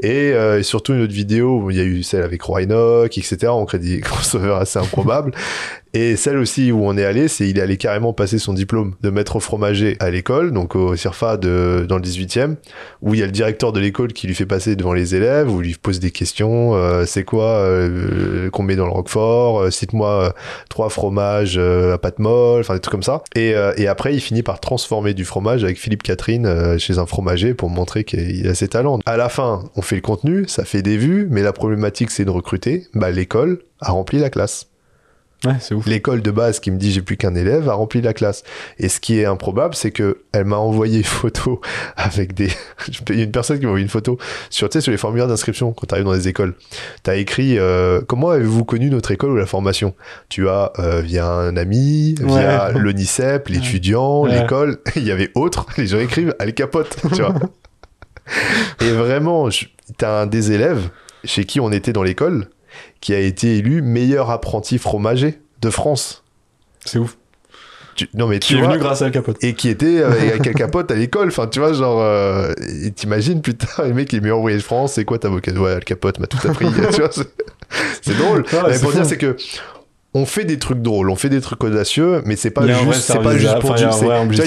Et, 0.00 0.32
euh, 0.32 0.58
et 0.58 0.62
surtout 0.62 0.94
une 0.94 1.02
autre 1.02 1.12
vidéo 1.12 1.60
où 1.60 1.70
il 1.70 1.76
y 1.76 1.80
a 1.80 1.84
eu 1.84 2.02
celle 2.02 2.22
avec 2.22 2.42
Roanoke, 2.42 3.16
etc. 3.18 3.48
On 3.48 3.64
crée 3.64 3.78
des 3.78 4.00
crossovers 4.02 4.56
assez 4.56 4.78
improbables. 4.78 5.32
Et 5.96 6.16
celle 6.16 6.38
aussi 6.38 6.72
où 6.72 6.84
on 6.84 6.98
est 6.98 7.04
allé, 7.04 7.28
c'est 7.28 7.48
il 7.48 7.56
est 7.56 7.62
allé 7.62 7.76
carrément 7.76 8.12
passer 8.12 8.40
son 8.40 8.52
diplôme 8.52 8.96
de 9.00 9.10
maître 9.10 9.38
fromager 9.38 9.96
à 10.00 10.10
l'école, 10.10 10.52
donc 10.52 10.74
au 10.74 10.96
CIRFA 10.96 11.36
de, 11.36 11.86
dans 11.88 11.98
le 11.98 12.02
18e, 12.02 12.56
où 13.00 13.14
il 13.14 13.20
y 13.20 13.22
a 13.22 13.26
le 13.26 13.32
directeur 13.32 13.72
de 13.72 13.78
l'école 13.78 14.12
qui 14.12 14.26
lui 14.26 14.34
fait 14.34 14.44
passer 14.44 14.74
devant 14.74 14.92
les 14.92 15.14
élèves, 15.14 15.48
où 15.48 15.62
il 15.62 15.68
lui 15.68 15.76
pose 15.80 16.00
des 16.00 16.10
questions, 16.10 16.74
euh, 16.74 17.04
c'est 17.06 17.22
quoi 17.22 17.44
euh, 17.44 18.50
qu'on 18.50 18.64
met 18.64 18.74
dans 18.74 18.86
le 18.86 18.90
roquefort, 18.90 19.60
euh, 19.60 19.70
cite-moi 19.70 20.34
trois 20.68 20.88
fromages 20.88 21.58
à 21.58 21.96
pâte 21.98 22.18
molle, 22.18 22.62
enfin 22.62 22.74
des 22.74 22.80
trucs 22.80 22.90
comme 22.90 23.04
ça. 23.04 23.22
Et, 23.36 23.54
et 23.76 23.86
après, 23.86 24.14
il 24.14 24.20
finit 24.20 24.42
par 24.42 24.58
transformer 24.58 25.14
du 25.14 25.24
fromage 25.24 25.62
avec 25.62 25.78
Philippe 25.78 26.02
Catherine 26.02 26.76
chez 26.78 26.98
un 26.98 27.06
fromager 27.06 27.54
pour 27.54 27.70
montrer 27.70 28.02
qu'il 28.02 28.48
a 28.48 28.54
ses 28.54 28.66
talents. 28.66 28.98
À 29.06 29.16
la 29.16 29.28
fin, 29.28 29.62
on 29.76 29.82
fait 29.82 29.96
le 29.96 30.02
contenu, 30.02 30.44
ça 30.48 30.64
fait 30.64 30.82
des 30.82 30.96
vues, 30.96 31.28
mais 31.30 31.42
la 31.42 31.52
problématique 31.52 32.10
c'est 32.10 32.24
de 32.24 32.30
recruter. 32.30 32.88
Bah, 32.94 33.12
l'école 33.12 33.60
a 33.80 33.92
rempli 33.92 34.18
la 34.18 34.30
classe. 34.30 34.73
Ouais. 35.44 35.56
L'école 35.86 36.22
de 36.22 36.30
base 36.30 36.60
qui 36.60 36.70
me 36.70 36.78
dit 36.78 36.92
j'ai 36.92 37.02
plus 37.02 37.16
qu'un 37.16 37.34
élève 37.34 37.68
a 37.68 37.74
rempli 37.74 38.00
la 38.00 38.12
classe. 38.14 38.42
Et 38.78 38.88
ce 38.88 39.00
qui 39.00 39.18
est 39.20 39.24
improbable, 39.26 39.74
c'est 39.74 39.90
que 39.90 40.18
elle 40.32 40.44
m'a 40.46 40.56
envoyé 40.56 40.98
une 40.98 41.04
photo 41.04 41.60
avec 41.96 42.34
des. 42.34 42.48
Il 43.10 43.16
y 43.16 43.20
a 43.20 43.24
une 43.24 43.30
personne 43.32 43.58
qui 43.58 43.64
m'a 43.64 43.70
envoyé 43.70 43.84
une 43.84 43.90
photo 43.90 44.18
sur, 44.50 44.68
tu 44.68 44.78
sais, 44.78 44.80
sur 44.80 44.90
les 44.92 44.98
formulaires 44.98 45.28
d'inscription 45.28 45.72
quand 45.72 45.86
tu 45.86 45.94
arrives 45.94 46.04
dans 46.06 46.12
les 46.12 46.28
écoles. 46.28 46.54
Tu 47.02 47.10
as 47.10 47.16
écrit 47.16 47.58
euh, 47.58 48.00
Comment 48.06 48.30
avez-vous 48.30 48.64
connu 48.64 48.90
notre 48.90 49.10
école 49.10 49.30
ou 49.30 49.36
la 49.36 49.46
formation? 49.46 49.94
Tu 50.28 50.48
as 50.48 50.72
euh, 50.78 51.00
via 51.00 51.26
un 51.26 51.56
ami, 51.56 52.14
via 52.20 52.72
Ouais. 52.72 52.78
l'ONICEP, 52.78 53.48
l'étudiant, 53.48 54.22
Ouais. 54.22 54.40
l'école. 54.40 54.78
Il 54.96 55.04
y 55.04 55.10
avait 55.12 55.30
autre. 55.34 55.66
Les 55.76 55.86
gens 55.86 55.98
écrivent 56.00 56.34
Al 56.38 56.54
Capote, 56.54 56.96
tu 57.12 57.20
vois. 57.22 57.34
Et 58.80 58.90
vraiment, 58.90 59.50
je- 59.50 59.66
t'as 59.98 60.22
un 60.22 60.26
des 60.26 60.52
élèves 60.52 60.88
chez 61.24 61.44
qui 61.44 61.60
on 61.60 61.70
était 61.72 61.92
dans 61.92 62.02
l'école 62.02 62.46
qui 63.04 63.12
a 63.14 63.18
été 63.20 63.58
élu 63.58 63.82
meilleur 63.82 64.30
apprenti 64.30 64.78
fromager 64.78 65.38
de 65.60 65.68
France. 65.68 66.24
C'est 66.86 66.98
ouf. 66.98 67.18
Tu- 67.96 68.08
non 68.14 68.26
mais 68.26 68.38
Qui 68.38 68.48
tu 68.48 68.54
est 68.56 68.60
vois, 68.62 68.70
venu 68.70 68.78
grâce 68.80 69.02
à 69.02 69.04
Al 69.04 69.10
Capote. 69.12 69.36
et 69.44 69.52
qui 69.52 69.68
était 69.68 70.02
avec, 70.02 70.22
avec 70.30 70.46
Al 70.46 70.54
Capote 70.54 70.90
à 70.90 70.94
l'école. 70.94 71.28
Enfin, 71.28 71.46
tu 71.46 71.58
vois, 71.60 71.74
genre, 71.74 72.00
euh, 72.00 72.54
t'imagines, 72.96 73.42
putain, 73.42 73.66
le 73.86 73.92
mec 73.92 74.10
il 74.14 74.16
est 74.16 74.20
meilleur 74.22 74.38
ouvrier 74.38 74.56
de 74.56 74.62
France, 74.62 74.94
c'est 74.94 75.04
quoi 75.04 75.18
ta 75.18 75.28
vocation 75.28 75.60
Ouais, 75.60 75.72
Al 75.72 75.84
Capote 75.84 76.18
m'a 76.18 76.26
tout 76.26 76.38
appris. 76.48 76.66
c'est- 78.02 78.14
drôle. 78.14 78.40
Ouais, 78.40 78.58
mais 78.68 78.72
c'est 78.72 78.80
pour 78.80 78.90
fou. 78.90 78.96
dire, 78.96 79.04
c'est 79.06 79.18
que 79.18 79.36
on 80.14 80.24
fait 80.24 80.44
des 80.46 80.58
trucs 80.58 80.80
drôles, 80.80 81.10
on 81.10 81.16
fait 81.16 81.28
des 81.28 81.42
trucs 81.42 81.62
audacieux, 81.62 82.22
mais 82.24 82.36
c'est 82.36 82.50
pas 82.50 82.66
juste, 82.66 83.02
c'est 83.02 83.18
pas 83.22 83.36
juste 83.36 83.58
pour 83.60 83.74
du- 83.74 83.82
il 83.82 83.86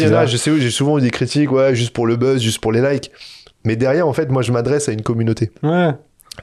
y 0.01 0.07
en 0.07 0.13
a, 0.13 0.25
je 0.25 0.35
sais 0.35 0.49
où 0.49 0.57
j'ai 0.57 0.71
souvent 0.71 0.97
eu 0.97 1.01
des 1.01 1.11
critiques, 1.11 1.51
ouais, 1.51 1.75
juste 1.75 1.91
pour 1.93 2.07
le 2.07 2.15
buzz, 2.15 2.41
juste 2.41 2.59
pour 2.59 2.71
les 2.71 2.81
likes. 2.81 3.11
Mais 3.65 3.75
derrière, 3.75 4.07
en 4.07 4.13
fait, 4.13 4.31
moi, 4.31 4.41
je 4.41 4.51
m'adresse 4.51 4.89
à 4.89 4.93
une 4.93 5.01
communauté. 5.03 5.51
Ouais. 5.61 5.91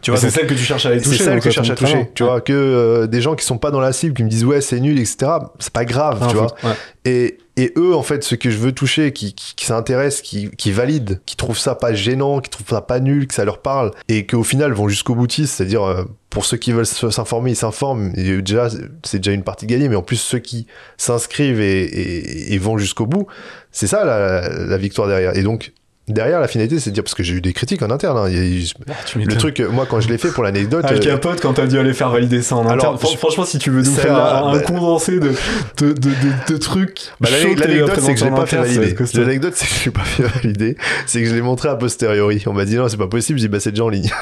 Tu 0.03 0.11
Mais 0.11 0.17
vois, 0.17 0.21
c'est 0.29 0.31
celle 0.35 0.47
que 0.47 0.55
tu 0.55 0.63
cherches 0.65 0.85
à 0.87 0.91
aller 0.91 1.01
toucher. 1.01 1.19
c'est 1.19 1.25
celle 1.25 1.41
que 1.41 1.51
je 1.51 1.55
ça 1.55 1.63
cherche 1.63 1.71
à 1.71 1.75
toucher. 1.75 2.11
Tu 2.15 2.25
vois, 2.25 2.41
que 2.41 2.53
euh, 2.53 3.07
des 3.07 3.21
gens 3.21 3.35
qui 3.35 3.45
sont 3.45 3.59
pas 3.59 3.71
dans 3.71 3.81
la 3.81 3.93
cible, 3.93 4.15
qui 4.15 4.25
me 4.25 4.29
disent 4.29 4.45
ouais, 4.45 4.61
c'est 4.61 4.81
nul, 4.81 4.99
etc. 4.99 5.31
C'est 5.59 5.73
pas 5.73 5.85
grave, 5.85 6.19
Ah, 6.21 6.27
tu 6.29 6.37
vois. 6.37 6.55
ouais. 6.65 6.75
Et, 7.07 7.39
et 7.57 7.73
eux, 7.77 7.95
en 7.95 8.03
fait, 8.03 8.25
ceux 8.25 8.37
que 8.37 8.51
je 8.51 8.59
veux 8.59 8.73
toucher, 8.73 9.13
qui, 9.13 9.35
qui, 9.35 9.55
qui 9.55 9.65
s'intéressent, 9.67 10.21
qui, 10.23 10.51
qui 10.51 10.73
valident, 10.73 11.21
qui 11.25 11.37
trouvent 11.37 11.59
ça 11.59 11.75
pas 11.75 11.95
gênant, 11.95 12.41
qui 12.41 12.51
trouvent 12.51 12.67
ça 12.69 12.81
pas 12.81 12.99
nul, 13.01 13.27
que 13.29 13.35
ça 13.35 13.45
leur 13.45 13.59
parle, 13.63 13.93
et 14.09 14.27
qu'au 14.27 14.43
final 14.43 14.73
vont 14.73 14.89
jusqu'au 14.89 15.15
boutiste, 15.15 15.55
c'est-à-dire 15.55 15.85
euh, 15.85 16.05
pour 16.31 16.45
ceux 16.45 16.57
qui 16.57 16.73
veulent 16.73 16.85
s'informer, 16.87 17.53
ils 17.53 17.57
s'informent, 17.57 18.11
et 18.17 18.43
déjà, 18.43 18.69
c'est 19.05 19.19
déjà 19.19 19.33
une 19.33 19.45
partie 19.45 19.67
gagnée, 19.67 19.89
mais 19.89 19.97
en 19.97 20.03
plus 20.03 20.17
ceux 20.17 20.41
qui 20.41 20.67
s'inscrivent 20.97 21.61
et, 21.61 21.83
et, 21.85 22.55
et 22.55 22.59
vont 22.59 22.77
jusqu'au 22.79 23.07
bout, 23.07 23.27
c'est 23.71 23.87
ça 23.87 24.05
la, 24.05 24.49
la 24.67 24.77
victoire 24.79 25.07
derrière. 25.09 25.37
Et 25.37 25.43
donc, 25.43 25.73
derrière, 26.09 26.41
la 26.41 26.49
finalité, 26.49 26.79
c'est 26.81 26.91
de 26.91 26.95
dire, 26.95 27.03
parce 27.05 27.15
que 27.15 27.23
j'ai 27.23 27.35
eu 27.35 27.41
des 27.41 27.53
critiques 27.53 27.83
en 27.83 27.91
interne, 27.91 28.19
hein, 28.19 28.29
il 28.29 28.67
Ah, 28.89 28.93
le 29.17 29.37
truc, 29.37 29.61
euh, 29.61 29.69
moi, 29.71 29.87
quand 29.89 30.01
je 30.01 30.09
l'ai 30.09 30.19
fait 30.19 30.29
pour 30.31 30.43
l'anecdote, 30.43 30.85
Al 30.85 30.97
euh, 30.97 30.99
Capote, 31.01 31.41
quand 31.41 31.55
t'as 31.55 31.67
dû 31.67 31.79
aller 31.79 31.93
faire 31.95 32.11
valider 32.11 32.43
ça 32.43 32.57
en 32.57 32.67
Alors, 32.69 32.95
interne. 32.95 33.13
Je- 33.13 33.17
Franchement, 33.19 33.45
si 33.45 33.59
tu 33.59 33.71
veux 33.71 33.83
nous 33.83 33.91
faire 33.93 34.17
un, 34.17 34.49
un 34.49 34.53
bah- 34.53 34.61
condensé 34.61 35.19
de, 35.19 35.33
de, 35.79 35.93
de, 35.93 36.11
de, 36.49 36.57
trucs. 36.57 37.11
Bah, 37.21 37.29
L'anecdote, 37.31 37.99
c'est 38.01 38.15
que 38.15 38.21
je 38.21 38.25
l'ai 38.25 38.31
pas 38.31 38.47
fait 38.47 38.57
valider. 38.59 38.95
L'anecdote, 39.15 39.53
c'est 39.57 39.67
que 39.67 39.73
je 39.75 39.85
l'ai 39.87 39.91
pas 39.91 40.05
fait 40.05 40.23
valider. 40.23 40.77
C'est 41.07 41.23
que 41.23 41.29
je 41.29 41.35
l'ai 41.35 41.43
montré 41.43 41.69
a 41.69 41.77
posteriori. 41.77 42.43
On 42.47 42.53
m'a 42.53 42.65
dit 42.65 42.77
non, 42.77 42.89
c'est 42.89 42.97
pas 42.97 43.07
possible. 43.09 43.39
J'ai 43.39 43.47
dit 43.47 43.53
bah 43.53 43.61
c'est 43.61 43.71
déjà 43.71 43.85
en 43.85 43.89
ligne. 43.89 44.11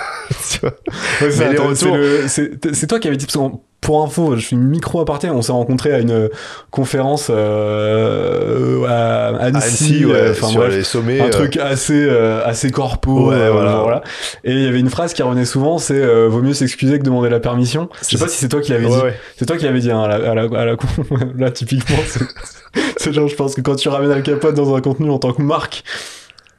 Ouais, 0.62 1.30
c'est 1.30 2.50
le- 2.72 2.86
toi 2.86 2.98
qui 3.00 3.08
avais 3.08 3.16
dit, 3.16 3.26
parce 3.26 3.52
pour 3.82 4.02
info, 4.02 4.36
je 4.36 4.46
fais 4.46 4.54
une 4.54 4.62
micro 4.68 5.00
aparté, 5.00 5.28
on 5.28 5.42
s'est 5.42 5.52
rencontrés 5.52 5.92
à 5.92 5.98
une 5.98 6.30
conférence 6.70 7.30
euh, 7.30 8.84
à 8.86 9.26
À 9.26 9.44
Annecy, 9.46 9.66
Annecy, 9.66 10.04
ouais, 10.06 10.12
euh, 10.14 10.34
sur 10.34 10.52
bref, 10.52 10.72
les 10.74 10.84
sommets. 10.84 11.20
un 11.20 11.26
euh, 11.26 11.30
truc 11.30 11.56
assez 11.56 12.04
euh, 12.08 12.44
assez 12.46 12.70
corpo, 12.70 13.30
Ouais, 13.30 13.34
euh, 13.34 13.50
voilà. 13.50 14.02
Et 14.44 14.52
il 14.52 14.62
y 14.62 14.66
avait 14.66 14.78
une 14.80 14.88
phrase 14.88 15.12
qui 15.14 15.22
revenait 15.22 15.44
souvent, 15.44 15.78
c'est 15.78 16.00
euh, 16.00 16.28
vaut 16.28 16.42
mieux 16.42 16.54
s'excuser 16.54 16.98
que 16.98 17.04
demander 17.04 17.28
la 17.28 17.40
permission. 17.40 17.88
Je 18.08 18.16
sais 18.16 18.24
pas 18.24 18.28
si 18.30 18.38
c'est 18.38 18.48
toi 18.48 18.60
qui 18.60 18.70
l'avais 18.72 18.86
ouais, 18.86 19.10
dit. 19.10 19.16
C'est 19.36 19.46
toi 19.46 19.56
qui 19.56 19.64
l'avais 19.64 19.80
dit 19.80 19.90
hein, 19.90 20.00
à 20.02 20.08
la, 20.16 20.30
à 20.30 20.34
la, 20.34 20.42
à 20.60 20.64
la. 20.64 20.76
Là, 21.36 21.50
typiquement, 21.50 21.96
c'est- 22.06 23.12
genre, 23.12 23.26
je 23.28 23.34
pense 23.34 23.54
que 23.56 23.60
quand 23.60 23.74
tu 23.74 23.88
ramènes 23.88 24.12
Al 24.12 24.22
Capote 24.22 24.54
dans 24.54 24.74
un 24.76 24.80
contenu 24.80 25.10
en 25.10 25.18
tant 25.18 25.32
que 25.32 25.42
marque, 25.42 25.82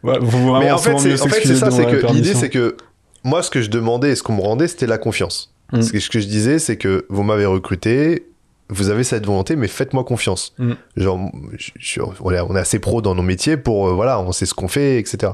ouais, 0.04 0.20
vraiment 0.20 0.60
Mais 0.60 0.72
en 0.72 0.78
fait, 0.78 0.98
c'est 1.00 1.14
en 1.14 1.18
fait, 1.26 1.30
s'excuser 1.30 1.54
c'est 1.56 1.60
ça. 1.62 1.72
C'est 1.72 1.86
que 1.86 2.06
l'idée, 2.14 2.34
c'est 2.34 2.50
que 2.50 2.76
moi, 3.24 3.42
ce 3.42 3.50
que 3.50 3.62
je 3.62 3.70
demandais 3.70 4.12
et 4.12 4.16
ce 4.16 4.24
qu'on 4.24 4.34
me 4.36 4.42
rendait, 4.42 4.68
c'était 4.68 4.88
la 4.88 4.98
confiance. 4.98 5.53
Mm. 5.74 5.82
Ce, 5.82 5.92
que, 5.92 6.00
ce 6.00 6.10
que 6.10 6.20
je 6.20 6.28
disais, 6.28 6.60
c'est 6.60 6.78
que 6.78 7.06
vous 7.10 7.24
m'avez 7.24 7.46
recruté. 7.46 8.28
Vous 8.70 8.90
avez 8.90 9.04
cette 9.04 9.26
volonté, 9.26 9.56
mais 9.56 9.68
faites-moi 9.68 10.04
confiance. 10.04 10.54
Mm. 10.58 10.72
Genre, 10.98 11.32
je- 11.58 11.72
je- 11.78 12.02
on, 12.22 12.32
est, 12.32 12.40
on 12.40 12.56
est 12.56 12.60
assez 12.60 12.80
pro 12.80 13.02
dans 13.02 13.14
nos 13.16 13.22
métiers 13.22 13.58
pour, 13.58 13.88
euh, 13.90 13.94
voilà, 13.94 14.20
on 14.22 14.32
sait 14.32 14.46
ce 14.46 14.54
qu'on 14.54 14.68
fait, 14.70 14.98
etc. 15.00 15.34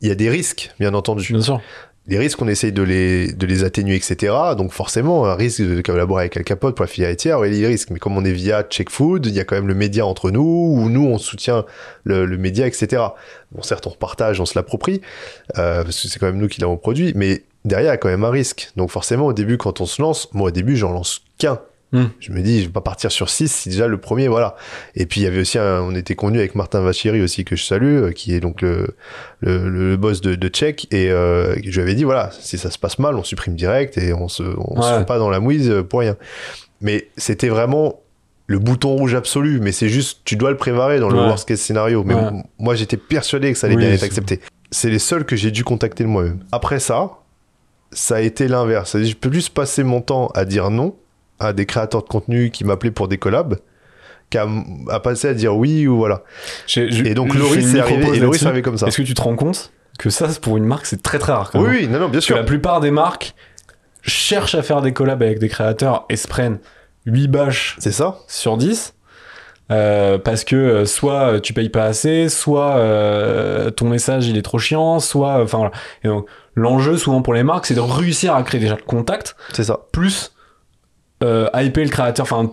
Il 0.00 0.08
y 0.08 0.10
a 0.10 0.14
des 0.14 0.30
risques, 0.30 0.70
bien 0.78 0.94
entendu. 0.94 1.32
Bien 1.32 1.42
sûr. 1.42 1.60
les 2.08 2.18
risques, 2.18 2.40
on 2.42 2.48
essaye 2.48 2.72
de 2.72 2.82
les, 2.82 3.32
de 3.32 3.46
les 3.46 3.62
atténuer, 3.62 3.94
etc. 3.94 4.32
Donc 4.56 4.72
forcément, 4.72 5.26
un 5.26 5.34
risque 5.36 5.62
de 5.62 5.80
collaborer 5.82 6.22
avec 6.22 6.36
Al 6.36 6.42
Capote 6.44 6.74
pour 6.76 6.82
la 6.84 6.88
filière 6.88 7.10
laitière, 7.10 7.38
oui, 7.40 7.48
il 7.48 7.54
y 7.54 7.58
a 7.58 7.60
des 7.60 7.66
risques. 7.68 7.90
Mais 7.90 7.98
comme 8.00 8.16
on 8.16 8.24
est 8.24 8.32
via 8.32 8.62
Check 8.64 8.90
Food, 8.90 9.26
il 9.26 9.34
y 9.34 9.38
a 9.40 9.44
quand 9.44 9.54
même 9.54 9.68
le 9.68 9.74
média 9.74 10.04
entre 10.04 10.30
nous, 10.32 10.42
où 10.76 10.88
nous, 10.88 11.04
on 11.06 11.18
soutient 11.18 11.64
le, 12.04 12.24
le 12.26 12.38
média, 12.38 12.66
etc. 12.66 13.02
Bon, 13.52 13.62
certes, 13.62 13.86
on 13.86 13.90
repartage, 13.90 14.40
on 14.40 14.46
se 14.46 14.58
l'approprie, 14.58 15.00
euh, 15.58 15.84
parce 15.84 16.00
que 16.02 16.08
c'est 16.08 16.18
quand 16.18 16.26
même 16.26 16.38
nous 16.38 16.48
qui 16.48 16.60
l'avons 16.60 16.76
produit, 16.76 17.12
mais 17.14 17.42
derrière, 17.64 17.90
il 17.90 17.94
y 17.94 17.94
a 17.94 17.96
quand 17.98 18.08
même 18.08 18.24
un 18.24 18.30
risque. 18.30 18.70
Donc 18.76 18.90
forcément, 18.90 19.26
au 19.26 19.32
début, 19.32 19.58
quand 19.58 19.80
on 19.80 19.86
se 19.86 20.00
lance, 20.02 20.28
moi, 20.32 20.48
au 20.48 20.50
début, 20.50 20.76
j'en 20.76 20.92
lance 20.92 21.22
qu'un. 21.38 21.58
Hmm. 21.94 22.06
Je 22.20 22.32
me 22.32 22.40
dis, 22.40 22.60
je 22.62 22.66
vais 22.68 22.72
pas 22.72 22.80
partir 22.80 23.12
sur 23.12 23.28
6, 23.28 23.52
si 23.52 23.68
déjà 23.68 23.86
le 23.86 23.98
premier, 23.98 24.26
voilà. 24.26 24.56
Et 24.94 25.04
puis 25.04 25.20
il 25.20 25.24
y 25.24 25.26
avait 25.26 25.40
aussi, 25.40 25.58
un- 25.58 25.82
on 25.82 25.94
était 25.94 26.14
convenu 26.14 26.38
avec 26.38 26.54
Martin 26.54 26.80
Vachiri 26.80 27.20
aussi, 27.20 27.44
que 27.44 27.54
je 27.54 27.64
salue, 27.64 27.96
euh, 28.04 28.12
qui 28.12 28.34
est 28.34 28.40
donc 28.40 28.62
le, 28.62 28.96
le, 29.40 29.68
le 29.68 29.96
boss 29.98 30.22
de, 30.22 30.34
de 30.34 30.48
Check, 30.48 30.86
et 30.90 31.10
euh, 31.10 31.54
je 31.62 31.70
lui 31.70 31.80
avais 31.82 31.94
dit, 31.94 32.04
voilà, 32.04 32.30
si 32.40 32.56
ça 32.56 32.70
se 32.70 32.78
passe 32.78 32.98
mal, 32.98 33.14
on 33.16 33.22
supprime 33.22 33.56
direct 33.56 33.98
et 33.98 34.14
on 34.14 34.28
se, 34.28 34.42
on 34.42 34.80
se 34.80 34.96
fout 34.96 35.06
pas 35.06 35.18
dans 35.18 35.28
la 35.28 35.38
mouise 35.38 35.68
euh, 35.68 35.82
pour 35.82 36.00
rien. 36.00 36.16
Mais 36.80 37.08
c'était 37.18 37.50
vraiment 37.50 38.00
le 38.46 38.58
bouton 38.58 38.96
rouge 38.96 39.14
absolu, 39.14 39.60
mais 39.60 39.70
c'est 39.72 39.90
juste, 39.90 40.20
tu 40.24 40.36
dois 40.36 40.50
le 40.50 40.56
préparer 40.56 40.98
dans 40.98 41.10
le 41.10 41.18
Ouais. 41.18 41.26
worst 41.26 41.46
case 41.46 41.60
scénario. 41.60 42.04
Mais 42.04 42.14
Ouais. 42.14 42.30
moi, 42.58 42.74
j'étais 42.74 42.96
persuadé 42.96 43.52
que 43.52 43.58
ça 43.58 43.66
allait 43.66 43.76
Oui, 43.76 43.82
bien 43.84 43.92
être 43.92 44.02
accepté. 44.02 44.40
C'est 44.70 44.88
les 44.88 44.98
seuls 44.98 45.26
que 45.26 45.36
j'ai 45.36 45.50
dû 45.50 45.62
contacter 45.62 46.04
de 46.04 46.08
moi-même. 46.08 46.38
Après 46.52 46.80
ça, 46.80 47.10
ça 47.92 48.16
a 48.16 48.20
été 48.20 48.48
l'inverse. 48.48 48.90
C'est-à-dire, 48.90 49.10
je 49.10 49.16
peux 49.16 49.30
plus 49.30 49.48
passer 49.48 49.82
mon 49.84 50.00
temps 50.00 50.28
à 50.34 50.44
dire 50.44 50.70
non 50.70 50.96
à 51.38 51.52
des 51.52 51.66
créateurs 51.66 52.02
de 52.02 52.08
contenu 52.08 52.50
qui 52.50 52.64
m'appelaient 52.64 52.90
pour 52.92 53.08
des 53.08 53.18
collabs 53.18 53.56
qu'à 54.30 54.46
à 54.90 55.00
passer 55.00 55.28
à 55.28 55.34
dire 55.34 55.56
oui 55.56 55.86
ou 55.86 55.96
voilà. 55.96 56.22
Je- 56.66 56.80
Et 57.04 57.14
donc 57.14 57.28
je 57.28 57.32
fais 57.34 57.38
Loris 57.38 57.64
une 57.70 57.76
est 57.76 57.80
arrivé, 57.80 58.02
et 58.18 58.46
arrivé 58.46 58.62
comme 58.62 58.78
ça. 58.78 58.86
Est-ce 58.86 58.96
que 58.98 59.02
tu 59.02 59.14
te 59.14 59.20
rends 59.22 59.36
compte 59.36 59.72
que 59.98 60.08
ça, 60.08 60.28
pour 60.40 60.56
une 60.56 60.64
marque, 60.64 60.86
c'est 60.86 61.02
très 61.02 61.18
très 61.18 61.32
rare 61.32 61.50
quand 61.50 61.60
Oui, 61.60 61.66
même 61.68 61.76
oui, 61.76 61.86
non, 61.88 61.92
non, 61.98 61.98
bien 62.06 62.12
Parce 62.12 62.20
que 62.26 62.32
sûr. 62.32 62.36
la 62.36 62.44
plupart 62.44 62.80
des 62.80 62.90
marques 62.90 63.34
cherchent 64.00 64.54
à 64.54 64.62
faire 64.62 64.80
des 64.82 64.92
collabs 64.92 65.22
avec 65.22 65.38
des 65.38 65.48
créateurs 65.48 66.06
et 66.08 66.16
se 66.16 66.26
prennent 66.26 66.58
8 67.06 67.28
bâches 67.28 67.76
C'est 67.78 67.92
ça 67.92 68.18
sur 68.26 68.56
10. 68.56 68.94
euh, 69.70 70.18
parce 70.18 70.44
que 70.44 70.56
euh, 70.56 70.84
soit 70.86 71.34
euh, 71.34 71.40
tu 71.40 71.52
payes 71.52 71.68
pas 71.68 71.84
assez, 71.84 72.28
soit 72.28 72.76
euh, 72.76 73.70
ton 73.70 73.88
message 73.88 74.26
il 74.28 74.36
est 74.36 74.42
trop 74.42 74.58
chiant, 74.58 74.98
soit 75.00 75.42
enfin 75.42 75.58
voilà. 75.58 75.72
Et 76.04 76.08
donc 76.08 76.26
l'enjeu 76.54 76.96
souvent 76.96 77.22
pour 77.22 77.34
les 77.34 77.42
marques 77.42 77.66
c'est 77.66 77.74
de 77.74 77.80
réussir 77.80 78.34
à 78.34 78.42
créer 78.42 78.60
déjà 78.60 78.76
le 78.76 78.82
contact, 78.82 79.36
C'est 79.52 79.64
ça. 79.64 79.80
plus 79.92 80.32
euh, 81.22 81.48
hyper 81.54 81.84
le 81.84 81.90
créateur. 81.90 82.24
Enfin 82.24 82.50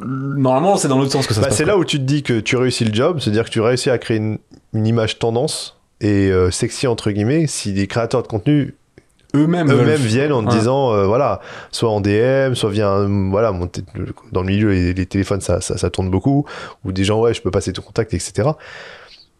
normalement 0.00 0.76
c'est 0.76 0.88
dans 0.88 0.98
l'autre 0.98 1.12
sens 1.12 1.26
que 1.26 1.34
ça 1.34 1.40
Bah, 1.40 1.46
se 1.46 1.48
passe. 1.50 1.56
c'est 1.58 1.64
là 1.64 1.78
où 1.78 1.84
tu 1.84 1.98
te 1.98 2.04
dis 2.04 2.22
que 2.22 2.40
tu 2.40 2.56
réussis 2.56 2.84
le 2.84 2.92
job, 2.94 3.20
c'est-à-dire 3.20 3.44
que 3.44 3.50
tu 3.50 3.60
réussis 3.60 3.90
à 3.90 3.98
créer 3.98 4.16
une, 4.18 4.38
une 4.74 4.86
image 4.86 5.18
tendance 5.18 5.78
et 6.00 6.30
euh, 6.30 6.50
sexy 6.50 6.86
entre 6.86 7.10
guillemets 7.10 7.46
si 7.46 7.72
les 7.72 7.86
créateurs 7.86 8.22
de 8.22 8.28
contenu 8.28 8.74
eux-mêmes 9.34 9.68
viennent 9.96 10.32
en 10.32 10.42
te 10.42 10.48
Ouais. 10.50 10.54
disant 10.58 10.92
euh, 10.94 11.06
voilà 11.06 11.40
soit 11.70 11.90
en 11.90 12.00
DM 12.00 12.54
soit 12.54 12.70
via 12.70 12.88
un- 12.90 13.30
voilà 13.30 13.52
dans 14.32 14.40
le 14.42 14.46
milieu 14.46 14.70
les, 14.70 14.94
les 14.94 15.06
téléphones 15.06 15.40
ça, 15.40 15.60
ça, 15.60 15.76
ça 15.76 15.90
tourne 15.90 16.08
beaucoup 16.10 16.46
ou 16.84 16.92
des 16.92 17.04
gens 17.04 17.20
ouais 17.20 17.34
je 17.34 17.42
peux 17.42 17.50
passer 17.50 17.72
ton 17.72 17.82
contact 17.82 18.14
etc 18.14 18.50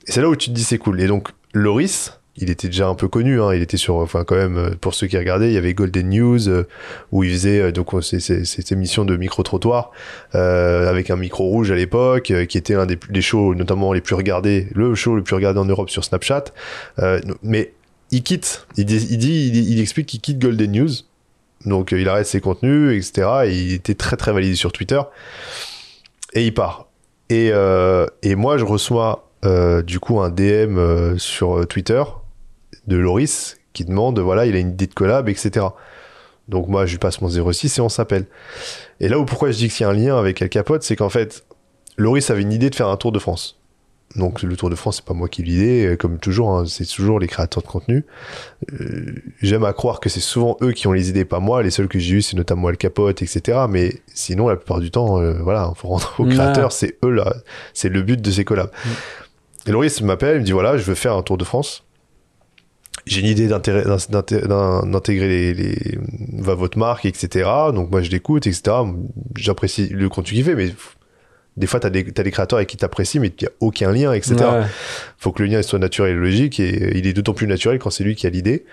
et 0.06 0.12
c'est 0.12 0.20
là 0.20 0.28
où 0.28 0.36
tu 0.36 0.50
te 0.50 0.54
dis 0.54 0.64
c'est 0.64 0.78
cool 0.78 1.00
et 1.00 1.06
donc 1.06 1.28
Loris 1.54 2.12
il 2.40 2.50
était 2.50 2.68
déjà 2.68 2.88
un 2.88 2.94
peu 2.94 3.08
connu 3.08 3.40
hein, 3.40 3.52
il 3.52 3.62
était 3.62 3.76
sur 3.76 3.96
enfin 3.96 4.24
quand 4.24 4.36
même 4.36 4.56
euh, 4.56 4.70
pour 4.80 4.94
ceux 4.94 5.06
qui 5.06 5.18
regardaient 5.18 5.48
il 5.48 5.54
y 5.54 5.58
avait 5.58 5.74
Golden 5.74 6.08
News 6.08 6.48
euh, 6.48 6.64
où 7.12 7.24
il 7.24 7.32
faisait 7.32 7.60
euh, 7.60 7.72
donc 7.72 7.90
cette 8.02 8.72
émission 8.72 9.04
de 9.04 9.16
micro 9.16 9.42
trottoir 9.42 9.90
avec 10.32 11.10
un 11.10 11.16
micro 11.16 11.44
rouge 11.44 11.70
à 11.70 11.74
l'époque 11.74 12.32
qui 12.48 12.58
était 12.58 12.74
un 12.74 12.86
des, 12.86 12.98
des 13.10 13.20
shows 13.20 13.54
notamment 13.54 13.92
les 13.92 14.00
plus 14.00 14.14
regardés 14.14 14.68
le 14.74 14.94
show 14.94 15.16
le 15.16 15.22
plus 15.22 15.34
regardé 15.34 15.58
en 15.58 15.64
Europe 15.64 15.90
sur 15.90 16.04
Snapchat. 16.04 16.44
Mais 17.42 17.72
il 18.10 18.22
quitte, 18.22 18.66
il 18.76 18.84
dit, 18.84 19.50
il, 19.70 19.80
explique 19.80 20.06
qu'il 20.06 20.20
quitte 20.20 20.38
Golden 20.38 20.72
News, 20.72 20.90
donc 21.66 21.92
il 21.92 22.08
arrête 22.08 22.26
ses 22.26 22.40
contenus, 22.40 22.96
etc. 22.96 23.28
Et 23.46 23.52
il 23.52 23.72
était 23.72 23.94
très 23.94 24.16
très 24.16 24.32
validé 24.32 24.54
sur 24.54 24.72
Twitter, 24.72 25.00
et 26.34 26.46
il 26.46 26.54
part. 26.54 26.88
Et, 27.30 27.52
moi 28.34 28.58
je 28.58 28.64
reçois 28.64 29.28
du 29.84 30.00
coup 30.00 30.20
un 30.20 30.30
DM 30.30 31.16
sur 31.18 31.66
Twitter 31.66 32.02
de 32.88 32.96
Loris 32.96 33.56
qui 33.72 33.84
demande, 33.84 34.18
voilà, 34.18 34.46
il 34.46 34.56
a 34.56 34.58
une 34.58 34.70
idée 34.70 34.88
de 34.88 34.94
collab, 34.94 35.28
etc. 35.28 35.66
Donc 36.48 36.66
moi 36.66 36.86
je 36.86 36.92
lui 36.92 36.98
passe 36.98 37.20
mon 37.20 37.28
06 37.28 37.78
et 37.78 37.80
on 37.80 37.88
s'appelle. 37.88 38.26
Et 38.98 39.08
là 39.08 39.18
où 39.18 39.24
pourquoi 39.24 39.50
je 39.52 39.58
dis 39.58 39.68
qu'il 39.68 39.82
y 39.82 39.84
a 39.84 39.90
un 39.90 39.92
lien 39.92 40.18
avec 40.18 40.42
El 40.42 40.48
Capote, 40.48 40.82
c'est 40.82 40.96
qu'en 40.96 41.10
fait, 41.10 41.44
Loris 41.96 42.30
avait 42.30 42.42
une 42.42 42.52
idée 42.52 42.70
de 42.70 42.74
faire 42.74 42.88
un 42.88 42.96
tour 42.96 43.12
de 43.12 43.18
France. 43.18 43.58
Donc 44.16 44.42
le 44.42 44.56
Tour 44.56 44.70
de 44.70 44.74
France, 44.74 44.96
c'est 44.96 45.04
pas 45.04 45.12
moi 45.12 45.28
qui 45.28 45.42
l'idée, 45.42 45.86
euh, 45.86 45.96
comme 45.96 46.18
toujours, 46.18 46.56
hein, 46.56 46.64
c'est 46.66 46.86
toujours 46.86 47.20
les 47.20 47.26
créateurs 47.26 47.62
de 47.62 47.68
contenu. 47.68 48.06
Euh, 48.72 49.14
J'aime 49.42 49.64
à 49.64 49.74
croire 49.74 50.00
que 50.00 50.08
c'est 50.08 50.20
souvent 50.20 50.56
eux 50.62 50.72
qui 50.72 50.86
ont 50.86 50.92
les 50.92 51.10
idées, 51.10 51.26
pas 51.26 51.40
moi. 51.40 51.62
Les 51.62 51.70
seuls 51.70 51.88
que 51.88 51.98
j'ai 51.98 52.14
eu, 52.14 52.22
c'est 52.22 52.36
notamment 52.36 52.70
El 52.70 52.78
Capote, 52.78 53.20
etc. 53.20 53.58
Mais 53.68 54.00
sinon, 54.14 54.48
la 54.48 54.56
plupart 54.56 54.80
du 54.80 54.90
temps, 54.90 55.20
euh, 55.20 55.34
voilà, 55.42 55.70
faut 55.76 55.88
rendre 55.88 56.14
aux 56.18 56.24
créateurs, 56.24 56.72
c'est 56.72 56.96
eux 57.04 57.10
là, 57.10 57.34
c'est 57.74 57.90
le 57.90 58.00
but 58.00 58.20
de 58.20 58.30
ces 58.30 58.44
collabs. 58.46 58.70
Et 59.66 59.72
Loris 59.72 60.00
m'appelle, 60.00 60.36
il 60.36 60.40
me 60.40 60.44
dit 60.44 60.52
voilà, 60.52 60.78
je 60.78 60.84
veux 60.84 60.94
faire 60.94 61.12
un 61.12 61.22
Tour 61.22 61.36
de 61.36 61.44
France. 61.44 61.84
J'ai 63.08 63.20
une 63.20 63.26
idée 63.26 63.48
d'intégrer 63.48 65.28
les, 65.28 65.54
les- 65.54 65.98
va 66.38 66.54
votre 66.54 66.78
marque, 66.78 67.04
etc. 67.04 67.48
Donc 67.74 67.90
moi 67.90 68.02
je 68.02 68.10
l'écoute, 68.10 68.46
etc. 68.46 68.76
J'apprécie 69.36 69.88
le 69.88 70.08
contenu 70.08 70.34
qu'il 70.34 70.44
fait, 70.44 70.54
mais 70.54 70.70
des 71.56 71.66
fois 71.66 71.80
t'as 71.80 71.90
des, 71.90 72.04
t'as 72.04 72.22
des 72.22 72.30
créateurs 72.30 72.58
avec 72.58 72.68
qui 72.68 72.76
t'apprécies, 72.76 73.18
mais 73.18 73.28
il 73.28 73.34
n'y 73.42 73.48
a 73.48 73.52
aucun 73.60 73.90
lien, 73.92 74.12
etc 74.12 74.36
Ouais. 74.40 74.62
faut 75.18 75.32
que 75.32 75.42
le 75.42 75.48
lien 75.48 75.62
soit 75.62 75.78
naturel 75.78 76.12
et 76.12 76.18
logique 76.18 76.60
et 76.60 76.96
il 76.98 77.06
est 77.06 77.12
d'autant 77.12 77.34
plus 77.34 77.46
naturel 77.46 77.78
quand 77.78 77.90
c'est 77.90 78.04
lui 78.04 78.14
qui 78.14 78.26
a 78.26 78.30
l'idée 78.30 78.64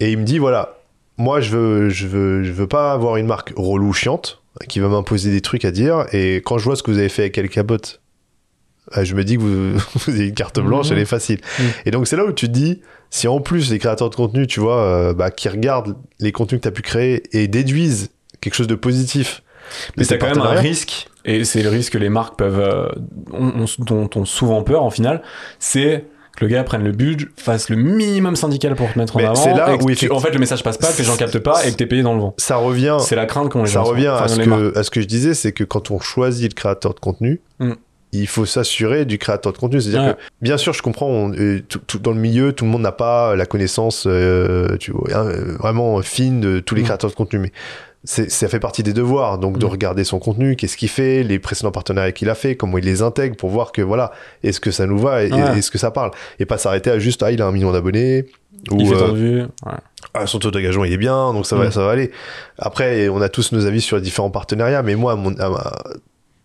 et 0.00 0.12
il 0.12 0.18
me 0.18 0.24
dit 0.24 0.38
voilà 0.38 0.78
moi 1.18 1.40
je 1.40 1.56
veux 1.56 1.88
je 1.88 2.06
veux 2.06 2.44
je 2.44 2.52
veux 2.52 2.66
pas 2.68 2.92
avoir 2.92 3.16
une 3.16 3.26
marque 3.26 3.52
relou 3.56 3.92
chiante 3.92 4.42
qui 4.68 4.78
va 4.80 4.88
m'imposer 4.88 5.30
des 5.32 5.40
trucs 5.40 5.64
à 5.64 5.70
dire 5.70 6.06
et 6.12 6.36
quand 6.36 6.58
je 6.58 6.64
vois 6.64 6.76
ce 6.76 6.82
que 6.82 6.90
vous 6.90 6.98
avez 6.98 7.08
fait 7.08 7.22
avec 7.22 7.38
El 7.38 7.48
Capote 7.48 8.00
euh, 8.00 8.05
je 9.02 9.14
me 9.14 9.24
dis 9.24 9.36
que 9.36 9.40
vous, 9.42 9.72
vous 10.06 10.10
avez 10.12 10.28
une 10.28 10.34
carte 10.34 10.60
blanche 10.60 10.86
Mhm. 10.88 10.92
elle 10.94 11.02
est 11.02 11.04
facile 11.06 11.40
Mhm. 11.58 11.66
et 11.86 11.90
donc 11.90 12.06
c'est 12.06 12.16
là 12.16 12.24
où 12.24 12.32
tu 12.32 12.46
te 12.46 12.52
dis 12.52 12.80
si 13.10 13.28
en 13.28 13.40
plus 13.40 13.70
les 13.70 13.78
créateurs 13.78 14.10
de 14.10 14.14
contenu 14.16 14.46
tu 14.46 14.60
vois 14.60 14.80
euh, 14.82 15.14
bah, 15.14 15.30
qui 15.30 15.48
regardent 15.48 15.96
les 16.20 16.32
contenus 16.32 16.60
que 16.60 16.62
tu 16.62 16.68
as 16.68 16.72
pu 16.72 16.82
créer 16.82 17.22
et 17.36 17.48
déduisent 17.48 18.10
quelque 18.40 18.54
chose 18.54 18.66
de 18.68 18.74
positif 18.74 19.42
Mais 19.96 20.04
c'est 20.04 20.18
quand 20.18 20.28
même 20.28 20.40
un 20.40 20.50
risque, 20.50 21.08
et 21.24 21.44
c'est 21.44 21.62
le 21.62 21.68
risque 21.70 21.94
que 21.94 21.98
les 21.98 22.08
marques 22.08 22.38
peuvent, 22.38 22.60
euh, 22.60 22.88
ont- 23.32 23.62
ont- 23.64 23.84
dont 23.84 24.08
ont 24.14 24.24
souvent 24.24 24.62
peur 24.62 24.84
en 24.84 24.90
final, 24.90 25.22
c'est 25.58 26.04
que 26.36 26.44
le 26.44 26.50
gars 26.50 26.62
prenne 26.62 26.84
le 26.84 26.92
budget, 26.92 27.26
fasse 27.36 27.68
le 27.70 27.76
minimum 27.76 28.36
syndical 28.36 28.76
pour 28.76 28.92
te 28.92 28.96
mettre 28.98 29.16
en 29.16 29.20
Mais 29.20 29.24
avant. 29.24 29.34
c'est 29.34 29.54
là 29.54 29.70
et 29.70 29.74
où 29.74 29.78
tu- 29.78 29.84
effectivement- 29.86 30.16
en 30.16 30.20
fait 30.20 30.30
le 30.30 30.38
message 30.38 30.62
passe 30.62 30.76
pas, 30.78 30.92
que 30.92 30.98
les 30.98 31.04
gens 31.04 31.16
captent 31.16 31.38
pas 31.40 31.66
et 31.66 31.72
que 31.72 31.76
t'es 31.76 31.86
payé 31.86 32.02
dans 32.02 32.14
le 32.14 32.20
vent. 32.20 32.34
ça 32.36 32.56
revient 32.56 32.98
C'est 33.00 33.16
la 33.16 33.26
crainte 33.26 33.50
qu'ont 33.50 33.62
les 33.62 33.66
ça 33.68 33.72
gens. 33.74 33.84
revient 33.84 34.14
ce 34.28 34.36
que, 34.40 34.78
à 34.78 34.82
ce 34.84 34.90
que 34.90 35.00
je 35.00 35.06
disais, 35.06 35.34
c'est 35.34 35.50
que 35.52 35.64
quand 35.64 35.90
on 35.90 35.98
choisit 35.98 36.50
le 36.52 36.54
créateur 36.54 36.94
de 36.94 37.00
contenu, 37.00 37.40
Mm. 37.58 37.72
Il 38.12 38.26
faut 38.26 38.46
s'assurer 38.46 39.04
du 39.04 39.18
créateur 39.18 39.52
de 39.52 39.58
contenu. 39.58 39.80
C'est-à-dire 39.80 40.02
Ouais. 40.10 40.14
que, 40.14 40.20
bien 40.40 40.56
sûr, 40.56 40.72
je 40.72 40.82
comprends, 40.82 41.08
on- 41.08 41.32
euh, 41.34 41.60
tout, 41.68 41.80
tout- 41.86 41.98
dans 41.98 42.12
le 42.12 42.20
milieu, 42.20 42.52
tout 42.52 42.64
le 42.64 42.70
monde 42.70 42.82
n'a 42.82 42.92
pas 42.92 43.36
la 43.36 43.46
connaissance 43.46 44.04
euh, 44.06 44.76
tu 44.78 44.92
vois, 44.92 45.08
hein, 45.14 45.26
euh, 45.26 45.56
vraiment 45.58 46.00
fine 46.02 46.40
de 46.40 46.60
tous 46.60 46.74
les 46.74 46.82
Mm. 46.82 46.86
créateurs 46.86 47.10
de 47.10 47.14
contenu. 47.16 47.38
Mais 47.40 47.52
ça 48.04 48.46
fait 48.48 48.60
partie 48.60 48.84
des 48.84 48.92
devoirs, 48.92 49.38
donc 49.38 49.58
de 49.58 49.66
Mm. 49.66 49.68
regarder 49.68 50.04
son 50.04 50.18
contenu, 50.20 50.54
qu'est-ce 50.54 50.76
qu'il 50.76 50.88
fait, 50.88 51.24
les 51.24 51.38
précédents 51.40 51.72
partenariats 51.72 52.12
qu'il 52.12 52.30
a 52.30 52.34
fait, 52.36 52.54
comment 52.56 52.78
il 52.78 52.84
les 52.84 53.02
intègre 53.02 53.36
pour 53.36 53.50
voir 53.50 53.72
que 53.72 53.82
voilà, 53.82 54.12
est-ce 54.44 54.60
que 54.60 54.70
ça 54.70 54.86
nous 54.86 54.98
va 54.98 55.24
et 55.24 55.32
Ouais. 55.32 55.58
est-ce 55.58 55.70
que 55.72 55.78
ça 55.78 55.90
parle. 55.90 56.12
Et 56.38 56.46
pas 56.46 56.56
s'arrêter 56.58 56.90
à 56.90 56.98
juste, 57.00 57.22
ah, 57.24 57.32
il 57.32 57.42
a 57.42 57.46
un 57.46 57.52
million 57.52 57.72
d'abonnés. 57.72 58.26
Ou, 58.70 58.80
Il 58.80 58.88
fait 58.88 58.94
euh, 58.94 58.98
tant 58.98 59.12
de 59.12 59.18
vues. 59.18 59.40
Ouais. 59.42 59.72
ah, 60.14 60.26
son 60.26 60.38
taux 60.38 60.50
d'engagement 60.50 60.84
il 60.84 60.92
est 60.92 60.96
bien, 60.96 61.32
donc 61.32 61.46
ça 61.46 61.56
va, 61.56 61.66
Mm. 61.66 61.72
ça 61.72 61.82
va 61.84 61.90
aller. 61.90 62.10
Après, 62.58 63.08
on 63.08 63.20
a 63.20 63.28
tous 63.28 63.52
nos 63.52 63.66
avis 63.66 63.80
sur 63.80 63.96
les 63.96 64.02
différents 64.02 64.30
partenariats, 64.30 64.82
mais 64.82 64.94
moi, 64.94 65.14
mon- 65.16 65.30
ma- 65.32 65.72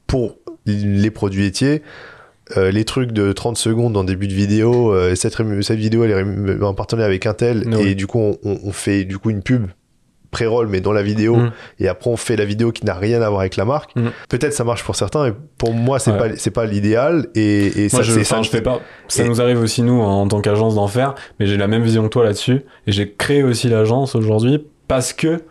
pour 0.08 0.36
les 0.66 1.12
produits 1.12 1.44
laitiers, 1.44 1.82
euh, 2.58 2.72
les 2.72 2.84
trucs 2.86 3.12
de 3.12 3.32
30 3.32 3.58
secondes 3.58 3.96
en 3.98 4.04
début 4.04 4.28
de 4.28 4.34
vidéo, 4.34 4.94
euh, 4.94 5.16
cette, 5.16 5.36
cette 5.62 5.78
vidéo 5.80 6.04
elle 6.04 6.12
est 6.12 6.24
rému- 6.24 6.62
en 6.64 6.74
partenariat 6.74 7.08
avec 7.08 7.26
un 7.26 7.34
tel, 7.34 7.64
Oui. 7.68 7.88
et 7.90 7.96
du 7.96 8.08
coup 8.08 8.36
on, 8.44 8.72
fait 8.72 9.04
du 9.06 9.18
coup 9.18 9.30
une 9.30 9.42
pub 9.42 9.68
pré-roll 10.32 10.68
mais 10.68 10.80
dans 10.80 10.94
la 10.94 11.04
vidéo 11.04 11.36
Mm. 11.36 11.52
et 11.80 11.88
après 11.90 12.10
on 12.10 12.16
fait 12.16 12.38
la 12.38 12.46
vidéo 12.46 12.72
qui 12.72 12.86
n'a 12.86 12.94
rien 12.94 13.22
à 13.22 13.28
voir 13.30 13.42
avec 13.42 13.58
la 13.58 13.66
marque 13.66 13.94
Mm. 13.98 14.08
peut-être 14.30 14.54
ça 14.54 14.64
marche 14.64 14.84
pour 14.84 14.96
certains 14.96 15.28
et 15.28 15.34
pour 15.58 15.74
moi 15.74 16.00
c'est 16.00 16.12
Ouais. 16.12 16.18
pas 16.18 16.30
c'est 16.38 16.52
pas 16.52 16.66
l'idéal 16.66 17.28
et, 17.36 17.68
et 17.68 17.82
Moi, 17.82 17.90
ça 17.90 18.02
je, 18.04 18.24
ça 18.24 18.42
fais 18.44 18.62
pas. 18.62 18.80
Ça 19.10 19.24
Et- 19.24 19.28
nous 19.28 19.42
arrive 19.42 19.60
aussi 19.62 19.82
nous 19.82 20.00
en 20.00 20.26
tant 20.30 20.40
qu'agence 20.42 20.76
d'en 20.76 20.88
faire, 20.88 21.16
mais 21.40 21.48
j'ai 21.48 21.58
la 21.58 21.68
même 21.68 21.84
vision 21.84 22.04
que 22.04 22.08
toi 22.10 22.24
là-dessus. 22.24 22.62
Et 22.88 22.92
j'ai 22.94 23.12
créé 23.14 23.44
aussi 23.44 23.68
l'agence 23.68 24.16
aujourd'hui 24.16 24.66
parce 24.88 25.12
que 25.12 25.42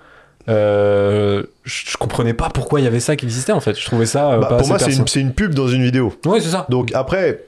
euh, 0.48 1.42
comprenais 2.10 2.34
pas 2.34 2.50
pourquoi 2.52 2.80
il 2.80 2.84
y 2.84 2.86
avait 2.86 3.00
ça 3.00 3.16
qui 3.16 3.24
existait 3.24 3.52
en 3.52 3.60
fait. 3.60 3.78
Je 3.78 3.84
trouvais 3.86 4.06
ça 4.06 4.32
euh, 4.32 4.38
Bah, 4.38 4.46
pas 4.48 4.56
pour 4.56 4.68
moi 4.68 4.78
c'est 4.78 5.20
une, 5.20 5.32
pub 5.32 5.54
dans 5.54 5.68
une 5.68 5.82
vidéo 5.82 6.12
Ouais, 6.26 6.40
c'est 6.40 6.50
ça. 6.50 6.66
donc 6.68 6.92
après 6.94 7.44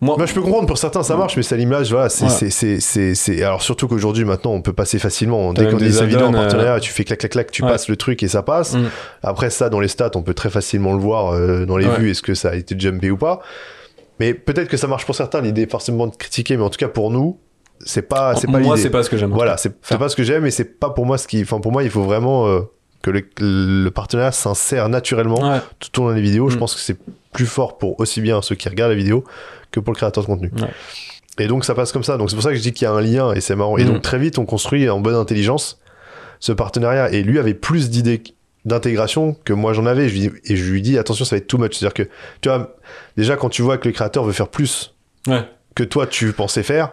Moi, 0.00 0.16
je 0.26 0.34
peux 0.34 0.40
comprendre, 0.40 0.66
pour 0.66 0.78
certains, 0.78 1.04
ça 1.04 1.16
marche, 1.16 1.36
mais 1.36 1.44
ça 1.44 1.56
l'image, 1.56 1.92
voilà, 1.92 2.08
c'est, 2.08 2.24
Ouais. 2.24 2.80
c'est, 3.14 3.42
alors 3.44 3.62
surtout 3.62 3.86
qu'aujourd'hui, 3.86 4.24
maintenant, 4.24 4.50
on 4.50 4.60
peut 4.60 4.72
passer 4.72 4.98
facilement. 4.98 5.52
Dès 5.52 5.70
qu'on 5.70 5.76
des 5.76 5.96
est 5.96 6.04
vidéo 6.06 6.22
en 6.26 6.30
add-ons, 6.30 6.38
euh, 6.38 6.42
partenariat, 6.42 6.80
tu 6.80 6.90
fais 6.90 7.04
clac, 7.04 7.20
clac, 7.20 7.30
clac, 7.30 7.50
tu 7.52 7.62
Ouais. 7.62 7.68
passes 7.70 7.88
le 7.88 7.94
truc 7.96 8.20
et 8.24 8.28
ça 8.28 8.42
passe. 8.42 8.74
Mm. 8.74 8.88
Après, 9.22 9.48
ça, 9.50 9.68
dans 9.70 9.78
les 9.78 9.86
stats, 9.86 10.10
on 10.16 10.22
peut 10.22 10.34
très 10.34 10.50
facilement 10.50 10.92
le 10.92 10.98
voir 10.98 11.32
euh, 11.32 11.66
dans 11.66 11.76
les 11.76 11.86
Ouais. 11.86 11.98
vues, 11.98 12.10
est-ce 12.10 12.22
que 12.22 12.34
ça 12.34 12.50
a 12.50 12.54
été 12.56 12.74
jumpé 12.76 13.12
ou 13.12 13.16
pas. 13.16 13.42
Mais 14.18 14.34
peut-être 14.34 14.68
que 14.68 14.76
ça 14.76 14.88
marche 14.88 15.06
pour 15.06 15.14
certains, 15.14 15.40
l'idée 15.40 15.66
forcément 15.68 16.08
de 16.08 16.16
critiquer, 16.16 16.56
mais 16.56 16.64
en 16.64 16.70
tout 16.70 16.78
cas, 16.78 16.88
pour 16.88 17.12
nous, 17.12 17.38
c'est 17.84 18.02
pas, 18.02 18.34
c'est 18.34 18.50
pas 18.50 18.58
moi, 18.58 18.76
c'est 18.76 18.90
pas 18.90 19.04
ce 19.04 19.10
que 19.10 19.16
j'aime. 19.16 19.30
Voilà, 19.30 19.56
c'est, 19.56 19.70
pas 19.98 20.08
ce 20.08 20.16
que 20.16 20.24
j'aime 20.24 20.46
et 20.46 20.50
c'est 20.50 20.80
pas 20.80 20.90
pour 20.90 21.06
moi 21.06 21.16
ce 21.18 21.28
qui, 21.28 21.42
enfin, 21.42 21.60
pour 21.60 21.70
moi, 21.70 21.84
il 21.84 21.90
faut 21.90 22.02
vraiment 22.02 22.48
euh, 22.48 22.60
que 23.02 23.10
le, 23.10 23.22
le 23.38 23.90
partenariat 23.90 24.32
s'insère 24.32 24.88
naturellement 24.88 25.40
Ouais. 25.52 25.60
tout 25.80 26.00
au 26.02 26.08
long 26.08 26.14
des 26.14 26.20
vidéos. 26.22 26.48
Je 26.48 26.56
Mm. 26.56 26.60
pense 26.60 26.74
que 26.74 26.80
c'est 26.80 26.96
plus 27.32 27.46
fort 27.46 27.78
pour 27.78 27.98
aussi 28.00 28.20
bien 28.20 28.40
ceux 28.42 28.54
qui 28.54 28.68
regardent 28.68 28.90
la 28.92 28.96
vidéo 28.96 29.24
que 29.70 29.80
pour 29.80 29.92
le 29.92 29.96
créateur 29.96 30.22
de 30.22 30.26
contenu. 30.28 30.50
Ouais. 30.60 30.68
Et 31.38 31.46
donc 31.48 31.64
ça 31.64 31.74
passe 31.74 31.92
comme 31.92 32.04
ça. 32.04 32.16
Donc 32.16 32.30
c'est 32.30 32.36
pour 32.36 32.42
ça 32.42 32.50
que 32.50 32.56
je 32.56 32.62
dis 32.62 32.72
qu'il 32.72 32.84
y 32.84 32.88
a 32.88 32.92
un 32.92 33.00
lien 33.00 33.32
et 33.32 33.40
c'est 33.40 33.56
marrant. 33.56 33.76
Et 33.78 33.84
Mm. 33.84 33.88
donc 33.88 34.02
très 34.02 34.18
vite, 34.18 34.38
on 34.38 34.44
construit 34.44 34.88
en 34.88 35.00
bonne 35.00 35.14
intelligence 35.16 35.80
ce 36.40 36.52
partenariat. 36.52 37.10
Et 37.10 37.22
lui 37.22 37.38
avait 37.38 37.54
plus 37.54 37.90
d'idées 37.90 38.22
d'intégration 38.64 39.34
que 39.44 39.52
moi 39.52 39.72
j'en 39.72 39.86
avais. 39.86 40.08
Je 40.08 40.14
lui 40.14 40.30
et 40.44 40.56
je 40.56 40.70
lui 40.70 40.82
dis 40.82 40.96
attention, 40.98 41.24
ça 41.24 41.34
va 41.36 41.38
être 41.38 41.48
too 41.48 41.58
much. 41.58 41.74
C'est-à-dire 41.74 41.94
que 41.94 42.08
tu 42.40 42.48
vois, 42.48 42.76
déjà 43.16 43.36
quand 43.36 43.48
tu 43.48 43.62
vois 43.62 43.78
que 43.78 43.88
le 43.88 43.92
créateur 43.94 44.24
veut 44.24 44.32
faire 44.32 44.48
plus 44.48 44.94
Ouais. 45.26 45.42
que 45.74 45.82
toi 45.84 46.06
tu 46.06 46.32
pensais 46.32 46.62
faire, 46.62 46.92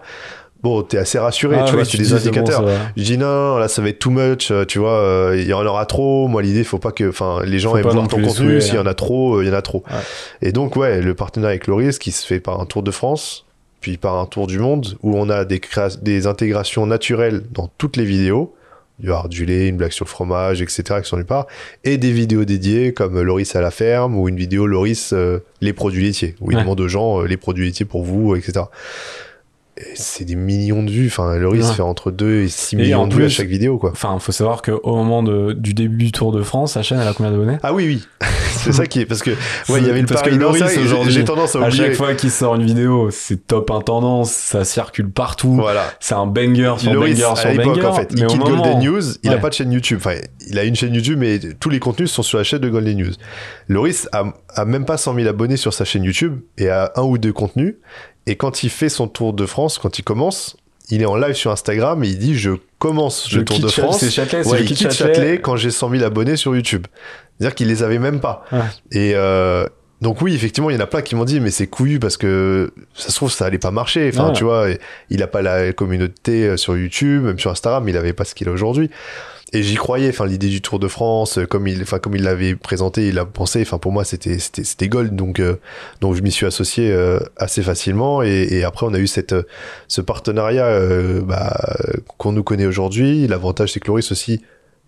bon, 0.64 0.82
t'es 0.84 0.98
assez 0.98 1.20
rassuré. 1.20 1.58
Ah 1.60 1.64
tu 1.66 1.72
oui, 1.72 1.76
vois, 1.78 1.86
c'est 1.86 1.98
des 1.98 2.04
dis, 2.04 2.14
indicateurs. 2.14 2.62
bon. 2.64 2.78
Je 2.98 3.04
dis 3.04 3.18
non, 3.18 3.58
là 3.58 3.68
ça 3.68 3.82
va 3.82 3.90
être 3.90 4.00
too 4.00 4.10
much, 4.12 4.52
euh, 4.52 4.66
tu 4.66 4.80
vois, 4.80 4.98
euh, 5.00 5.36
il 5.40 5.48
y 5.48 5.54
en 5.54 5.66
aura 5.66 5.86
trop. 5.86 6.28
Moi 6.28 6.42
l'idée, 6.42 6.64
faut 6.64 6.80
pas 6.80 6.92
que, 6.92 7.10
enfin, 7.10 7.42
les 7.46 7.60
gens 7.60 7.72
Faut 7.72 7.78
aiment 7.78 7.84
voir 7.90 8.08
ton 8.08 8.22
contenu. 8.22 8.62
S'il 8.62 8.76
y 8.76 8.80
en 8.80 8.86
a 8.86 8.94
trop, 8.94 9.36
euh, 9.38 9.44
il 9.44 9.48
y 9.48 9.52
en 9.52 9.56
a 9.56 9.62
trop. 9.62 9.84
Ouais. 9.90 10.48
Et 10.48 10.52
donc 10.52 10.76
ouais, 10.76 11.02
le 11.02 11.14
partenariat 11.14 11.52
avec 11.52 11.68
Loris 11.68 12.00
qui 12.00 12.12
se 12.12 12.26
fait 12.26 12.40
par 12.40 12.60
un 12.60 12.66
tour 12.66 12.84
de 12.84 12.92
France, 12.92 13.46
puis 13.82 13.98
par 13.98 14.16
un 14.16 14.26
tour 14.26 14.48
du 14.48 14.60
monde, 14.60 14.98
où 15.04 15.16
on 15.18 15.30
a 15.30 15.46
des, 15.46 15.62
des 16.02 16.28
intégrations 16.28 16.86
naturelles 16.86 17.44
dans 17.52 17.70
toutes 17.78 17.96
les 17.98 18.06
vidéos. 18.06 18.54
du 19.00 19.14
hardulé, 19.14 19.68
une 19.70 19.78
blague 19.78 19.94
sur 19.94 20.04
le 20.04 20.10
fromage, 20.10 20.62
etc. 20.62 20.84
qui 21.02 21.08
sont 21.08 21.16
nulle 21.16 21.26
part, 21.26 21.48
et 21.86 21.98
des 21.98 22.12
vidéos 22.12 22.44
dédiées 22.44 22.92
comme 22.94 23.22
Loris 23.22 23.56
à 23.56 23.62
la 23.62 23.72
ferme 23.72 24.18
ou 24.18 24.28
une 24.28 24.36
vidéo 24.36 24.68
Loris 24.68 25.14
euh, 25.14 25.40
les 25.62 25.72
produits 25.72 26.04
laitiers, 26.04 26.36
où 26.42 26.52
il 26.52 26.58
Ouais. 26.58 26.64
demande 26.64 26.82
aux 26.82 26.90
gens 26.90 27.22
les 27.22 27.38
produits 27.38 27.68
laitiers 27.68 27.86
pour 27.86 28.04
vous, 28.04 28.36
etc. 28.36 28.66
C'est 29.96 30.26
des 30.26 30.36
millions 30.36 30.84
de 30.84 30.92
vues. 30.92 31.08
Enfin, 31.08 31.36
Loris 31.38 31.66
Ouais. 31.70 31.74
fait 31.76 31.82
entre 31.82 32.12
2 32.12 32.42
et 32.42 32.48
6 32.50 32.76
Et 32.76 32.78
millions 32.78 33.02
en 33.02 33.08
de 33.08 33.14
vues 33.16 33.26
à 33.26 33.30
chaque 33.30 33.48
vidéo, 33.48 33.78
quoi. 33.78 33.92
Enfin, 33.92 34.18
faut 34.20 34.32
savoir 34.32 34.62
qu'au 34.62 34.80
moment 34.96 35.24
de- 35.24 35.54
du 35.54 35.74
début 35.74 36.06
du 36.06 36.12
Tour 36.12 36.32
de 36.32 36.42
France, 36.44 36.74
sa 36.74 36.84
chaîne, 36.84 37.00
elle 37.00 37.08
a 37.08 37.14
combien 37.14 37.32
d'abonnés? 37.32 37.58
Ah 37.64 37.74
oui, 37.74 37.86
oui. 37.88 38.08
c'est 38.52 38.74
ça 38.74 38.86
qui 38.86 39.00
est. 39.02 39.06
Parce 39.06 39.22
que, 39.24 39.32
ouais, 39.32 39.80
il 39.80 39.88
y 39.88 39.90
avait 39.90 40.02
le 40.02 40.08
Parce 40.08 40.22
pari 40.22 40.36
aujourd'hui, 40.38 41.14
J'ai 41.14 41.24
tendance 41.24 41.56
à 41.56 41.60
À 41.60 41.68
oublier. 41.68 41.86
chaque 41.86 41.96
fois 41.96 42.14
qu'il 42.14 42.30
sort 42.32 42.56
une 42.56 42.64
vidéo, 42.66 43.10
c'est 43.12 43.48
top 43.48 43.72
intendance, 43.72 44.32
ça 44.32 44.66
circule 44.66 45.10
partout. 45.10 45.54
Voilà. 45.56 45.86
C'est 46.00 46.16
un 46.16 46.26
banger 46.28 46.74
sur 46.78 46.94
Loris, 46.94 47.14
banger 47.20 47.32
à 47.32 47.36
sur 47.36 47.50
l'époque, 47.50 47.66
banger. 47.76 47.86
en 47.86 47.94
fait, 47.94 48.10
il 48.12 48.26
quitte 48.26 48.40
moment- 48.40 48.62
Golden 48.62 48.80
News, 48.80 49.02
il 49.24 49.30
a 49.30 49.36
Ouais. 49.36 49.40
pas 49.42 49.50
de 49.50 49.54
chaîne 49.54 49.72
YouTube. 49.72 50.00
Enfin, 50.02 50.16
il 50.48 50.60
a 50.60 50.64
une 50.66 50.76
chaîne 50.76 50.94
YouTube, 50.94 51.18
mais 51.20 51.40
tous 51.60 51.70
les 51.70 51.80
contenus 51.80 52.12
sont 52.12 52.24
sur 52.24 52.38
la 52.38 52.44
chaîne 52.44 52.60
de 52.60 52.70
Golden 52.70 52.98
News. 52.98 53.14
Loris 53.70 54.10
a, 54.12 54.26
a 54.54 54.66
même 54.66 54.86
pas 54.86 54.98
100 54.98 55.16
000 55.16 55.28
abonnés 55.28 55.58
sur 55.58 55.74
sa 55.74 55.86
chaîne 55.86 56.04
YouTube 56.04 56.40
et 56.58 56.70
a 56.70 56.92
un 56.96 57.04
ou 57.04 57.18
deux 57.18 57.34
contenus. 57.34 57.76
Et 58.30 58.36
quand 58.36 58.64
il 58.64 58.70
fait 58.70 58.90
son 58.90 59.08
tour 59.08 59.34
de 59.34 59.46
France, 59.46 59.78
quand 59.80 59.98
il 60.00 60.04
commence, 60.04 60.56
il 60.92 61.02
est 61.02 61.06
en 61.06 61.16
live 61.16 61.34
sur 61.34 61.52
Instagram 61.52 62.04
et 62.04 62.08
il 62.10 62.20
dit 62.20 62.38
Je 62.38 62.52
commence 62.78 63.32
le 63.32 63.44
Tour 63.44 63.60
de 63.60 63.68
France. 63.68 64.00
c'est 64.00 64.12
Châtelet, 64.12 64.48
Ouais, 64.48 64.62
il 64.64 64.68
quitte 64.68 64.92
Châtelet. 64.92 65.40
Quand 65.42 65.56
j'ai 65.56 65.72
100 65.72 65.90
000 65.92 66.04
abonnés 66.04 66.36
sur 66.36 66.56
YouTube. 66.56 66.86
C'est-à-dire 67.38 67.56
qu'il 67.56 67.68
les 67.68 67.84
avait 67.84 68.00
même 68.00 68.20
pas. 68.20 68.46
Ouais. 68.52 68.60
Et 68.92 69.12
euh, 69.16 69.66
donc 70.02 70.22
oui, 70.22 70.34
effectivement, 70.36 70.70
il 70.70 70.74
y 70.76 70.78
en 70.78 70.82
a 70.82 70.88
plein 70.88 71.02
qui 71.02 71.16
m'ont 71.16 71.26
dit 71.26 71.40
mais 71.40 71.52
c'est 71.52 71.68
couillu 71.68 72.00
parce 72.00 72.18
que 72.18 72.72
ça 72.94 73.10
se 73.10 73.16
trouve 73.16 73.32
ça 73.32 73.46
allait 73.46 73.58
pas 73.58 73.72
marcher. 73.72 74.10
Enfin, 74.14 74.28
Ouais. 74.28 74.34
tu 74.34 74.44
vois, 74.44 74.68
il 75.10 75.24
a 75.24 75.28
pas 75.28 75.42
la 75.42 75.74
communauté 75.74 76.46
euh, 76.46 76.58
sur 76.58 76.78
YouTube, 76.78 77.24
même 77.24 77.40
sur 77.40 77.50
Instagram, 77.52 77.88
il 77.90 77.98
avait 77.98 78.14
pas 78.14 78.26
ce 78.26 78.36
qu'il 78.36 78.48
a 78.48 78.52
aujourd'hui. 78.52 78.90
Et 79.52 79.64
j'y 79.64 79.76
croyais. 79.76 80.10
Enfin, 80.10 80.28
l'idée 80.28 80.48
du 80.50 80.62
Tour 80.62 80.78
de 80.80 80.88
France, 80.88 81.40
euh, 81.40 81.46
comme 81.46 81.68
il, 81.68 81.82
enfin 81.82 81.98
comme 81.98 82.16
il 82.16 82.22
l'avait 82.24 82.56
présenté, 82.56 83.08
il 83.08 83.16
l'a 83.16 83.26
pensé. 83.26 83.62
Enfin, 83.62 83.80
pour 83.80 83.92
moi, 83.92 84.04
c'était 84.04 84.38
c'était 84.38 84.64
c'était 84.64 84.88
gold. 84.88 85.16
Donc 85.16 85.40
euh, 85.40 85.56
donc 86.02 86.16
je 86.16 86.22
m'y 86.22 86.32
suis 86.32 86.46
associé 86.46 86.92
euh, 86.92 87.20
assez 87.38 87.64
facilement. 87.64 88.22
Et, 88.22 88.48
et 88.52 88.64
après, 88.64 88.86
on 88.86 88.94
a 88.94 89.00
eu 89.00 89.08
cette 89.08 89.36
ce 89.88 90.02
partenariat 90.02 90.66
euh, 90.68 91.22
bah, 91.22 91.58
qu'on 92.18 92.32
nous 92.32 92.44
connaît 92.44 92.68
aujourd'hui. 92.68 93.26
L'avantage, 93.28 93.74
c'est 93.74 93.80
que 93.80 93.88
Loris 93.88 94.12
aussi 94.12 94.42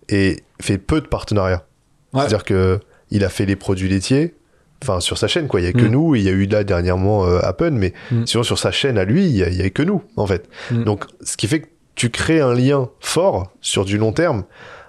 et 0.08 0.42
fait 0.60 0.78
peu 0.78 1.00
de 1.00 1.06
partenariats. 1.06 1.64
Ouais. 2.12 2.20
C'est-à-dire 2.20 2.44
que 2.44 2.78
il 3.10 3.24
a 3.24 3.28
fait 3.28 3.46
les 3.46 3.56
produits 3.56 3.88
laitiers, 3.88 4.34
enfin 4.82 5.00
sur 5.00 5.18
sa 5.18 5.26
chaîne 5.26 5.48
quoi. 5.48 5.60
Il 5.60 5.64
y 5.64 5.68
a 5.68 5.72
que 5.72 5.78
Mm. 5.86 5.90
nous. 5.90 6.14
Il 6.14 6.22
y 6.22 6.28
a 6.28 6.32
eu 6.32 6.46
là 6.46 6.62
dernièrement 6.62 7.24
Happen, 7.24 7.72
mais 7.72 7.92
Mm. 8.10 8.26
sinon 8.26 8.42
sur 8.44 8.58
sa 8.58 8.70
chaîne 8.70 8.96
à 8.96 9.04
lui, 9.04 9.26
il 9.26 9.36
y 9.36 9.42
a, 9.42 9.48
il 9.48 9.56
y 9.56 9.62
a 9.62 9.70
que 9.70 9.82
nous 9.82 10.02
en 10.16 10.26
fait. 10.26 10.48
Mm. 10.70 10.84
Donc 10.84 11.04
ce 11.22 11.36
qui 11.36 11.46
fait 11.48 11.60
que 11.60 11.66
tu 12.02 12.10
crées 12.10 12.40
un 12.40 12.52
lien 12.52 12.88
fort 12.98 13.52
sur 13.60 13.84
du 13.84 13.96
long 13.96 14.10
terme 14.12 14.42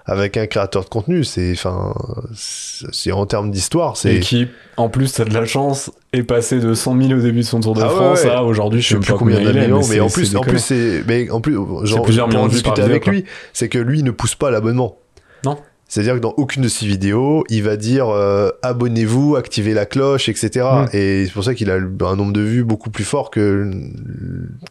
avec 0.04 0.36
un 0.36 0.46
créateur 0.48 0.82
de 0.82 0.88
contenu. 0.88 1.22
C'est 1.22 1.52
enfin 1.52 1.94
c'est 2.34 3.12
en 3.12 3.24
termes 3.24 3.52
d'histoire. 3.52 3.94
Et 4.04 4.18
qui, 4.18 4.48
en 4.76 4.88
plus, 4.88 5.12
t'as 5.12 5.24
de 5.24 5.32
la 5.32 5.46
chance, 5.46 5.92
est 6.12 6.24
passé 6.24 6.58
de 6.58 6.74
100 6.74 7.00
000 7.00 7.12
au 7.20 7.22
début 7.22 7.38
de 7.40 7.44
son 7.44 7.60
Tour 7.60 7.74
de 7.74 7.82
Ah 7.82 7.88
France 7.88 8.24
ouais. 8.24 8.30
à 8.30 8.42
aujourd'hui, 8.42 8.80
je 8.80 8.88
je 8.88 8.94
sais 8.94 9.00
plus 9.00 9.12
combien 9.14 9.36
combien 9.36 9.50
il 9.52 9.56
est, 9.56 9.60
d'millions, 9.60 9.78
mais, 9.78 9.84
c'est- 9.84 10.00
en 10.00 10.08
plus, 10.08 10.36
en 10.36 10.40
plus, 10.40 10.58
c'est, 10.58 11.04
mais 11.06 11.30
en 11.30 11.40
plus, 11.40 11.54
genre, 11.84 12.02
plusieurs 12.02 12.26
millions 12.26 12.48
discuter 12.48 12.82
avec 12.82 13.06
lui, 13.06 13.24
c'est 13.52 13.68
que 13.68 13.78
lui 13.78 14.02
ne 14.02 14.10
pousse 14.10 14.34
pas 14.34 14.50
l'abonnement. 14.50 14.98
Non. 15.44 15.56
C'est-à-dire 15.86 16.14
que 16.14 16.20
dans 16.20 16.34
aucune 16.38 16.62
de 16.62 16.68
ses 16.68 16.86
vidéos, 16.86 17.44
il 17.50 17.62
va 17.62 17.76
dire 17.76 18.08
euh, 18.08 18.50
abonnez-vous, 18.62 19.36
activez 19.36 19.74
la 19.74 19.86
cloche, 19.86 20.28
etc. 20.28 20.66
Mm. 20.92 20.96
Et 20.96 21.26
c'est 21.26 21.32
pour 21.32 21.44
ça 21.44 21.54
qu'il 21.54 21.70
a 21.70 21.74
un 21.74 22.16
nombre 22.16 22.32
de 22.32 22.40
vues 22.40 22.64
beaucoup 22.64 22.90
plus 22.90 23.04
fort 23.04 23.30
que, 23.30 23.70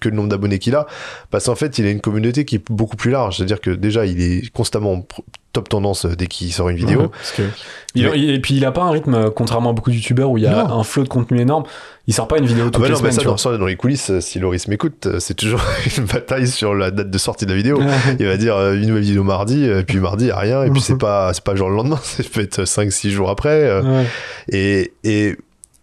que 0.02 0.10
le 0.10 0.16
nombre 0.16 0.30
d'abonnés 0.30 0.60
qu'il 0.60 0.76
a. 0.76 0.88
Parce 1.30 1.46
qu'en 1.46 1.56
fait, 1.56 1.78
il 1.78 1.86
a 1.86 1.92
une 1.92 2.02
communauté 2.02 2.46
qui 2.46 2.56
est 2.56 2.64
beaucoup 2.72 2.98
plus 2.98 3.12
large. 3.12 3.38
C'est-à-dire 3.38 3.62
que 3.62 3.70
déjà, 3.72 4.06
il 4.06 4.22
est 4.22 4.50
constamment 4.52 5.06
top 5.54 5.70
tendance 5.70 6.06
dès 6.08 6.26
qu'il 6.26 6.52
sort 6.52 6.70
une 6.70 6.78
vidéo. 6.78 7.02
Ouais, 7.02 7.08
parce 7.10 7.32
que 7.34 7.44
il- 7.94 8.06
Mais- 8.10 8.20
il- 8.20 8.30
et 8.32 8.40
puis 8.40 8.56
il 8.56 8.66
a 8.66 8.72
pas 8.72 8.82
un 8.82 8.90
rythme, 8.90 9.14
euh, 9.14 9.30
contrairement 9.30 9.70
à 9.70 9.74
beaucoup 9.74 9.92
de 9.92 9.96
youtubeurs 9.96 10.32
où 10.32 10.38
il 10.40 10.44
y 10.44 10.48
a 10.48 10.64
Non. 10.64 10.80
un 10.80 10.84
flot 10.84 11.04
de 11.04 11.10
contenu 11.10 11.40
énorme. 11.40 11.64
Il 12.06 12.14
sort 12.14 12.28
pas 12.28 12.38
une 12.38 12.46
vidéo 12.46 12.66
Ah 12.68 12.72
toutes 12.72 12.82
bah 12.82 12.88
les 12.90 12.94
non, 12.96 13.00
mais 13.02 13.12
ça, 13.12 13.22
tu 13.22 13.28
vois. 13.28 13.38
ça, 13.38 13.58
dans 13.58 13.66
les 13.66 13.78
coulisses, 13.78 14.10
euh, 14.10 14.20
si 14.20 14.38
Loris 14.38 14.68
m'écoute, 14.68 15.06
euh, 15.06 15.20
c'est 15.20 15.36
toujours 15.36 15.62
une 15.98 16.04
bataille 16.04 16.48
sur 16.48 16.74
la 16.76 16.92
date 16.92 17.10
de 17.10 17.18
sortie 17.18 17.46
de 17.46 17.52
la 17.52 17.56
vidéo. 17.56 17.80
Il 18.20 18.26
va 18.26 18.36
dire 18.36 18.58
euh, 18.58 18.74
une 18.76 18.88
nouvelle 18.88 19.04
vidéo 19.04 19.24
mardi, 19.24 19.64
et 19.64 19.84
puis 19.84 20.00
mardi, 20.00 20.26
il 20.26 20.32
a 20.32 20.38
rien, 20.38 20.64
et 20.64 20.70
puis 20.70 20.82
c'est 20.82 20.98
pas, 20.98 21.34
c'est 21.34 21.44
pas 21.44 21.56
genre 21.56 21.70
le 21.70 21.78
lendemain, 21.78 22.00
ça 22.04 22.24
peut 22.34 22.42
être 22.42 22.64
5-6 22.64 23.10
jours 23.10 23.30
après. 23.30 23.80
Ouais. 23.82 24.06
et, 24.52 24.94
et 25.06 25.38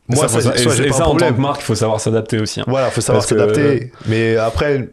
moi, 0.08 0.28
ça, 0.28 0.40
ça, 0.40 0.56
soit 0.58 0.78
et, 0.78 0.88
et 0.88 0.92
ça 0.92 1.08
en 1.08 1.14
tant 1.16 1.32
que 1.32 1.40
marque, 1.40 1.62
il 1.62 1.64
faut 1.64 1.74
savoir 1.74 2.00
s'adapter 2.00 2.38
aussi. 2.38 2.60
hein. 2.60 2.64
Voilà, 2.66 2.90
faut 2.90 3.00
savoir 3.00 3.22
Parce 3.24 3.32
que- 3.32 3.38
s'adapter. 3.38 3.92
Mais 4.06 4.36
après, 4.36 4.90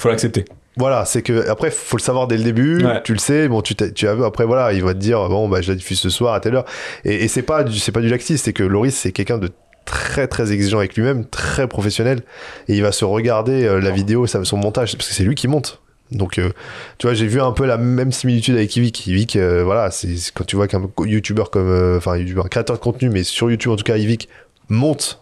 Faut 0.00 0.08
l'accepter. 0.08 0.46
voilà, 0.76 1.04
c'est 1.04 1.22
que 1.22 1.48
après, 1.48 1.70
faut 1.70 1.96
le 1.98 2.02
savoir 2.02 2.26
dès 2.26 2.38
le 2.38 2.42
début. 2.42 2.84
Ouais. 2.84 3.02
Tu 3.04 3.12
le 3.12 3.18
sais. 3.20 3.46
Bon, 3.48 3.60
tu, 3.62 3.74
tu 3.76 4.08
as 4.08 4.14
vu. 4.16 4.24
Après, 4.24 4.46
voilà, 4.46 4.72
il 4.72 4.82
va 4.82 4.94
te 4.94 4.98
dire, 4.98 5.28
bon, 5.28 5.46
bah, 5.48 5.60
je 5.60 5.70
la 5.70 5.76
diffuse 5.76 6.00
ce 6.00 6.08
soir 6.10 6.34
à 6.34 6.40
telle 6.40 6.56
heure. 6.56 6.64
Et, 7.04 7.24
et 7.24 7.28
c'est 7.28 7.42
pas, 7.42 7.62
du- 7.64 7.78
c'est 7.78 7.92
pas 7.92 8.00
du 8.00 8.08
laxisme. 8.08 8.42
C'est 8.42 8.52
que 8.54 8.62
Loris, 8.64 8.96
c'est 8.96 9.12
quelqu'un 9.12 9.38
de 9.38 9.50
très 9.84 10.26
très 10.28 10.52
exigeant 10.52 10.78
avec 10.78 10.94
lui-même, 10.96 11.24
très 11.26 11.66
professionnel. 11.68 12.22
Et 12.68 12.74
il 12.76 12.82
va 12.82 12.92
se 12.92 13.04
regarder 13.04 13.64
euh, 13.64 13.80
la 13.80 13.90
vidéo, 13.90 14.26
son 14.26 14.56
montage, 14.56 14.96
parce 14.96 15.08
que 15.08 15.14
c'est 15.14 15.24
lui 15.24 15.34
qui 15.34 15.48
monte. 15.48 15.80
Donc, 16.12 16.38
euh, 16.38 16.50
tu 16.98 17.06
vois, 17.06 17.14
j'ai 17.14 17.26
vu 17.28 17.40
un 17.40 17.52
peu 17.52 17.64
la 17.66 17.76
même 17.76 18.10
similitude 18.10 18.56
avec 18.56 18.74
Yvick. 18.74 19.06
Yvick, 19.06 19.36
euh, 19.36 19.62
voilà, 19.64 19.90
c'est 19.92 20.08
quand 20.34 20.44
tu 20.44 20.56
vois 20.56 20.66
qu'un 20.66 20.82
youtubeur 21.04 21.50
comme, 21.50 21.96
enfin, 21.96 22.16
YouTuber, 22.16 22.42
un 22.44 22.48
créateur 22.48 22.76
de 22.76 22.80
contenu, 22.82 23.10
mais 23.10 23.22
sur 23.22 23.48
YouTube 23.50 23.70
en 23.72 23.76
tout 23.76 23.84
cas, 23.84 23.96
Yvick 23.96 24.28
monte 24.68 25.20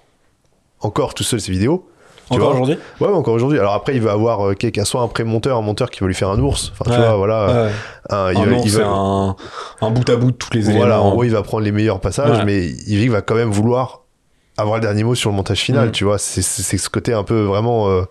encore 0.80 1.14
tout 1.14 1.24
seul 1.24 1.40
ses 1.40 1.52
vidéos. 1.52 1.88
Tu 2.30 2.34
Encore 2.36 2.52
aujourd'hui 2.52 2.76
Ouais, 3.00 3.09
encore 3.09 3.32
aujourd'hui. 3.34 3.59
Alors 3.59 3.72
après, 3.72 3.94
il 3.96 4.02
va 4.02 4.12
avoir 4.12 4.48
euh, 4.50 4.54
quelqu'un, 4.54 4.84
soit 4.84 5.00
un 5.00 5.09
pré-monteur, 5.09 5.56
un 5.56 5.62
monteur 5.62 5.90
qui 5.90 6.00
va 6.00 6.06
lui 6.06 6.14
faire 6.14 6.28
un 6.28 6.38
ours. 6.38 6.72
Enfin, 6.78 6.90
tu 6.90 6.96
vois, 6.98 7.16
voilà. 7.16 7.46
Ouais. 7.46 7.70
Un- 8.11 8.32
il 8.32 8.38
Un 8.38 8.44
va- 8.44 8.56
il 8.64 8.70
va- 8.70 8.86
un, 8.86 9.36
un 9.80 9.90
bout 9.90 10.09
à 10.11 10.16
bout 10.16 10.30
de 10.30 10.36
tous 10.36 10.52
les 10.52 10.61
voilà, 10.61 10.78
éléments. 10.96 11.06
en 11.09 11.11
gros, 11.12 11.24
il 11.24 11.30
va 11.30 11.42
prendre 11.42 11.64
les 11.64 11.72
meilleurs 11.72 12.00
passages, 12.00 12.38
Ouais. 12.38 12.44
mais 12.44 12.66
Yvick 12.66 13.11
va 13.11 13.22
quand 13.22 13.34
même 13.34 13.50
vouloir 13.50 14.02
avoir 14.59 14.76
le 14.76 14.82
dernier 14.82 15.04
mot 15.04 15.14
sur 15.14 15.30
le 15.30 15.36
montage 15.36 15.61
final, 15.61 15.88
Mm. 15.88 15.92
tu 15.92 16.04
vois. 16.04 16.18
C'est 16.18 16.42
ce 16.42 16.88
côté 16.90 17.12
un 17.14 17.22
peu 17.24 17.40
vraiment 17.42 17.88
euh, 17.88 18.02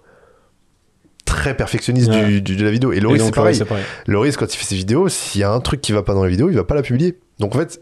très 1.26 1.56
perfectionniste 1.56 2.10
Ouais. 2.10 2.26
du, 2.26 2.42
du- 2.42 2.56
de 2.56 2.64
la 2.64 2.72
vidéo. 2.72 2.92
Et 2.94 3.00
Loris, 3.00 3.22
c'est 3.24 3.32
pareil. 3.34 3.60
pareil. 3.60 3.84
Loris, 4.08 4.38
quand 4.38 4.54
il 4.54 4.58
fait 4.58 4.66
ses 4.66 4.76
vidéos, 4.76 5.10
s'il 5.10 5.42
y 5.42 5.44
a 5.44 5.52
un 5.52 5.60
truc 5.60 5.82
qui 5.82 5.92
va 5.92 6.02
pas 6.04 6.14
dans 6.14 6.24
la 6.24 6.30
vidéo, 6.30 6.50
il 6.50 6.56
va 6.56 6.64
pas 6.64 6.76
la 6.76 6.82
publier. 6.82 7.20
Donc 7.40 7.54
en 7.56 7.60
fait, 7.60 7.82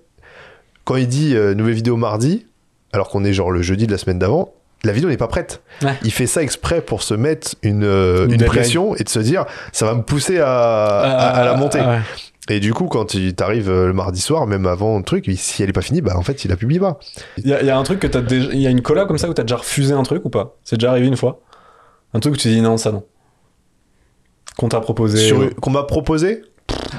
quand 0.84 0.96
il 0.96 1.08
dit 1.08 1.36
euh, 1.36 1.54
nouvelle 1.54 1.76
vidéo 1.76 1.96
mardi, 1.96 2.48
alors 2.92 3.10
qu'on 3.10 3.24
est 3.24 3.34
genre 3.34 3.52
le 3.52 3.62
jeudi 3.62 3.86
de 3.88 3.92
la 3.92 3.98
semaine 3.98 4.20
d'avant, 4.20 4.54
la 4.84 4.92
vidéo 4.94 5.10
n'est 5.10 5.18
pas 5.18 5.28
prête. 5.28 5.62
Ouais. 5.84 5.94
Il 6.04 6.12
fait 6.12 6.28
ça 6.28 6.42
exprès 6.44 6.82
pour 6.82 7.02
se 7.04 7.14
mettre 7.14 7.56
une, 7.64 7.84
euh, 7.84 8.18
Une 8.18 8.24
une 8.24 8.28
deadline. 8.38 8.48
pression 8.48 8.96
et 8.96 9.04
de 9.04 9.10
se 9.10 9.20
dire 9.20 9.46
ça 9.72 9.86
va 9.86 9.94
me 9.96 10.02
pousser 10.04 10.40
à, 10.40 10.48
à, 10.48 11.28
à 11.42 11.46
la 11.46 11.56
monter. 11.56 11.80
Ouais. 11.80 12.00
Et 12.50 12.60
du 12.60 12.74
coup, 12.74 12.86
quand 12.86 13.16
il 13.16 13.34
t'arrive 13.34 13.70
euh, 13.72 13.88
le 13.88 13.94
mardi 13.94 14.22
soir, 14.22 14.46
même 14.46 14.68
avant 14.68 14.98
le 14.98 15.04
truc, 15.04 15.30
si 15.36 15.64
elle 15.64 15.70
est 15.70 15.74
pas 15.74 15.82
finie, 15.82 16.02
bah 16.02 16.14
en 16.16 16.22
fait, 16.22 16.46
il 16.46 16.50
la 16.50 16.56
publie 16.58 16.78
pas. 16.80 17.00
Il 17.38 17.48
y, 17.48 17.54
a- 17.54 17.62
il 17.62 17.66
y 17.68 17.72
a 17.72 17.78
un 17.78 17.84
truc 17.84 18.00
que 18.00 18.08
t'as 18.08 18.22
déjà. 18.22 18.50
Il 18.54 18.60
y 18.62 18.68
a 18.68 18.70
une 18.70 18.82
collab 18.82 19.08
comme 19.08 19.18
ça 19.18 19.28
où 19.30 19.34
t'as 19.34 19.42
déjà 19.44 19.58
refusé 19.58 19.94
un 19.94 20.04
truc 20.04 20.24
ou 20.26 20.30
pas? 20.30 20.56
C'est 20.64 20.78
déjà 20.78 20.92
arrivé 20.92 21.08
une 21.08 21.18
fois? 21.18 21.42
Un 22.14 22.20
truc 22.20 22.36
où 22.36 22.38
tu 22.38 22.50
dis 22.50 22.62
non, 22.62 22.78
ça 22.78 22.92
non. 22.92 23.04
Qu'on 24.58 24.70
t'a 24.70 24.80
proposé. 24.80 25.18
Sur- 25.18 25.54
Qu'on 25.56 25.72
m'a 25.72 25.84
proposé? 25.84 26.44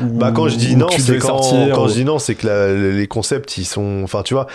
Bah 0.01 0.31
quand 0.35 0.49
je 0.49 0.57
dis 0.57 0.77
non, 0.77 0.89
c'est 0.99 1.19
quand, 1.19 1.29
sortir, 1.43 1.75
quand 1.75 1.85
ou- 1.87 1.89
je 1.89 1.95
dis 1.95 2.05
non, 2.05 2.19
c'est 2.19 2.35
que 2.35 2.47
la- 2.47 2.73
les 2.93 3.07
concepts 3.07 3.57
ils 3.57 3.65
sont, 3.65 4.01
enfin 4.05 4.23
tu 4.23 4.35
vois, 4.35 4.47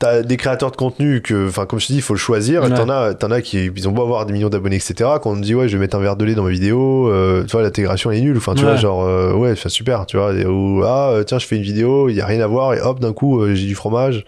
t'as 0.00 0.22
des 0.22 0.36
créateurs 0.36 0.72
de 0.72 0.76
contenu 0.76 1.20
que, 1.22 1.46
enfin 1.48 1.66
comme 1.66 1.78
je 1.78 1.86
te 1.86 1.92
dis, 1.92 1.98
il 1.98 2.02
faut 2.02 2.14
le 2.14 2.18
choisir. 2.18 2.62
Ouais. 2.64 2.70
T'en 2.70 2.88
as, 2.88 3.14
t'en 3.14 3.30
as 3.30 3.40
qui 3.42 3.66
ils 3.66 3.88
ont 3.88 3.92
beau 3.92 4.02
avoir 4.02 4.26
des 4.26 4.32
millions 4.32 4.48
d'abonnés, 4.48 4.76
etc. 4.76 4.94
Quand 5.22 5.30
on 5.30 5.36
me 5.36 5.42
dit 5.42 5.54
ouais, 5.54 5.68
je 5.68 5.76
vais 5.76 5.80
mettre 5.80 5.96
un 5.96 6.00
verre 6.00 6.16
de 6.16 6.24
lait 6.24 6.34
dans 6.34 6.42
ma 6.42 6.50
vidéo, 6.50 7.08
euh, 7.08 7.44
tu 7.44 7.52
vois 7.52 7.62
l'intégration 7.62 8.10
elle 8.10 8.18
est 8.18 8.22
nulle. 8.22 8.36
Enfin 8.38 8.54
tu 8.54 8.64
Ouais. 8.64 8.70
vois 8.72 8.76
genre 8.80 9.04
euh, 9.04 9.32
ouais, 9.34 9.54
super, 9.54 10.06
tu 10.06 10.16
vois. 10.16 10.32
et- 10.34 10.44
Ou 10.46 10.82
ah 10.84 11.10
euh, 11.12 11.22
tiens 11.22 11.38
je 11.38 11.46
fais 11.46 11.56
une 11.56 11.62
vidéo, 11.62 12.08
il 12.08 12.16
y 12.16 12.20
a 12.20 12.26
rien 12.26 12.40
à 12.40 12.46
voir 12.48 12.74
et 12.74 12.80
hop 12.80 12.98
d'un 12.98 13.12
coup 13.12 13.40
euh, 13.40 13.54
j'ai 13.54 13.66
du 13.66 13.74
fromage. 13.76 14.24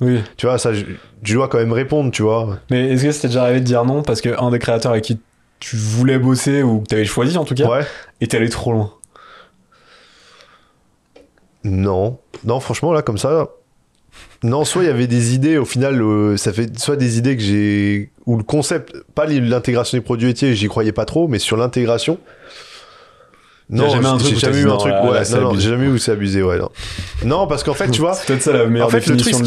Oui. 0.00 0.20
Tu 0.38 0.46
vois 0.46 0.56
ça, 0.56 0.72
je 0.72 1.34
dois 1.34 1.48
quand 1.48 1.58
même 1.58 1.72
répondre, 1.74 2.10
tu 2.10 2.22
vois. 2.22 2.56
Mais 2.70 2.90
est-ce 2.92 3.02
que 3.04 3.10
c'était 3.12 3.28
déjà 3.28 3.42
arrivé 3.42 3.60
de 3.60 3.64
dire 3.66 3.84
non 3.84 4.02
parce 4.02 4.20
que 4.22 4.40
un 4.40 4.50
des 4.50 4.58
créateurs 4.58 4.92
avec 4.92 5.04
qui 5.04 5.18
tu 5.58 5.76
voulais 5.76 6.18
bosser 6.18 6.62
ou 6.62 6.80
que 6.80 6.86
t'avais 6.86 7.04
choisi 7.04 7.36
en 7.36 7.44
tout 7.44 7.54
cas 7.54 7.68
Ouais. 7.68 7.84
était 8.22 8.38
allé 8.38 8.48
trop 8.48 8.72
loin? 8.72 8.92
Non, 11.64 12.18
non, 12.44 12.60
franchement, 12.60 12.92
là, 12.92 13.02
comme 13.02 13.18
ça. 13.18 13.48
Non, 14.42 14.64
soit 14.64 14.84
il 14.84 14.86
y 14.86 14.90
avait 14.90 15.06
des 15.06 15.34
idées, 15.34 15.58
au 15.58 15.66
final, 15.66 16.00
euh, 16.00 16.36
ça 16.38 16.52
fait 16.52 16.78
soit 16.78 16.96
des 16.96 17.18
idées 17.18 17.36
que 17.36 17.42
j'ai. 17.42 18.10
Ou 18.26 18.36
le 18.38 18.42
concept, 18.42 18.94
pas 19.14 19.26
l'intégration 19.26 19.98
des 19.98 20.02
produits 20.02 20.28
laitiers, 20.28 20.54
j'y 20.54 20.66
croyais 20.68 20.92
pas 20.92 21.04
trop, 21.04 21.28
mais 21.28 21.38
sur 21.38 21.56
l'intégration. 21.58 22.18
Non, 23.68 23.88
jamais 23.88 24.06
un 24.06 24.18
j'ai 24.18 24.24
truc 24.24 24.38
jamais 24.38 24.60
eu 24.62 24.68
un 24.70 24.76
truc. 24.78 24.90
là, 24.92 25.04
ouais, 25.12 25.40
non, 25.40 25.54
j'ai 25.54 25.68
jamais 25.70 25.84
eu 25.86 25.90
où 25.90 25.98
c'est 25.98 26.10
abusé, 26.10 26.42
ouais. 26.42 26.58
Non, 26.58 26.70
non 27.24 27.46
parce 27.46 27.62
qu'en 27.62 27.74
fait, 27.74 27.88
tu 27.90 28.00
vois. 28.00 28.14
C'est 28.16 28.26
peut-être 28.26 28.42
ça 28.42 28.52
la 28.52 28.66
meilleure 28.66 28.88
En 28.88 28.90
fait, 28.90 29.06
le 29.06 29.16
truc, 29.16 29.32
ce 29.34 29.42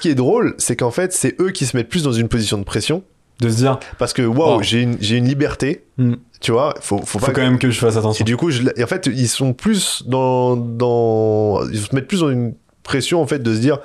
qui, 0.00 0.08
est- 0.10 0.14
drôle, 0.14 0.54
c'est 0.58 0.76
qu'en 0.76 0.90
fait, 0.90 1.12
c'est 1.14 1.40
eux 1.40 1.50
qui 1.50 1.64
se 1.64 1.74
mettent 1.76 1.88
plus 1.88 2.02
dans 2.02 2.12
une 2.12 2.28
position 2.28 2.58
de 2.58 2.64
pression. 2.64 3.02
De 3.40 3.48
se 3.48 3.56
dire, 3.56 3.78
Parce 3.98 4.12
que, 4.12 4.20
waouh, 4.20 4.58
Oh. 4.58 4.62
j'ai 4.62 4.82
une, 4.82 4.98
j'ai 5.00 5.16
une 5.16 5.26
liberté, 5.26 5.84
Hmm. 5.96 6.16
tu 6.42 6.52
vois, 6.52 6.74
faut, 6.82 6.98
faut 6.98 7.18
faut 7.18 7.26
pas. 7.26 7.32
quand 7.32 7.40
même 7.40 7.58
que 7.58 7.70
je 7.70 7.78
fasse 7.78 7.96
attention. 7.96 8.22
Et 8.22 8.26
du 8.26 8.36
coup, 8.36 8.50
je, 8.50 8.60
l'ai- 8.62 8.72
et 8.76 8.84
en 8.84 8.86
fait, 8.86 9.06
ils 9.10 9.28
sont 9.28 9.54
plus 9.54 10.02
dans, 10.06 10.56
dans. 10.56 11.60
Ils 11.72 11.78
se 11.80 11.94
mettent 11.94 12.08
plus 12.08 12.20
dans 12.20 12.28
une 12.30 12.52
pression, 12.82 13.22
en 13.22 13.26
fait, 13.26 13.38
de 13.42 13.54
se 13.54 13.60
dire 13.60 13.78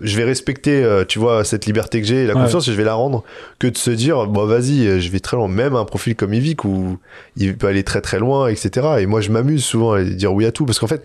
je 0.00 0.16
vais 0.16 0.24
respecter, 0.24 0.82
euh, 0.82 1.04
tu 1.04 1.18
vois, 1.18 1.44
cette 1.44 1.66
liberté 1.66 2.00
que 2.00 2.06
j'ai, 2.06 2.26
la 2.26 2.34
Ouais. 2.34 2.42
confiance, 2.42 2.66
et 2.68 2.72
je 2.72 2.76
vais 2.76 2.84
la 2.84 2.94
rendre, 2.94 3.22
que 3.58 3.66
de 3.68 3.76
se 3.76 3.90
dire, 3.90 4.26
bon, 4.26 4.46
vas-y, 4.46 4.86
euh, 4.86 5.00
je 5.00 5.08
vais 5.10 5.20
très 5.20 5.36
loin. 5.36 5.48
Même 5.48 5.74
un 5.76 5.84
profil 5.84 6.16
comme 6.16 6.34
Yvick 6.34 6.64
où 6.64 6.98
il 7.36 7.56
peut 7.56 7.66
aller 7.68 7.84
très 7.84 8.00
très 8.00 8.18
loin, 8.18 8.48
etc. 8.48 8.86
Et 9.00 9.06
moi, 9.06 9.20
je 9.20 9.30
m'amuse 9.30 9.64
souvent 9.64 9.92
à 9.92 10.02
dire 10.02 10.32
oui 10.32 10.44
à 10.46 10.52
tout, 10.52 10.64
parce 10.66 10.78
qu'en 10.78 10.86
fait, 10.88 11.04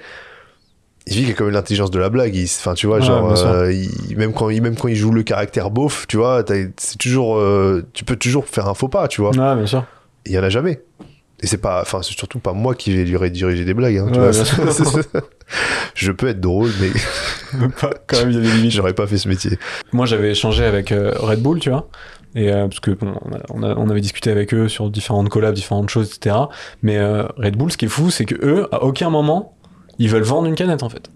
Yvick 1.05 1.29
a 1.29 1.33
quand 1.33 1.45
même 1.45 1.53
l'intelligence 1.53 1.91
de 1.91 1.99
la 1.99 2.09
blague. 2.09 2.35
Enfin, 2.43 2.73
tu 2.73 2.85
vois, 2.87 2.97
Ouais, 2.97 3.05
genre, 3.05 3.31
euh, 3.31 3.71
il- 3.71 4.17
même 4.17 4.33
quand 4.33 4.49
il, 4.49 4.61
même 4.61 4.75
quand 4.75 4.87
il 4.89 4.95
joue 4.95 5.11
le 5.11 5.23
caractère 5.23 5.69
beauf, 5.69 6.05
tu 6.07 6.17
vois, 6.17 6.43
c'est 6.77 6.97
toujours, 6.97 7.37
euh, 7.37 7.85
tu 7.93 8.03
peux 8.03 8.15
toujours 8.17 8.45
faire 8.45 8.67
un 8.67 8.73
faux 8.73 8.89
pas, 8.89 9.07
tu 9.07 9.21
vois. 9.21 9.31
Ouais, 9.31 9.55
bien 9.55 9.65
sûr. 9.67 9.85
Il 10.25 10.33
y 10.33 10.39
en 10.39 10.43
a 10.43 10.49
jamais. 10.49 10.81
Et 11.41 11.45
c'est 11.47 11.59
pas, 11.59 11.81
enfin, 11.81 12.01
c'est 12.01 12.13
surtout 12.17 12.39
pas 12.39 12.53
moi 12.53 12.73
qui 12.73 12.95
vais 12.95 13.03
lui 13.03 13.15
rediriger 13.15 13.63
des 13.63 13.73
blagues. 13.75 13.97
Hein, 13.97 14.09
tu 14.11 14.19
Ouais, 14.19 14.31
vois. 14.31 14.43
bien 14.63 14.71
sûr. 14.73 15.01
je 15.95 16.11
peux 16.11 16.27
être 16.29 16.39
drôle, 16.41 16.71
mais 16.81 16.89
Quand 18.07 18.17
même, 18.19 18.31
il 18.31 18.35
y 18.35 18.39
a 18.39 18.41
des 18.41 18.51
limites. 18.57 18.71
j'aurais 18.71 18.93
pas 18.93 19.05
fait 19.07 19.17
ce 19.17 19.27
métier. 19.27 19.51
Moi, 19.93 20.05
j'avais 20.07 20.31
échangé 20.31 20.65
avec 20.65 20.91
euh, 20.91 21.11
Red 21.15 21.41
Bull, 21.41 21.59
tu 21.59 21.69
vois. 21.69 21.89
Et 22.35 22.51
euh, 22.51 22.67
parce 22.67 22.79
que 22.79 22.91
bon, 22.91 23.13
on, 23.49 23.63
a- 23.63 23.91
avait 23.91 24.01
discuté 24.01 24.31
avec 24.31 24.53
eux 24.53 24.67
sur 24.67 24.89
différentes 24.89 25.29
collabs, 25.29 25.53
différentes 25.53 25.89
choses, 25.89 26.11
etc. 26.15 26.35
Mais 26.81 26.97
euh, 26.97 27.23
Red 27.37 27.55
Bull, 27.55 27.71
ce 27.71 27.77
qui 27.77 27.85
est 27.85 27.89
fou, 27.89 28.09
c'est 28.09 28.25
que 28.25 28.35
eux, 28.43 28.67
à 28.73 28.83
aucun 28.83 29.09
moment, 29.09 29.55
ils 29.99 30.09
veulent 30.09 30.23
vendre 30.23 30.47
une 30.47 30.55
canette 30.55 30.83
en 30.83 30.89
fait. 30.89 31.09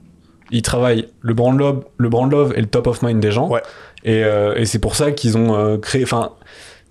Ils 0.51 0.61
travaillent 0.61 1.07
le 1.21 1.33
brand 1.33 1.57
love, 1.57 1.83
le 1.97 2.09
brand 2.09 2.31
love 2.31 2.53
et 2.55 2.61
le 2.61 2.67
top 2.67 2.87
of 2.87 3.01
mind 3.01 3.19
des 3.19 3.31
gens. 3.31 3.49
Ouais. 3.49 3.61
Et, 4.03 4.21
et 4.55 4.65
c'est 4.65 4.79
pour 4.79 4.95
ça 4.95 5.11
qu'ils 5.11 5.37
ont 5.37 5.77
créé. 5.79 6.03
Enfin, 6.03 6.31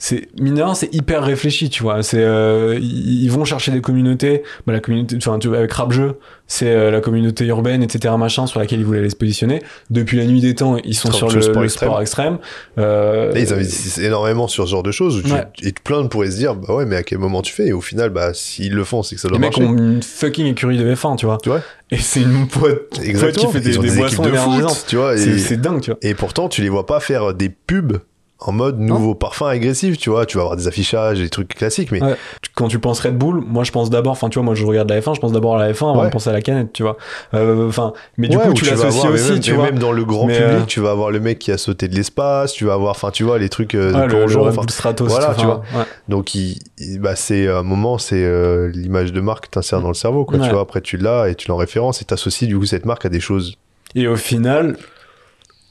c'est 0.03 0.29
mine 0.41 0.55
de 0.55 0.63
rien, 0.63 0.73
c'est 0.73 0.93
hyper 0.95 1.23
réfléchi, 1.23 1.69
tu 1.69 1.83
vois. 1.83 2.03
C'est 2.03 2.23
euh, 2.25 2.79
ils 2.81 3.29
vont 3.29 3.45
chercher 3.45 3.71
des 3.71 3.83
communautés. 3.83 4.43
Bah, 4.67 4.73
la 4.73 4.81
communauté, 4.81 5.15
enfin, 5.19 5.39
tu 5.39 5.49
vois, 5.49 5.59
avec 5.59 5.71
Rap 5.73 5.93
Jeu, 5.93 6.15
c'est 6.47 6.71
euh, 6.71 6.91
la 6.91 7.01
communauté 7.03 7.45
urbaine, 7.45 7.83
etc. 7.83 8.15
Machin, 8.19 8.47
sur 8.47 8.61
laquelle 8.61 8.81
ils 8.81 8.87
voulaient 8.87 9.01
aller 9.01 9.11
se 9.11 9.17
positionner. 9.17 9.63
Depuis 9.91 10.17
la 10.17 10.25
nuit 10.25 10.41
des 10.41 10.55
temps, 10.55 10.79
ils 10.85 10.95
sont 10.95 11.13
Sur 11.13 11.29
le 11.31 11.43
sport 11.43 11.61
le 11.61 11.65
extrême. 11.67 11.89
sport 11.91 12.01
extrême. 12.01 12.39
Euh, 12.79 13.35
Et 13.35 13.43
ils 13.43 13.53
investissent 13.53 13.99
énormément 13.99 14.49
sur 14.49 14.65
ce 14.65 14.71
genre 14.71 14.83
de 14.83 14.91
choses. 14.91 15.19
Où 15.19 15.23
tu, 15.23 15.33
Ouais. 15.33 15.45
Et 15.63 15.73
plein 15.73 16.03
de 16.03 16.09
pourraient 16.09 16.31
se 16.31 16.37
dire, 16.39 16.55
bah 16.55 16.75
ouais, 16.75 16.87
mais 16.87 16.97
à 16.97 17.03
quel 17.03 17.19
moment 17.19 17.43
tu 17.43 17.53
fais? 17.53 17.67
Et 17.67 17.73
au 17.75 17.83
final, 17.83 18.09
bah, 18.09 18.33
s'ils 18.33 18.73
le 18.75 18.85
font, 18.85 19.03
c'est 19.03 19.17
que 19.17 19.21
ça 19.21 19.29
les 19.29 19.33
doit 19.33 19.39
mecs 19.39 19.59
marcher. 19.59 19.71
ont 19.71 19.77
une 19.77 20.03
fucking 20.03 20.47
écurie 20.47 20.79
de 20.79 20.95
F1, 20.95 21.17
tu 21.17 21.27
vois. 21.27 21.37
Tu 21.43 21.51
vois? 21.51 21.61
Et 21.91 21.99
c'est 21.99 22.23
une 22.23 22.47
boîte, 22.47 22.73
boîte 22.91 23.01
Exactement. 23.05 23.47
qui 23.49 23.53
fait 23.53 23.61
des, 23.61 23.77
des 23.77 23.91
des 23.91 23.97
boissons 23.97 24.23
de 24.23 24.31
foot, 24.35 24.85
tu 24.89 24.97
vois. 24.97 25.17
C'est 25.19 25.61
dingue, 25.61 25.83
tu 25.83 25.91
vois. 25.91 25.99
et 26.01 26.15
pourtant, 26.15 26.49
tu 26.49 26.63
les 26.63 26.71
vois 26.71 26.87
pas 26.87 27.01
faire 27.01 27.35
des 27.35 27.51
pubs 27.51 27.99
en 28.41 28.53
mode 28.53 28.79
nouveau 28.79 29.15
parfum 29.15 29.47
agressif, 29.49 29.99
tu 29.99 30.09
vois. 30.11 30.25
Tu 30.27 30.37
vas 30.39 30.45
avoir 30.45 30.57
des 30.57 30.67
affichages, 30.67 31.19
des 31.19 31.29
trucs 31.29 31.49
classiques, 31.55 31.93
mais 31.93 32.03
Ouais. 32.03 32.15
Quand 32.55 32.69
tu 32.69 32.79
penses 32.79 33.01
Red 33.01 33.17
Bull, 33.19 33.43
moi 33.47 33.65
je 33.65 33.71
pense 33.73 33.91
d'abord, 33.91 34.13
enfin 34.13 34.29
tu 34.29 34.39
vois, 34.39 34.45
moi 34.45 34.55
je 34.55 34.65
regarde 34.65 34.89
la 34.91 35.01
F1, 35.01 35.15
je 35.15 35.21
pense 35.21 35.33
d'abord 35.33 35.57
à 35.57 35.67
la 35.67 35.73
F1 35.73 35.91
avant 35.91 36.01
Ouais. 36.01 36.07
de 36.07 36.13
penser 36.13 36.31
à 36.31 36.33
la 36.33 36.41
canette, 36.43 36.73
tu 36.73 36.83
vois. 36.83 36.97
Euh, 37.35 37.69
Enfin, 37.69 37.93
mais 38.17 38.29
du 38.29 38.37
Ouais, 38.37 38.47
coup 38.47 38.53
tu 38.55 38.65
l'associes 38.65 39.05
mais 39.09 39.13
aussi, 39.15 39.31
même, 39.33 39.41
tu 39.41 39.53
vois. 39.53 39.65
même 39.65 39.79
dans 39.79 39.93
le 39.93 40.05
grand 40.05 40.27
Mais, 40.27 40.39
public, 40.41 40.63
euh, 40.63 40.65
tu 40.67 40.81
vas 40.81 40.91
avoir 40.91 41.11
le 41.11 41.21
mec 41.21 41.39
qui 41.39 41.53
a 41.53 41.59
sauté 41.59 41.89
de 41.89 41.95
l'espace, 41.95 42.53
tu 42.53 42.65
vas 42.65 42.73
avoir, 42.75 42.91
enfin, 42.93 43.11
tu 43.11 43.25
vois, 43.25 43.39
les 43.39 43.49
trucs 43.49 43.75
euh, 43.75 43.93
de 43.93 44.13
le, 44.13 44.25
le 44.27 44.37
Red 44.37 44.49
enfin, 44.49 44.61
Bull 44.63 44.71
Stratos, 44.71 45.09
voilà, 45.09 45.35
tu 45.35 45.45
vois. 45.47 45.63
Donc, 46.09 46.35
il, 46.35 46.59
il- 46.79 46.99
bah, 47.01 47.17
c'est 47.17 47.47
à 47.49 47.59
un 47.59 47.63
moment, 47.63 47.99
c'est 47.99 48.23
euh, 48.25 48.69
l'image 48.73 49.13
de 49.13 49.21
marque 49.21 49.51
t'insère 49.51 49.81
dans 49.81 49.89
le 49.89 49.95
cerveau, 49.95 50.25
quoi. 50.25 50.39
Tu 50.39 50.49
vois, 50.51 50.61
après, 50.63 50.81
tu 50.81 50.97
l'as 50.97 51.29
et 51.29 51.35
tu 51.35 51.49
l'en 51.49 51.57
références 51.57 52.03
et 52.03 52.05
t'associes 52.05 52.47
du 52.49 52.59
coup 52.59 52.67
cette 52.67 52.87
marque 52.87 53.05
à 53.05 53.09
des 53.11 53.21
choses. 53.21 53.57
Et 53.95 54.07
au 54.07 54.17
final, 54.17 54.77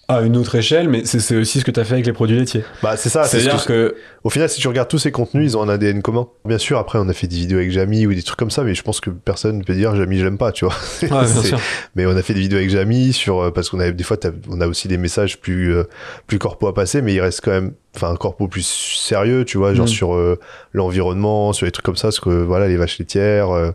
à 0.10 0.22
une 0.24 0.36
autre 0.38 0.56
échelle, 0.56 0.90
mais 0.90 1.06
c'est 1.06 1.36
aussi 1.38 1.60
ce 1.60 1.66
que 1.66 1.72
tu 1.72 1.80
as 1.80 1.86
fait 1.86 1.94
avec 1.94 2.06
les 2.06 2.14
produits 2.14 2.36
laitiers. 2.38 2.64
Bah, 2.84 2.98
c'est 2.98 3.10
ça. 3.10 3.24
c'est 3.26 3.38
ce 3.38 3.44
C'est-à-dire 3.44 3.66
que- 3.66 3.90
que, 3.92 3.96
Au 4.26 4.30
final, 4.30 4.50
si 4.50 4.60
tu 4.60 4.68
regardes 4.68 4.90
tous 4.90 4.98
ces 4.98 5.12
contenus, 5.12 5.52
ils 5.54 5.56
ont 5.58 5.62
un 5.62 5.70
ADN 5.70 6.02
commun. 6.02 6.28
Bien 6.46 6.58
sûr, 6.58 6.78
après, 6.80 7.00
on 7.00 7.08
a 7.08 7.14
fait 7.14 7.28
des 7.28 7.36
vidéos 7.38 7.60
avec 7.60 7.72
Jamie 7.72 8.06
ou 8.08 8.14
des 8.14 8.22
trucs 8.24 8.38
comme 8.40 8.50
ça, 8.52 8.64
mais 8.64 8.74
je 8.76 8.82
pense 8.82 9.00
que 9.00 9.10
personne 9.12 9.60
ne 9.60 9.64
peut 9.64 9.76
dire 9.76 9.96
Jamie, 9.96 10.18
je 10.18 10.26
l'aime 10.26 10.38
pas, 10.38 10.52
tu 10.52 10.66
vois. 10.66 10.74
Ouais, 11.04 11.08
bien 11.10 11.26
sûr. 11.44 11.60
Mais 11.96 12.06
on 12.08 12.18
a 12.18 12.22
fait 12.24 12.34
des 12.34 12.42
vidéos 12.42 12.58
avec 12.58 12.70
Jamie 12.72 13.14
sur 13.14 13.40
euh, 13.40 13.52
parce 13.52 13.70
qu'on 13.70 13.80
a 13.80 13.92
des 13.92 14.04
fois 14.04 14.18
on 14.50 14.60
a 14.62 14.68
aussi 14.68 14.88
des 14.90 14.98
messages 14.98 15.40
plus 15.40 15.74
euh, 15.74 15.84
plus 16.28 16.40
corpo 16.40 16.68
à 16.68 16.74
passer, 16.74 17.02
mais 17.02 17.14
il 17.14 17.22
reste 17.22 17.42
quand 17.44 17.52
même 17.52 17.74
enfin 17.96 18.10
un 18.10 18.16
corpo 18.16 18.48
plus 18.48 18.66
sérieux, 18.66 19.46
tu 19.46 19.58
vois, 19.60 19.74
genre 19.74 19.86
Mm. 19.86 19.90
sur 19.90 20.16
euh, 20.16 20.38
l'environnement, 20.74 21.54
sur 21.54 21.66
les 21.66 21.72
trucs 21.72 21.86
comme 21.86 21.96
ça, 21.96 22.08
parce 22.08 22.20
que 22.20 22.30
voilà 22.44 22.68
les 22.68 22.78
vaches 22.78 22.98
laitières. 23.00 23.52
euh, 23.52 23.72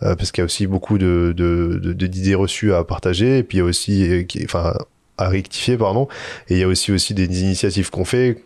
parce 0.00 0.30
qu'il 0.30 0.42
y 0.42 0.42
a 0.42 0.44
aussi 0.44 0.66
beaucoup 0.66 0.98
de 0.98 1.32
de- 1.34 1.78
de- 1.82 1.92
de- 1.94 2.06
d'idées 2.06 2.34
reçues 2.34 2.74
à 2.74 2.84
partager 2.84 3.38
et 3.38 3.42
puis 3.42 3.58
il 3.58 3.60
y 3.60 3.62
a 3.62 3.64
aussi 3.64 4.26
enfin 4.44 4.74
à 5.18 5.28
rectifier 5.28 5.76
pardon 5.76 6.08
et 6.48 6.54
il 6.54 6.60
y 6.60 6.62
a 6.62 6.68
aussi 6.68 6.92
aussi 6.92 7.14
des 7.14 7.24
initiatives 7.42 7.90
qu'on 7.90 8.04
fait 8.04 8.42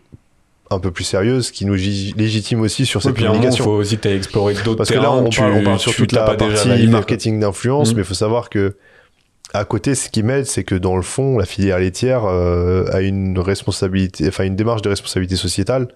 un 0.70 0.78
peu 0.78 0.90
plus 0.92 1.02
sérieuses 1.04 1.50
qui 1.50 1.64
nous 1.64 1.76
gi- 1.76 2.14
légitiment 2.16 2.62
aussi 2.62 2.86
sur 2.86 3.00
Et 3.00 3.02
cette 3.02 3.18
un 3.18 3.20
moment, 3.20 3.24
il 3.24 3.36
communication 3.38 3.64
faut 3.64 3.70
aussi 3.72 3.96
que 3.96 4.02
tu 4.02 4.08
ailles 4.08 4.16
explorer 4.16 4.54
d'autres 4.54 4.76
parce 4.76 4.90
que 4.90 4.94
là, 4.98 5.10
on 5.12 5.28
tu- 5.28 5.40
parle, 5.40 5.52
on 5.54 5.64
parle 5.64 5.78
sur 5.80 5.94
toute 5.94 6.12
la 6.12 6.22
partie 6.22 6.86
marketing 6.86 7.40
d'influence, 7.40 7.90
Mhm. 7.90 7.96
mais 7.96 8.02
il 8.02 8.06
faut 8.06 8.14
savoir 8.14 8.50
que 8.50 8.76
à 9.52 9.64
côté, 9.64 9.96
ce 9.96 10.08
qui 10.08 10.22
m'aide, 10.22 10.46
c'est 10.46 10.62
que 10.62 10.76
dans 10.76 10.94
le 10.94 11.02
fond, 11.02 11.36
la 11.38 11.44
filière 11.44 11.80
laitière 11.80 12.24
euh, 12.24 12.84
a 12.92 13.00
une 13.00 13.36
responsabilité, 13.40 14.28
enfin 14.28 14.44
une 14.44 14.54
démarche 14.54 14.82
de 14.82 14.88
responsabilité 14.90 15.34
sociétale 15.34 15.88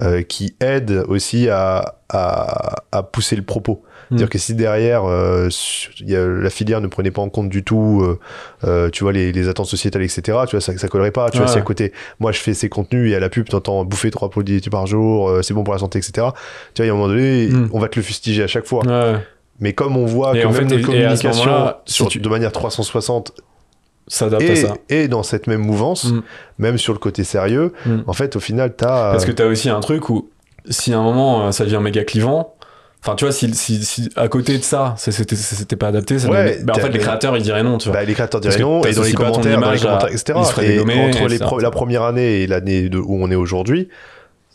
euh, 0.00 0.22
qui 0.22 0.54
aide 0.60 1.02
aussi 1.08 1.48
à, 1.48 1.96
à, 2.08 2.76
à 2.92 3.02
pousser 3.02 3.34
le 3.34 3.42
propos. 3.42 3.82
C'est-à-dire 4.08 4.26
Mhm. 4.26 4.30
que 4.30 4.38
si 4.38 4.54
derrière, 4.54 5.04
euh, 5.04 5.48
y 6.00 6.14
a- 6.16 6.26
la 6.26 6.50
filière 6.50 6.80
ne 6.80 6.86
prenait 6.86 7.10
pas 7.10 7.22
en 7.22 7.28
compte 7.28 7.48
du 7.48 7.64
tout, 7.64 8.00
euh, 8.02 8.18
euh, 8.64 8.90
tu 8.90 9.04
vois, 9.04 9.12
les, 9.12 9.32
les 9.32 9.48
attentes 9.48 9.66
sociétales, 9.66 10.02
etc., 10.02 10.22
tu 10.46 10.56
vois, 10.56 10.60
ça, 10.60 10.76
ça 10.76 10.88
collerait 10.88 11.10
pas. 11.10 11.30
Tu 11.30 11.38
vois, 11.38 11.48
si 11.48 11.58
à 11.58 11.62
côté, 11.62 11.92
moi, 12.20 12.32
je 12.32 12.38
fais 12.40 12.54
ces 12.54 12.68
contenus 12.68 13.12
et 13.12 13.16
à 13.16 13.20
la 13.20 13.28
pub, 13.28 13.48
t'entends 13.48 13.84
bouffer 13.84 14.10
trois 14.10 14.30
produits 14.30 14.60
par 14.70 14.86
jour, 14.86 15.28
euh, 15.28 15.42
c'est 15.42 15.54
bon 15.54 15.64
pour 15.64 15.74
la 15.74 15.80
santé, 15.80 15.98
etc., 15.98 16.12
tu 16.14 16.20
vois, 16.22 16.32
il 16.78 16.86
y 16.86 16.90
a 16.90 16.92
un 16.92 16.96
moment 16.96 17.08
donné, 17.08 17.48
Mhm. 17.48 17.70
on 17.72 17.78
va 17.80 17.88
te 17.88 17.98
le 17.98 18.02
fustiger 18.04 18.42
à 18.42 18.46
chaque 18.46 18.66
fois. 18.66 18.84
Ouais. 18.86 19.16
Mais 19.60 19.72
comme 19.72 19.96
on 19.96 20.04
voit 20.06 20.36
Et 20.36 20.42
que 20.42 20.46
en 20.46 20.50
même 20.50 20.58
fait, 20.58 20.64
notre 20.64 20.76
et- 20.76 20.80
et 20.80 20.82
communication 20.84 21.32
si 21.86 21.94
sur, 21.94 22.08
tu- 22.08 22.18
de 22.20 22.28
manière 22.28 22.50
360 22.52 23.32
S'adapte 24.06 24.50
à 24.50 24.56
ça. 24.56 24.74
est 24.90 25.08
dans 25.08 25.22
cette 25.22 25.46
même 25.46 25.60
mouvance, 25.62 26.04
Mm. 26.12 26.22
même 26.58 26.76
sur 26.78 26.92
le 26.92 26.98
côté 26.98 27.24
sérieux, 27.24 27.72
Mm. 27.86 28.00
en 28.06 28.12
fait, 28.12 28.36
au 28.36 28.40
final, 28.40 28.74
t'as... 28.76 29.12
Parce 29.12 29.24
que 29.24 29.32
t'as 29.32 29.46
aussi 29.46 29.70
un 29.70 29.80
truc 29.80 30.10
où, 30.10 30.28
si 30.68 30.92
à 30.92 30.98
un 30.98 31.02
moment 31.02 31.50
ça 31.52 31.64
devient 31.64 31.80
méga 31.80 32.04
clivant, 32.04 32.54
enfin 33.04 33.14
tu 33.16 33.24
vois, 33.26 33.32
si, 33.32 33.52
si, 33.54 33.84
si 33.84 34.08
à 34.16 34.28
côté 34.28 34.56
de 34.56 34.64
ça, 34.64 34.94
s'était 34.96 35.76
pas 35.76 35.88
adapté, 35.88 36.18
ça 36.18 36.28
Ouais, 36.28 36.44
devait- 36.44 36.64
bah, 36.64 36.72
en 36.76 36.80
fait 36.80 36.88
les 36.88 36.98
créateurs 36.98 37.36
ils 37.36 37.42
diraient 37.42 37.62
non, 37.62 37.76
tu 37.78 37.88
vois. 37.90 37.98
Bah, 37.98 38.04
les 38.04 38.14
créateurs 38.14 38.40
diraient 38.40 38.58
non, 38.58 38.82
et 38.82 38.92
dans 38.94 39.02
les 39.02 39.12
commentaires, 39.12 39.42
dans 39.42 39.48
les 39.50 39.54
image 39.78 39.82
à- 39.84 39.86
commentaires, 39.88 40.08
etc. 40.08 40.24
ils 40.26 40.40
Et 40.40 40.80
entre 40.80 41.28
les 41.28 41.34
etc. 41.34 41.44
pro- 41.44 41.60
la 41.60 41.70
première 41.70 42.02
année 42.02 42.42
et 42.42 42.46
l'année 42.46 42.88
de- 42.88 42.98
où 42.98 43.18
on 43.22 43.30
est 43.30 43.34
aujourd'hui, 43.34 43.88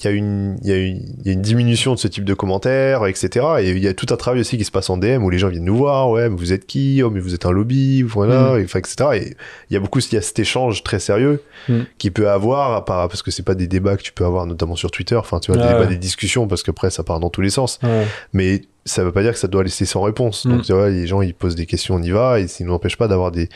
il 0.02 0.06
y, 0.06 0.08
a 0.08 0.12
une, 0.12 0.58
il, 0.64 0.70
y 0.70 0.72
a 0.72 0.78
une, 0.78 1.02
il 1.22 1.28
y 1.28 1.30
a 1.30 1.34
une 1.34 1.42
diminution 1.42 1.94
de 1.94 2.00
ce 2.00 2.08
type 2.08 2.24
de 2.24 2.34
commentaires, 2.34 3.06
etc. 3.06 3.46
Et 3.60 3.72
il 3.72 3.80
y 3.80 3.88
a 3.88 3.94
tout 3.94 4.06
un 4.12 4.16
travail 4.16 4.40
aussi 4.40 4.58
qui 4.58 4.64
se 4.64 4.72
passe 4.72 4.90
en 4.90 4.98
DM 4.98 5.24
où 5.24 5.30
les 5.30 5.38
gens 5.40 5.50
viennent 5.50 5.66
nous 5.66 5.76
voir, 5.76 6.10
ouais, 6.10 6.30
mais 6.30 6.36
vous 6.38 6.54
êtes 6.54 6.66
qui 6.66 7.02
Oh, 7.04 7.10
mais 7.10 7.20
vous 7.20 7.34
êtes 7.34 7.46
un 7.46 7.52
lobby, 7.52 8.02
voilà, 8.04 8.54
Mm. 8.54 8.60
et, 8.60 8.64
enfin, 8.64 8.80
etc. 8.80 8.96
Et 9.16 9.36
il 9.70 9.74
y 9.74 9.78
a 9.78 9.80
beaucoup, 9.80 10.00
il 10.00 10.14
y 10.14 10.18
a 10.18 10.22
cet 10.22 10.40
échange 10.40 10.84
très 10.84 11.00
sérieux 11.00 11.42
Mm. 11.68 11.80
qui 11.98 12.12
peut 12.12 12.30
avoir, 12.30 12.86
parce 12.86 13.22
que 13.22 13.32
c'est 13.32 13.44
pas 13.44 13.56
des 13.56 13.68
débats 13.68 13.98
que 13.98 14.04
tu 14.04 14.14
peux 14.14 14.26
avoir 14.26 14.46
notamment 14.46 14.76
sur 14.78 14.90
Twitter, 14.92 15.16
enfin, 15.18 15.40
tu 15.40 15.52
vois, 15.52 15.62
des 15.62 15.68
Ouais, 15.68 15.74
débats, 15.74 15.86
des 15.88 15.98
discussions, 15.98 16.48
parce 16.48 16.64
qu'après, 16.64 16.90
ça 16.90 17.04
part 17.04 17.20
dans 17.20 17.30
tous 17.30 17.42
les 17.42 17.50
sens. 17.50 17.80
Ouais. 17.84 18.06
Mais 18.32 18.62
ça 18.86 19.04
veut 19.04 19.12
pas 19.12 19.22
dire 19.22 19.34
que 19.34 19.38
ça 19.40 19.48
doit 19.50 19.64
laisser 19.64 19.86
sans 19.86 20.02
réponse. 20.02 20.46
Mm. 20.46 20.50
Donc, 20.52 20.62
tu 20.64 20.74
vois, 20.74 20.90
les 20.90 21.06
gens, 21.08 21.22
ils 21.22 21.34
posent 21.34 21.56
des 21.56 21.66
questions, 21.66 21.96
on 21.96 22.02
y 22.02 22.12
va, 22.12 22.40
et 22.40 22.48
ça 22.48 22.64
ne 22.64 22.70
n'empêche 22.70 22.96
pas 22.98 23.08
d'avoir 23.10 23.32
des, 23.32 23.50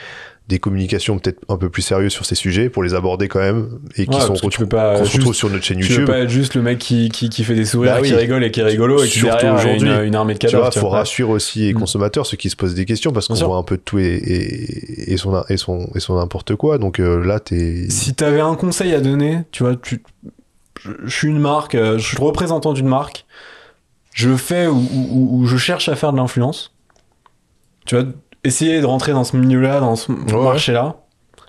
des 0.49 0.59
communications 0.59 1.17
peut-être 1.19 1.39
un 1.47 1.55
peu 1.55 1.69
plus 1.69 1.81
sérieuses 1.81 2.11
sur 2.11 2.25
ces 2.25 2.35
sujets 2.35 2.69
pour 2.69 2.83
les 2.83 2.93
aborder 2.93 3.29
quand 3.29 3.39
même, 3.39 3.79
et 3.95 4.05
qui 4.05 4.13
Ouais, 4.13 4.19
sont 4.21 4.27
parce 4.27 4.41
que 4.41 4.47
tu 4.47 4.57
retrou- 4.57 4.59
peux 4.63 4.67
pas 4.67 4.91
qu'on 4.97 4.99
se 4.99 5.03
juste- 5.05 5.15
retrouve 5.17 5.33
sur 5.35 5.49
notre 5.49 5.63
chaîne 5.63 5.77
Tu 5.77 5.83
veux 5.85 5.89
YouTube. 5.91 6.05
pas 6.07 6.19
être 6.19 6.29
juste 6.29 6.55
le 6.55 6.61
mec 6.61 6.79
qui, 6.79 7.07
qui, 7.09 7.29
qui 7.29 7.45
fait 7.45 7.55
des 7.55 7.63
sourires, 7.63 7.93
Bah 7.93 7.99
oui. 8.01 8.09
qui 8.09 8.13
rigole 8.15 8.43
et 8.43 8.51
qui 8.51 8.59
est 8.59 8.63
rigolo 8.63 9.01
et 9.01 9.07
qui 9.07 9.21
derrière 9.21 9.53
aujourd'hui. 9.55 9.87
une, 9.89 10.03
une 10.03 10.15
armée 10.15 10.33
de 10.33 10.39
Tu 10.39 10.47
cadavres. 10.47 10.63
vois, 10.65 10.71
tu 10.71 10.79
faut 10.79 10.89
vois. 10.89 10.97
rassurer 10.97 11.31
aussi 11.31 11.59
les 11.67 11.73
Mm. 11.73 11.79
consommateurs, 11.79 12.25
ceux 12.25 12.35
qui 12.35 12.49
se 12.49 12.57
posent 12.57 12.75
des 12.75 12.83
questions, 12.83 13.13
parce 13.13 13.29
qu'on 13.29 13.35
voit 13.35 13.55
un 13.55 13.63
peu 13.63 13.77
de 13.77 13.81
tout 13.81 13.99
et, 13.99 14.03
et, 14.05 15.13
et 15.13 15.17
son, 15.17 15.43
et, 15.47 15.55
son, 15.55 15.89
et 15.95 15.99
son 16.01 16.15
n'importe 16.17 16.55
quoi. 16.55 16.77
Donc 16.77 16.99
euh, 16.99 17.23
là, 17.23 17.39
t'es. 17.39 17.85
Si 17.89 18.13
t'avais 18.13 18.41
un 18.41 18.55
conseil 18.55 18.93
à 18.93 18.99
donner, 18.99 19.39
tu 19.51 19.63
vois, 19.63 19.77
tu, 19.77 20.03
je, 20.81 20.91
je 21.05 21.15
suis 21.15 21.29
une 21.29 21.39
marque, 21.39 21.75
euh, 21.75 21.97
je 21.97 22.05
suis 22.05 22.17
le 22.17 22.23
représentant 22.23 22.73
d'une 22.73 22.89
marque, 22.89 23.25
je 24.13 24.35
fais 24.35 24.67
ou, 24.67 24.75
ou- 24.93 25.29
ou 25.39 25.45
je 25.45 25.55
cherche 25.55 25.87
à 25.87 25.95
faire 25.95 26.11
de 26.11 26.17
l'influence. 26.17 26.71
Tu 27.85 27.95
vois, 27.95 28.05
essayer 28.43 28.81
de 28.81 28.85
rentrer 28.85 29.11
dans 29.13 29.23
ce 29.23 29.35
milieu-là, 29.37 29.79
dans 29.79 29.95
ce 29.95 30.11
Ouais. 30.11 30.43
marché-là. 30.43 30.95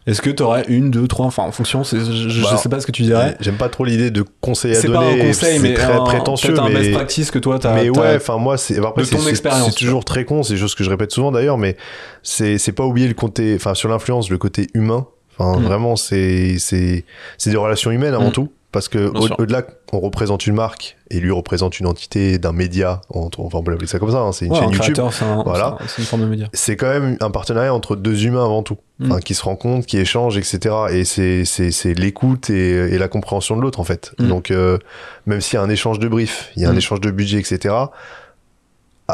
Est-ce 0.06 0.20
que 0.20 0.28
t'aurais 0.28 0.64
une, 0.68 0.90
deux, 0.90 1.08
trois, 1.08 1.24
enfin 1.24 1.44
en 1.44 1.50
fonction, 1.50 1.82
je, 1.82 1.96
je 1.96 2.42
Bah, 2.42 2.58
sais 2.58 2.68
pas 2.68 2.78
ce 2.78 2.86
que 2.86 2.92
tu 2.92 3.02
dirais. 3.04 3.36
J'aime 3.40 3.56
pas 3.56 3.70
trop 3.70 3.86
l'idée 3.86 4.10
de 4.10 4.22
conseil 4.42 4.72
à 4.72 4.74
C'est 4.74 4.88
donner. 4.88 4.98
pas 4.98 5.24
un 5.24 5.26
conseil, 5.28 5.56
c'est 5.56 5.62
mais 5.62 5.72
très 5.72 5.92
un, 5.94 6.00
prétentieux. 6.04 6.60
un 6.60 6.68
mais... 6.68 6.74
best 6.74 6.92
practice 6.92 7.30
que 7.30 7.38
toi 7.38 7.58
t'as. 7.58 7.74
mais 7.74 7.88
ouais, 7.88 8.16
enfin 8.16 8.36
moi 8.36 8.58
c'est 8.58 8.76
après 8.84 9.04
c'est- 9.04 9.16
ton 9.16 9.22
c'est- 9.22 9.30
expérience, 9.30 9.70
C'est 9.70 9.78
toujours 9.86 10.04
très 10.04 10.26
con, 10.26 10.42
c'est 10.42 10.54
des 10.54 10.60
choses 10.60 10.74
que 10.74 10.84
je 10.84 10.90
répète 10.90 11.10
souvent 11.10 11.32
d'ailleurs, 11.32 11.56
mais 11.56 11.78
c'est 12.22 12.58
c'est 12.58 12.72
pas 12.72 12.84
oublier 12.84 13.08
le 13.08 13.14
côté, 13.14 13.54
enfin 13.56 13.72
sur 13.72 13.88
l'influence, 13.88 14.28
le 14.28 14.36
côté 14.36 14.66
humain. 14.74 15.06
Enfin 15.38 15.58
Mm. 15.58 15.62
vraiment 15.64 15.96
c'est 15.96 16.56
c'est 16.58 17.06
c'est 17.38 17.48
des 17.50 17.56
relations 17.56 17.90
humaines 17.90 18.12
avant 18.14 18.28
Mm. 18.28 18.32
tout, 18.32 18.52
parce 18.74 18.88
que 18.88 19.10
Bien 19.10 19.20
au- 19.38 19.42
au-delà 19.42 19.62
qu'on 19.62 20.00
représente 20.00 20.46
une 20.46 20.54
marque 20.54 20.98
et 21.10 21.18
lui 21.20 21.30
représente 21.30 21.80
une 21.80 21.86
entité 21.86 22.36
d'un 22.38 22.52
média, 22.52 23.00
on, 23.08 23.30
enfin 23.38 23.58
on 23.58 23.62
peut 23.62 23.70
l'appeler 23.70 23.86
ça 23.86 23.98
comme 23.98 24.10
ça, 24.10 24.18
hein, 24.18 24.32
c'est 24.32 24.44
une 24.44 24.52
Ouais, 24.52 24.58
chaîne 24.58 24.68
un 24.68 24.72
YouTube. 24.72 24.96
c'est 25.10 25.24
un- 25.24 25.42
Voilà. 25.42 25.78
une 25.96 26.04
forme 26.04 26.22
de 26.22 26.26
média. 26.28 26.48
C'est 26.52 26.76
quand 26.76 26.88
même 26.88 27.16
un 27.20 27.30
partenariat 27.30 27.72
entre 27.72 27.96
deux 27.96 28.26
humains 28.26 28.44
avant 28.44 28.62
tout, 28.62 28.76
Mm. 28.98 29.18
qui 29.20 29.34
se 29.34 29.42
rencontrent, 29.42 29.86
qui 29.86 29.96
échangent, 29.98 30.36
etc. 30.36 30.74
Et 30.92 31.04
c'est 31.04 31.94
l'écoute 31.94 32.50
et, 32.50 32.70
et 32.94 32.98
la 32.98 33.08
compréhension 33.08 33.56
de 33.56 33.62
l'autre 33.62 33.80
en 33.80 33.84
fait. 33.84 34.12
Mm. 34.18 34.28
Donc 34.28 34.50
euh, 34.50 34.78
même 35.26 35.40
s'il 35.40 35.54
y 35.54 35.56
a 35.58 35.62
un 35.62 35.70
échange 35.70 35.98
de 35.98 36.08
briefs, 36.08 36.50
il 36.56 36.62
y 36.62 36.66
a 36.66 36.68
un 36.68 36.74
Mm. 36.74 36.78
échange 36.78 37.00
de 37.00 37.10
budget, 37.10 37.38
etc 37.38 37.74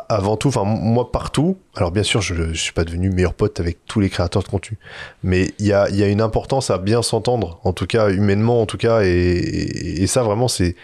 avant 0.09 0.37
tout, 0.37 0.49
enfin 0.49 0.63
moi 0.65 1.11
partout, 1.11 1.57
alors 1.75 1.91
bien 1.91 2.05
sûr 2.05 2.21
je 2.23 2.35
ne 2.35 2.55
suis 2.55 2.73
pas 2.73 2.85
devenu 2.85 3.11
meilleur 3.11 3.35
pote 3.35 3.59
avec 3.59 3.79
tous 3.87 3.99
les 3.99 4.09
créateurs 4.09 4.43
de 4.45 4.49
contenu, 4.49 4.79
mais 5.25 5.51
il 5.59 5.67
y 5.67 5.73
a, 5.73 5.89
il 5.91 5.97
y 5.97 6.03
a 6.05 6.09
une 6.09 6.21
importance 6.21 6.71
à 6.71 6.79
bien 6.79 7.03
s'entendre, 7.03 7.59
en 7.65 7.73
tout 7.73 7.87
cas 7.87 8.09
humainement 8.11 8.61
en 8.63 8.67
tout 8.67 8.77
cas, 8.79 9.03
et, 9.03 9.09
et- 9.09 10.03
et 10.03 10.07
ça 10.07 10.23
vraiment 10.23 10.47
c'est 10.47 10.77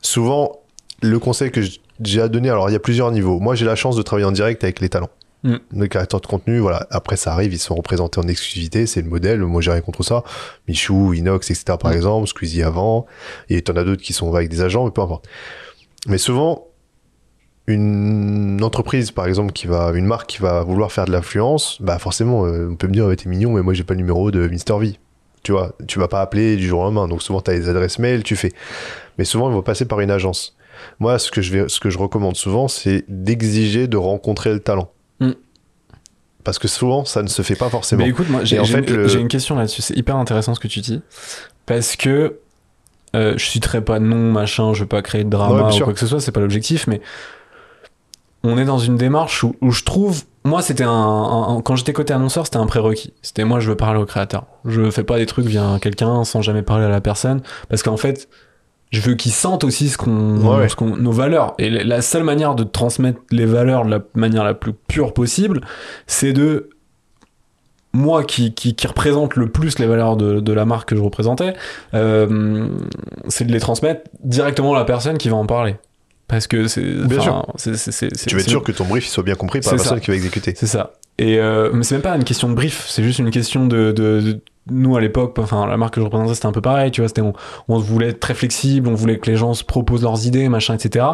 souvent 0.00 0.60
le 1.02 1.18
conseil 1.18 1.50
que 1.50 1.60
j'ai 2.02 2.20
à 2.22 2.28
donner, 2.28 2.48
alors 2.50 2.70
il 2.70 2.72
y 2.72 2.76
a 2.76 2.80
plusieurs 2.80 3.10
niveaux, 3.12 3.40
moi 3.40 3.54
j'ai 3.54 3.66
la 3.66 3.76
chance 3.76 3.96
de 3.96 4.02
travailler 4.02 4.26
en 4.26 4.32
direct 4.32 4.64
avec 4.64 4.80
les 4.80 4.88
talents. 4.88 5.10
Mm. 5.42 5.56
Les 5.72 5.88
créateurs 5.88 6.20
de 6.20 6.26
contenu, 6.26 6.58
voilà. 6.58 6.86
Après, 6.90 7.16
ça 7.16 7.32
arrive, 7.32 7.54
ils 7.54 7.58
sont 7.58 7.74
représentés 7.74 8.20
en 8.20 8.28
exclusivité, 8.28 8.84
c'est 8.86 9.00
le 9.00 9.08
modèle. 9.08 9.40
Moi, 9.40 9.62
j'ai 9.62 9.70
rien 9.70 9.80
contre 9.80 10.02
ça. 10.02 10.22
Michou, 10.68 11.14
Inox, 11.14 11.50
etc. 11.50 11.78
par 11.80 11.92
Mm. 11.92 11.94
exemple, 11.96 12.28
Squeezie 12.28 12.62
avant. 12.62 13.06
Et 13.48 13.62
t'en 13.62 13.74
as 13.76 13.84
d'autres 13.84 14.02
qui 14.02 14.12
sont 14.12 14.34
avec 14.34 14.50
des 14.50 14.60
agents, 14.60 14.84
mais 14.84 14.90
peu 14.90 15.00
importe. 15.00 15.26
Mais 16.06 16.18
souvent, 16.18 16.66
une 17.70 18.60
entreprise, 18.62 19.10
par 19.10 19.26
exemple, 19.26 19.52
qui 19.52 19.66
va, 19.66 19.92
une 19.94 20.06
marque 20.06 20.28
qui 20.28 20.38
va 20.38 20.62
vouloir 20.62 20.92
faire 20.92 21.04
de 21.06 21.12
l'influence, 21.12 21.80
bah 21.80 21.98
forcément, 21.98 22.44
euh, 22.44 22.68
on 22.70 22.76
peut 22.76 22.86
me 22.86 22.92
dire, 22.92 23.06
ouais, 23.06 23.16
t'es 23.16 23.28
mignon, 23.28 23.52
mais 23.52 23.62
moi, 23.62 23.74
j'ai 23.74 23.84
pas 23.84 23.94
le 23.94 23.98
numéro 23.98 24.30
de 24.30 24.46
Mister 24.48 24.74
V. 24.78 24.98
Tu 25.42 25.52
vois, 25.52 25.72
tu 25.88 25.98
vas 25.98 26.08
pas 26.08 26.20
appeler 26.20 26.56
du 26.56 26.66
jour 26.66 26.80
au 26.80 26.84
lendemain. 26.84 27.08
Donc 27.08 27.22
souvent, 27.22 27.40
t'as 27.40 27.52
les 27.52 27.68
adresses 27.68 27.98
mail, 27.98 28.22
tu 28.22 28.36
fais. 28.36 28.52
Mais 29.16 29.24
souvent, 29.24 29.50
il 29.50 29.56
va 29.56 29.62
passer 29.62 29.86
par 29.86 30.00
une 30.00 30.10
agence. 30.10 30.54
Moi, 30.98 31.18
ce 31.18 31.30
que 31.30 31.40
je, 31.40 31.52
vais, 31.52 31.68
ce 31.68 31.80
que 31.80 31.88
je 31.88 31.98
recommande 31.98 32.36
souvent, 32.36 32.68
c'est 32.68 33.04
d'exiger 33.08 33.86
de 33.88 33.96
rencontrer 33.96 34.52
le 34.52 34.60
talent. 34.60 34.90
Mm. 35.20 35.30
Parce 36.44 36.58
que 36.58 36.68
souvent, 36.68 37.04
ça 37.04 37.22
ne 37.22 37.28
se 37.28 37.42
fait 37.42 37.54
pas 37.54 37.68
forcément. 37.70 38.02
Mais 38.02 38.10
écoute, 38.10 38.28
moi, 38.28 38.44
j'ai 38.44 38.58
une, 38.58 38.86
le- 38.86 39.08
j'ai 39.08 39.20
une 39.20 39.28
question 39.28 39.56
là-dessus. 39.56 39.82
C'est 39.82 39.96
hyper 39.96 40.16
intéressant 40.16 40.54
ce 40.54 40.60
que 40.60 40.68
tu 40.68 40.80
dis. 40.80 41.00
Parce 41.66 41.96
que 41.96 42.38
euh, 43.14 43.34
je 43.36 43.44
citerai 43.44 43.82
pas 43.82 43.98
de 43.98 44.04
nom, 44.04 44.32
machin, 44.32 44.72
je 44.72 44.80
veux 44.80 44.88
pas 44.88 45.02
créer 45.02 45.24
de 45.24 45.30
drama 45.30 45.68
ou 45.68 45.72
sûr. 45.72 45.84
quoi 45.84 45.94
que 45.94 46.00
ce 46.00 46.06
soit, 46.06 46.20
c'est 46.20 46.32
pas 46.32 46.40
l'objectif, 46.40 46.86
mais 46.86 47.00
on 48.44 48.56
est 48.58 48.64
dans 48.64 48.78
une 48.78 48.96
démarche 48.96 49.44
où, 49.44 49.54
où 49.60 49.70
je 49.70 49.84
trouve. 49.84 50.22
Moi, 50.44 50.62
c'était 50.62 50.84
un, 50.84 50.90
un- 50.90 51.56
un- 51.56 51.60
Quand 51.60 51.76
j'étais 51.76 51.92
côté 51.92 52.12
annonceur, 52.14 52.46
c'était 52.46 52.56
un 52.58 52.66
prérequis. 52.66 53.12
C'était 53.22 53.44
moi, 53.44 53.60
je 53.60 53.68
veux 53.68 53.76
parler 53.76 54.00
au 54.00 54.06
créateur. 54.06 54.44
Je 54.64 54.90
fais 54.90 55.04
pas 55.04 55.18
des 55.18 55.26
trucs 55.26 55.46
via 55.46 55.78
quelqu'un 55.82 56.24
sans 56.24 56.40
jamais 56.40 56.62
parler 56.62 56.86
à 56.86 56.88
la 56.88 57.00
personne. 57.00 57.42
Parce 57.68 57.82
qu'en 57.82 57.96
fait. 57.96 58.28
Je 58.92 59.00
veux 59.02 59.14
qu'ils 59.14 59.30
sentent 59.30 59.62
aussi 59.62 59.88
ce 59.88 59.96
qu'on, 59.96 60.38
Ouais, 60.40 60.56
ouais. 60.62 60.68
ce 60.68 60.74
qu'on- 60.74 60.96
nos 60.96 61.12
valeurs. 61.12 61.54
Et 61.58 61.70
la- 61.70 61.84
la 61.84 62.02
seule 62.02 62.24
manière 62.24 62.56
de 62.56 62.64
transmettre 62.64 63.20
les 63.30 63.46
valeurs 63.46 63.84
de 63.84 63.90
la 63.92 64.00
manière 64.16 64.42
la 64.42 64.52
plus 64.52 64.72
pure 64.72 65.14
possible, 65.14 65.60
c'est 66.08 66.32
de 66.32 66.70
moi 67.92 68.24
qui, 68.24 68.52
qui, 68.52 68.74
qui 68.74 68.86
représente 68.88 69.36
le 69.36 69.48
plus 69.48 69.78
les 69.78 69.86
valeurs 69.86 70.16
de, 70.16 70.40
de 70.40 70.52
la 70.52 70.64
marque 70.64 70.88
que 70.88 70.96
je 70.96 71.02
représentais, 71.02 71.54
euh, 71.94 72.66
c'est 73.28 73.44
de 73.44 73.52
les 73.52 73.60
transmettre 73.60 74.02
directement 74.24 74.74
à 74.74 74.78
la 74.80 74.84
personne 74.84 75.18
qui 75.18 75.28
va 75.28 75.36
en 75.36 75.46
parler. 75.46 75.76
Parce 76.30 76.46
que 76.46 76.68
c'est. 76.68 76.80
Bien 76.82 77.20
sûr. 77.20 77.46
tu 77.58 77.70
veux 78.36 78.40
être 78.40 78.48
sûr 78.48 78.62
que 78.62 78.72
ton 78.72 78.84
brief 78.84 79.06
soit 79.06 79.24
bien 79.24 79.34
compris 79.34 79.60
par 79.60 79.72
la 79.72 79.78
personne 79.78 79.98
ça. 79.98 80.00
qui 80.00 80.10
va 80.10 80.16
exécuter. 80.16 80.54
C'est 80.56 80.66
ça. 80.68 80.92
Et 81.18 81.38
euh, 81.38 81.70
mais 81.74 81.82
c'est 81.82 81.96
même 81.96 82.02
pas 82.02 82.16
une 82.16 82.24
question 82.24 82.48
de 82.48 82.54
brief, 82.54 82.86
c'est 82.88 83.02
juste 83.02 83.18
une 83.18 83.30
question 83.30 83.66
de, 83.66 83.92
de- 83.92 84.20
de- 84.20 84.40
nous 84.70 84.96
à 84.96 85.00
l'époque, 85.00 85.36
enfin 85.38 85.66
la 85.66 85.76
marque 85.76 85.94
que 85.94 86.00
je 86.00 86.04
représentais 86.06 86.34
c'était 86.34 86.46
un 86.46 86.52
peu 86.52 86.60
pareil, 86.62 86.90
tu 86.92 87.00
vois, 87.00 87.08
c'était 87.08 87.20
on, 87.20 87.32
on 87.68 87.78
voulait 87.78 88.08
être 88.10 88.20
très 88.20 88.32
flexible, 88.34 88.88
on 88.88 88.94
voulait 88.94 89.18
que 89.18 89.28
les 89.30 89.36
gens 89.36 89.52
se 89.52 89.64
proposent 89.64 90.02
leurs 90.04 90.26
idées, 90.26 90.48
machin, 90.48 90.74
etc. 90.74 91.04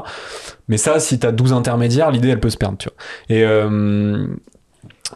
Mais 0.68 0.76
ça, 0.76 1.00
si 1.00 1.18
t'as 1.18 1.32
12 1.32 1.52
intermédiaires, 1.54 2.10
l'idée 2.12 2.28
elle 2.28 2.38
peut 2.40 2.50
se 2.50 2.56
perdre, 2.58 2.76
tu 2.78 2.88
vois. 2.88 3.36
Et, 3.36 3.42
euh, 3.44 4.26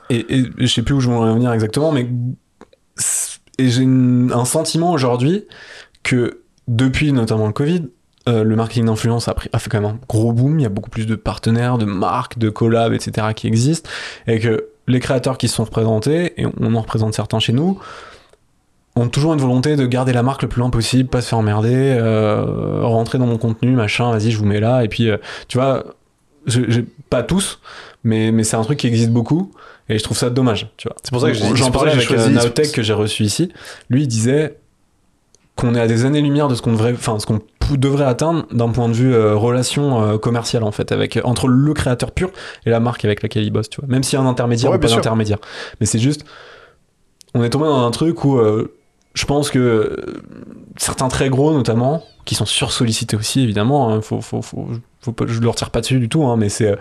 et, 0.09 0.27
et 0.39 0.44
je 0.59 0.66
sais 0.66 0.82
plus 0.82 0.94
où 0.94 1.01
je 1.01 1.09
voulais 1.09 1.18
en 1.31 1.35
venir 1.35 1.52
exactement, 1.52 1.93
mais 1.93 2.09
et 3.59 3.68
j'ai 3.68 3.85
un 3.85 4.44
sentiment 4.44 4.90
aujourd'hui 4.93 5.44
que 6.02 6.40
depuis 6.66 7.12
notamment 7.12 7.47
le 7.47 7.52
Covid, 7.52 7.89
euh, 8.28 8.44
le 8.44 8.55
marketing 8.56 8.86
d'influence 8.86 9.28
a, 9.28 9.34
fait 9.34 9.70
quand 9.70 9.80
même 9.80 9.90
un 9.90 9.98
gros 10.09 10.32
boom. 10.32 10.59
Il 10.59 10.62
y 10.62 10.66
a 10.66 10.70
beaucoup 10.70 10.90
plus 10.90 11.06
de 11.06 11.14
partenaires, 11.14 11.78
de 11.78 11.86
marques, 11.86 12.38
de 12.38 12.51
collabs, 12.51 12.92
etc. 12.92 13.28
qui 13.34 13.47
existent. 13.47 13.88
Et 14.26 14.38
que 14.38 14.68
les 14.86 15.01
créateurs 15.01 15.38
qui 15.38 15.48
se 15.48 15.55
sont 15.56 15.64
représentés, 15.64 16.40
et 16.40 16.47
on 16.60 16.74
en 16.74 16.80
représente 16.80 17.14
certains 17.14 17.38
chez 17.38 17.52
nous, 17.52 17.78
ont 18.97 19.09
toujours 19.09 19.32
une 19.32 19.40
volonté 19.40 19.76
de 19.76 19.86
garder 19.86 20.12
la 20.12 20.22
marque 20.22 20.42
le 20.42 20.48
plus 20.48 20.60
loin 20.60 20.70
possible, 20.70 21.09
pas 21.09 21.22
se 21.22 21.28
faire 21.28 21.38
emmerder, 21.38 21.72
euh, 21.72 22.80
rentrer 22.82 23.18
dans 23.18 23.26
mon 23.26 23.38
contenu, 23.38 23.70
machin, 23.70 24.10
vas-y, 24.10 24.30
je 24.30 24.38
vous 24.38 24.44
mets 24.44 24.60
là. 24.60 24.84
Et 24.84 24.88
puis, 24.88 25.09
euh, 25.09 25.16
tu 25.48 25.59
vois, 25.59 25.84
je- 26.47 26.82
pas 27.09 27.22
tous, 27.22 27.60
mais, 28.05 28.32
mais 28.32 28.44
c'est 28.44 28.56
un 28.56 28.62
truc 28.62 28.78
qui 28.78 28.86
existe 28.86 29.10
beaucoup. 29.10 29.52
Et 29.88 29.98
je 29.98 30.05
trouve 30.05 30.16
ça 30.16 30.30
dommage, 30.30 30.68
tu 30.76 30.86
vois. 30.86 30.97
C'est 31.02 31.10
pour 31.10 31.20
ça 31.20 31.30
que 31.30 31.56
J'en 31.56 31.70
parlais 31.70 31.92
avec 31.92 32.10
Naotech 32.10 32.72
que 32.72 32.82
j'ai 32.82 32.92
reçu 32.92 33.24
ici. 33.24 33.52
Lui, 33.88 34.02
il 34.02 34.09
disait 34.09 34.56
qu'on 35.56 35.74
est 35.74 35.80
à 35.80 35.88
des 35.88 36.05
années-lumière 36.05 36.47
de 36.48 36.55
ce 36.55 36.62
qu'on 36.62 36.72
devrait, 36.72 36.92
enfin, 36.92 37.18
ce 37.18 37.26
qu'on 37.26 37.40
devrait 37.76 38.05
atteindre 38.05 38.47
d'un 38.52 38.68
point 38.68 38.88
de 38.88 38.94
vue 38.94 39.14
euh, 39.14 39.34
relation 39.34 40.02
euh, 40.02 40.18
commerciale, 40.18 40.62
en 40.62 40.72
fait, 40.72 40.92
avec, 40.92 41.18
entre 41.24 41.48
le 41.48 41.74
créateur 41.74 42.12
pur 42.12 42.30
et 42.66 42.70
la 42.70 42.80
marque 42.80 43.05
avec 43.05 43.22
laquelle 43.22 43.44
il 43.44 43.51
bosse, 43.51 43.68
tu 43.68 43.80
vois. 43.80 43.88
Même 43.88 44.02
s'il 44.02 44.18
y 44.18 44.22
a 44.22 44.24
un 44.24 44.28
intermédiaire 44.28 44.70
Ouais, 44.70 44.76
ou 44.76 44.80
pas 44.80 44.88
d'intermédiaire. 44.88 45.38
Mais 45.80 45.86
c'est 45.86 45.98
juste, 45.98 46.24
on 47.34 47.42
est 47.42 47.51
tombé 47.51 47.66
dans 47.66 47.86
un 47.86 47.90
truc 47.90 48.24
où 48.24 48.38
euh, 48.38 48.74
je 49.14 49.24
pense 49.24 49.51
que 49.51 49.97
certains 50.76 51.09
très 51.09 51.28
gros, 51.28 51.52
notamment, 51.52 52.02
qui 52.24 52.34
sont 52.34 52.47
sursollicités 52.47 53.16
aussi, 53.16 53.42
évidemment, 53.42 53.92
hein, 53.92 54.01
faut, 54.01 54.20
faut, 54.20 54.42
faut, 54.42 54.68
faut 55.01 55.12
pas, 55.12 55.24
je 55.26 55.40
leur 55.40 55.55
tire 55.55 55.70
pas 55.70 55.80
dessus 55.80 55.98
du 55.98 56.09
tout, 56.09 56.24
hein, 56.24 56.36
mais 56.36 56.48
c'est, 56.48 56.76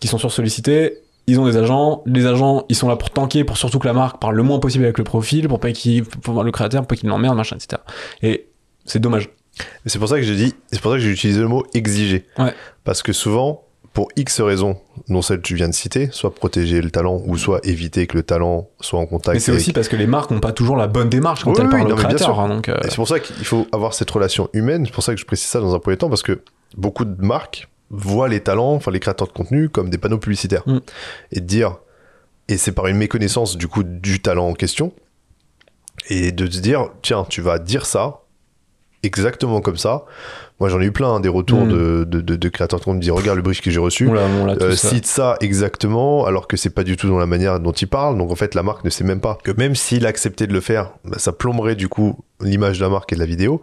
qui 0.00 0.08
sont 0.08 0.18
sursollicités, 0.18 0.98
ils 1.26 1.40
ont 1.40 1.46
des 1.46 1.56
agents, 1.56 2.02
les 2.06 2.26
agents 2.26 2.64
ils 2.68 2.76
sont 2.76 2.88
là 2.88 2.96
pour 2.96 3.10
tanker, 3.10 3.44
pour 3.44 3.56
surtout 3.56 3.78
que 3.78 3.86
la 3.86 3.92
marque 3.92 4.20
parle 4.20 4.34
le 4.34 4.42
moins 4.42 4.58
possible 4.58 4.84
avec 4.84 4.98
le 4.98 5.04
profil, 5.04 5.48
pour 5.48 5.60
pas 5.60 5.72
qu'il, 5.72 6.04
pour 6.04 6.42
le 6.42 6.52
créateur, 6.52 6.82
pour 6.82 6.88
pas 6.88 6.96
qu'il 6.96 7.08
l'emmerde, 7.08 7.36
machin, 7.36 7.56
etc. 7.56 7.80
Et 8.22 8.48
c'est 8.84 8.98
dommage. 8.98 9.30
C'est 9.86 9.98
pour 9.98 10.08
ça 10.08 10.16
que 10.16 10.22
j'ai 10.22 10.36
dit, 10.36 10.54
c'est 10.72 10.80
pour 10.80 10.90
ça 10.92 10.96
que 10.98 11.02
j'ai 11.02 11.10
utilisé 11.10 11.40
le 11.40 11.48
mot 11.48 11.64
exiger. 11.74 12.26
Ouais. 12.38 12.52
Parce 12.84 13.02
que 13.02 13.12
souvent, 13.12 13.62
pour 13.92 14.08
X 14.16 14.40
raisons, 14.40 14.76
dont 15.08 15.22
celle 15.22 15.36
que 15.38 15.42
tu 15.46 15.54
viens 15.54 15.68
de 15.68 15.74
citer, 15.74 16.08
soit 16.10 16.34
protéger 16.34 16.80
le 16.82 16.90
talent 16.90 17.22
ou 17.26 17.36
soit 17.38 17.60
éviter 17.64 18.08
que 18.08 18.16
le 18.16 18.24
talent 18.24 18.68
soit 18.80 18.98
en 18.98 19.06
contact 19.06 19.34
Mais 19.34 19.38
c'est 19.40 19.52
avec- 19.52 19.60
aussi 19.62 19.72
parce 19.72 19.86
que 19.88 19.94
les 19.94 20.08
marques 20.08 20.32
n'ont 20.32 20.40
pas 20.40 20.50
toujours 20.52 20.76
la 20.76 20.88
bonne 20.88 21.08
démarche 21.08 21.44
quand 21.44 21.50
Oui, 21.52 21.56
elles 21.60 21.66
oui, 21.66 21.70
parlent 21.70 21.88
non, 21.88 21.94
au 21.94 21.98
créateur. 21.98 22.40
hein, 22.40 22.48
donc, 22.48 22.68
euh, 22.68 22.76
Et 22.84 22.88
c'est 22.90 22.96
pour 22.96 23.06
ça 23.06 23.20
qu'il 23.20 23.44
faut 23.44 23.68
avoir 23.70 23.94
cette 23.94 24.10
relation 24.10 24.48
humaine. 24.52 24.84
C'est 24.86 24.92
pour 24.92 25.04
ça 25.04 25.14
que 25.14 25.20
je 25.20 25.24
précise 25.26 25.46
ça 25.48 25.60
dans 25.60 25.72
un 25.74 25.78
premier 25.78 25.96
temps, 25.96 26.08
parce 26.08 26.24
que 26.24 26.42
beaucoup 26.76 27.04
de 27.04 27.24
marques 27.24 27.68
voient 27.90 28.28
les 28.28 28.40
talents, 28.40 28.72
enfin 28.72 28.90
les 28.90 28.98
créateurs 28.98 29.28
de 29.28 29.32
contenu, 29.32 29.68
comme 29.68 29.90
des 29.90 29.98
panneaux 29.98 30.18
publicitaires. 30.18 30.64
Mm. 30.66 30.78
Et 31.30 31.40
de 31.40 31.46
dire, 31.46 31.76
et 32.48 32.56
c'est 32.56 32.72
par 32.72 32.88
une 32.88 32.96
méconnaissance 32.96 33.56
du 33.56 33.68
coup 33.68 33.84
du 33.84 34.20
talent 34.20 34.48
en 34.48 34.54
question, 34.54 34.92
et 36.10 36.32
de 36.32 36.50
se 36.50 36.58
dire, 36.58 36.88
tiens, 37.02 37.24
tu 37.28 37.40
vas 37.40 37.60
dire 37.60 37.86
ça, 37.86 38.22
exactement 39.04 39.60
comme 39.60 39.76
ça. 39.76 40.04
Moi 40.60 40.68
j'en 40.68 40.80
ai 40.80 40.84
eu 40.86 40.92
plein, 40.92 41.14
hein, 41.14 41.20
des 41.20 41.28
retours 41.28 41.64
Mm. 41.64 41.68
de, 41.68 42.04
de, 42.08 42.20
de- 42.20 42.36
de 42.36 42.48
créateurs 42.48 42.78
de 42.80 42.84
contenu 42.84 43.00
qui 43.00 43.06
disent, 43.06 43.16
regarde 43.18 43.36
le 43.36 43.42
brief 43.42 43.60
que 43.60 43.70
j'ai 43.70 43.80
reçu. 43.80 44.08
on 44.08 44.12
l'a, 44.12 44.22
on 44.42 44.46
l'a 44.46 44.54
Euh, 44.60 44.72
cite 44.76 45.06
ça 45.06 45.36
exactement, 45.40 46.26
alors 46.26 46.46
que 46.46 46.56
c'est 46.56 46.70
pas 46.70 46.84
du 46.84 46.96
tout 46.96 47.08
dans 47.08 47.18
la 47.18 47.26
manière 47.26 47.58
dont 47.60 47.72
il 47.72 47.88
parle. 47.88 48.16
Donc 48.18 48.30
en 48.30 48.36
fait, 48.36 48.54
la 48.54 48.62
marque 48.62 48.84
ne 48.84 48.90
sait 48.90 49.04
même 49.04 49.20
pas 49.20 49.38
que 49.42 49.50
même 49.52 49.74
s'il 49.74 50.06
acceptait 50.06 50.46
de 50.46 50.52
le 50.52 50.60
faire, 50.60 50.90
bah, 51.04 51.16
ça 51.18 51.32
plomberait 51.32 51.74
du 51.74 51.88
coup 51.88 52.18
l'image 52.40 52.78
de 52.78 52.84
la 52.84 52.88
marque 52.90 53.12
et 53.12 53.16
de 53.16 53.20
la 53.20 53.26
vidéo. 53.26 53.60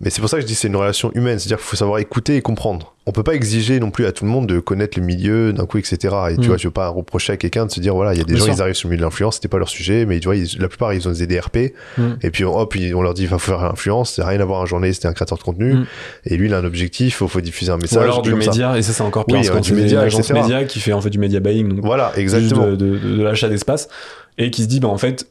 Mais 0.00 0.10
c'est 0.10 0.20
pour 0.20 0.28
ça 0.30 0.36
que 0.38 0.42
je 0.42 0.46
dis 0.46 0.54
c'est 0.54 0.68
une 0.68 0.76
relation 0.76 1.12
humaine, 1.14 1.38
c'est-à-dire 1.38 1.58
qu'il 1.58 1.66
faut 1.66 1.76
savoir 1.76 1.98
écouter 1.98 2.36
et 2.36 2.42
comprendre. 2.42 2.93
On 3.06 3.12
peut 3.12 3.22
pas 3.22 3.34
exiger 3.34 3.80
non 3.80 3.90
plus 3.90 4.06
à 4.06 4.12
tout 4.12 4.24
le 4.24 4.30
monde 4.30 4.46
de 4.46 4.60
connaître 4.60 4.98
le 4.98 5.04
milieu 5.04 5.52
d'un 5.52 5.66
coup, 5.66 5.76
etc. 5.76 5.96
Et 6.30 6.34
tu 6.36 6.40
Mm. 6.40 6.46
vois, 6.46 6.56
je 6.56 6.66
veux 6.68 6.72
pas 6.72 6.88
reprocher 6.88 7.34
à 7.34 7.36
quelqu'un 7.36 7.66
de 7.66 7.70
se 7.70 7.78
dire 7.80 7.94
voilà, 7.94 8.14
il 8.14 8.18
y 8.18 8.20
a 8.20 8.24
des 8.24 8.32
Bien 8.32 8.38
gens, 8.38 8.44
sûr. 8.46 8.54
ils 8.54 8.62
arrivent 8.62 8.74
sur 8.74 8.88
le 8.88 8.92
milieu 8.92 9.00
de 9.00 9.04
l'influence, 9.06 9.34
c'était 9.34 9.48
pas 9.48 9.58
leur 9.58 9.68
sujet, 9.68 10.06
mais 10.06 10.20
tu 10.20 10.24
vois, 10.28 10.36
ils- 10.36 10.56
la 10.58 10.68
plupart 10.68 10.94
ils 10.94 11.06
ont 11.06 11.12
des 11.12 11.26
DRP, 11.26 11.74
Mm. 11.98 12.02
et 12.22 12.30
puis 12.30 12.44
hop, 12.44 12.74
on 12.94 13.02
leur 13.02 13.12
dit 13.12 13.22
il 13.24 13.28
faut 13.28 13.38
faire 13.38 13.60
l'influence, 13.62 14.12
c'est 14.14 14.24
rien 14.24 14.40
à 14.40 14.44
voir 14.46 14.62
un 14.62 14.66
journaliste, 14.66 15.02
c'est 15.02 15.08
un 15.08 15.12
créateur 15.12 15.36
de 15.36 15.42
contenu, 15.42 15.74
Mm. 15.74 15.86
et 16.26 16.36
lui 16.38 16.46
il 16.48 16.54
a 16.54 16.58
un 16.58 16.64
objectif, 16.64 17.18
il 17.20 17.28
faut 17.28 17.40
diffuser 17.42 17.72
un 17.72 17.76
Ou 17.76 17.82
message. 17.82 18.02
alors 18.02 18.22
du 18.22 18.30
ça. 18.30 18.36
média, 18.36 18.78
et 18.78 18.82
ça 18.82 18.92
c'est 18.94 19.02
encore 19.02 19.26
pire, 19.26 19.36
Oui, 19.38 19.46
parce 19.48 19.58
euh, 19.58 19.60
du 19.60 19.72
média, 19.74 20.00
une 20.00 20.06
agence 20.06 20.30
média 20.32 20.64
qui 20.64 20.80
fait 20.80 20.92
en 20.94 21.00
fait 21.02 21.10
du 21.10 21.18
média 21.18 21.40
buying, 21.40 21.68
donc 21.76 21.84
Voilà, 21.84 22.10
exactement. 22.16 22.68
de, 22.68 22.76
de- 22.76 22.98
de 22.98 23.22
l'achat 23.22 23.50
d'espace, 23.50 23.88
et 24.36 24.50
qui 24.50 24.62
se 24.64 24.66
dit, 24.66 24.80
bah 24.80 24.88
en 24.88 24.98
fait, 24.98 25.28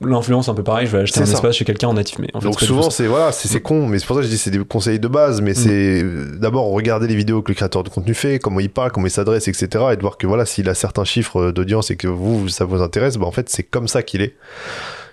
l'influence 0.00 0.48
un 0.48 0.54
peu 0.54 0.62
pareil, 0.62 0.86
je 0.86 0.92
vais 0.92 1.02
acheter 1.02 1.20
un 1.20 1.26
ça. 1.26 1.32
espace 1.34 1.56
chez 1.56 1.64
quelqu'un 1.66 1.88
en 1.88 1.94
natif, 1.94 2.18
mais 2.18 2.28
en 2.32 2.40
fait, 2.40 2.46
Donc 2.46 2.60
souvent 2.60 2.88
c'est 2.88 3.06
voilà 3.06 3.30
c'est 3.32 3.60
con 3.60 3.86
mais 3.86 3.98
c'est 3.98 4.06
pour 4.06 4.16
ça 4.16 4.22
que 4.22 4.26
je 4.28 4.30
dis 4.32 4.38
c'est 4.38 4.50
des 4.50 4.64
conseils 4.64 4.98
de 4.98 5.08
base 5.08 5.42
mais 5.42 5.50
Mm. 5.50 5.54
c'est 5.54 6.02
euh, 6.02 6.36
d'abord 6.40 6.70
regarder 6.70 7.06
les 7.06 7.15
vidéos 7.16 7.42
que 7.42 7.50
le 7.50 7.54
créateur 7.54 7.82
de 7.82 7.88
contenu 7.88 8.14
fait 8.14 8.38
comment 8.38 8.60
il 8.60 8.70
parle 8.70 8.92
comment 8.92 9.06
il 9.06 9.10
s'adresse 9.10 9.48
etc 9.48 9.86
et 9.92 9.96
de 9.96 10.00
voir 10.00 10.18
que 10.18 10.26
voilà 10.26 10.46
s'il 10.46 10.68
a 10.68 10.74
certains 10.74 11.04
chiffres 11.04 11.40
euh, 11.40 11.52
d'audience 11.52 11.90
et 11.90 11.96
que 11.96 12.08
vous 12.08 12.48
ça 12.48 12.64
vous 12.64 12.82
intéresse 12.82 13.16
bah 13.16 13.26
en 13.26 13.32
fait 13.32 13.48
c'est 13.48 13.62
comme 13.62 13.88
ça 13.88 14.02
qu'il 14.02 14.22
est. 14.22 14.36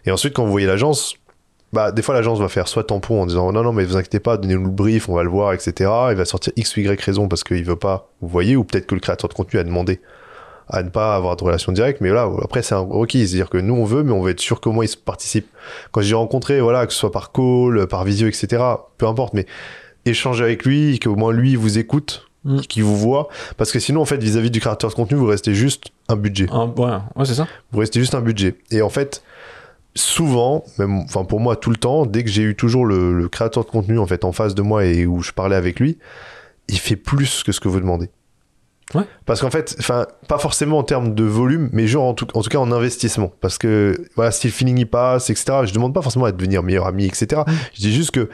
Et 0.06 0.12
ensuite 0.12 0.34
quand 0.34 0.46
vous 0.46 0.52
voyez 0.52 0.68
l'agence 0.68 1.16
bah 1.72 1.92
des 1.92 2.02
fois 2.02 2.14
l'agence 2.14 2.40
va 2.40 2.50
faire 2.50 2.68
soit 2.68 2.84
tampon 2.84 3.22
en 3.22 3.26
disant 3.26 3.52
non 3.52 3.64
non 3.64 3.74
mais 3.74 3.86
vous 3.86 3.98
inquiétez 3.98 4.20
pas 4.20 4.38
donnez-nous 4.38 4.66
le 4.66 4.70
brief 4.70 5.10
on 5.10 5.16
va 5.16 5.24
le 5.24 5.30
voir 5.30 5.54
etc 5.54 5.90
il 6.12 6.16
va 6.16 6.26
sortir 6.26 6.54
x 6.56 6.78
y 6.78 6.88
raison 7.02 7.28
parce 7.28 7.44
qu'il 7.44 7.64
veut 7.64 7.76
pas 7.76 8.10
vous 8.22 8.28
voyez 8.28 8.56
ou 8.56 8.64
peut-être 8.64 8.86
que 8.86 8.96
le 8.96 9.02
créateur 9.02 9.30
de 9.30 9.34
contenu 9.34 9.60
a 9.60 9.64
demandé 9.64 10.00
à 10.70 10.82
ne 10.84 10.90
pas 10.90 11.16
avoir 11.16 11.36
de 11.36 11.44
relation 11.44 11.72
directe 11.72 12.02
mais 12.02 12.10
voilà 12.10 12.30
après 12.42 12.62
c'est 12.62 12.76
un 12.76 12.80
requis. 12.80 13.28
C'est 13.28 13.36
à 13.36 13.38
dire 13.38 13.50
que 13.50 13.58
nous 13.58 13.76
on 13.76 13.86
veut 13.86 14.04
mais 14.04 14.12
on 14.12 14.22
veut 14.22 14.32
être 14.32 14.40
sûr 14.40 14.62
qu'au 14.62 14.72
moins 14.72 14.86
il 14.86 14.90
se 14.90 14.98
participe. 14.98 15.48
Quand 15.92 16.02
j'ai 16.02 16.16
rencontré, 16.16 16.62
voilà, 16.62 16.86
que 16.86 16.94
ce 16.94 17.00
soit 17.00 17.12
par 17.12 17.32
call, 17.32 17.88
par 17.88 18.04
visio, 18.04 18.28
etc., 18.28 18.62
peu 18.98 19.08
importe, 19.08 19.34
mais 19.34 19.46
échanger 20.06 20.44
avec 20.44 20.66
lui, 20.66 21.00
qu'au 21.00 21.16
moins 21.16 21.32
lui 21.34 21.56
vous 21.56 21.78
écoute, 21.78 22.28
Mm. 22.46 22.60
qu'il 22.60 22.84
vous 22.84 22.98
voit, 22.98 23.30
parce 23.56 23.72
que 23.72 23.80
sinon, 23.80 24.02
en 24.02 24.06
fait, 24.06 24.18
vis-à-vis 24.22 24.52
du 24.52 24.60
créateur 24.60 24.90
de 24.90 24.96
contenu, 24.96 25.16
vous 25.18 25.28
restez 25.28 25.56
juste 25.56 25.86
un 26.10 26.18
budget. 26.18 26.48
Un- 26.52 26.68
ouais, 26.68 26.98
ouais, 27.16 27.24
c'est 27.26 27.36
ça. 27.36 27.48
Vous 27.72 27.80
restez 27.80 28.02
juste 28.02 28.16
un 28.16 28.22
budget. 28.22 28.56
Et 28.70 28.82
en 28.82 28.90
fait, 28.90 29.24
souvent, 29.96 30.64
même, 30.78 31.00
enfin 31.02 31.24
pour 31.24 31.40
moi 31.40 31.56
tout 31.56 31.70
le 31.70 31.78
temps, 31.78 32.06
dès 32.06 32.24
que 32.24 32.30
j'ai 32.30 32.42
eu 32.44 32.56
toujours 32.56 32.86
le, 32.86 33.14
le 33.14 33.30
créateur 33.30 33.64
de 33.64 33.70
contenu 33.70 34.00
en 34.00 34.06
fait 34.08 34.26
en 34.26 34.32
face 34.32 34.56
de 34.56 34.62
moi 34.62 34.86
et 34.86 35.06
où 35.06 35.22
je 35.22 35.32
parlais 35.32 35.56
avec 35.56 35.80
lui, 35.80 35.98
il 36.68 36.80
fait 36.80 36.96
plus 36.96 37.44
que 37.44 37.52
ce 37.52 37.60
que 37.60 37.68
vous 37.68 37.80
demandez. 37.80 38.10
Ouais. 38.96 39.04
Parce 39.26 39.40
qu'en 39.42 39.50
fait, 39.50 39.76
enfin, 39.80 40.06
pas 40.28 40.38
forcément 40.38 40.78
en 40.80 40.84
termes 40.84 41.16
de 41.16 41.24
volume, 41.24 41.70
mais 41.72 41.88
genre 41.88 42.04
en 42.06 42.14
tout, 42.14 42.28
en 42.38 42.42
tout 42.42 42.50
cas 42.50 42.58
en 42.60 42.72
investissement. 42.72 43.32
Parce 43.40 43.58
que 43.58 43.96
voilà, 44.16 44.32
si 44.32 44.48
le 44.48 44.54
feeling 44.54 44.78
y 44.80 44.86
passe, 44.86 45.30
etc. 45.30 45.60
Je 45.64 45.74
demande 45.74 45.94
pas 45.94 46.02
forcément 46.02 46.26
à 46.26 46.32
devenir 46.32 46.62
meilleur 46.62 46.86
ami, 46.88 47.06
etc. 47.06 47.42
Je 47.74 47.80
dis 47.82 47.94
juste 47.94 48.12
que 48.12 48.30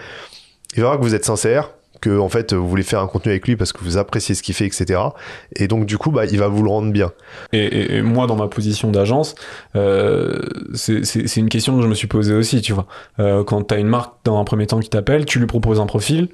il 0.76 0.82
voir 0.84 0.98
que 0.98 1.04
vous 1.04 1.16
êtes 1.16 1.26
sincère, 1.26 1.72
que 2.02 2.18
en 2.18 2.30
fait 2.30 2.54
vous 2.54 2.68
voulez 2.70 2.84
faire 2.84 3.02
un 3.02 3.08
contenu 3.08 3.32
avec 3.32 3.46
lui 3.46 3.58
parce 3.58 3.74
que 3.74 3.84
vous 3.84 3.98
appréciez 3.98 4.34
ce 4.34 4.42
qu'il 4.42 4.56
fait, 4.56 4.66
etc. 4.66 5.02
Et 5.56 5.68
donc 5.68 5.86
du 5.86 5.98
coup, 5.98 6.12
bah, 6.12 6.26
il 6.26 6.40
va 6.40 6.48
vous 6.48 6.64
le 6.64 6.70
rendre 6.70 6.92
bien. 6.94 7.12
Et, 7.52 7.60
et- 7.66 7.96
et 7.98 8.02
moi, 8.02 8.26
dans 8.28 8.38
ma 8.38 8.48
position 8.48 8.90
d'agence, 8.90 9.36
euh, 9.76 10.40
c'est 10.74 11.36
une 11.38 11.50
question 11.50 11.76
que 11.76 11.82
je 11.84 11.88
me 11.88 11.96
suis 11.96 12.08
posée 12.08 12.34
aussi, 12.36 12.62
tu 12.62 12.72
vois. 12.74 12.86
Euh, 13.20 13.44
quand 13.44 13.64
tu 13.68 13.74
as 13.74 13.78
une 13.78 13.88
marque 13.88 14.14
dans 14.24 14.40
un 14.40 14.44
premier 14.46 14.68
temps 14.68 14.80
qui 14.80 14.90
t'appelle, 14.90 15.26
tu 15.26 15.40
lui 15.40 15.48
proposes 15.48 15.80
un 15.82 15.88
profil, 15.88 16.30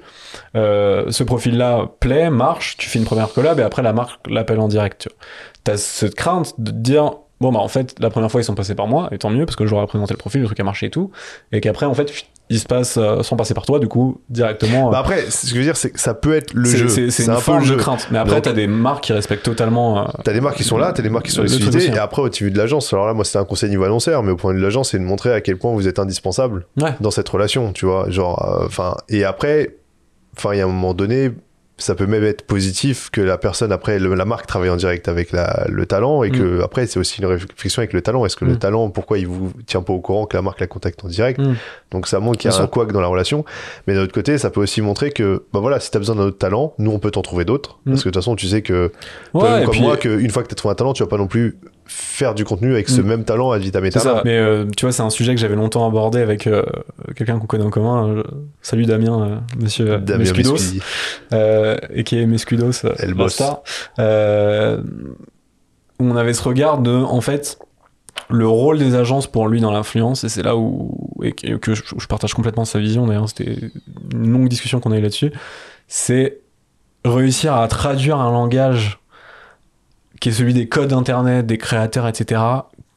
euh, 0.54 1.10
ce 1.10 1.24
profil-là 1.24 1.90
plaît, 2.00 2.30
marche, 2.30 2.76
tu 2.76 2.88
fais 2.88 2.98
une 2.98 3.04
première 3.04 3.32
collab 3.32 3.58
et 3.58 3.62
après 3.62 3.82
la 3.82 3.92
marque 3.92 4.20
l'appelle 4.28 4.60
en 4.60 4.68
direct. 4.68 5.08
Tu 5.64 5.70
as 5.72 5.78
cette 5.78 6.14
crainte 6.14 6.54
de 6.58 6.70
dire, 6.70 7.12
bon, 7.40 7.52
bah 7.52 7.58
en 7.60 7.68
fait, 7.68 7.94
la 7.98 8.10
première 8.10 8.30
fois 8.30 8.40
ils 8.40 8.44
sont 8.44 8.54
passés 8.54 8.74
par 8.74 8.86
moi, 8.86 9.08
et 9.12 9.18
tant 9.18 9.30
mieux 9.30 9.46
parce 9.46 9.56
que 9.56 9.66
j'aurais 9.66 9.86
présenté 9.86 10.14
le 10.14 10.18
profil, 10.18 10.40
le 10.40 10.46
truc 10.46 10.60
a 10.60 10.64
marché 10.64 10.86
et 10.86 10.90
tout, 10.90 11.10
et 11.52 11.60
qu'après, 11.60 11.86
en 11.86 11.94
fait, 11.94 12.12
ils 12.48 12.60
se 12.60 12.66
passent 12.66 12.96
euh, 12.96 13.22
sans 13.24 13.34
passer 13.36 13.54
par 13.54 13.66
toi, 13.66 13.80
du 13.80 13.88
coup, 13.88 14.20
directement. 14.30 14.88
euh, 14.88 14.92
Bah 14.92 14.98
après, 15.00 15.22
ce 15.30 15.42
que 15.46 15.48
je 15.50 15.56
veux 15.56 15.62
dire, 15.64 15.76
c'est 15.76 15.90
que 15.90 15.98
ça 15.98 16.14
peut 16.14 16.34
être 16.34 16.54
le 16.54 16.64
jeu. 16.68 16.88
c'est 16.88 17.10
c'est 17.10 17.28
un 17.28 17.34
une 17.34 17.40
forme 17.40 17.68
de 17.68 17.74
crainte. 17.74 18.06
Mais 18.12 18.18
après, 18.18 18.40
t'as 18.40 18.52
des 18.52 18.68
marques 18.68 19.02
qui 19.04 19.12
respectent 19.12 19.44
totalement. 19.44 20.02
euh, 20.02 20.10
T'as 20.24 20.32
des 20.32 20.40
marques 20.40 20.56
qui 20.56 20.62
sont 20.64 20.78
là, 20.78 20.92
t'as 20.92 21.02
des 21.02 21.08
marques 21.10 21.26
qui 21.26 21.32
sont 21.32 21.42
aussi, 21.42 21.60
et 21.64 21.90
hein. 21.90 21.94
après 22.00 22.22
au 22.22 22.28
TV 22.28 22.50
de 22.50 22.58
l'agence. 22.58 22.92
Alors 22.92 23.06
là, 23.06 23.14
moi, 23.14 23.24
c'est 23.24 23.38
un 23.38 23.44
conseil 23.44 23.68
niveau 23.70 23.82
annonceur, 23.84 24.22
mais 24.22 24.30
au 24.30 24.36
point 24.36 24.52
de 24.52 24.56
vue 24.56 24.60
de 24.60 24.66
l'agence, 24.66 24.90
c'est 24.90 24.98
de 24.98 25.04
montrer 25.04 25.32
à 25.32 25.40
quel 25.40 25.58
point 25.58 25.72
vous 25.72 25.88
êtes 25.88 25.98
indispensable 25.98 26.66
Ouais. 26.80 26.90
dans 27.00 27.10
cette 27.10 27.28
relation, 27.28 27.72
tu 27.72 27.84
vois. 27.86 28.08
Genre, 28.10 28.60
enfin, 28.64 28.96
et 29.08 29.24
après, 29.24 29.76
enfin, 30.36 30.50
il 30.54 30.58
y 30.58 30.60
a 30.60 30.64
un 30.64 30.68
moment 30.68 30.94
donné, 30.94 31.32
ça 31.78 31.94
peut 31.94 32.06
même 32.06 32.24
être 32.24 32.46
positif 32.46 33.10
que 33.10 33.20
la 33.20 33.36
personne 33.36 33.70
après 33.70 33.98
le- 33.98 34.14
la 34.14 34.24
marque 34.24 34.46
travaille 34.46 34.70
en 34.70 34.76
direct 34.76 35.08
avec 35.08 35.30
la- 35.30 35.66
le 35.68 35.84
talent 35.84 36.22
et 36.22 36.30
que 36.30 36.62
après 36.62 36.86
c'est 36.86 36.98
aussi 36.98 37.20
une 37.20 37.26
réflexion 37.26 37.80
avec 37.80 37.92
le 37.92 38.00
talent 38.00 38.24
est-ce 38.24 38.34
que 38.36 38.46
le 38.46 38.54
Mm. 38.54 38.58
talent 38.58 38.88
pourquoi 38.90 39.18
il 39.18 39.26
vous 39.26 39.52
tient 39.66 39.82
pas 39.82 39.92
au 39.92 40.00
courant 40.00 40.24
que 40.24 40.36
la 40.38 40.42
marque 40.42 40.60
la 40.60 40.68
contacte 40.68 41.04
en 41.04 41.08
direct 41.08 41.38
Mm. 41.38 41.54
donc 41.90 42.06
ça 42.08 42.18
montre 42.18 42.38
qu'il 42.38 42.50
y 42.50 42.54
a 42.54 42.58
un 42.58 42.66
couac 42.66 42.92
dans 42.92 43.02
la 43.02 43.08
relation 43.08 43.44
mais 43.86 43.94
d'un 43.94 44.02
autre 44.04 44.14
côté 44.14 44.38
ça 44.38 44.48
peut 44.48 44.60
aussi 44.60 44.80
montrer 44.80 45.10
que 45.10 45.44
bah 45.52 45.60
voilà 45.60 45.78
si 45.78 45.90
t'as 45.90 45.98
besoin 45.98 46.16
d'un 46.16 46.22
autre 46.24 46.38
talent 46.38 46.72
nous 46.78 46.90
on 46.92 46.98
peut 46.98 47.10
t'en 47.10 47.20
trouver 47.22 47.44
d'autres 47.44 47.78
Mm. 47.84 47.90
parce 47.90 48.02
que 48.04 48.08
de 48.08 48.12
toute 48.14 48.22
façon 48.22 48.36
tu 48.36 48.46
sais 48.46 48.62
que 48.62 48.90
Ouais, 49.34 49.40
toi, 49.40 49.60
et 49.60 49.64
comme 49.64 49.72
puis- 49.72 49.82
moi 49.82 49.96
qu'une 49.98 50.30
fois 50.30 50.42
que 50.44 50.48
t'as 50.48 50.56
trouvé 50.56 50.72
un 50.72 50.76
talent 50.76 50.94
tu 50.94 51.02
vas 51.02 51.08
pas 51.10 51.18
non 51.18 51.26
plus 51.26 51.58
faire 51.86 52.34
du 52.34 52.44
contenu 52.44 52.72
avec 52.72 52.88
ce 52.88 53.00
Mm. 53.00 53.06
même 53.06 53.24
talent 53.24 53.50
à 53.52 53.58
vitam 53.58 53.84
C'est 53.90 53.98
ça. 54.00 54.22
Mais 54.24 54.36
euh, 54.38 54.64
tu 54.76 54.84
vois, 54.84 54.92
c'est 54.92 55.02
un 55.02 55.10
sujet 55.10 55.34
que 55.34 55.40
j'avais 55.40 55.54
longtemps 55.56 55.86
abordé 55.86 56.20
avec 56.20 56.46
euh, 56.46 56.62
quelqu'un 57.14 57.38
qu'on 57.38 57.46
connaît 57.46 57.64
en 57.64 57.70
commun. 57.70 58.08
euh, 58.08 58.22
salut 58.62 58.84
Damien, 58.86 59.22
euh, 59.22 59.36
monsieur 59.60 59.98
Damien 59.98 60.18
Mescudos, 60.24 60.56
euh, 61.32 61.76
et 61.94 62.04
qui 62.04 62.18
est 62.18 62.26
Mescudos, 62.26 62.84
euh, 62.84 62.94
Elle 62.98 63.14
bosse. 63.14 63.40
Euh, 63.98 64.80
on 65.98 66.16
avait 66.16 66.34
ce 66.34 66.42
regard 66.42 66.78
de, 66.78 66.90
en 66.92 67.20
fait, 67.20 67.58
le 68.28 68.46
rôle 68.48 68.78
des 68.78 68.94
agences 68.94 69.26
pour 69.26 69.48
lui 69.48 69.60
dans 69.60 69.70
l'influence, 69.72 70.24
et 70.24 70.28
c'est 70.28 70.42
là 70.42 70.56
où 70.56 70.94
et 71.22 71.32
que, 71.32 71.54
que 71.56 71.74
je, 71.74 71.82
je 71.98 72.06
partage 72.06 72.34
complètement 72.34 72.64
sa 72.64 72.78
vision. 72.78 73.06
D'ailleurs, 73.06 73.28
c'était 73.28 73.56
une 74.12 74.30
longue 74.32 74.48
discussion 74.48 74.80
qu'on 74.80 74.92
a 74.92 74.98
eu 74.98 75.02
là-dessus. 75.02 75.32
C'est 75.88 76.40
réussir 77.04 77.54
à 77.54 77.66
traduire 77.68 78.18
un 78.18 78.32
langage 78.32 78.98
qui 80.20 80.28
est 80.30 80.32
celui 80.32 80.54
des 80.54 80.68
codes 80.68 80.92
internet, 80.92 81.46
des 81.46 81.58
créateurs, 81.58 82.06
etc. 82.08 82.40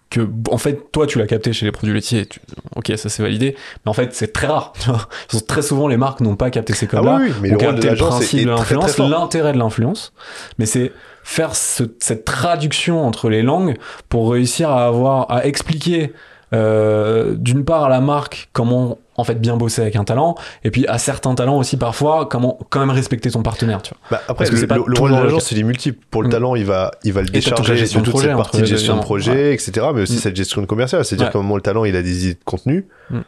Que, 0.10 0.28
en 0.50 0.58
fait, 0.58 0.92
toi, 0.92 1.06
tu 1.06 1.20
l'as 1.20 1.28
capté 1.28 1.54
chez 1.54 1.66
les 1.68 1.72
produits 1.72 1.94
laitiers. 1.94 2.26
tu- 2.26 2.40
ok, 2.76 2.94
ça 2.98 3.10
c'est 3.10 3.22
validé. 3.22 3.56
Mais 3.86 3.90
en 3.90 3.94
fait, 3.94 4.14
c'est 4.16 4.34
très 4.34 4.48
rare. 4.48 4.74
Très 5.48 5.62
souvent, 5.62 5.88
les 5.88 5.98
marques 5.98 6.22
n'ont 6.22 6.36
pas 6.36 6.50
capté 6.50 6.74
ces 6.74 6.88
ah 6.88 6.96
codes-là. 6.96 7.18
oui, 7.22 7.28
oui, 7.30 7.34
mais 7.44 7.50
le 7.50 7.58
rôle 7.58 7.76
de 7.80 7.88
le 7.90 7.96
principe 7.96 8.40
est, 8.40 8.46
de 8.46 8.50
est 8.50 8.52
l'influence, 8.56 8.98
l'intérêt 8.98 9.54
de 9.54 9.58
l'influence. 9.60 10.14
Mais 10.58 10.66
c'est 10.66 10.92
faire 11.24 11.56
ce- 11.56 11.84
cette 12.00 12.26
traduction 12.26 13.06
entre 13.06 13.30
les 13.30 13.44
langues 13.44 13.76
pour 14.10 14.32
réussir 14.32 14.72
à 14.72 14.88
avoir, 14.88 15.30
à 15.32 15.46
expliquer 15.46 16.14
euh, 16.54 17.36
d'une 17.38 17.64
part 17.64 17.84
à 17.84 17.90
la 17.90 18.02
marque 18.02 18.50
comment 18.54 18.98
en 19.20 19.24
fait 19.24 19.40
bien 19.40 19.58
bosser 19.58 19.82
avec 19.82 19.96
un 19.96 20.04
talent 20.04 20.36
et 20.64 20.72
puis 20.72 20.88
à 20.88 20.98
certains 20.98 21.36
talents 21.36 21.58
aussi 21.58 21.78
parfois 21.78 22.26
comment 22.26 22.58
quand 22.70 22.80
même 22.80 22.90
respecter 22.90 23.30
ton 23.32 23.42
partenaire 23.44 23.82
tu 23.82 23.94
vois 23.94 24.00
Bah, 24.18 24.22
après, 24.28 24.34
Parce 24.46 24.50
que 24.50 24.56
le, 24.56 24.62
c'est 24.62 24.68
pas 24.68 24.76
le- 24.78 24.82
rôle 24.82 25.12
de 25.12 25.16
l'agence, 25.16 25.52
il 25.52 25.60
est 25.60 25.64
multiple. 25.64 26.00
Pour 26.12 26.22
le 26.24 26.28
Mm. 26.28 26.32
talent, 26.32 26.56
il 26.56 26.66
va, 26.66 26.92
il 27.04 27.14
va 27.14 27.22
le 27.22 27.28
décharger 27.30 27.74
de 27.84 27.88
toute 27.88 28.10
projet 28.10 28.28
cette 28.28 28.36
entre 28.36 28.44
partie 28.44 28.62
de 28.62 28.66
gestion 28.66 28.96
de 28.98 29.02
projet, 29.02 29.54
etc. 29.54 29.88
Mais 29.94 30.02
aussi 30.02 30.16
Mm. 30.16 30.20
cette 30.20 30.36
gestion 30.36 30.62
de 30.62 30.66
commercial. 30.66 31.04
C'est-à-dire 31.06 31.28
Ouais. 31.28 31.34
qu'à 31.34 31.40
un 31.40 31.42
moment, 31.42 31.56
le 31.56 31.62
talent, 31.62 31.86
il 31.86 31.96
a 31.96 32.02
des 32.02 32.26
idées 32.26 32.34
de 32.36 32.44
contenu. 32.46 32.86
Mm. 33.10 33.20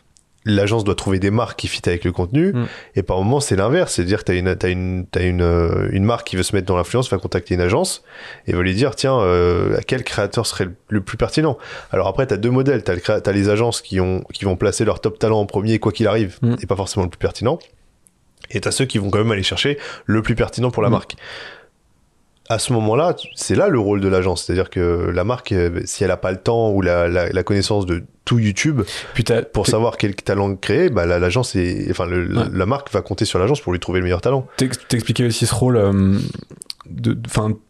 L'agence 0.44 0.84
doit 0.84 0.96
trouver 0.96 1.20
des 1.20 1.30
marques 1.30 1.60
qui 1.60 1.68
fit 1.68 1.82
avec 1.86 2.04
le 2.04 2.12
contenu. 2.12 2.52
Mm. 2.54 2.66
Et 2.96 3.04
par 3.04 3.18
moment, 3.18 3.40
c'est 3.40 3.56
l'inverse. 3.56 3.94
C'est-à-dire 3.94 4.20
que 4.20 4.24
t'as 4.24 4.34
une, 4.34 4.56
t'as 4.56 4.70
une, 4.70 5.06
t'as 5.10 5.22
une, 5.24 5.42
euh, 5.42 5.88
une 5.92 6.04
marque 6.04 6.26
qui 6.28 6.36
veut 6.36 6.42
se 6.44 6.56
mettre 6.56 6.66
dans 6.68 6.78
l'influence, 6.78 7.10
va 7.12 7.18
contacter 7.20 7.54
une 7.54 7.62
agence 7.62 8.04
et 8.48 8.54
va 8.54 8.62
lui 8.64 8.74
dire, 8.74 8.96
tiens, 8.96 9.20
euh, 9.20 9.78
à 9.78 9.82
quel 9.84 10.04
créateur 10.04 10.48
serait 10.48 10.66
le, 10.66 10.74
le 10.90 11.02
plus 11.02 11.18
pertinent? 11.18 11.58
Alors 11.92 12.08
après, 12.08 12.26
t'as 12.26 12.38
deux 12.38 12.50
modèles. 12.50 12.84
T'as, 12.84 12.96
le 12.96 13.00
créa- 13.02 13.22
t'as 13.22 13.32
les 13.32 13.50
agences 13.50 13.82
qui 13.82 14.00
ont, 14.00 14.24
qui 14.34 14.46
vont 14.46 14.56
placer 14.56 14.84
leur 14.84 15.00
top 15.00 15.20
talent 15.20 15.40
en 15.40 15.46
premier, 15.46 15.78
quoi 15.78 15.92
qu'il 15.92 16.08
arrive, 16.08 16.40
Mm. 16.42 16.56
et 16.62 16.66
pas 16.66 16.76
forcément 16.76 17.04
le 17.06 17.10
plus 17.12 17.20
pertinent. 17.20 17.60
Et 18.50 18.60
t'as 18.62 18.72
ceux 18.72 18.86
qui 18.86 18.98
vont 18.98 19.10
quand 19.12 19.20
même 19.20 19.32
aller 19.32 19.44
chercher 19.44 19.78
le 20.06 20.22
plus 20.24 20.34
pertinent 20.36 20.72
pour 20.72 20.82
la 20.82 20.90
Mm. 20.90 20.94
marque. 20.94 21.16
À 22.50 22.60
ce 22.60 22.74
moment-là, 22.74 23.16
c'est 23.36 23.56
là 23.56 23.70
le 23.70 23.80
rôle 23.80 24.02
de 24.02 24.08
l'agence. 24.10 24.44
C'est-à-dire 24.44 24.70
que 24.70 25.10
la 25.14 25.24
marque, 25.24 25.52
euh, 25.54 25.80
si 25.86 26.04
elle 26.04 26.12
a 26.12 26.18
pas 26.18 26.32
le 26.32 26.38
temps 26.38 26.72
ou 26.72 26.82
la, 26.82 27.08
la- 27.08 27.30
la 27.30 27.44
connaissance 27.44 27.86
de 27.86 28.04
tout 28.26 28.40
YouTube 28.40 28.82
pour 29.54 29.68
savoir 29.68 29.96
quel 29.98 30.16
talent 30.16 30.56
créer, 30.56 30.90
bah, 30.90 31.06
la- 31.06 31.18
l'agence 31.20 31.56
est, 31.56 31.88
enfin, 31.92 32.06
le- 32.06 32.26
la- 32.26 32.42
Ouais. 32.42 32.48
la 32.52 32.66
marque 32.66 32.92
va 32.92 33.02
compter 33.02 33.24
sur 33.26 33.40
l'agence 33.40 33.62
pour 33.62 33.72
lui 33.72 33.80
trouver 33.80 34.00
le 34.00 34.04
meilleur 34.04 34.20
talent. 34.22 34.46
t'ex- 34.58 34.80
t'expliquais 34.90 35.26
aussi 35.26 35.46
ce 35.46 35.56
rôle 35.56 35.78
euh, 35.78 36.18
de 36.90 37.18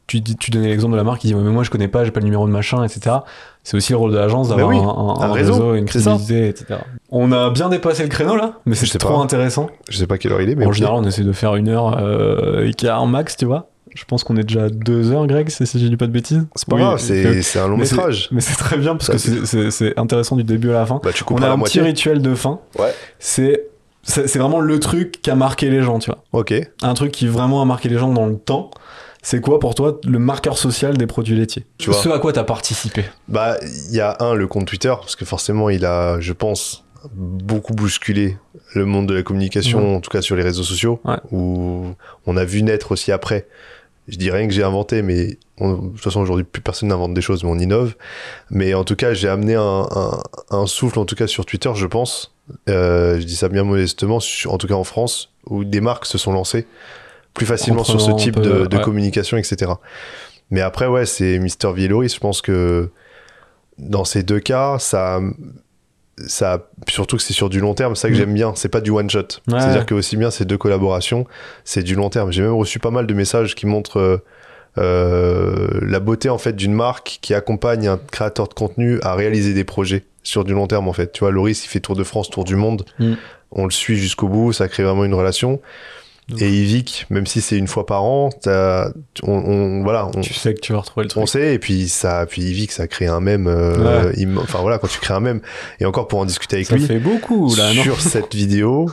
tu 0.08 0.52
donnais 0.52 0.68
l'exemple 0.70 0.94
de 0.94 0.98
la 0.98 1.04
marque 1.04 1.22
qui 1.22 1.28
dit 1.28 1.36
mais 1.36 1.50
moi 1.52 1.64
je 1.64 1.70
connais 1.70 1.88
pas 1.88 2.04
j'ai 2.04 2.12
pas 2.12 2.20
le 2.20 2.26
numéro 2.26 2.46
de 2.46 2.52
machin 2.52 2.84
etc 2.84 3.18
c'est 3.64 3.78
aussi 3.78 3.94
le 3.94 3.98
rôle 3.98 4.12
de 4.12 4.18
l'agence 4.18 4.50
d'avoir 4.50 4.68
oui, 4.68 4.78
un, 4.78 4.82
un- 4.82 5.22
un 5.26 5.30
un 5.30 5.34
réseau, 5.34 5.54
réseau, 5.54 5.76
une 5.76 5.86
crédibilité 5.86 6.48
etc 6.50 6.80
on 7.12 7.32
a 7.32 7.50
bien 7.50 7.70
dépassé 7.70 8.04
le 8.04 8.10
créneau 8.10 8.36
là 8.36 8.56
mais 8.66 8.76
c'est 8.76 8.98
trop 8.98 9.16
pas. 9.16 9.20
intéressant 9.24 9.70
Je 9.90 9.98
sais 9.98 10.08
pas 10.08 10.18
quelle 10.18 10.34
heure 10.34 10.42
il 10.42 10.50
est, 10.50 10.56
mais 10.56 10.66
en 10.66 10.72
général, 10.74 10.96
on 10.98 11.04
essaie 11.06 11.24
de 11.24 11.32
faire 11.32 11.56
une 11.56 11.70
heure 11.70 11.98
euh, 12.00 12.66
et 12.68 12.74
quart 12.74 13.06
max, 13.08 13.38
tu 13.38 13.46
vois. 13.46 13.70
Je 13.94 14.06
pense 14.06 14.24
qu'on 14.24 14.38
est 14.38 14.44
déjà 14.44 14.66
à 14.66 14.70
deux 14.70 15.12
heures, 15.12 15.28
Greg, 15.28 15.50
si 15.50 15.66
je 15.66 15.88
dis 15.88 15.98
pas 15.98 16.08
de 16.08 16.12
bêtises. 16.12 16.46
c'est 16.56 16.68
pas 16.68 16.76
Oui, 16.78 16.82
grave, 16.82 17.00
c'est 17.00 17.60
un 17.60 17.68
long 17.68 17.76
Mais 17.78 17.84
métrage. 17.84 18.30
Mais 18.32 18.40
c'est 18.42 18.56
très 18.56 18.78
bien 18.78 18.96
parce 18.96 19.08
Ça, 19.08 19.14
que 19.14 19.70
c'est- 19.72 20.00
intéressant 20.00 20.36
du 20.38 20.44
début 20.44 20.70
à 20.70 20.74
la 20.74 20.86
fin. 20.86 21.02
Bah, 21.04 21.12
tu 21.14 21.24
On 21.30 21.42
a 21.42 21.50
un 21.50 21.60
petit 21.60 21.82
rituel 21.82 22.22
de 22.22 22.34
fin. 22.36 22.60
Ouais. 22.80 22.94
C'est 23.20 23.68
vraiment 24.38 24.60
le 24.62 24.80
truc 24.80 25.22
qui 25.22 25.30
a 25.30 25.36
marqué 25.36 25.70
les 25.70 25.82
gens, 25.84 26.00
tu 26.00 26.10
vois. 26.10 26.24
Ok. 26.32 26.54
Un 26.82 26.94
truc 26.94 27.12
qui 27.12 27.28
vraiment 27.28 27.62
a 27.62 27.66
marqué 27.66 27.90
les 27.90 27.98
gens 27.98 28.12
dans 28.14 28.26
le 28.26 28.38
temps. 28.38 28.72
C'est 29.22 29.40
quoi 29.42 29.60
pour 29.60 29.76
toi 29.76 30.00
le 30.04 30.18
marqueur 30.18 30.58
social 30.58 30.98
des 30.98 31.06
produits 31.06 31.36
laitiers? 31.36 31.66
Tu 31.78 31.92
vois. 31.92 32.00
Ce 32.02 32.10
à 32.10 32.18
quoi 32.18 32.34
t'as 32.34 32.44
participé. 32.44 33.06
Bah, 33.28 33.58
il 33.90 33.96
y 33.96 34.00
a 34.02 34.18
un, 34.20 34.34
le 34.34 34.48
compte 34.48 34.66
Twitter, 34.66 34.94
parce 35.00 35.16
que 35.16 35.26
forcément, 35.26 35.70
il 35.70 35.86
a, 35.86 36.20
je 36.20 36.34
pense, 36.34 36.86
beaucoup 37.14 37.74
bousculé 37.74 38.38
le 38.74 38.86
monde 38.86 39.08
de 39.08 39.14
la 39.14 39.22
communication, 39.22 39.98
en 39.98 40.00
tout 40.02 40.10
cas 40.10 40.22
sur 40.24 40.36
les 40.36 40.42
réseaux 40.44 40.64
sociaux, 40.64 41.00
Ouais. 41.06 41.18
où 41.32 41.86
on 42.26 42.38
a 42.38 42.46
vu 42.46 42.64
naître 42.64 42.92
aussi 42.94 43.12
après. 43.12 43.48
Je 44.08 44.18
dis 44.18 44.32
rien 44.32 44.48
que 44.48 44.54
j'ai 44.54 44.64
inventé, 44.64 45.02
mais 45.04 45.38
on- 45.60 45.74
de 45.74 45.90
toute 45.92 46.02
façon, 46.02 46.22
aujourd'hui, 46.22 46.44
plus 46.44 46.62
personne 46.62 46.90
n'invente 46.90 47.14
des 47.14 47.22
choses, 47.22 47.44
mais 47.44 47.50
on 47.52 47.60
innove. 47.60 47.96
Mais 48.50 48.74
en 48.74 48.84
tout 48.84 48.96
cas, 48.96 49.14
j'ai 49.14 49.28
amené 49.30 49.56
un, 49.56 49.88
un, 49.92 50.24
un 50.50 50.66
souffle, 50.66 51.00
en 51.00 51.06
tout 51.06 51.16
cas 51.16 51.28
sur 51.28 51.46
Twitter, 51.46 51.72
je 51.76 51.86
pense. 51.86 52.34
Euh, 52.68 53.20
je 53.20 53.26
dis 53.26 53.36
ça 53.36 53.48
bien 53.48 53.64
modestement, 53.64 54.20
sur- 54.20 54.52
en 54.54 54.58
tout 54.58 54.68
cas 54.68 54.74
en 54.74 54.84
France, 54.84 55.32
où 55.46 55.64
des 55.64 55.82
marques 55.82 56.06
se 56.06 56.18
sont 56.18 56.34
lancées 56.34 56.66
plus 57.34 57.46
facilement 57.46 57.84
sur 57.86 58.02
ce 58.02 58.12
type 58.12 58.36
peu, 58.36 58.42
de, 58.42 58.66
de 58.66 58.78
ouais. 58.78 58.84
communication, 58.84 59.38
etc. 59.38 59.72
Mais 60.50 60.60
après, 60.62 60.88
ouais, 60.88 61.06
c'est 61.06 61.40
Mister 61.40 61.72
Vieloris. 61.74 62.14
Je 62.16 62.20
pense 62.20 62.42
que 62.42 62.90
dans 63.78 64.04
ces 64.04 64.24
deux 64.24 64.40
cas, 64.42 64.80
ça, 64.80 65.22
ça, 66.18 66.68
surtout 66.88 67.18
que 67.18 67.24
c'est 67.24 67.34
sur 67.34 67.50
du 67.50 67.60
long 67.60 67.74
terme, 67.74 67.96
c'est 67.96 68.02
ça 68.04 68.08
que 68.10 68.14
Mm. 68.14 68.18
j'aime 68.18 68.34
bien. 68.34 68.54
C'est 68.56 68.70
pas 68.70 68.82
du 68.82 68.92
one 68.92 69.10
shot. 69.10 69.20
Ouais. 69.20 69.60
C'est-à-dire 69.60 69.86
que 69.86 69.94
aussi 69.96 70.18
bien 70.18 70.30
ces 70.32 70.46
deux 70.46 70.58
collaborations, 70.58 71.26
c'est 71.64 71.84
du 71.84 71.96
long 71.96 72.10
terme. 72.10 72.32
J'ai 72.32 72.42
même 72.44 72.54
reçu 72.54 72.80
pas 72.80 72.92
mal 72.92 73.08
de 73.08 73.14
messages 73.14 73.56
qui 73.56 73.66
montrent 73.66 73.98
euh, 74.00 74.18
euh, 74.78 75.80
la 75.82 76.00
beauté 76.00 76.30
en 76.30 76.38
fait 76.38 76.54
d'une 76.54 76.74
marque 76.74 77.20
qui 77.22 77.34
accompagne 77.34 77.88
un 77.88 77.98
créateur 78.12 78.48
de 78.48 78.54
contenu 78.54 79.00
à 79.02 79.16
réaliser 79.16 79.54
des 79.54 79.64
projets 79.64 80.04
sur 80.24 80.44
du 80.44 80.54
long 80.54 80.68
terme 80.68 80.88
en 80.88 80.94
fait. 80.94 81.12
Tu 81.12 81.20
vois, 81.22 81.32
Loris, 81.32 81.66
il 81.66 81.68
fait 81.68 81.80
Tour 81.80 81.96
de 81.96 82.04
France, 82.04 82.30
Tour 82.30 82.44
du 82.44 82.56
monde. 82.56 82.86
Mm. 83.00 83.14
On 83.54 83.66
le 83.66 83.72
suit 83.72 83.98
jusqu'au 83.98 84.28
bout, 84.30 84.54
ça 84.54 84.68
crée 84.70 84.84
vraiment 84.84 85.04
une 85.04 85.14
relation. 85.14 85.60
Et 86.40 86.50
Yvick, 86.50 87.08
même 87.10 87.28
si 87.28 87.42
c'est 87.42 87.58
une 87.58 87.68
fois 87.68 87.86
par 87.86 88.04
an, 88.04 88.30
t'as- 88.42 88.92
on, 89.24 89.34
on- 89.34 89.84
voilà, 89.84 90.10
on, 90.16 90.22
Tu 90.22 90.34
sais 90.34 90.54
que 90.54 90.62
tu 90.62 90.72
vas 90.72 90.80
retrouver 90.80 91.04
le 91.04 91.10
truc. 91.10 91.22
on 91.22 91.26
sait, 91.26 91.56
et 91.56 91.60
puis 91.60 91.90
ça, 91.90 92.26
puis 92.26 92.42
Yvick, 92.44 92.72
ça 92.72 92.88
crée 92.88 93.08
un 93.08 93.20
mème. 93.20 93.48
euh, 93.48 94.12
Ouais. 94.14 94.26
Enfin 94.38 94.60
voilà, 94.62 94.78
quand 94.78 94.88
tu 94.88 95.00
crées 95.00 95.14
un 95.14 95.20
mème, 95.20 95.42
et 95.82 95.86
encore 95.86 96.08
pour 96.08 96.20
en 96.20 96.26
discuter 96.26 96.56
avec 96.58 96.68
Ça 96.68 96.76
lui, 96.78 96.86
fait 96.86 97.00
beaucoup 97.00 97.54
là, 97.56 97.74
non 97.74 97.84
sur 97.84 98.00
cette 98.00 98.34
vidéo, 98.34 98.90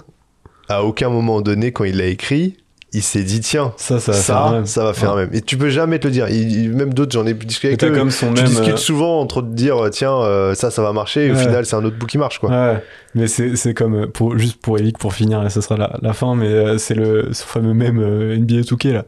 à 0.69 0.83
aucun 0.83 1.11
moment 1.11 1.41
donné, 1.41 1.71
quand 1.71 1.85
il 1.85 1.97
l'a 1.99 2.07
écrit, 2.07 2.57
il 2.93 3.03
s'est 3.03 3.23
dit 3.23 3.41
tiens 3.41 3.73
Ça, 3.77 3.99
ça 4.01 4.13
ça, 4.13 4.13
va 4.13 4.19
ça, 4.19 4.23
faire 4.35 4.43
un 4.43 4.53
même. 4.53 4.65
va 4.65 4.93
faire 4.95 5.15
Ouais. 5.15 5.23
un 5.23 5.27
même 5.27 5.35
et 5.35 5.41
tu 5.43 5.57
peux 5.59 5.69
jamais 5.69 5.99
te 5.99 6.07
le 6.07 6.13
dire 6.13 6.29
Il- 6.31 6.51
il- 6.65 6.75
même 6.75 6.95
d'autres 6.95 7.13
j'en 7.13 7.27
ai 7.27 7.35
discuté 7.35 7.69
avec 7.69 7.85
eux 7.85 7.91
comme 7.99 8.11
son 8.11 8.33
tu 8.33 8.43
même. 8.43 8.51
discutes 8.51 8.75
euh, 8.75 8.77
souvent 8.77 9.21
entre 9.21 9.43
te 9.43 9.49
dire 9.49 9.77
tiens 9.93 10.15
euh, 10.15 10.55
ça 10.55 10.71
ça 10.71 10.83
va 10.83 10.93
marcher 10.93 11.27
et 11.27 11.31
au 11.33 11.37
final 11.37 11.67
c'est 11.67 11.77
un 11.77 11.85
autre 11.85 11.97
bout 11.99 12.07
qui 12.07 12.19
marche 12.19 12.39
quoi 12.39 12.49
Ouais, 12.51 12.83
mais 13.15 13.27
c'est 13.27 13.57
c'est 13.57 13.75
comme, 13.75 13.95
euh, 13.95 14.07
pour, 14.07 14.37
juste 14.39 14.61
pour 14.61 14.79
Eric, 14.79 14.99
pour 14.99 15.15
finir, 15.15 15.45
et 15.45 15.49
ce 15.51 15.61
sera 15.63 15.77
la, 15.79 15.99
la 16.03 16.13
fin, 16.13 16.35
mais 16.35 16.47
euh, 16.47 16.77
c'est 16.79 16.95
le 16.95 17.31
ce 17.33 17.43
fameux 17.43 17.73
même 17.73 17.99
euh, 18.01 18.37
NBA 18.37 18.61
2K 18.61 18.93
là. 18.93 19.05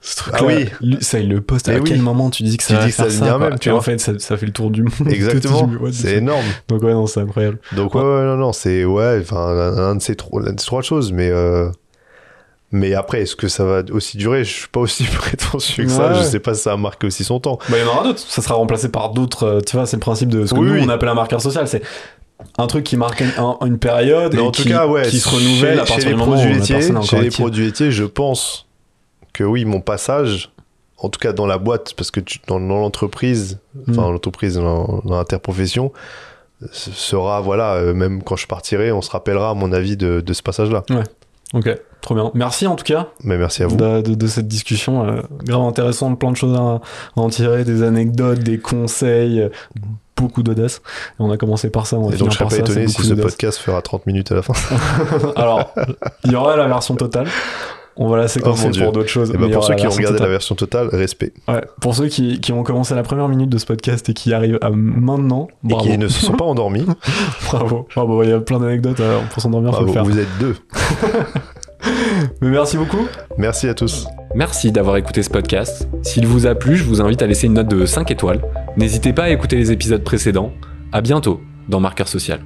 Ce 0.00 0.16
truc 0.16 0.34
Ah 0.38 0.44
oui. 0.44 0.68
Ça, 1.00 1.18
il 1.20 1.28
le 1.28 1.40
poste. 1.42 1.68
À 1.68 1.78
quel 1.80 2.00
moment 2.00 2.30
tu 2.30 2.42
dis 2.44 2.56
que 2.56 2.62
ça 2.64 2.68
Tu 2.74 2.74
va 2.80 2.84
dis 2.86 2.90
que 2.90 2.96
ça 2.96 3.04
faire 3.04 3.12
devient 3.20 3.30
un 3.30 3.38
quoi. 3.38 3.48
mème, 3.50 3.58
tu 3.58 3.68
Et 3.68 3.72
vois. 3.72 3.80
en 3.80 3.82
fait, 3.82 3.98
ça, 4.00 4.12
ça 4.18 4.36
fait 4.38 4.46
le 4.46 4.52
tour 4.52 4.70
du 4.70 4.82
monde. 4.82 4.92
exactement 5.08 5.70
c'est 5.92 6.14
énorme 6.16 6.44
Donc 6.68 6.82
ouais, 6.82 6.92
non, 6.92 7.06
c'est 7.06 7.20
incroyable. 7.20 7.58
donc 7.76 7.94
ouais, 7.94 8.00
non 8.02 8.36
non 8.36 8.52
c'est 8.52 8.84
ouais 8.86 9.18
enfin 9.20 9.52
l'un 9.54 9.94
de 9.96 10.00
ces 10.02 10.16
trois 10.16 10.82
choses 10.82 11.12
mais 11.12 11.28
euh, 11.30 11.68
mais 12.72 12.94
après 12.94 13.20
est-ce 13.22 13.36
que 13.36 13.48
ça 13.48 13.64
va 13.64 13.82
aussi 13.92 14.16
durer? 14.16 14.44
Je 14.44 14.52
suis 14.52 14.68
pas 14.68 14.80
aussi 14.80 15.04
prétentieux 15.18 15.84
que 15.84 15.90
ça 15.90 16.08
Ouais. 16.12 16.14
je 16.18 16.22
sais 16.22 16.40
pas 16.40 16.54
si 16.54 16.62
ça 16.62 16.70
va 16.70 16.76
marquer 16.76 17.06
aussi 17.06 17.22
son 17.24 17.38
temps 17.38 17.58
Bah, 17.68 17.76
il 17.78 17.84
y 17.84 17.84
en 17.84 17.92
aura 17.92 18.02
d'autres. 18.04 18.18
Ça 18.20 18.42
sera 18.42 18.54
remplacé 18.54 18.88
par 18.88 19.10
d'autres. 19.10 19.44
euh, 19.44 19.60
tu 19.60 19.76
vois, 19.76 19.86
c'est 19.86 19.96
le 19.96 20.00
principe 20.00 20.28
de 20.30 20.46
ce 20.46 20.54
que 20.54 20.58
Oui, 20.58 20.66
nous 20.66 20.72
oui. 20.74 20.82
on 20.84 20.88
appelle 20.88 21.10
un 21.10 21.14
marqueur 21.14 21.40
social. 21.40 21.68
C'est 21.68 21.82
un 22.58 22.66
truc 22.66 22.82
qui 22.84 22.96
marque 22.96 23.22
un- 23.22 23.58
une 23.66 23.78
période 23.78 24.34
Mais 24.34 24.40
et 24.40 24.42
en 24.46 24.50
qui, 24.50 24.62
tout 24.64 24.68
cas, 24.68 24.86
ouais, 24.88 25.06
qui 25.08 25.20
se 25.20 25.28
renouvelle 25.28 25.74
chez, 25.76 25.80
à 25.80 25.84
partir 25.84 25.96
chez 25.96 26.04
les 26.06 26.10
du 26.10 26.16
moment 26.16 26.32
où 26.32 26.34
produits 26.34 26.52
la 26.52 26.58
laitiers, 26.58 26.80
chez 26.82 27.16
les 27.16 27.26
active. 27.26 27.32
produits 27.40 27.64
laitiers, 27.66 27.92
je 27.92 28.04
pense 28.04 28.66
que 29.32 29.44
oui, 29.44 29.64
mon 29.64 29.80
passage, 29.80 30.50
en 30.98 31.08
tout 31.08 31.20
cas 31.20 31.32
dans 31.32 31.46
la 31.46 31.58
boîte, 31.58 31.94
parce 31.96 32.10
que 32.10 32.20
tu, 32.20 32.40
dans, 32.48 32.58
dans 32.58 32.78
l'entreprise, 32.80 33.58
enfin 33.88 34.08
Mm. 34.08 34.12
l'entreprise, 34.12 34.54
dans, 34.56 35.02
dans 35.04 35.16
l'interprofession, 35.16 35.92
sera, 36.72 37.40
voilà, 37.40 37.74
euh, 37.74 37.92
même 37.94 38.22
quand 38.22 38.36
je 38.36 38.46
partirai, 38.46 38.92
on 38.92 39.02
se 39.02 39.10
rappellera, 39.10 39.50
à 39.50 39.54
mon 39.54 39.72
avis, 39.72 39.96
de, 39.96 40.20
de 40.20 40.32
ce 40.32 40.42
passage-là. 40.42 40.84
Ok, 41.52 41.68
trop 42.00 42.14
bien. 42.14 42.30
Merci 42.34 42.66
en 42.66 42.76
tout 42.76 42.84
cas. 42.84 43.08
Mais 43.24 43.36
merci 43.36 43.62
à 43.62 43.66
vous. 43.66 43.76
de, 43.76 44.00
de- 44.00 44.14
de 44.14 44.26
cette 44.26 44.48
discussion. 44.48 45.06
euh, 45.06 45.20
grave 45.44 45.62
intéressante, 45.62 46.18
plein 46.18 46.30
de 46.30 46.36
choses 46.36 46.56
à, 46.56 46.60
à 46.60 46.80
en 47.14 47.28
tirer, 47.28 47.64
des 47.64 47.82
anecdotes, 47.82 48.38
des 48.38 48.58
conseils, 48.58 49.40
euh, 49.40 49.48
beaucoup 50.16 50.42
d'audace. 50.42 50.76
Et 50.76 51.14
on 51.20 51.30
a 51.30 51.36
commencé 51.36 51.68
par 51.70 51.86
ça, 51.86 51.96
on 51.98 52.08
va 52.08 52.14
Et 52.14 52.18
donc, 52.18 52.30
je 52.30 52.34
serais 52.36 52.44
par 52.44 52.50
pas 52.50 52.56
ça. 52.56 52.62
étonné 52.72 52.88
si 52.88 53.02
ce 53.02 53.14
podcast 53.14 53.58
fera 53.58 53.82
30 53.82 54.06
minutes 54.06 54.32
à 54.32 54.36
la 54.36 54.42
fin. 54.42 54.54
Alors, 55.36 55.74
il 56.24 56.32
y 56.32 56.36
aura 56.36 56.56
la 56.56 56.66
version 56.68 56.94
totale. 56.94 57.26
On 57.96 58.08
va 58.08 58.16
la 58.16 58.28
séquencer 58.28 58.70
Oh 58.74 58.78
pour 58.84 58.92
d'autres 58.92 59.08
choses. 59.08 59.30
Et 59.30 59.38
mais 59.38 59.48
ben, 59.48 59.52
pour 59.54 59.64
ceux 59.64 59.74
qui 59.74 59.86
ont 59.86 59.90
regardé 59.90 60.18
la 60.18 60.28
version 60.28 60.54
totale, 60.54 60.88
respect. 60.92 61.32
Ouais, 61.48 61.60
pour 61.80 61.94
ceux 61.94 62.08
qui, 62.08 62.40
qui 62.40 62.52
ont 62.52 62.62
commencé 62.62 62.94
la 62.94 63.02
première 63.02 63.28
minute 63.28 63.50
de 63.50 63.58
ce 63.58 63.66
podcast 63.66 64.08
et 64.08 64.14
qui 64.14 64.32
arrivent 64.32 64.58
à 64.62 64.70
maintenant, 64.70 65.48
bravo. 65.62 65.84
Et 65.84 65.90
qui 65.90 65.98
ne 65.98 66.08
se 66.08 66.24
sont 66.24 66.32
pas 66.32 66.44
endormis. 66.44 66.86
bravo. 67.46 67.86
Bravo, 67.94 68.22
il 68.22 68.30
y 68.30 68.32
a 68.32 68.40
plein 68.40 68.58
d'anecdotes 68.58 69.00
euh, 69.00 69.20
pour 69.32 69.42
s'endormir, 69.42 69.70
faut 69.74 69.84
Bravo, 69.84 69.86
le 69.86 69.92
faire. 69.92 70.04
vous 70.04 70.18
êtes 70.18 70.38
deux. 70.40 70.56
Mais 72.40 72.50
merci 72.50 72.76
beaucoup. 72.76 73.06
Merci 73.38 73.68
à 73.68 73.74
tous. 73.74 74.06
Merci 74.34 74.72
d'avoir 74.72 74.96
écouté 74.96 75.22
ce 75.22 75.30
podcast. 75.30 75.88
S'il 76.02 76.26
vous 76.26 76.46
a 76.46 76.54
plu, 76.54 76.76
je 76.76 76.84
vous 76.84 77.00
invite 77.00 77.22
à 77.22 77.26
laisser 77.26 77.46
une 77.46 77.54
note 77.54 77.68
de 77.68 77.84
5 77.84 78.10
étoiles. 78.10 78.40
N'hésitez 78.76 79.12
pas 79.12 79.24
à 79.24 79.30
écouter 79.30 79.56
les 79.56 79.72
épisodes 79.72 80.02
précédents. 80.04 80.52
À 80.92 81.00
bientôt 81.00 81.40
dans 81.68 81.80
Marqueur 81.80 82.08
Social. 82.08 82.40